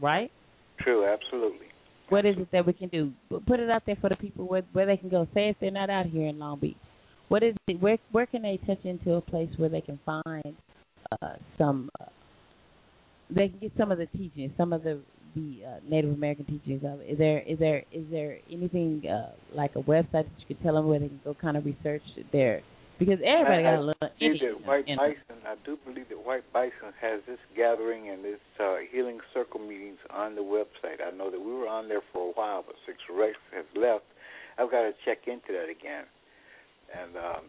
[0.00, 0.30] Right?
[0.80, 1.66] True, absolutely.
[2.08, 3.12] What is it that we can do?
[3.46, 5.26] Put it out there for the people where where they can go.
[5.32, 6.76] Say if they're not out here in Long Beach,
[7.28, 7.80] what is it?
[7.80, 10.54] Where where can they touch into a place where they can find
[11.22, 11.88] uh, some?
[12.00, 12.04] Uh,
[13.30, 15.00] they can get some of the teachings, some of the
[15.34, 17.12] the uh, Native American teachings of it.
[17.12, 20.74] Is there is there is there anything uh, like a website that you could tell
[20.74, 22.02] them where they can go kind of research
[22.32, 22.62] their
[22.98, 25.42] because everybody got a little I believe that White in- Bison.
[25.46, 29.98] I do believe that White Bison has this gathering and this uh, healing circle meetings
[30.10, 31.02] on the website.
[31.02, 34.04] I know that we were on there for a while, but since Rex has left,
[34.58, 36.04] I've got to check into that again.
[36.92, 37.44] And um,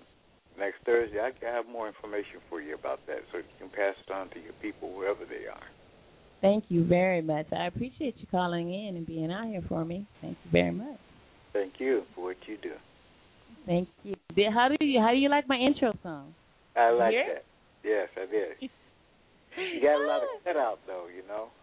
[0.58, 3.96] next Thursday, I can have more information for you about that, so you can pass
[4.06, 5.68] it on to your people wherever they are.
[6.42, 7.48] Thank you very much.
[7.54, 10.06] I appreciate you calling in and being out here for me.
[10.22, 11.00] Thank you very much.
[11.54, 12.74] Thank you for what you do.
[13.66, 14.16] Thank you.
[14.54, 16.34] How do you how do you like my intro song?
[16.76, 17.46] I like that.
[17.84, 18.70] Yes, I did.
[19.54, 20.42] You got a lot of ah.
[20.50, 21.54] cut out though, you know.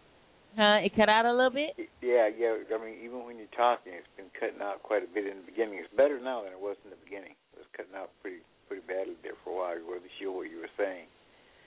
[0.55, 0.79] Huh?
[0.87, 1.75] It cut out a little bit.
[1.99, 2.55] Yeah, yeah.
[2.71, 5.47] I mean, even when you're talking, it's been cutting out quite a bit in the
[5.47, 5.83] beginning.
[5.83, 7.35] It's better now than it was in the beginning.
[7.51, 9.77] It was cutting out pretty pretty badly there for a while.
[9.77, 11.07] You wasn't sure what you were saying.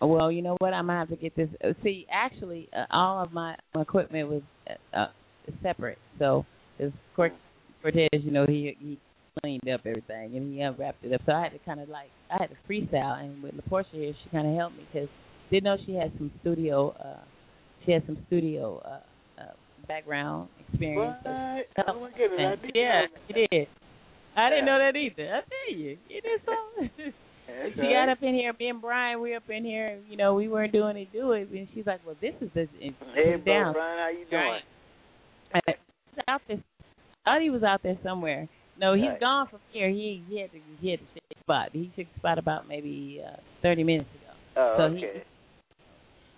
[0.02, 0.74] Well, you know what?
[0.74, 1.50] I'm gonna have to get this.
[1.64, 5.08] uh, See, actually, uh, all of my, my equipment was uh, uh,
[5.62, 5.98] separate.
[6.20, 6.46] So,
[6.80, 7.34] this Cort-
[7.82, 8.98] Cortez, you know, he he
[9.42, 11.22] cleaned up everything and he unwrapped it up.
[11.26, 13.20] So I had to kind of like I had to freestyle.
[13.24, 15.10] And with LaPortia here, she kind of helped me because
[15.52, 16.96] didn't know she had some studio.
[17.04, 17.24] uh
[17.86, 19.54] She had some studio uh, uh
[19.88, 21.16] background experience.
[21.24, 21.88] So- What?
[21.88, 23.68] Oh my goodness, I didn't yeah, she did.
[24.36, 25.36] I didn't know that either.
[25.36, 27.14] I tell you, you did something.
[27.76, 28.54] She got up in here.
[28.60, 30.00] Me and Brian, we up in here.
[30.10, 31.50] You know, we weren't doing it, do it.
[31.52, 34.62] And she's like, "Well, this is the and Hey, bro, down." Brian, how you doing?
[35.54, 35.78] Right.
[36.28, 36.58] Out there.
[37.26, 38.48] I thought he was out there somewhere.
[38.80, 39.20] No, he's Right.
[39.20, 39.90] gone from here.
[39.90, 41.70] He he had to he had to the spot.
[41.74, 44.34] He took the spot about maybe uh, thirty minutes ago.
[44.56, 45.14] Oh, so okay.
[45.16, 45.22] he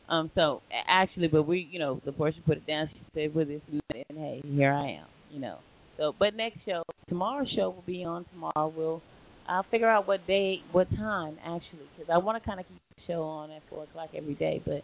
[0.10, 2.90] Um, so actually, but we, you know, the portion put it down.
[2.92, 3.62] She said, "With this,
[4.10, 5.58] and hey, here I am." You know.
[5.98, 8.72] So, but next show, tomorrow's show will be on tomorrow.
[8.76, 9.02] We'll,
[9.48, 12.80] I'll figure out what day, what time actually, because I want to kind of keep
[12.98, 14.62] the show on at four o'clock every day.
[14.66, 14.84] But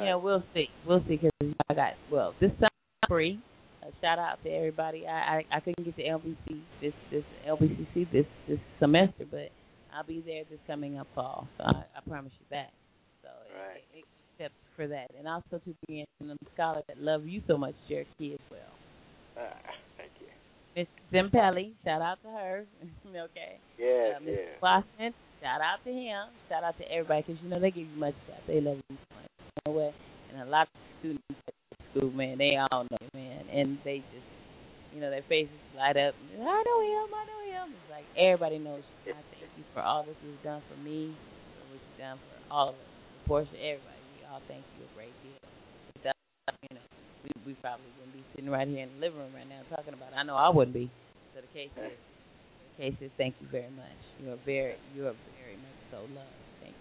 [0.00, 2.68] you know, we'll see, we'll see, because I got well this summer
[3.08, 3.40] free.
[3.82, 5.06] Uh, shout out to everybody.
[5.06, 9.48] I, I I couldn't get to LBC this this LBCC this this semester, but
[9.94, 11.48] I'll be there this coming up fall.
[11.56, 12.70] So I, I promise you that.
[13.22, 13.82] So Right.
[13.96, 14.04] e-
[14.38, 17.74] except for that, and also to be in the scholar that love you so much,
[17.88, 18.60] Cherokee as well.
[19.36, 19.42] You.
[20.76, 22.64] Miss Zimpelli, shout out to her.
[23.08, 23.58] okay.
[23.78, 24.26] Yes, uh, Mr.
[24.26, 24.62] yes.
[24.62, 26.30] Watson, shout out to him.
[26.48, 28.38] Shout out to everybody because you know they give you much stuff.
[28.46, 29.30] They love you so much.
[29.40, 29.94] You know what?
[30.30, 31.54] And a lot of students at
[31.90, 34.30] school, man, they all know, man, and they just,
[34.94, 36.14] you know, their faces light up.
[36.38, 37.08] I know him.
[37.10, 37.74] I know him.
[37.74, 39.12] It's like everybody knows you.
[39.12, 41.16] I thank you for all that you've done for me,
[41.58, 42.90] for what you've done for all of us,
[43.26, 44.02] for Portia, everybody.
[44.14, 45.59] We all thank you a great deal.
[47.46, 49.32] Without, you know, we we probably wouldn't be sitting right here in the living room
[49.34, 50.16] right now talking about it.
[50.16, 50.90] I know I wouldn't be.
[51.34, 51.92] So the case is,
[52.76, 53.98] the case is, thank you very much.
[54.22, 56.30] You are very, you are very much so loved.
[56.60, 56.74] Thank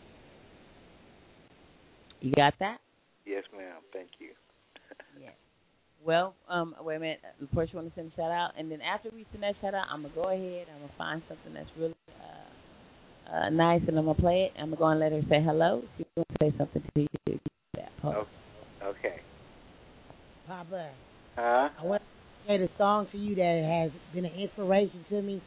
[2.21, 2.29] you.
[2.29, 2.79] You got that?
[3.25, 3.81] Yes, ma'am.
[3.93, 4.29] Thank you.
[5.19, 5.33] Yes.
[6.05, 7.19] Well, um, wait a minute.
[7.53, 9.73] First, you want to send a shout out, and then after we send that shout
[9.73, 10.67] out, I'm gonna go ahead.
[10.73, 14.53] I'm gonna find something that's really uh, uh, nice, and I'm gonna play it.
[14.57, 15.83] I'm gonna go and let her say hello.
[15.97, 17.07] She wants to say something to you.
[17.27, 17.39] you
[17.75, 18.29] that post.
[18.81, 19.19] Okay.
[20.49, 20.89] Papa,
[21.35, 21.69] Huh?
[21.79, 22.07] I want to
[22.47, 25.43] play the song for you that has been an inspiration to me,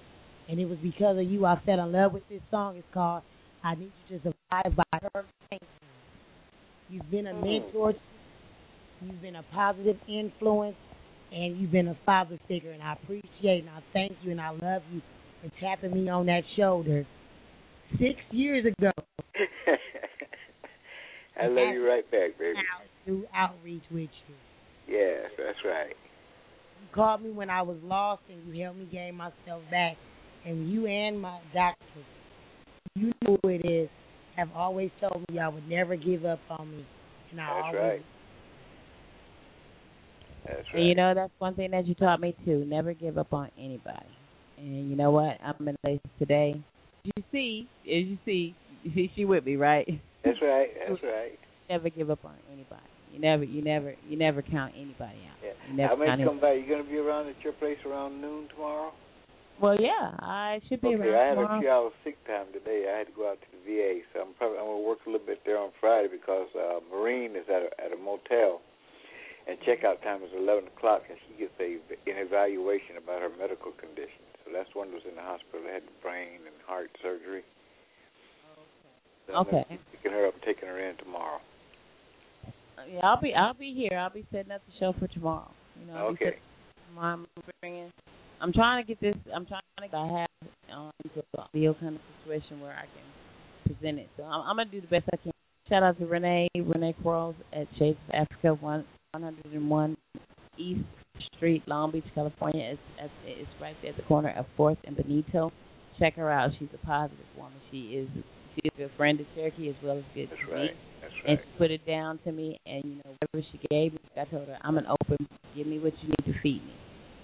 [0.48, 2.76] and it was because of you I fell in love with this song.
[2.76, 3.24] It's called
[3.64, 5.68] "I Need You to Survive" by Kirk Franklin.
[6.89, 7.44] You've been a hmm.
[7.44, 7.94] mentor.
[9.00, 10.76] You've been a positive influence,
[11.32, 12.70] and you've been a father figure.
[12.70, 15.02] And I appreciate and I thank you and I love you
[15.42, 17.05] for tapping me on that shoulder
[17.98, 18.92] six years ago.
[21.36, 22.60] I love you right back, baby.
[23.05, 24.34] Through outreach with you.
[24.89, 25.94] Yes, that's right.
[26.81, 29.97] You called me when I was lost and you helped me gain myself back.
[30.44, 31.78] And you and my doctor,
[32.97, 33.89] you know who it is,
[34.36, 36.85] have always told me I would never give up on me.
[37.31, 38.05] And I That's always right.
[40.44, 40.81] That's right.
[40.81, 42.65] And you know that's one thing that you taught me too.
[42.67, 44.17] Never give up on anybody.
[44.59, 45.39] And you know what?
[45.43, 46.61] I'm in place today.
[47.05, 49.89] You see, as you see, you see, she with me, right?
[50.25, 50.69] That's right.
[50.89, 51.39] That's right.
[51.69, 52.92] Never give up on anybody.
[53.12, 55.36] You never, you never, you never count anybody out.
[55.44, 55.52] Yeah.
[55.68, 56.52] You never I may count come by.
[56.57, 58.92] You gonna be around at your place around noon tomorrow?
[59.60, 61.58] Well, yeah, I should be okay, I around had tomorrow.
[61.58, 62.89] a few hours sick time today.
[62.89, 65.10] I had to go out to the VA, so I'm probably I'm gonna work a
[65.12, 68.65] little bit there on Friday because uh Marine is at a at a motel,
[69.47, 71.76] and checkout time is eleven o'clock, and she gets a
[72.08, 74.24] an evaluation about her medical condition.
[74.42, 75.60] So that's one was in the hospital.
[75.68, 77.44] They had brain and heart surgery.
[79.28, 79.62] So I'm Okay.
[79.68, 81.39] be picking her up and taking her in tomorrow.
[82.92, 83.99] Yeah, I'll be, I'll be here.
[83.99, 85.51] I'll be setting up the show for tomorrow.
[85.81, 86.25] You know, I'll Okay.
[86.26, 87.26] setting- I'm
[87.60, 87.91] bringing.
[88.41, 89.15] I'm trying to get this.
[89.34, 89.83] I'm trying to.
[89.89, 90.28] get I have
[90.76, 94.09] um, an ideal kind of situation where I can present it.
[94.17, 95.33] So I'm, I'm gonna do the best I can.
[95.68, 99.97] Shout out to Renee, Renee Quarles at of Africa, one 101
[100.59, 100.81] East
[101.36, 102.73] Street, Long Beach, California.
[102.73, 105.51] It's, it's it's right there at the corner of Fourth and Bonito.
[105.99, 106.51] Check her out.
[106.59, 107.59] She's a positive woman.
[107.70, 108.09] She is
[108.55, 110.52] she is a friend of Cherokee as well as good That's to me.
[110.52, 110.76] right.
[111.26, 114.24] And she put it down to me, and you know whatever she gave me, I
[114.24, 115.16] told her I'm an open.
[115.56, 116.74] Give me what you need to feed me.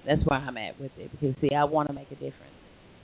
[0.07, 2.55] That's where I'm at with it because see, I want to make a difference.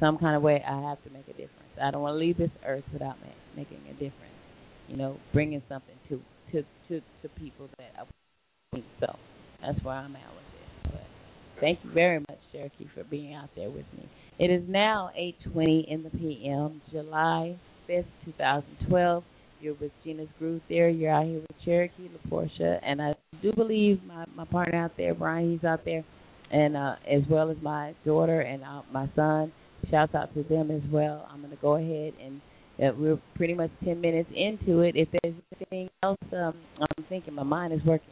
[0.00, 1.70] Some kind of way, I have to make a difference.
[1.80, 4.34] I don't want to leave this earth without ma- making a difference.
[4.88, 6.20] You know, bringing something to
[6.52, 8.84] to to to people that I need.
[9.00, 9.16] So
[9.60, 10.92] that's where I'm at with it.
[10.92, 14.08] But thank you very much, Cherokee, for being out there with me.
[14.38, 16.80] It is now 8:20 in the p.m.
[16.90, 17.56] July
[17.88, 19.24] 5th, 2012.
[19.60, 20.94] You're with Gena's Groove Theory.
[20.94, 25.14] You're out here with Cherokee, LaPortia, and I do believe my my partner out there,
[25.14, 26.04] Brian, he's out there,
[26.50, 29.52] and uh, as well as my daughter and uh, my son.
[29.90, 31.28] Shouts out to them as well.
[31.30, 32.40] I'm going to go ahead and
[32.82, 34.96] uh, we're pretty much 10 minutes into it.
[34.96, 38.08] If there's anything else, um, I'm thinking my mind is working.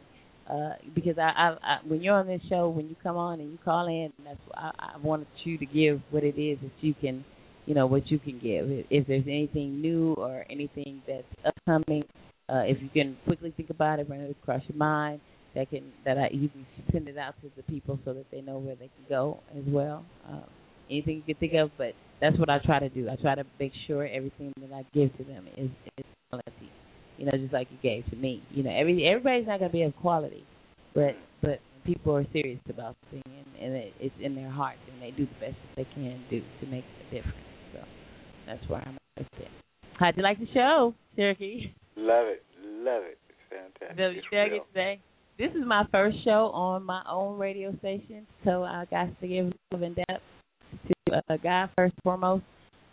[0.49, 3.51] Uh, because I, I, I, when you're on this show, when you come on and
[3.51, 6.93] you call in, that's I, I wanted you to give what it is that you
[6.93, 7.23] can,
[7.65, 8.65] you know, what you can give.
[8.89, 12.03] If, there's anything new or anything that's upcoming,
[12.49, 15.21] uh, if you can quickly think about it, run it across your mind,
[15.55, 18.41] that can that I, you can send it out to the people so that they
[18.41, 20.03] know where they can go as well.
[20.27, 20.43] Um,
[20.89, 23.07] anything you can think of, but that's what I try to do.
[23.09, 26.71] I try to make sure everything that I give to them is is quality.
[27.17, 28.43] You know, just like you gave to me.
[28.49, 30.43] You know, every everybody's not gonna be of quality,
[30.93, 35.01] but but people are serious about something and, and it, it's in their hearts and
[35.01, 37.52] they do the best that they can do to make a difference.
[38.45, 39.47] That's where I'm at with.
[39.99, 41.71] How'd you like the show, Cherokee?
[41.95, 42.43] Love it.
[42.65, 43.17] Love it.
[43.49, 43.97] fantastic.
[43.97, 44.61] So you It's dug real.
[44.61, 44.99] it today.
[45.37, 49.51] This is my first show on my own radio station, so I got to give
[49.71, 50.21] love and depth
[50.87, 52.43] to uh, God first and foremost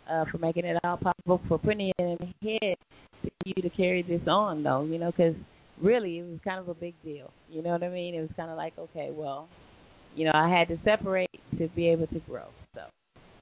[0.09, 2.75] uh, for making it all possible, for putting it in the head
[3.21, 4.83] for you to carry this on, though.
[4.83, 5.35] You know, because
[5.81, 7.31] really it was kind of a big deal.
[7.49, 8.15] You know what I mean?
[8.15, 9.47] It was kind of like, okay, well,
[10.15, 12.45] you know, I had to separate to be able to grow.
[12.73, 12.81] So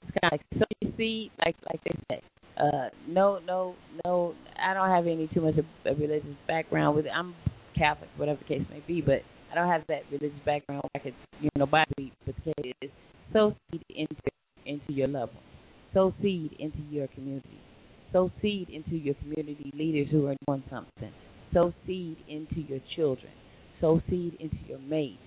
[0.04, 2.22] it's kind of like so see, like like they say,
[2.58, 4.36] uh, no, no, no.
[4.62, 7.12] I don't have any too much of a religious background with it.
[7.16, 7.34] I'm
[7.76, 9.22] Catholic, whatever the case may be, but
[9.52, 10.84] I don't have that religious background.
[10.96, 12.92] I could, you know, Bible is
[13.34, 14.16] sow seed into
[14.66, 15.46] into your loved ones,
[15.94, 17.60] sow seed into your community,
[18.12, 21.12] sow seed into your community leaders who are doing something,
[21.54, 23.32] sow seed into your children,
[23.80, 25.22] sow seed into your mates,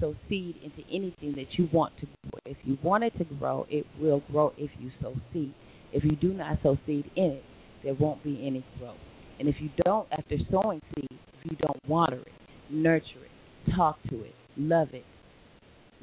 [0.00, 2.40] sow seed into anything that you want to grow.
[2.46, 5.54] If you want it to grow, it will grow if you sow seed.
[5.92, 7.44] If you do not sow seed in it,
[7.82, 8.96] there won't be any growth.
[9.38, 12.32] And if you don't, after sowing seed, if you don't water it,
[12.70, 15.04] nurture it, talk to it, love it,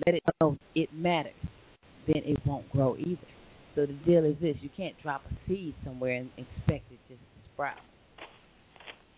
[0.05, 1.33] let it know it matters,
[2.07, 3.27] then it won't grow either.
[3.75, 7.19] So the deal is this: you can't drop a seed somewhere and expect it just
[7.19, 7.77] to sprout.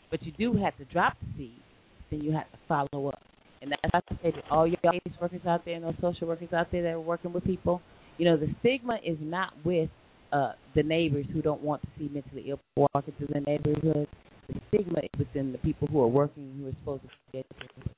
[0.09, 1.61] But you do have to drop the seed.
[2.09, 3.21] Then you have to follow up.
[3.61, 6.27] And that's why I say to all your case workers out there and those social
[6.27, 7.81] workers out there that are working with people,
[8.17, 9.89] you know, the stigma is not with
[10.31, 14.07] uh the neighbors who don't want to see mentally ill people walking through the neighborhood.
[14.47, 17.91] The stigma is within the people who are working who are supposed to be educated.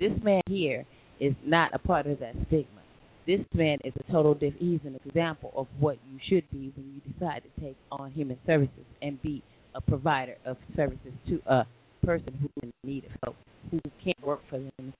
[0.00, 0.84] This man here
[1.20, 2.80] is not a part of that stigma.
[3.26, 6.94] This man is a total diff he's an example of what you should be when
[6.94, 9.42] you decide to take on human services and be
[9.74, 11.66] a provider of services to a
[12.04, 13.36] person who's in need of help,
[13.70, 14.94] who can't work for themselves.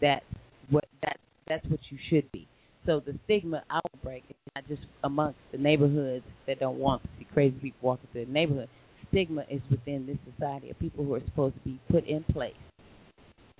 [0.00, 0.24] That's
[0.70, 2.46] what that that's what you should be.
[2.86, 7.26] So the stigma outbreak is not just amongst the neighborhoods that don't want to see
[7.32, 8.68] crazy people walking through the neighborhood.
[9.08, 12.54] Stigma is within this society of people who are supposed to be put in place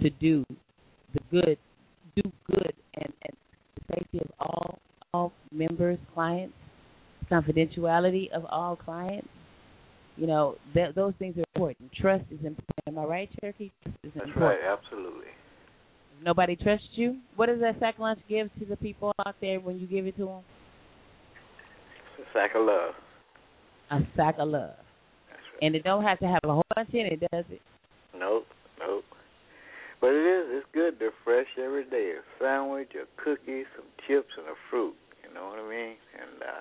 [0.02, 0.44] to do
[1.14, 1.58] the good,
[2.16, 3.36] do good, and, and
[3.76, 4.78] the safety of all
[5.12, 6.54] all members, clients,
[7.30, 9.28] confidentiality of all clients.
[10.16, 11.90] You know, th- those things are important.
[12.00, 12.64] Trust is important.
[12.86, 13.72] Am I right, Cherokee?
[13.82, 14.60] Trust is That's important.
[14.62, 15.26] right, absolutely.
[16.22, 17.18] Nobody trusts you.
[17.36, 20.16] What does that sack lunch give to the people out there when you give it
[20.16, 20.42] to them?
[22.18, 22.94] It's a sack of love.
[23.90, 24.76] A sack of love.
[25.28, 25.66] That's right.
[25.66, 27.60] And it don't have to have a whole bunch in it, does it?
[28.16, 28.46] Nope,
[28.78, 29.04] nope.
[30.00, 30.94] But it is, it's good.
[30.98, 32.14] They're fresh every day.
[32.16, 34.94] A sandwich, a cookie, some chips, and a fruit.
[35.26, 35.96] You know what I mean?
[36.14, 36.60] And uh,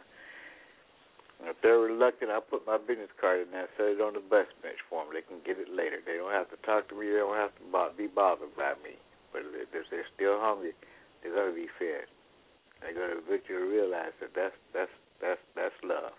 [1.50, 4.48] if they're reluctant, I'll put my business card in there, set it on the bus
[4.62, 5.12] bench for them.
[5.12, 6.00] They can get it later.
[6.00, 7.12] They don't have to talk to me.
[7.12, 8.96] They don't have to bo- be bothered by me.
[9.34, 10.78] But if they're still hungry,
[11.22, 12.08] they're to be fed.
[12.80, 16.14] They're to eventually realize that that's that's that's that's love.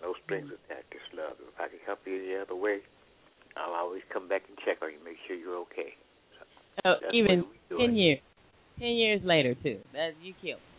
[0.00, 0.24] No mm-hmm.
[0.24, 0.90] strings attached.
[0.94, 1.36] It's love.
[1.38, 2.80] If I can help you any other way,
[3.56, 5.94] I'll always come back and check on you, make sure you're okay.
[6.84, 8.18] Oh, even what we do ten years,
[8.78, 9.78] ten years later too.
[9.92, 10.69] That you kill me.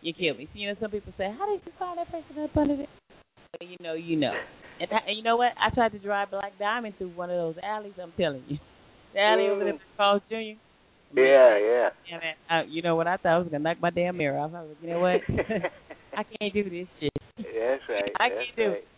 [0.00, 0.48] You kill me.
[0.54, 2.88] You know, some people say, "How did you find that person up under it?"
[3.60, 4.32] You know, you know.
[4.80, 5.52] And, I, and you know what?
[5.58, 7.94] I tried to drive Black Diamond through one of those alleys.
[8.00, 8.58] I'm telling you,
[9.14, 10.58] the alley over there, Carl's Jr.
[11.14, 11.88] Yeah, yeah.
[12.12, 13.06] And I, you know what?
[13.06, 14.52] I thought I was gonna knock my damn mirror off.
[14.54, 15.20] I was, like, you know what?
[16.16, 17.12] I can't do this shit.
[17.36, 18.12] That's right.
[18.20, 18.78] I that's can't do right.
[18.78, 18.88] it.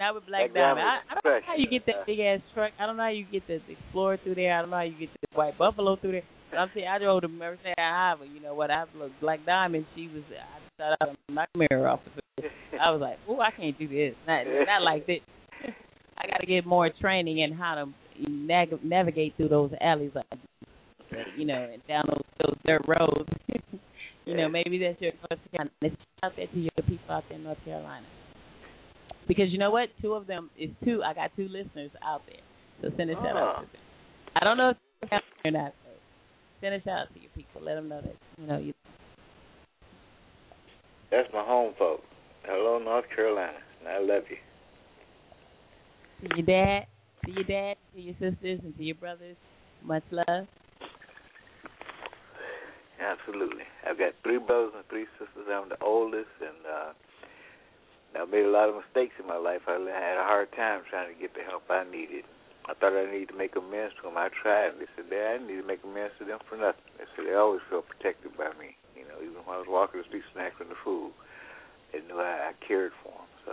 [0.00, 0.80] Not with Black Black Diamond.
[0.80, 2.72] I, Diamond I don't fresh, know how you get that big ass truck.
[2.78, 4.56] I don't know how you get the Explorer through there.
[4.56, 6.28] I don't know how you get the White Buffalo through there.
[6.56, 8.28] I'm saying I drove the Mercedes Highway.
[8.32, 8.70] You know what?
[8.70, 9.86] I looked Black Diamond.
[9.94, 10.22] She was.
[10.30, 12.00] I thought I was gonna knock the mirror off.
[12.80, 14.14] I was like, oh, I can't do this.
[14.26, 15.20] Not not like this.
[16.18, 20.26] I got to get more training in how to nag- navigate through those alleys, like,
[21.36, 23.28] you know, and down those, those dirt roads.
[24.24, 25.70] you know, maybe that's your first kind.
[25.80, 25.94] Let's
[26.24, 28.06] out there to your people out there in North Carolina.
[29.28, 29.88] Because you know what?
[30.02, 31.02] Two of them is two.
[31.04, 32.40] I got two listeners out there.
[32.82, 33.60] So send a shout out Ah.
[33.60, 33.80] to them.
[34.36, 34.76] I don't know if
[35.10, 35.74] they're or not.
[36.60, 37.62] Send a shout out to your people.
[37.62, 38.72] Let them know that you know you.
[41.10, 42.02] That's my home folk.
[42.44, 43.58] Hello, North Carolina.
[43.80, 44.36] And I love you.
[46.28, 46.86] To your dad,
[47.24, 49.36] to your dad, to your sisters, and to your brothers.
[49.84, 50.46] Much love.
[53.00, 53.62] Absolutely.
[53.88, 55.46] I've got three brothers and three sisters.
[55.48, 59.60] I'm the oldest, and uh, I've made a lot of mistakes in my life.
[59.68, 62.24] I had a hard time trying to get the help I needed.
[62.68, 64.20] I thought I needed to make amends to them.
[64.20, 64.76] I tried.
[64.78, 66.84] They said, Dad, I need to make amends to them for nothing.
[67.00, 68.76] They said they always felt protected by me.
[68.92, 71.12] You know, even when I was walking the streets snacking the food,
[71.92, 73.28] they knew I, I cared for them.
[73.46, 73.52] So,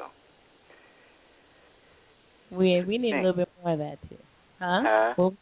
[2.51, 4.17] We we need a little bit more of that too,
[4.59, 4.81] huh?
[4.83, 5.13] Huh?
[5.17, 5.33] Well,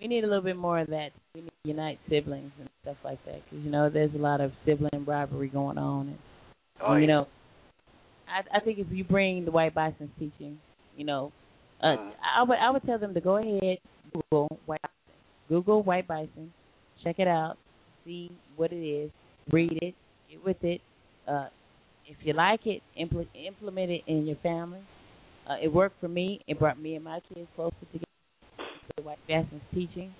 [0.00, 1.10] we need a little bit more of that.
[1.34, 4.40] We need to unite siblings and stuff like that because you know there's a lot
[4.40, 6.18] of sibling rivalry going on, and,
[6.82, 7.14] oh, and, you yeah.
[7.14, 7.26] know,
[8.28, 10.58] I I think if you bring the white bison's teaching,
[10.96, 11.32] you know,
[11.82, 12.12] Uh, Mm.
[12.36, 13.78] I would I would tell them to go ahead
[14.12, 14.80] Google white
[15.48, 16.52] Google white bison,
[17.04, 17.56] check it out,
[18.04, 19.10] see what it is,
[19.52, 19.94] read it,
[20.30, 20.80] get with it.
[21.28, 21.48] Uh,
[22.06, 24.80] if you like it, impl- implement it in your family.
[25.48, 26.40] Uh, it worked for me.
[26.48, 28.04] It brought me and my kids closer together.
[28.96, 30.14] The white bison's teaching.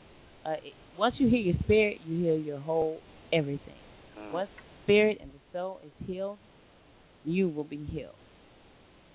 [0.45, 2.99] Uh, it, once you hear your spirit, you hear your whole
[3.33, 3.75] everything.
[4.19, 4.33] Mm.
[4.33, 6.39] Once the spirit and the soul is healed,
[7.25, 8.15] you will be healed.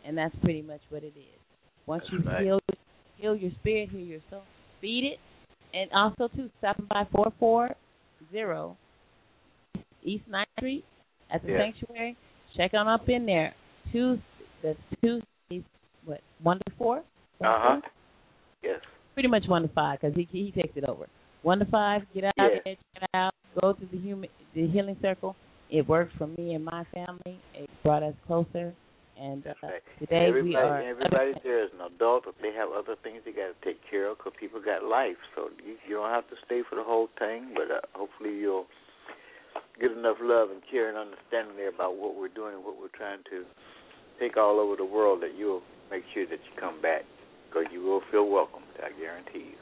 [0.06, 1.41] And that's pretty much what it is.
[1.86, 2.44] Once That's you right.
[2.44, 2.60] heal
[3.18, 4.44] heal your spirit, heal your soul,
[4.80, 5.20] feed it.
[5.74, 7.76] And also too, stopping by four four
[8.32, 8.78] zero
[10.04, 10.84] East Ninth Street
[11.32, 11.62] at the Yes.
[11.76, 12.18] sanctuary.
[12.56, 13.54] Check on up in there.
[13.92, 14.22] Tuesday
[14.64, 15.64] that's Tuesdays
[16.06, 17.00] what, one to four?
[17.00, 17.02] Uh
[17.44, 17.82] huh.
[18.64, 18.80] Yes.
[19.14, 21.08] Pretty much one to five because he he takes it over.
[21.44, 22.48] One to five, get out Yeah.
[22.64, 25.36] there, check it out, go to the human the healing circle.
[25.70, 27.40] It worked for me and my family.
[27.54, 28.74] It brought us closer.
[29.22, 29.54] And uh,
[30.00, 32.24] today everybody, we are everybody there is an adult.
[32.26, 35.22] If they have other things they got to take care of, because people got life.
[35.36, 38.66] So you, you don't have to stay for the whole thing, but uh, hopefully you'll
[39.80, 42.98] get enough love and care and understanding there about what we're doing and what we're
[42.98, 43.46] trying to
[44.20, 45.22] take all over the world.
[45.22, 47.06] That you'll make sure that you come back,
[47.46, 48.64] because you will feel welcome.
[48.82, 49.62] I guarantee you.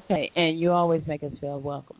[0.00, 1.99] Okay, and you always make us feel welcome.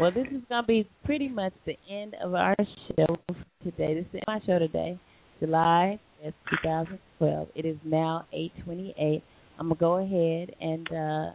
[0.00, 3.18] Well, this is going to be pretty much the end of our show
[3.62, 3.92] today.
[3.92, 4.98] This is my show today,
[5.40, 7.48] July 5th, 2012.
[7.54, 9.20] It is now 8:28.
[9.58, 11.32] I'm gonna go ahead and uh,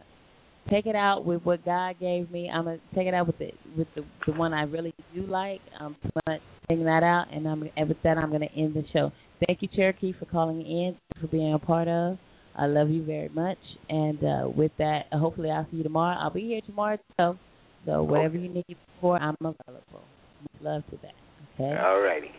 [0.68, 2.50] take it out with what God gave me.
[2.52, 5.60] I'm gonna take it out with the with the the one I really do like.
[5.78, 5.94] I'm
[6.68, 9.12] taking that out, and I'm and with that I'm gonna end the show.
[9.46, 12.18] Thank you, Cherokee, for calling in, for being a part of.
[12.56, 16.16] I love you very much, and uh, with that, hopefully I'll see you tomorrow.
[16.18, 17.38] I'll be here tomorrow, so
[17.86, 20.04] so whatever you need for, I'm available.
[20.60, 21.14] Love to that.
[21.54, 21.80] Okay.
[21.80, 22.30] All righty.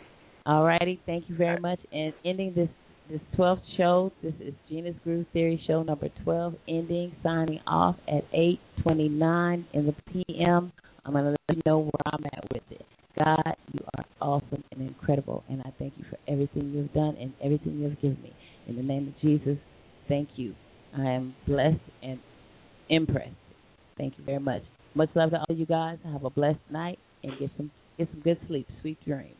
[0.45, 1.01] All righty.
[1.06, 1.80] Thank you very much.
[1.92, 2.69] And ending this
[3.09, 8.30] this 12th show, this is Gena's Groove Theory show number 12, ending, signing off at
[8.34, 10.74] 8:29 in the p.m.
[11.06, 12.85] I'm gonna let you know where I'm at with it.
[13.17, 17.34] God, you are awesome and incredible, and I thank you for everything you've done and
[17.42, 18.34] everything you've given me.
[18.67, 19.58] In the name of Jesus,
[20.09, 20.53] thank you.
[20.95, 22.19] I am blessed and
[22.90, 23.32] impressed.
[23.98, 24.64] Thank you very much.
[24.95, 25.98] Much love to all you guys.
[26.03, 29.35] Have a blessed night and get some get some good sleep, sweet dreams.